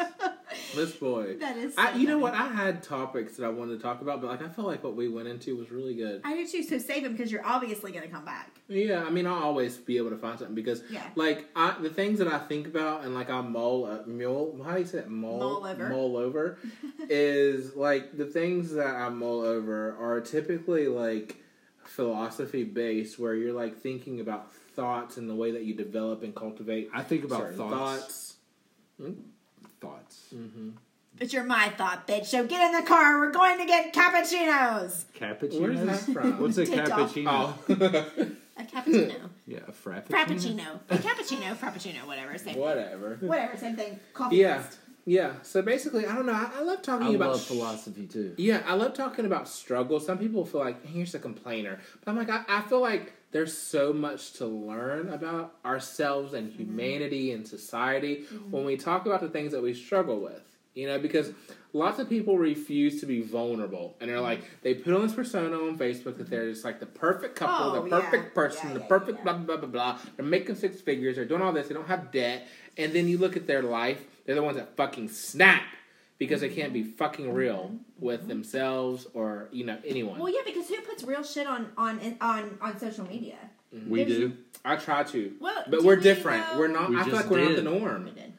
[0.76, 1.36] This boy.
[1.40, 1.74] That is.
[1.76, 2.34] So I, you know what?
[2.36, 4.96] I had topics that I wanted to talk about, but like I felt like what
[4.96, 6.22] we went into was really good.
[6.24, 6.62] I do too.
[6.64, 8.52] So save him because you're obviously going to come back.
[8.68, 11.02] Yeah, I mean, I'll always be able to find something because, Yeah.
[11.16, 14.74] like, I, the things that I think about and like I mull, uh, mule, how
[14.74, 15.10] do you say it?
[15.10, 15.90] Mull, Mull over.
[15.90, 16.60] mull over,
[17.10, 21.38] is like the things that I mull over are typically like
[21.86, 26.36] philosophy based, where you're like thinking about thoughts and the way that you develop and
[26.36, 28.36] cultivate I think about certain thoughts.
[29.00, 29.16] thoughts.
[29.82, 30.26] Thoughts.
[30.36, 30.70] Mm-hmm.
[31.18, 32.26] But you're my thought, bitch.
[32.26, 33.20] So get in the car.
[33.20, 35.06] We're going to get cappuccinos.
[35.18, 35.60] Cappuccinos.
[35.60, 36.40] Where's that from?
[36.42, 37.10] What's a TikTok.
[37.10, 37.28] cappuccino?
[37.28, 39.30] Oh, A cappuccino.
[39.48, 40.10] Yeah, a frappuccino.
[40.10, 40.80] Frappuccino.
[40.90, 41.56] A cappuccino.
[41.56, 42.06] Frappuccino.
[42.06, 42.38] Whatever.
[42.38, 42.58] Same.
[42.58, 43.18] whatever.
[43.22, 43.56] Whatever.
[43.58, 44.00] Same thing.
[44.14, 44.36] Coffee.
[44.36, 44.78] Yeah, roast.
[45.10, 45.34] Yeah.
[45.42, 46.34] So basically, I don't know.
[46.34, 48.36] I, I love talking I about love philosophy too.
[48.38, 50.00] Yeah, I love talking about struggle.
[50.00, 53.58] Some people feel like here's a complainer, but I'm like, I, I feel like there's
[53.58, 56.62] so much to learn about ourselves and mm-hmm.
[56.62, 58.52] humanity and society mm-hmm.
[58.52, 60.44] when we talk about the things that we struggle with.
[60.76, 61.34] You know, because
[61.74, 64.56] lots of people refuse to be vulnerable, and they're like, mm-hmm.
[64.62, 67.84] they put on this persona on Facebook that they're just like the perfect couple, Oh,
[67.84, 68.00] the yeah.
[68.00, 69.24] perfect person, Yeah, the yeah, perfect yeah.
[69.24, 70.00] blah blah blah blah blah.
[70.16, 71.16] They're making six figures.
[71.16, 71.68] They're doing all this.
[71.68, 74.06] They don't have debt, and then you look at their life.
[74.30, 75.64] They're the ones that fucking snap
[76.20, 80.20] because they can't be fucking real with themselves or you know anyone.
[80.20, 83.38] Well, yeah, because who puts real shit on on on on social media?
[83.76, 83.90] Mm-hmm.
[83.90, 84.34] We There's- do.
[84.64, 86.46] I try to, Well, but we're we, different.
[86.52, 86.60] though?
[86.60, 86.92] We're not.
[86.92, 87.72] We I feel like we're not the did.
[87.74, 88.06] We norm.
[88.14, 88.34] did.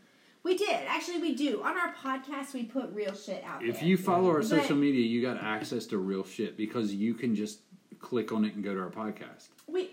[0.45, 0.69] We did.
[0.87, 1.61] Actually, we do.
[1.65, 3.85] On our podcast, we put real shit out If there.
[3.89, 7.35] you follow our But- social media, you got access to real shit because you can
[7.35, 7.62] just
[7.99, 9.49] click on it and go to our podcast.
[9.67, 9.91] We,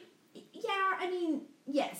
[0.53, 1.36] yeah, I mean, yes,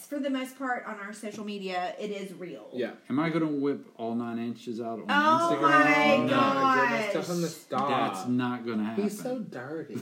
[0.08, 2.68] for the most part on our social media, it is real.
[2.74, 2.92] Yeah.
[3.10, 5.62] Am I going to whip all nine inches out on Oh Instagram?
[5.62, 6.90] my Oh, gosh.
[6.90, 7.90] goodness, tell him to stop.
[7.90, 9.04] That's not going to happen.
[9.04, 10.00] He's so dirty.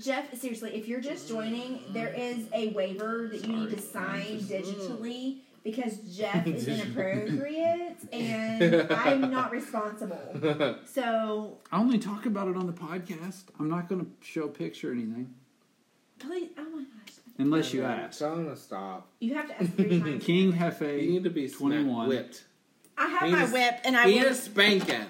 [0.00, 4.38] Jeff, seriously, if you're just joining, there is a waiver that you need to sign
[4.40, 10.76] digitally because Jeff is inappropriate and I'm not responsible.
[10.86, 13.42] So I only talk about it on the podcast.
[13.58, 15.34] I'm not going to show a picture or anything
[16.20, 16.97] please, oh my gosh,
[17.38, 18.18] unless you ask.
[18.18, 19.08] Tell him to stop.
[19.20, 20.24] you have to ask three times.
[20.24, 21.84] King You need to be 21.
[21.84, 22.08] 21.
[22.08, 22.44] whipped.
[22.96, 25.06] I have He my is- whip and I He will is spanking.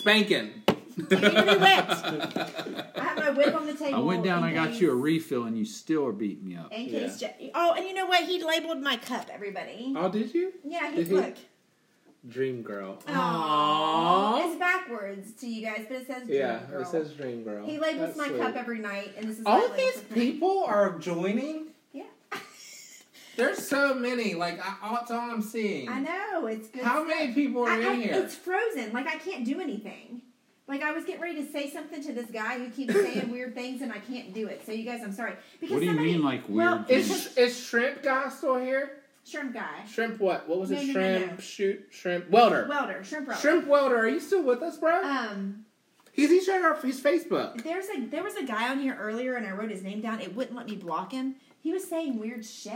[0.00, 0.50] Spanking.
[0.96, 2.88] need to be whipped.
[2.98, 3.96] I have my whip on the table.
[3.96, 4.38] I went down.
[4.44, 6.72] in I got case- you a refill, and you still are beating me up.
[6.72, 7.34] In case Jeff.
[7.54, 8.24] Oh, and you know what?
[8.24, 9.28] He labeled my cup.
[9.32, 9.94] Everybody.
[9.96, 10.52] Oh, did you?
[10.64, 11.14] Yeah, he Did he?
[11.14, 11.34] look.
[12.28, 12.98] Dream girl.
[13.08, 14.46] Aww.
[14.46, 16.82] It's backwards to you guys, but it says Dream Yeah, Girl.
[16.82, 17.66] it says dream girl.
[17.66, 18.40] He labels That's my sweet.
[18.40, 20.14] cup every night, and this is All my of these label for tonight.
[20.32, 21.66] people are joining.
[21.92, 22.04] Yeah,
[23.36, 24.34] There's so many.
[24.34, 25.88] Like I, that's all I'm seeing.
[25.88, 26.82] I know it's good.
[26.84, 27.08] How stuff.
[27.08, 28.12] many people are I- I- in here?
[28.14, 28.92] It's frozen.
[28.92, 30.22] Like I can't do anything.
[30.68, 33.54] Like I was getting ready to say something to this guy who keeps saying weird
[33.56, 34.62] things, and I can't do it.
[34.64, 35.34] So you guys, I'm sorry.
[35.60, 37.26] Because What do you somebody- mean, like weird it's things?
[37.36, 38.98] Is is shrimp guy still here?
[39.24, 40.48] Shrimp guy, Shrimp what?
[40.48, 40.86] What was No, it?
[40.86, 41.36] no, shrimp no.
[41.38, 42.66] shoot shrimp welder.
[42.68, 43.40] welder, shrimp welder.
[43.40, 43.96] Shrimp welder.
[43.98, 45.02] Are you still with us, bro?
[45.02, 45.64] Um,
[46.12, 47.62] he's he's showing off his Facebook.
[47.62, 50.20] there's a there was a guy on here earlier, and I wrote his name down.
[50.20, 51.36] It wouldn't let me block him.
[51.60, 52.72] He was saying weird shit.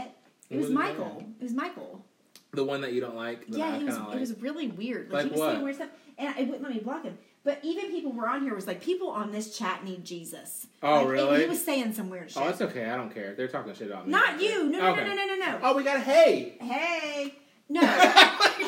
[0.49, 1.23] It What was was Michael.
[1.39, 2.05] It was Michael.
[2.53, 3.43] The one that you don't like.
[3.49, 5.11] Yeah, it was kinda it was really weird.
[5.11, 5.51] Like, Like he was what?
[5.51, 7.17] saying weird stuff, and it wouldn't let me block him.
[7.47, 10.67] But even people were on here was like people on this chat need Jesus.
[10.83, 11.39] Oh, Like, and really?
[11.43, 12.43] he was saying some weird shit.
[12.43, 12.83] Oh, it's okay.
[12.89, 13.35] I don't care.
[13.35, 14.11] They're talking shit about me.
[14.11, 14.65] Not you.
[14.65, 15.05] No, no, Okay.
[15.05, 15.59] no, no, no, no, no.
[15.63, 17.35] Oh, we got a Hey, Hey.
[17.69, 17.79] no.
[18.59, 18.65] he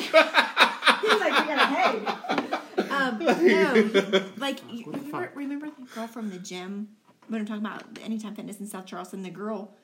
[1.08, 2.86] was like, we got a hey.
[2.88, 6.88] Um, no, like you, remember, remember the girl from the gym
[7.28, 9.22] when I'm talking about Anytime Fitness in South Charleston?
[9.22, 9.74] The girl.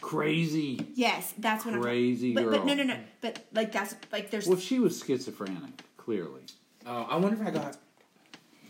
[0.00, 0.88] Crazy.
[0.94, 2.34] Yes, that's what Crazy I'm.
[2.34, 2.50] But, girl.
[2.58, 2.96] but no, no, no.
[3.20, 6.42] But like that's like there's Well, she was schizophrenic, clearly.
[6.84, 7.76] Oh, I wonder if I got.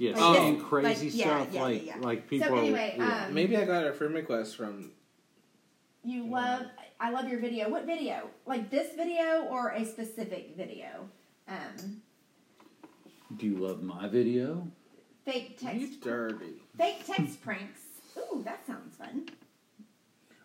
[0.01, 2.07] Yes, Like and this- crazy like, stuff yeah, like yeah, yeah.
[2.07, 2.49] like people.
[2.49, 3.27] So anyway, yeah.
[3.27, 4.93] um, Maybe I got a friend request from.
[6.03, 6.63] You love.
[6.99, 7.69] I love your video.
[7.69, 8.31] What video?
[8.47, 11.07] Like this video or a specific video?
[11.47, 12.01] Um,
[13.37, 14.69] Do you love my video?
[15.27, 15.77] fake text.
[15.77, 16.63] He's dirty.
[16.79, 17.81] Fake text pranks.
[18.17, 19.29] Ooh, that sounds fun.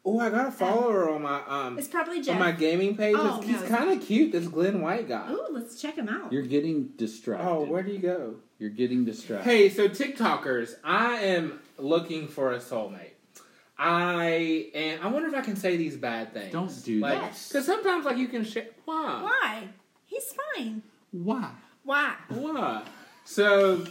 [0.04, 3.16] Oh, I got a follower on my um It's probably on my gaming page.
[3.18, 3.68] Oh, he's no.
[3.70, 4.34] kind of cute.
[4.34, 5.32] This Glenn White guy.
[5.32, 6.34] Ooh, let's check him out.
[6.34, 7.48] You're getting distracted.
[7.48, 8.36] Oh, where do you go?
[8.60, 9.50] You're getting distracted.
[9.50, 13.12] Hey, so TikTokers, I am looking for a soulmate.
[13.78, 16.54] I and I wonder if I can say these bad things.
[16.54, 17.38] Don't do like, that.
[17.50, 18.68] Because sometimes, like, you can share.
[18.86, 19.22] Why?
[19.24, 19.64] Why?
[20.06, 20.82] He's fine.
[21.12, 21.50] Why?
[21.84, 22.14] Why?
[22.30, 22.84] Why?
[23.26, 23.86] So,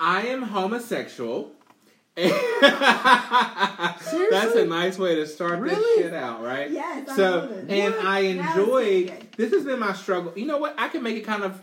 [0.00, 1.52] I am homosexual.
[2.16, 2.32] That's
[4.54, 6.70] a nice way to start this shit out, right?
[6.70, 7.70] Yes, I So, love it.
[7.70, 8.04] and What?
[8.06, 9.12] I That enjoy.
[9.36, 10.32] This has been my struggle.
[10.34, 10.74] You know what?
[10.78, 11.60] I can make it kind of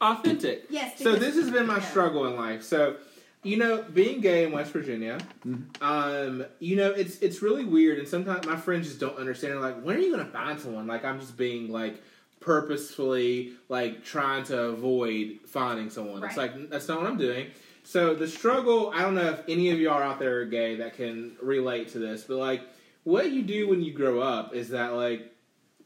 [0.00, 0.64] authentic.
[0.70, 0.98] Yes.
[0.98, 2.62] So this has been my struggle in life.
[2.62, 2.96] So,
[3.42, 5.82] you know, being gay in West Virginia, Mm-hmm.
[5.82, 9.54] um, you know, it's it's really weird, and sometimes my friends just don't understand.
[9.54, 10.86] They're like, when are you gonna find someone?
[10.86, 12.02] Like, I'm just being like
[12.40, 16.22] purposefully like trying to avoid finding someone.
[16.24, 17.48] It's like that's not what I'm doing.
[17.84, 20.94] So the struggle, I don't know if any of y'all out there are gay that
[20.94, 22.62] can relate to this, but like
[23.04, 25.32] what you do when you grow up is that like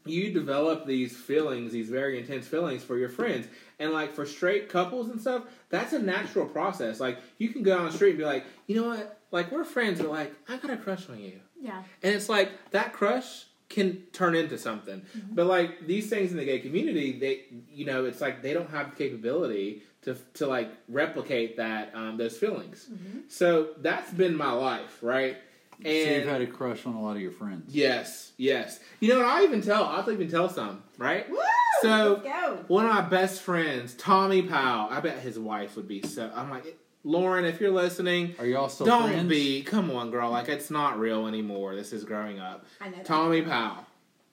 [0.05, 3.47] you develop these feelings, these very intense feelings for your friends.
[3.79, 6.99] And like for straight couples and stuff, that's a natural process.
[6.99, 9.19] Like you can go down the street and be like, you know what?
[9.31, 11.39] Like we're friends, but like I got a crush on you.
[11.59, 11.83] Yeah.
[12.01, 15.01] And it's like that crush can turn into something.
[15.31, 18.69] But like these things in the gay community, they you know, it's like they don't
[18.69, 22.89] have the capability to to like replicate that um, those feelings.
[23.29, 25.37] So that's been my life, right?
[25.83, 27.73] So you've had a crush on a lot of your friends.
[27.73, 28.79] Yes, yes.
[28.99, 29.25] You know what?
[29.27, 29.83] I even tell.
[29.85, 30.83] I'll even tell some.
[30.97, 31.29] Right.
[31.29, 31.37] Woo!
[31.81, 32.63] So- Let's go.
[32.67, 34.87] One of my best friends, Tommy Powell.
[34.89, 36.31] I bet his wife would be so.
[36.33, 39.27] I'm like, Lauren, if you're listening, Are y'all still don't friends?
[39.29, 39.61] be.
[39.63, 40.29] Come on, girl.
[40.31, 41.75] Like it's not real anymore.
[41.75, 42.65] This is growing up.
[42.79, 42.97] I know.
[42.97, 43.05] that.
[43.05, 43.85] Tommy Powell.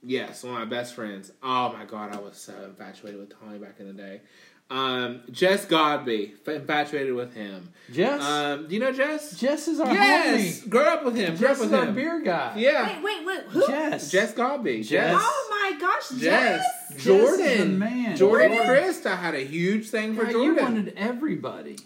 [0.02, 1.30] Yes, one of my best friends.
[1.42, 4.22] Oh my god, I was so infatuated with Tommy back in the day.
[4.70, 7.72] Um, Jess Godby, f- infatuated with him.
[7.92, 8.22] Jess.
[8.22, 9.36] Um, do you know Jess?
[9.38, 10.68] Jess is our yes, homie.
[10.68, 11.36] grew up with him.
[11.36, 12.54] Grew up Jess with is our beer guy.
[12.56, 13.40] Yeah, Wait, wait, wait.
[13.48, 13.66] Who?
[13.66, 14.10] Jess.
[14.12, 14.84] Jess Godby.
[14.84, 15.16] Jess.
[15.20, 16.20] Oh my gosh, Jess.
[16.20, 16.64] Jess.
[16.90, 17.46] Jess Jordan.
[17.46, 18.16] is the man.
[18.16, 18.66] Jordan Jordan.
[18.66, 19.06] Christ.
[19.06, 20.54] I had a huge thing for God, Jordan.
[20.56, 21.76] You wanted everybody.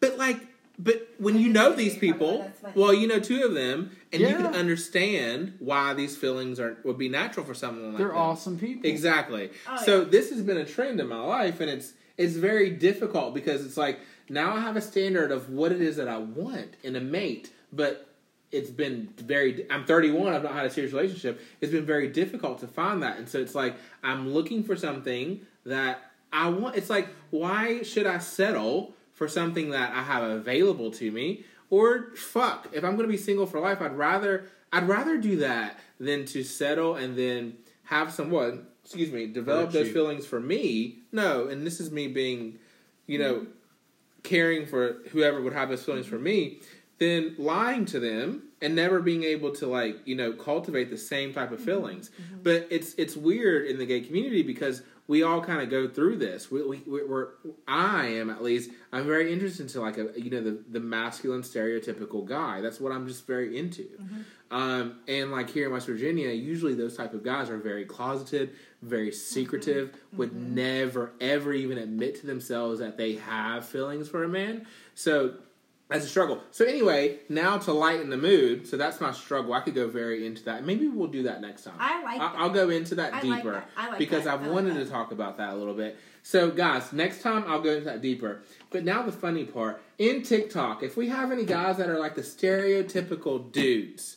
[0.00, 0.40] But like
[0.78, 4.46] but when you know these people, well, you know two of them, and you can
[4.54, 8.16] understand why these feelings are would be natural for someone like They're them.
[8.16, 8.88] awesome people.
[8.88, 9.50] Exactly.
[9.68, 10.08] Oh, so yeah.
[10.08, 13.76] this has been a trend in my life, and it's it's very difficult because it's
[13.76, 17.00] like now I have a standard of what it is that I want in a
[17.00, 18.08] mate, but
[18.52, 19.66] it's been very.
[19.70, 20.32] I'm 31.
[20.32, 21.40] I've not had a serious relationship.
[21.60, 25.40] It's been very difficult to find that, and so it's like I'm looking for something
[25.64, 26.76] that I want.
[26.76, 31.44] It's like why should I settle for something that I have available to me?
[31.68, 35.36] Or fuck, if I'm going to be single for life, I'd rather I'd rather do
[35.38, 37.54] that than to settle and then
[37.84, 39.92] have someone, excuse me, develop those you.
[39.92, 40.98] feelings for me.
[41.10, 42.60] No, and this is me being,
[43.08, 43.46] you know,
[44.22, 46.60] caring for whoever would have those feelings for me,
[46.98, 51.34] then lying to them and never being able to like, you know, cultivate the same
[51.34, 51.66] type of mm-hmm.
[51.66, 52.10] feelings.
[52.10, 52.42] Mm-hmm.
[52.44, 56.18] But it's it's weird in the gay community because we all kind of go through
[56.18, 56.50] this.
[56.50, 57.30] We, we we're
[57.66, 61.42] I am at least I'm very interested to like a you know the the masculine
[61.42, 62.60] stereotypical guy.
[62.60, 63.82] That's what I'm just very into.
[63.82, 64.20] Mm-hmm.
[64.50, 68.52] Um, and like here in West Virginia, usually those type of guys are very closeted,
[68.82, 69.16] very mm-hmm.
[69.16, 70.54] secretive, would mm-hmm.
[70.54, 74.66] never ever even admit to themselves that they have feelings for a man.
[74.94, 75.34] So
[75.88, 76.42] that's a struggle.
[76.50, 79.52] So anyway, now to lighten the mood, so that's my struggle.
[79.52, 80.64] I could go very into that.
[80.64, 81.74] Maybe we'll do that next time.
[81.78, 82.34] I like I- that.
[82.36, 83.70] I'll go into that I like deeper that.
[83.76, 84.34] I like because that.
[84.34, 84.84] I've I like wanted that.
[84.84, 85.96] to talk about that a little bit.
[86.24, 88.42] So guys, next time I'll go into that deeper.
[88.70, 92.16] But now the funny part in TikTok, if we have any guys that are like
[92.16, 94.16] the stereotypical dudes,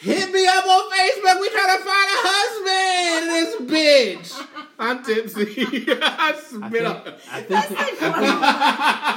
[0.00, 1.40] hit me up on Facebook.
[1.40, 3.28] We trying to find a husband.
[3.30, 4.46] This bitch.
[4.78, 5.44] I'm tipsy.
[5.88, 6.96] I I spit think, on.
[7.30, 8.00] I think, I think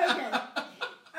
[0.09, 0.31] okay.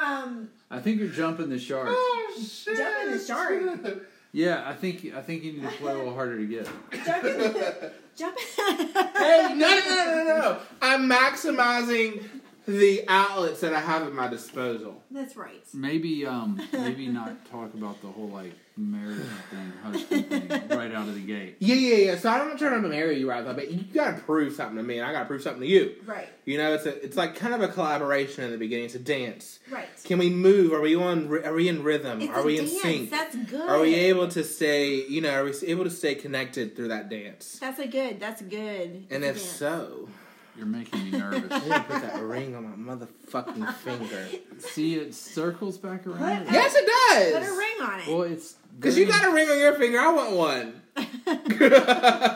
[0.00, 1.88] Um, I think you're jumping the shark.
[1.90, 2.76] Oh shit!
[2.76, 4.06] Jump in the shark.
[4.32, 6.64] Yeah, I think I think you need to play a little harder to get.
[7.04, 7.90] jump in.
[8.16, 8.88] Jump in.
[8.88, 10.58] Hey, no, no, no, no, no!
[10.80, 12.24] I'm maximizing
[12.66, 15.02] the outlets that I have at my disposal.
[15.10, 15.62] That's right.
[15.74, 19.20] Maybe um maybe not talk about the whole like marriage
[19.50, 21.56] thing, husband thing right out of the gate.
[21.58, 22.16] Yeah, yeah, yeah.
[22.18, 24.82] So I'm not trying to marry you right now, but you gotta prove something to
[24.82, 25.94] me, and I gotta prove something to you.
[26.06, 26.28] Right.
[26.44, 28.86] You know, it's a, it's like kind of a collaboration in the beginning.
[28.86, 29.58] It's a dance.
[29.70, 29.88] Right.
[30.04, 30.72] Can we move?
[30.72, 31.28] Are we on?
[31.44, 32.20] Are we in rhythm?
[32.22, 33.10] It's are a we in sync?
[33.10, 33.68] That's good.
[33.68, 35.06] Are we able to stay?
[35.06, 37.58] You know, are we able to stay connected through that dance?
[37.60, 38.18] That's a good.
[38.20, 39.06] That's good.
[39.10, 39.42] And if dance.
[39.42, 40.08] so,
[40.56, 41.44] You're making me nervous.
[41.52, 44.26] I'm gonna put that ring on my motherfucking finger.
[44.58, 46.44] See, it circles back around.
[46.46, 46.52] What?
[46.52, 47.32] Yes, it does.
[47.32, 48.08] put a ring on it.
[48.08, 50.82] Well, it's Because you got a ring on your finger, I want one.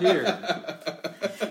[0.01, 0.23] here.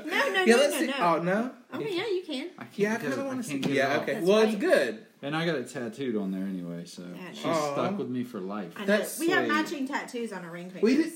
[0.05, 0.87] no, no, Yeah, no, let's no, see.
[0.87, 0.93] no.
[0.99, 1.51] Oh no.
[1.75, 2.49] Okay, yeah, you can.
[2.57, 3.59] I can't Yeah, I kind of want to see.
[3.59, 4.13] can't Yeah, okay.
[4.15, 4.49] That's well, right.
[4.49, 5.05] it's good.
[5.21, 7.71] And I got it tattooed on there anyway, so Yeah, she's no.
[7.73, 8.73] stuck with me for life.
[8.75, 8.85] I know.
[8.85, 9.53] That's we have sweet.
[9.55, 10.83] matching tattoos on our ring fingers.
[10.83, 11.13] We did.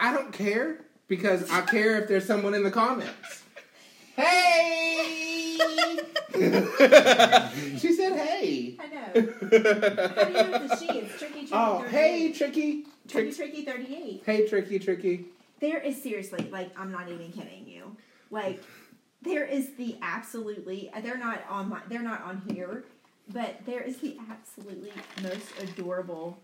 [0.00, 3.42] I don't care because I care if there's someone in the comments.
[4.18, 5.98] Hey.
[7.78, 9.06] she said, "Hey." I know.
[9.14, 10.86] How do you know the she?
[10.86, 11.50] It's tricky, tricky.
[11.52, 11.90] Oh, 38.
[11.90, 13.32] hey, tricky, tricky, tricky.
[13.32, 14.22] tricky, thirty-eight.
[14.26, 15.26] Hey, tricky, tricky.
[15.60, 17.96] There is seriously, like, I'm not even kidding you.
[18.30, 18.62] Like,
[19.22, 20.90] there is the absolutely.
[21.02, 21.80] They're not on my.
[21.88, 22.84] They're not on here,
[23.32, 26.38] but there is the absolutely most adorable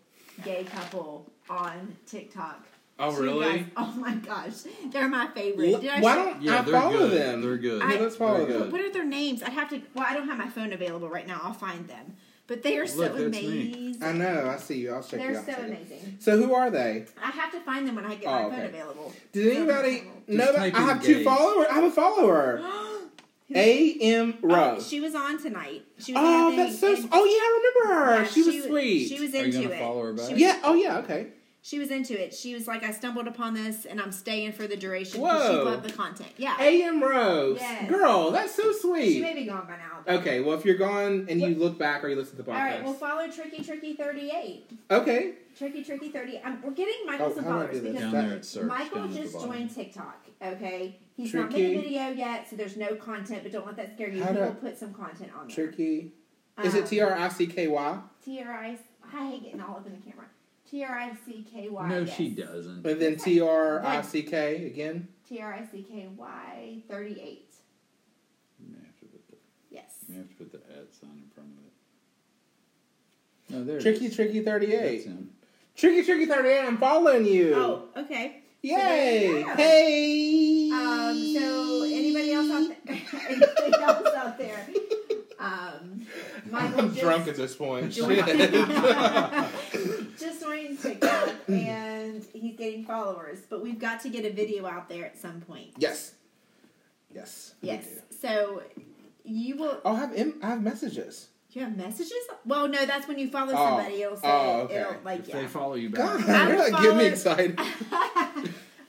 [0.45, 2.67] gay couple on TikTok.
[2.99, 3.59] Oh, Two really?
[3.59, 4.53] guys- oh my gosh,
[4.93, 5.81] they're my favorite.
[5.81, 7.21] Did I Why show- don't Yeah, I they're follow good.
[7.21, 7.41] them?
[7.43, 7.83] They're good.
[7.83, 8.71] Yeah, let's follow They're them.
[8.71, 9.43] What are their names?
[9.43, 9.83] I'd have to.
[9.95, 11.41] Well, I don't have my phone available right now.
[11.43, 12.17] I'll find them.
[12.47, 13.97] But they are so Look, that's amazing.
[14.03, 14.51] I know.
[14.55, 14.93] I see you.
[14.93, 15.47] I'll check you They're out.
[15.47, 15.77] so in a second.
[15.77, 16.17] amazing.
[16.21, 17.07] So who are they?
[17.21, 18.57] I have to find them when I get Oh, my okay.
[18.57, 19.13] phone available.
[19.33, 20.75] Did anybody know that?
[20.75, 21.25] I have two gay.
[21.25, 21.67] followers.
[21.71, 22.63] I have a follower.
[23.55, 25.85] A M Oh, she was on tonight.
[25.99, 26.89] She was Oh, on our that's so.
[27.13, 28.23] Oh yeah, I remember her.
[28.23, 29.09] yeah, she was sweet.
[29.09, 29.79] She was Are you into gonna it.
[29.81, 30.27] follow her back?
[30.29, 30.61] She was, yeah.
[30.65, 30.99] Oh yeah.
[30.99, 31.27] Okay.
[31.67, 32.35] She was into it.
[32.35, 35.57] She was like, I stumbled upon this, and I'm staying for the duration because she
[35.57, 35.65] Whoa.
[35.65, 36.29] loved the content.
[36.37, 37.57] Yeah, A M Rose.
[37.59, 37.89] Yes.
[37.91, 39.15] Girl, that's so sweet.
[39.15, 40.17] she may be gone by now.
[40.19, 40.41] Okay.
[40.41, 42.65] Well, if you're gone and you look back or you listen to the All podcast.
[42.71, 44.67] right, well, follow Tricky Tricky thirty eight.
[44.91, 45.37] okay.
[45.57, 46.37] Tricky Tricky thirty.
[46.41, 47.93] Um, we're getting Michael Oh, some how do I followers do this?
[47.95, 48.65] because Down there at search.
[48.67, 49.51] Michael down at the just bottom.
[49.53, 50.27] joined TikTok.
[50.43, 51.77] Okay, he's not made Tricky.
[51.77, 53.43] a video yet, so there's no content.
[53.43, 54.23] But don't let that scare you.
[54.23, 55.55] How he do I- will put some content on there.
[55.57, 56.13] Tricky.
[56.63, 57.99] Is it Um, T R I C K Y?
[58.23, 58.79] T R I.
[59.17, 60.24] I hate getting all up in the camera.
[60.71, 61.89] T R I C K Y.
[61.89, 62.17] No, yes.
[62.17, 62.87] she doesn't.
[62.87, 65.09] And then T R I C K again.
[65.29, 67.55] T R I C K Y thirty eight.
[68.61, 69.37] You have to put the,
[69.71, 69.93] Yes.
[70.09, 71.73] you have to put the ad sign in front of it.
[73.51, 73.81] No, there.
[73.81, 74.17] Tricky is.
[74.17, 75.05] Tricky thirty That's eight.
[75.05, 75.31] him.
[75.77, 77.53] Tricky Tricky 38, I'm following you.
[77.57, 78.43] Oh, okay.
[78.63, 78.77] Yay!
[78.77, 79.55] there you go.
[79.57, 80.71] Hey!
[80.73, 83.03] Um, so anybody else out there?
[83.29, 84.67] anybody else out there?
[85.41, 86.07] Um,
[86.49, 87.87] Michael I'm just, drunk at this point.
[90.69, 91.01] joined- Shit.
[91.01, 95.19] TikTok and he's getting followers, but we've got to get a video out there at
[95.19, 95.71] some point.
[95.79, 96.13] yes.
[97.15, 97.55] Yes.
[97.61, 97.87] Yes.
[98.21, 98.63] So
[99.25, 99.81] you will.
[99.85, 101.29] I'll have Im- I have messages.
[101.53, 102.13] You have messages?
[102.45, 103.65] Well, no, that's when you follow Oh.
[103.77, 104.03] somebody.
[104.03, 104.81] It'll say Oh, okay.
[104.81, 105.41] it'll like If yeah.
[105.43, 106.29] they follow you God, back.
[106.29, 107.61] I you're will not getting me excited.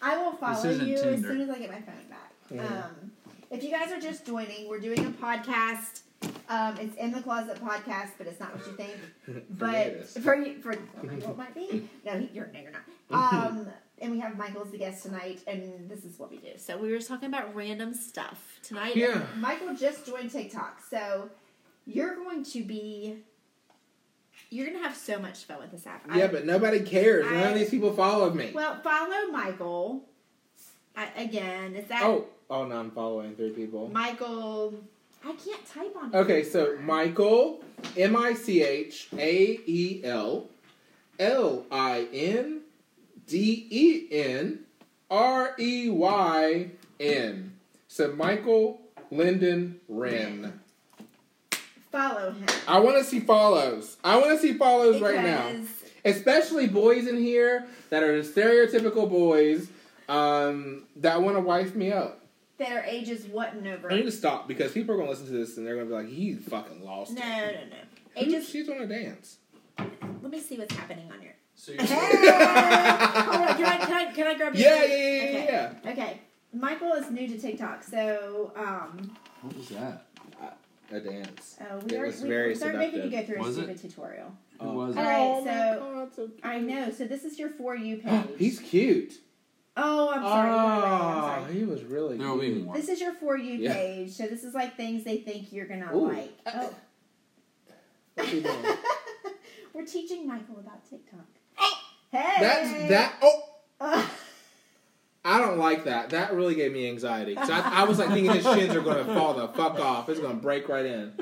[0.02, 2.32] I will follow isn't you as soon as I get my phone back.
[2.50, 2.64] Yeah.
[2.86, 3.12] Um,
[3.52, 6.02] if you guys are just joining, we're doing a podcast.
[6.50, 8.94] Um, it's in the closet podcast, but it's not what you think.
[9.26, 11.90] For But for you, for Michael, it might be.
[12.06, 13.46] No, he, you're no, you're not.
[13.48, 13.68] Um,
[14.00, 16.52] and we have Michael as the guest tonight, and this is what we do.
[16.58, 18.96] So we were just talking about random stuff tonight.
[18.96, 19.22] Yeah.
[19.38, 21.30] Michael just joined TikTok, so
[21.86, 23.18] you're going to be.
[24.52, 26.06] You're gonna have so much fun with this app.
[26.14, 27.26] Yeah, I- but nobody cares.
[27.26, 28.52] None I- of these people follow me.
[28.54, 30.04] well, follow Michael.
[30.96, 33.90] I, again, is that oh, oh no, I'm following three people.
[33.92, 34.74] Michael?
[35.26, 36.14] I can't type on.
[36.14, 37.64] Okay, so Michael,
[37.98, 40.48] M I C H A E L,
[41.18, 42.62] L I N
[43.26, 44.60] D E N
[45.10, 47.54] R E Y N.
[47.88, 48.80] So Michael
[49.10, 50.60] Lyndon Wren.
[51.92, 52.46] follow him.
[52.68, 53.98] I want to see follows.
[54.04, 55.56] I want to see follows right now.
[56.04, 59.70] Especially boys in here that are the stereotypical boys
[60.08, 62.25] um, that want to wife me up.
[62.58, 63.92] That are ages what and over.
[63.92, 65.88] I need to stop because people are going to listen to this and they're going
[65.88, 67.12] to be like, "He fucking lost.
[67.14, 67.58] No, no, no.
[68.16, 68.48] Who- Ages.
[68.50, 69.38] She's want to dance.
[69.78, 71.36] Let me see what's happening on here.
[71.56, 71.86] So Hey!
[71.86, 74.90] Hold on, can I, can I, can I grab your Yeah, yeah, phone?
[74.90, 75.48] yeah, yeah, okay.
[75.86, 75.92] yeah.
[75.92, 76.22] Okay.
[76.54, 80.06] Michael is new to TikTok, so um, What was that?
[80.92, 81.58] A dance.
[81.60, 83.62] uh, we It are was we, very we started making you go through Was a
[83.62, 83.78] it?
[83.80, 84.32] stupid tutorial.
[84.62, 84.74] Who Oh.
[84.74, 85.08] was All it?
[85.08, 86.92] right, Oh my so God, so I know.
[86.92, 88.24] So this is your for you page.
[88.38, 89.14] He's cute.
[89.78, 90.50] Oh, I'm sorry.
[90.50, 91.54] you're I'm Oh, sorry.
[91.54, 92.76] he was really There'll be more.
[92.76, 93.74] This is your for you Yeah.
[93.74, 94.12] page.
[94.12, 96.08] So this is like things they think you're gonna Ooh.
[96.08, 96.38] like.
[96.48, 96.74] Oh.
[98.16, 98.56] What's he doing?
[99.74, 101.26] We're teaching Michael about TikTok.
[101.60, 101.74] Oh!
[102.12, 102.36] Hey.
[102.40, 103.16] That's that.
[103.22, 103.44] Oh,
[103.82, 104.06] Uh,
[105.26, 106.12] I don't like that.
[106.12, 107.36] That really gave me anxiety.
[107.36, 110.08] 'Cause I, I was like thinking his shins are going to fall the fuck off.
[110.08, 111.14] It's going to break right in.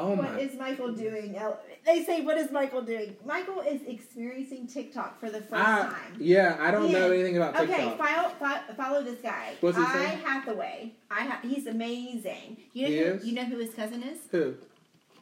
[0.00, 0.38] Oh what my.
[0.38, 1.36] is Michael doing?
[1.84, 6.16] They say, "What is Michael doing?" Michael is experiencing TikTok for the first I, time.
[6.20, 7.14] yeah, I don't know Yeah.
[7.14, 7.98] anything about Okay, TikTok.
[7.98, 9.54] follow, fo- follow this guy.
[9.60, 10.04] What's he I say?
[10.24, 10.92] Hathaway.
[11.10, 12.58] I ha- he's amazing.
[12.72, 13.24] You know He who, is?
[13.26, 14.18] you know who his cousin is?
[14.30, 14.54] Who?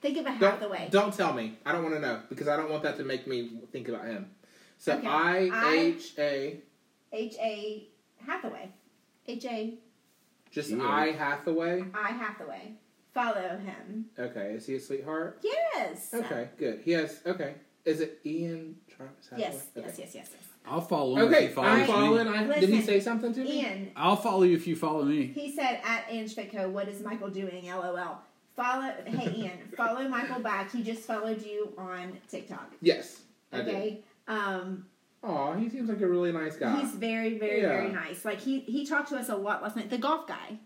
[0.02, 0.88] Think of a Don't, Hathaway.
[0.90, 1.56] don't tell me.
[1.64, 4.04] I don't want to know because I don't want that to make me think about
[4.04, 4.30] him.
[4.78, 5.06] So Okay.
[5.06, 6.60] I I- H A
[7.12, 7.88] H A
[8.26, 8.68] Hathaway.
[9.26, 9.78] H A
[10.50, 10.82] just Yeah.
[10.86, 11.82] I Hathaway.
[11.94, 12.72] I Hathaway.
[13.16, 14.04] Follow him.
[14.18, 15.40] Okay, is he a sweetheart?
[15.42, 16.12] Yes.
[16.12, 16.80] Okay, good.
[16.84, 17.54] He has okay.
[17.86, 19.40] Is it Ian Travis Hathaway?
[19.40, 19.66] Yes.
[19.74, 19.86] Okay.
[19.86, 19.98] Yes.
[19.98, 20.14] Yes.
[20.14, 20.14] Yes.
[20.14, 20.30] Yes.
[20.68, 21.86] I'll follow him if Okay, he follows I'm me.
[21.86, 22.28] following.
[22.28, 23.60] I, did he say something to me?
[23.62, 25.26] Ian, I'll follow you if you follow me.
[25.28, 27.64] He said at Ange Fitco, what is Michael doing?
[27.70, 28.18] LOL.
[28.54, 30.70] Follow hey Ian, follow Michael back.
[30.72, 32.70] He just followed you on TikTok.
[32.82, 33.20] Yes,
[33.50, 33.68] I did.
[33.68, 34.00] Okay.
[34.28, 34.84] Um
[35.22, 36.78] Aw, he seems like a really nice guy.
[36.80, 37.68] he's very, very, Yeah.
[37.68, 38.26] very nice.
[38.26, 39.88] Like he he talked to us a lot last night.
[39.88, 40.58] The golf guy.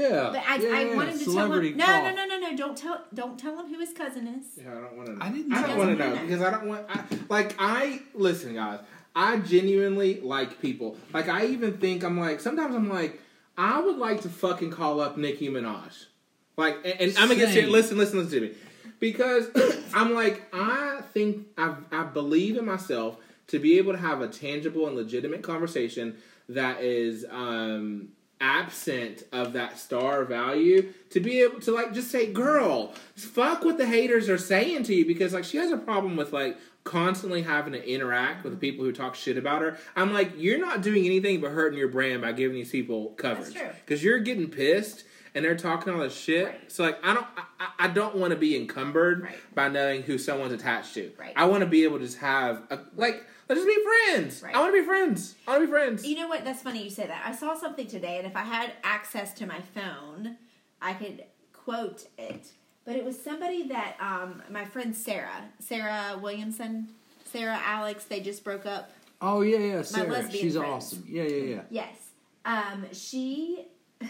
[0.00, 0.30] Yeah.
[0.32, 2.56] But I, yeah, I yeah, wanted to tell him No, no, no, no, no.
[2.56, 4.62] Don't tell don't tell him who his cousin is.
[4.62, 5.18] Yeah, I don't want to know.
[5.20, 6.26] I didn't I don't want to know matter.
[6.26, 6.86] because I don't want.
[6.88, 8.80] I, like I listen, guys.
[9.14, 10.96] I genuinely like people.
[11.12, 13.20] Like I even think I'm like sometimes I'm like
[13.56, 16.06] I would like to fucking call up Nicki Minaj.
[16.56, 17.54] Like and, and I'm gonna get Same.
[17.54, 17.72] serious.
[17.72, 18.54] Listen, listen, listen to me.
[19.00, 19.48] Because
[19.94, 23.16] I'm like I think I I believe in myself
[23.48, 26.16] to be able to have a tangible and legitimate conversation
[26.48, 28.08] that is um
[28.40, 33.78] absent of that star value to be able to like just say girl fuck what
[33.78, 37.42] the haters are saying to you because like she has a problem with like constantly
[37.42, 40.82] having to interact with the people who talk shit about her i'm like you're not
[40.82, 45.04] doing anything but hurting your brand by giving these people coverage because you're getting pissed
[45.34, 46.70] and they're talking all this shit Right.
[46.72, 47.26] so like i don't
[47.58, 49.54] i, I don't want to be encumbered Right.
[49.54, 51.32] by knowing who someone's attached to Right.
[51.36, 54.54] i want to be able to just have a, like let's just be friends Right.
[54.54, 56.44] i want to be friends i want to be friends You know what?
[56.44, 57.22] That's funny you say that.
[57.24, 60.36] I saw something today, and if I had access to my phone,
[60.80, 62.52] I could quote it.
[62.84, 66.88] But it was somebody that um, my friend Sarah, Sarah Williamson,
[67.24, 68.90] Sarah Alex, they just broke up.
[69.20, 70.08] Oh yeah, yeah, Sarah.
[70.12, 70.70] lesbian She's friends.
[70.72, 71.04] awesome.
[71.08, 71.60] Yeah, yeah, yeah.
[71.70, 71.96] Yes.
[72.44, 73.66] Um, she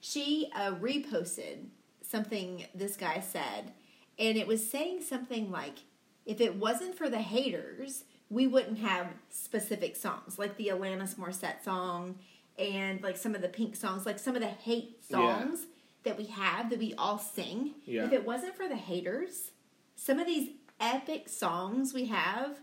[0.00, 1.66] she uh, reposted
[2.02, 3.72] something this guy said,
[4.18, 5.78] and it was saying something like,
[6.26, 11.62] "If it wasn't for the haters, we wouldn't have specific songs like the Alanis Morissette
[11.62, 12.16] song
[12.58, 15.16] and like some of the Pink songs, like some of the hate Yeah.
[15.38, 15.66] songs
[16.04, 17.74] that we have that we all sing.
[17.84, 18.04] Yeah.
[18.06, 19.50] If it wasn't for the haters,
[19.96, 22.58] some of these epic songs we have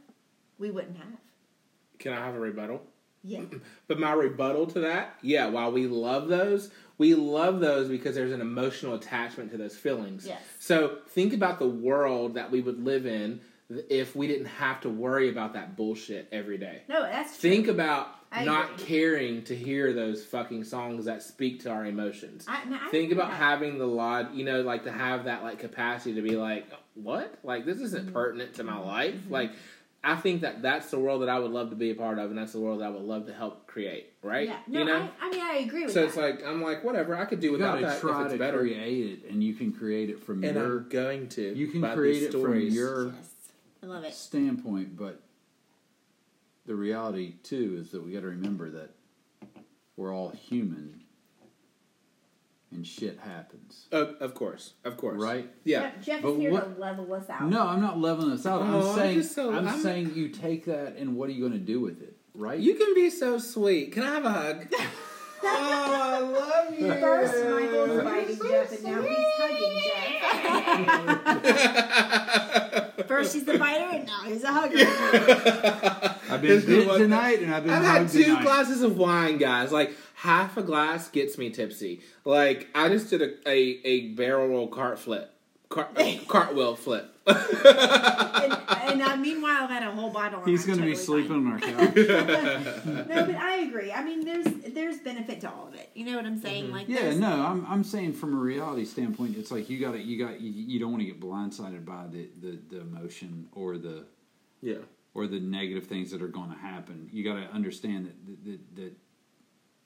[0.57, 1.17] we wouldn't have.
[1.97, 2.81] Can I have a rebuttal?
[3.23, 3.41] Yeah.
[3.87, 8.31] But my rebuttal to that, yeah, while we love those, we love those because there's
[8.31, 10.25] an emotional attachment to those feelings.
[10.25, 10.41] Yes.
[10.59, 13.41] So think about the world that we would live in
[13.89, 16.81] if we didn't have to worry about that bullshit every day.
[16.87, 17.49] No, that's true.
[17.49, 18.85] Think about I not agree.
[18.85, 22.45] caring to hear those fucking songs that speak to our emotions.
[22.47, 23.37] I, no, I Think about that.
[23.37, 27.37] having the lot, you know, like to have that like capacity to be like, what?
[27.43, 28.13] Like this isn't Mm-hmm.
[28.13, 29.15] pertinent to my life.
[29.29, 29.51] Like,
[30.03, 32.29] I think that that's the world that I would love to be a part of,
[32.31, 34.07] and that's the world that I would love to help create.
[34.23, 34.47] Right?
[34.47, 34.57] Yeah.
[34.67, 35.09] No, you know.
[35.21, 36.07] I, I mean, I agree with so that.
[36.07, 38.33] it's like I'm like whatever I could do You without gotta that try if it's
[38.33, 41.53] to better, create it, and you can create it from and your I'm going to.
[41.55, 42.73] you can create it from stories.
[42.73, 43.29] your yes.
[43.83, 44.13] I love it.
[44.13, 45.21] standpoint, but
[46.65, 48.91] the reality too is that we got to remember that
[49.97, 51.01] we're all human,
[52.71, 55.49] and shit happens, Of, of course, of course, right?
[55.63, 55.81] Yeah.
[55.91, 57.49] Jeff, Jeff But is here what- to level us out.
[57.49, 58.61] No, I'm not leveling this out.
[58.61, 61.39] Oh, I'm I'm saying so- I'm, I'm- saying you take that and what are you
[61.41, 62.59] going to do with it, right?
[62.59, 63.91] You can be so sweet.
[63.93, 64.67] Can I have a hug?
[65.43, 66.87] oh, I love you.
[66.93, 69.81] First, Michael's biting Jeff, and now he's hugging
[71.41, 72.67] Jeff.
[73.07, 74.77] First, he's the biter, and now he's a hugger.
[76.29, 78.43] I've This been is bit what- tonight, and I've been I've had two tonight.
[78.43, 79.71] glasses of wine, guys.
[79.71, 82.01] Like half a glass gets me tipsy.
[82.25, 85.33] Like I just did a a, a barrel roll cart flip,
[85.69, 87.10] cart, uh, cartwheel flip.
[87.27, 90.39] And, and uh, meanwhile, I've had a whole bottle.
[90.41, 91.47] and He's going to be sleeping fine.
[91.47, 91.95] on our couch.
[93.07, 93.91] No, but I agree.
[93.91, 95.89] I mean, there's there's benefit to all of it.
[95.93, 96.71] You know what I'm saying?
[96.71, 96.93] Like, Mm-hmm.
[96.93, 100.17] Yeah, no, I'm I'm saying from a reality standpoint, it's like you got to you
[100.23, 104.05] got you, you don't want to get blindsided by the, the the emotion or the
[104.61, 104.75] yeah.
[105.13, 107.09] or the negative things that are going to happen.
[107.11, 108.93] You got to understand that, that that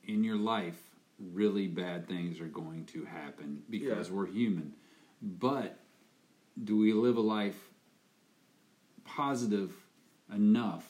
[0.06, 0.80] in your life,
[1.20, 4.16] really bad things are going to happen because Yeah.
[4.16, 4.74] we're human.
[5.22, 5.80] But
[6.64, 7.58] do we live a life
[9.04, 9.74] positive
[10.34, 10.88] enough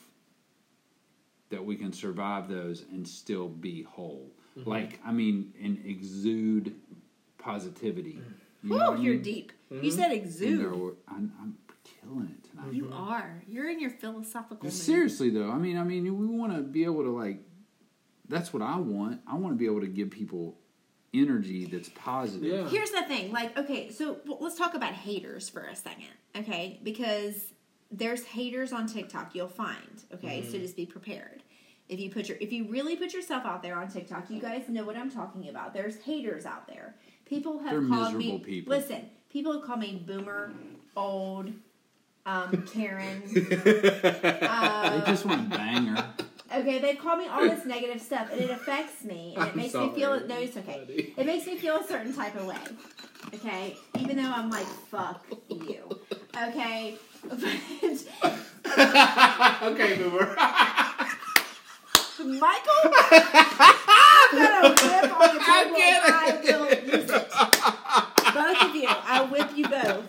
[1.49, 4.31] that we can survive those and still be whole?
[4.57, 4.69] Mm-hmm.
[4.69, 6.75] Like, I mean, and exude
[7.37, 8.19] positivity.
[8.63, 9.21] You know Whoa, you're mean?
[9.23, 9.51] deep.
[9.71, 9.83] Mm-hmm.
[9.85, 10.59] You said exude.
[10.59, 12.73] there were- I'm, I'm killing it tonight.
[12.73, 13.43] You are.
[13.47, 14.63] You're in your philosophical.
[14.63, 14.73] mood.
[14.73, 17.39] Seriously though, I mean, I mean, we want to be able to like.
[18.27, 19.21] That's what I want.
[19.27, 20.57] I want to be able to give people
[21.21, 22.43] energy that's positive.
[22.43, 22.69] Yeah.
[22.69, 23.31] Here's the thing.
[23.31, 26.79] Like, okay, so let's talk about haters for a second, okay?
[26.83, 27.53] Because
[27.91, 29.35] there's haters on TikTok.
[29.35, 30.41] You'll find, okay.
[30.41, 30.51] Mm-hmm.
[30.51, 31.43] So just be prepared.
[31.87, 34.67] If you put your, if you really put yourself out there on TikTok, you guys
[34.69, 35.73] know what I'm talking about.
[35.73, 36.95] There's haters out there.
[37.25, 38.25] People have They're called me.
[38.25, 38.75] miserable people.
[38.75, 40.51] Listen, people have called me boomer,
[40.95, 41.51] old,
[42.25, 43.21] um, Karen.
[43.33, 46.13] They just want to bang her.
[46.53, 49.57] Okay, they call me all this negative stuff, and it affects me, and it I'm
[49.57, 50.27] makes sorry, me feel.
[50.27, 50.77] No, it's okay.
[50.79, 51.13] buddy.
[51.17, 52.57] It makes me feel a certain type of way.
[53.33, 55.89] Okay, even though I'm like, fuck you.
[56.49, 56.97] Okay,
[57.31, 57.59] okay,
[59.97, 60.35] boomer.
[62.25, 66.09] Michael, I've got a whip on the table, and I
[66.41, 67.25] will use it.
[68.33, 70.05] Both of you, I'll whip you both.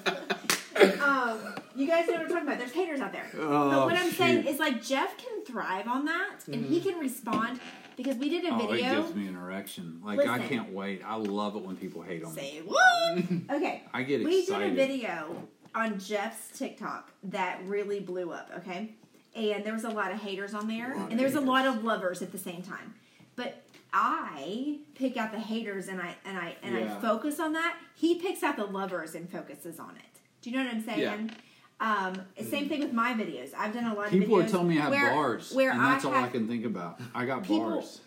[1.03, 1.46] Um,
[1.87, 2.59] you guys know what I'm talking about.
[2.59, 3.31] There's haters out there.
[3.39, 6.91] Oh, but what I'm saying is like Jeff can thrive on that, and he mm-hmm.
[6.91, 7.61] can respond
[7.97, 9.03] because we did a Oh, it video.
[9.03, 10.01] gives me an erection.
[10.05, 11.03] Like I can't wait.
[11.05, 12.41] I love it when people hate on me.
[12.41, 13.19] Say what?
[13.57, 13.83] okay.
[13.93, 14.27] I get excited.
[14.27, 18.95] We did a video on Jeff's TikTok that really blew up, okay?
[19.35, 21.67] And there was a lot of haters on there, Lot of and there's a lot
[21.67, 22.95] of lovers at the same time.
[23.37, 26.97] But I pick out the haters and I and I and Yeah.
[26.97, 27.77] I focus on that.
[27.95, 30.21] He picks out the lovers and focuses on it.
[30.41, 31.01] Do you know what I'm saying?
[31.01, 31.35] Yeah.
[31.79, 33.51] Um, same thing with my videos.
[33.57, 35.71] I've done a lot of People videos are telling me I have where, bars, where
[35.73, 37.01] and that's I all have, I can think about.
[37.15, 38.01] I got People- bars.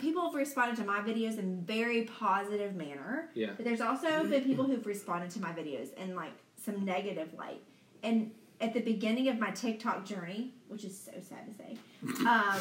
[0.00, 3.28] people have responded to my videos in very positive manner.
[3.34, 3.50] Yeah.
[3.56, 6.32] But there's also been people who've responded to my videos in like
[6.64, 7.62] some negative light.
[8.04, 8.30] And
[8.60, 11.76] at the beginning of my TikTok journey, which is so sad to say,
[12.26, 12.56] um,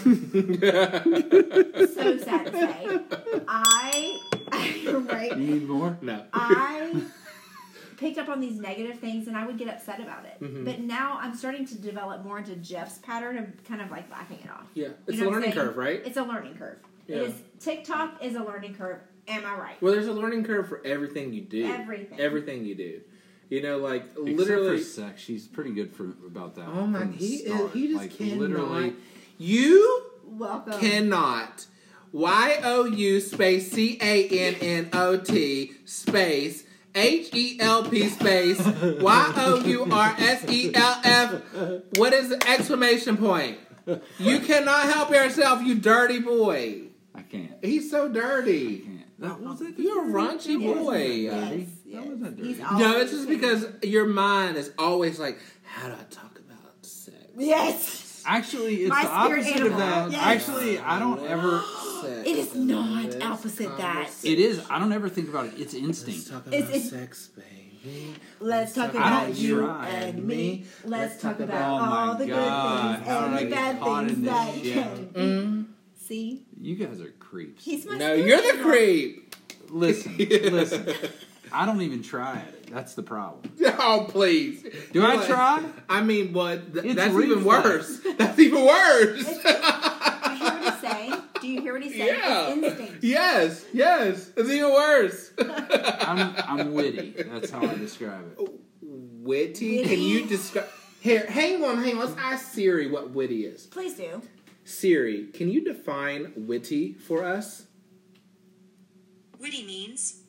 [1.93, 2.99] so sad to say,
[3.47, 4.19] I,
[5.11, 5.97] right, You need more?
[6.01, 6.23] no.
[6.33, 7.01] I
[7.97, 10.41] picked up on these negative things and I would get upset about it.
[10.41, 10.65] Mm-hmm.
[10.65, 14.39] But now I'm starting to develop more into Jeff's pattern of kind of like laughing
[14.43, 14.65] it off.
[14.73, 16.01] Yeah, You it's know a learning curve, right?
[16.05, 16.77] It's a learning curve.
[17.07, 17.17] Yeah.
[17.17, 18.99] It is TikTok is a learning curve.
[19.27, 19.81] Am I right?
[19.81, 21.65] Well, there's a learning curve for everything you do.
[21.65, 22.19] Everything.
[22.19, 23.01] Everything you do.
[23.49, 24.77] You know, like Except literally.
[24.79, 26.67] for sex, she's pretty good for about that.
[26.67, 27.05] Oh my!
[27.05, 27.73] He is.
[27.73, 28.37] He just like, cannot.
[28.39, 28.93] literally.
[29.37, 30.79] You Welcome.
[30.79, 31.65] cannot.
[32.11, 36.64] Y O U space C A N N O T space
[36.95, 41.41] H E L P space Y O U R S E L F.
[41.97, 43.57] What is the exclamation point?
[44.17, 46.83] You cannot help yourself, you dirty boy.
[47.13, 47.51] I can't.
[47.63, 48.79] He's so I dirty.
[48.79, 49.19] can't.
[49.19, 49.75] That was it.
[49.77, 50.97] You're a raunchy boy.
[51.05, 52.03] Yes, yes.
[52.03, 52.53] That wasn't dirty.
[52.77, 57.17] No, it's just because your mind is always like, how do I talk about sex?
[57.37, 58.01] Yes.
[58.25, 59.71] Actually, it's My the opposite animal.
[59.73, 60.11] of that.
[60.11, 60.21] Yes.
[60.49, 61.61] Actually, I don't ever.
[62.23, 64.09] It is not opposite that.
[64.23, 64.61] It is.
[64.69, 65.53] I don't ever think about it.
[65.57, 66.29] It's Let's instinct.
[66.29, 68.15] talk about It's- it's- sex, baby.
[68.39, 70.65] Let's talk talk about about you and me.
[70.83, 74.55] Let's talk about Oh all the God, good things did and the bad things that
[74.55, 75.13] shit?
[75.13, 75.65] can be.
[76.07, 77.63] See, You guys are creeps.
[77.63, 78.65] he's my No, you're the animal.
[78.71, 79.35] creep.
[79.69, 80.85] Listen, listen.
[81.51, 82.71] I don't even try at it.
[82.73, 83.51] That's the problem.
[83.77, 84.61] Oh, please.
[84.63, 85.63] Do You're I like- try?
[85.89, 86.73] I mean, what?
[86.73, 87.65] Th- It's that's even reflex.
[87.65, 87.99] worse.
[88.17, 89.25] That's even worse.
[89.25, 91.13] Do you hear what he's saying?
[91.41, 92.19] Do you hear what he's saying?
[92.19, 92.47] yeah.
[92.49, 93.03] It's instinct.
[93.03, 93.65] Yes.
[93.73, 94.31] Yes.
[94.35, 95.31] It's even worse.
[95.39, 97.15] I'm, I'm witty.
[97.27, 98.49] That's how I describe it.
[98.81, 99.83] witty?
[99.83, 100.67] Can you describe?
[101.01, 101.99] Here, hang on, hang on.
[101.99, 103.67] Let's ask Siri what witty is.
[103.67, 104.21] Please do.
[104.63, 107.67] Siri, can you define witty for us?
[109.39, 110.21] Witty means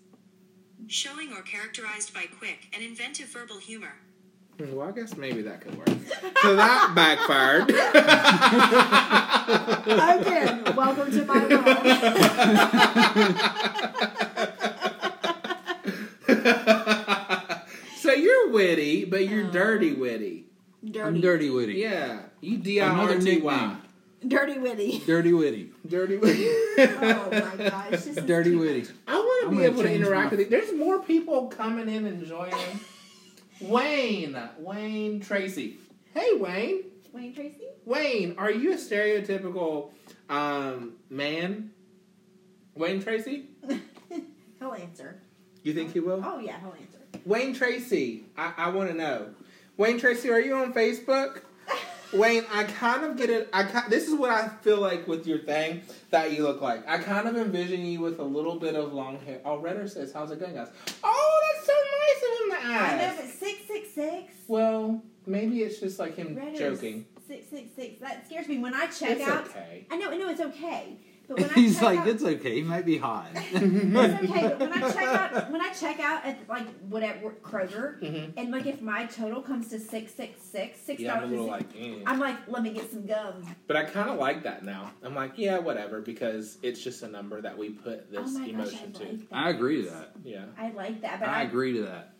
[0.86, 3.94] showing or characterized by quick and inventive verbal humor.
[4.58, 5.88] Well, I guess maybe that could work.
[6.42, 7.68] So that backfired.
[10.20, 11.66] Again, welcome to my world.
[17.98, 19.50] so you're witty, but you're oh.
[19.50, 20.46] dirty witty.
[20.84, 21.74] Dirty, I'm dirty witty.
[21.74, 23.56] Yeah, you D I R Another T Y.
[23.56, 23.82] nickname.
[24.26, 25.02] dirty witty.
[25.04, 25.72] Dirty witty.
[25.86, 26.48] Dirty witty.
[26.78, 28.86] Oh my gosh, this Dirty witty.
[29.06, 30.46] I want I'm be able to interact my- with you.
[30.50, 32.80] There's more people coming in and joining.
[33.60, 35.78] Wayne, Wayne Tracy.
[36.12, 36.84] Hey, Wayne.
[37.12, 37.64] Wayne Tracy.
[37.86, 39.90] Wayne, are you a stereotypical
[40.28, 41.70] um, man?
[42.74, 43.46] Wayne Tracy?
[44.58, 45.20] He'll answer.
[45.62, 46.22] You think he will?
[46.24, 46.98] Oh yeah, he'll answer.
[47.24, 49.30] Wayne Tracy, I, I want to know.
[49.76, 51.40] Wayne Tracy, are you on Facebook?
[52.12, 53.48] Wayne, I kind of get it.
[53.52, 56.86] I ki- this is what I feel like with your thing that you look like.
[56.88, 59.40] I kind of envision you with a little bit of long hair.
[59.44, 60.68] Oh, Redder says, "How's it going, guys?"
[61.02, 62.92] Oh, that's so nice of him to ask.
[62.92, 64.32] I know, but six six six.
[64.48, 67.06] Well, maybe it's just like him Redder's joking.
[67.26, 68.00] Six six six.
[68.00, 69.46] That scares me when I check It's out.
[69.48, 69.86] okay.
[69.90, 71.15] I know, I know it's okay, but when I
[71.54, 72.54] He's like, out, it's okay.
[72.56, 73.28] He might be hot.
[73.34, 73.54] It's
[74.30, 78.32] okay, but when I check out, when I check out at like whatever Kroger, Mhm.
[78.36, 81.66] and like if my total comes to six six six, six Yeah, I'm dollars, like,
[81.78, 81.94] eh.
[82.06, 83.44] I'm like, let me get some gum.
[83.66, 84.92] but I kind of like that now.
[85.02, 88.92] I'm like, yeah, whatever, because it's just a number that we put this oh emotion
[88.92, 89.10] gosh, I to.
[89.10, 89.36] like that.
[89.36, 90.12] I agree to that.
[90.24, 90.44] Yeah.
[90.58, 92.12] I like that, but I I, agree to that.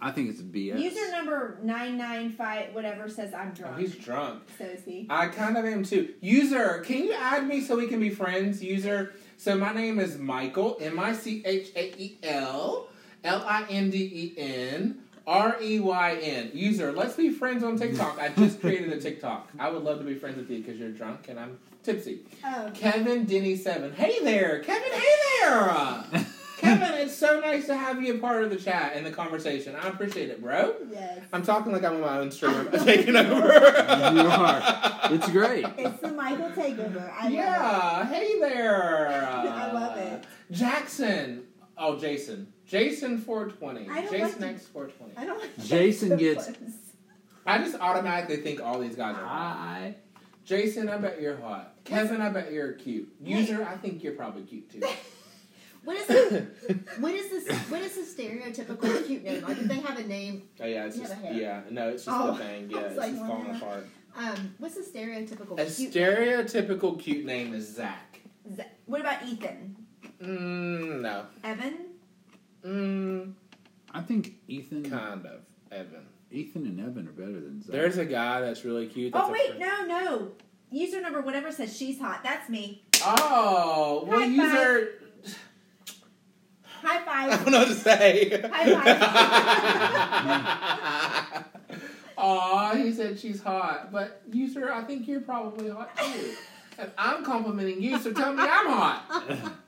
[0.00, 0.78] I think it's BS.
[0.80, 3.78] user number nine nine five whatever says I'm Oh, drunk.
[3.78, 4.42] he's drunk.
[4.58, 5.06] so is he.
[5.10, 6.14] I kind of am too.
[6.20, 8.62] User, can you add me so we can be friends?
[8.62, 9.12] User.
[9.36, 10.76] So my name is Michael.
[10.80, 12.88] M I C H A E L
[13.24, 16.50] L I N D E N R E Y N.
[16.52, 18.18] User, let's be friends on TikTok.
[18.20, 19.48] I just created a TikTok.
[19.58, 22.20] I would love to be friends with you because you're drunk and I'm tipsy.
[22.44, 23.92] Oh, Kevin Denny Seven.
[23.92, 24.92] Hey there, Kevin.
[24.92, 26.26] Hey there.
[26.58, 29.74] Kevin, it's so nice to have you a part of the chat and the conversation.
[29.76, 30.74] I appreciate it, bro.
[30.90, 31.18] yes.
[31.32, 32.54] I'm talking like I'm on my own stream.
[32.54, 33.36] I'm taking over.
[33.36, 34.62] You are.
[35.10, 35.66] It's great.
[35.76, 37.10] It's the Michael takeover.
[37.12, 38.06] I love yeah.
[38.06, 39.08] Hey there.
[39.52, 40.24] I love it.
[40.50, 41.44] Jackson.
[41.76, 42.52] Oh, Jason.
[42.66, 43.86] Jason 420.
[44.10, 45.12] Jason like X 420.
[45.16, 46.76] I don't like Jason gets- ones.
[47.46, 49.92] I just automatically think all these guys are hot.
[50.46, 51.74] Jason, I bet you're hot.
[51.84, 53.08] Kevin, I bet you're cute.
[53.22, 54.80] User, I think you're probably cute too.
[55.84, 56.46] What is the
[57.00, 59.42] what is this what is the stereotypical cute name?
[59.42, 61.32] Like if they have a name, Oh yeah, it's Yeah, just the hair.
[61.34, 61.60] yeah.
[61.70, 62.70] No, it's just Oh, the thing.
[62.70, 63.56] Yeah, it's like, just falling wow.
[63.56, 63.86] apart.
[64.16, 68.18] um, what's the stereotypical A cute stereotypical cute name is Zach.
[68.54, 69.76] Z- What about Ethan?
[70.22, 71.26] Mm, no.
[71.42, 71.74] Evan?
[72.64, 73.32] Mm,
[73.92, 75.40] I think Ethan, kind of.
[75.70, 76.06] Evan.
[76.30, 77.72] Ethan and Evan are better than Zach.
[77.72, 79.12] There's a guy that's really cute.
[79.12, 80.28] That's Oh a wait, no, no.
[80.70, 82.20] User number whatever says she's hot.
[82.24, 82.82] That's me.
[83.04, 84.88] Oh, well, High user.
[86.84, 87.32] High five.
[87.40, 88.40] I don't know what to say.
[88.52, 88.74] High
[91.34, 91.44] five.
[92.16, 96.34] Aw, he said she's hot, but user, I think you're probably hot too.
[96.78, 99.04] And I'm complimenting you, so tell me I'm hot.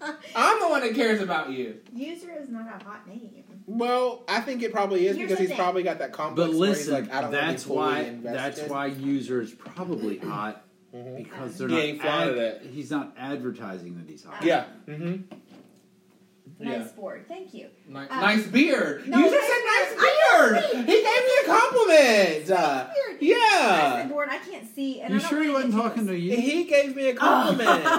[0.37, 1.77] I'm the one that cares about you.
[1.93, 3.45] User is not a hot name.
[3.67, 5.59] Well, I think it probably is Here's because he's thing.
[5.59, 6.51] probably got that complex.
[6.53, 8.39] But where he's listen, like, I don't that's why invested.
[8.63, 10.63] that's why user is probably hot
[10.95, 11.17] Mhm.
[11.17, 11.85] because they're Yeah, not.
[11.85, 12.71] he flaunted ad- it.
[12.73, 14.43] He's not advertising that he's hot.
[14.45, 14.65] Yeah.
[14.89, 15.35] Mm-hmm.
[16.59, 16.93] Nice Yeah.
[16.97, 17.27] board.
[17.29, 17.69] Thank you.
[17.87, 19.07] Ni- Uh, nice beard.
[19.09, 20.57] no, you just nice said nice beard.
[20.57, 20.87] I beard.
[20.89, 22.51] He gave me a compliment.
[22.51, 23.21] Uh, Beard.
[23.21, 24.07] Nice yeah.
[24.09, 24.29] board.
[24.31, 25.01] I can't see.
[25.03, 26.37] And You I don't sure he wanna wasn't talking to you?
[26.37, 27.85] He gave me a compliment.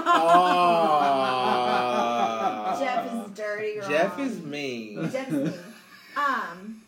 [2.69, 2.79] Oh.
[2.79, 3.79] Jeff is dirty.
[3.79, 3.89] Wrong.
[3.89, 5.09] Jeff is mean.
[5.11, 5.53] Jeff's mean.
[6.15, 6.81] Um,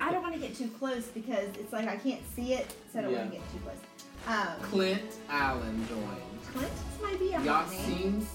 [0.00, 2.98] I don't want to get too close because it's like I can't see it, so
[2.98, 3.18] I don't Yeah.
[3.18, 3.76] want to get too close.
[4.26, 6.42] Um, Clint Allen joined.
[6.52, 8.26] Clint might be a hot name.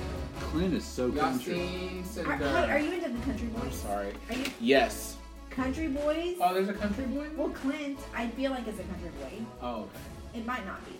[0.00, 0.40] Yasin.
[0.50, 1.54] Clint is so country.
[1.54, 2.66] Yasin Are, Sindar.
[2.66, 3.74] hey, are you into the country I'm boys?
[3.74, 4.12] sorry.
[4.30, 5.16] Are you Yes.
[5.50, 6.36] country boys?
[6.40, 7.26] Oh, there's a country boy.
[7.36, 9.44] Well, Clint, I feel like is a country boy.
[9.62, 10.38] Oh, okay.
[10.40, 10.99] It might not be though that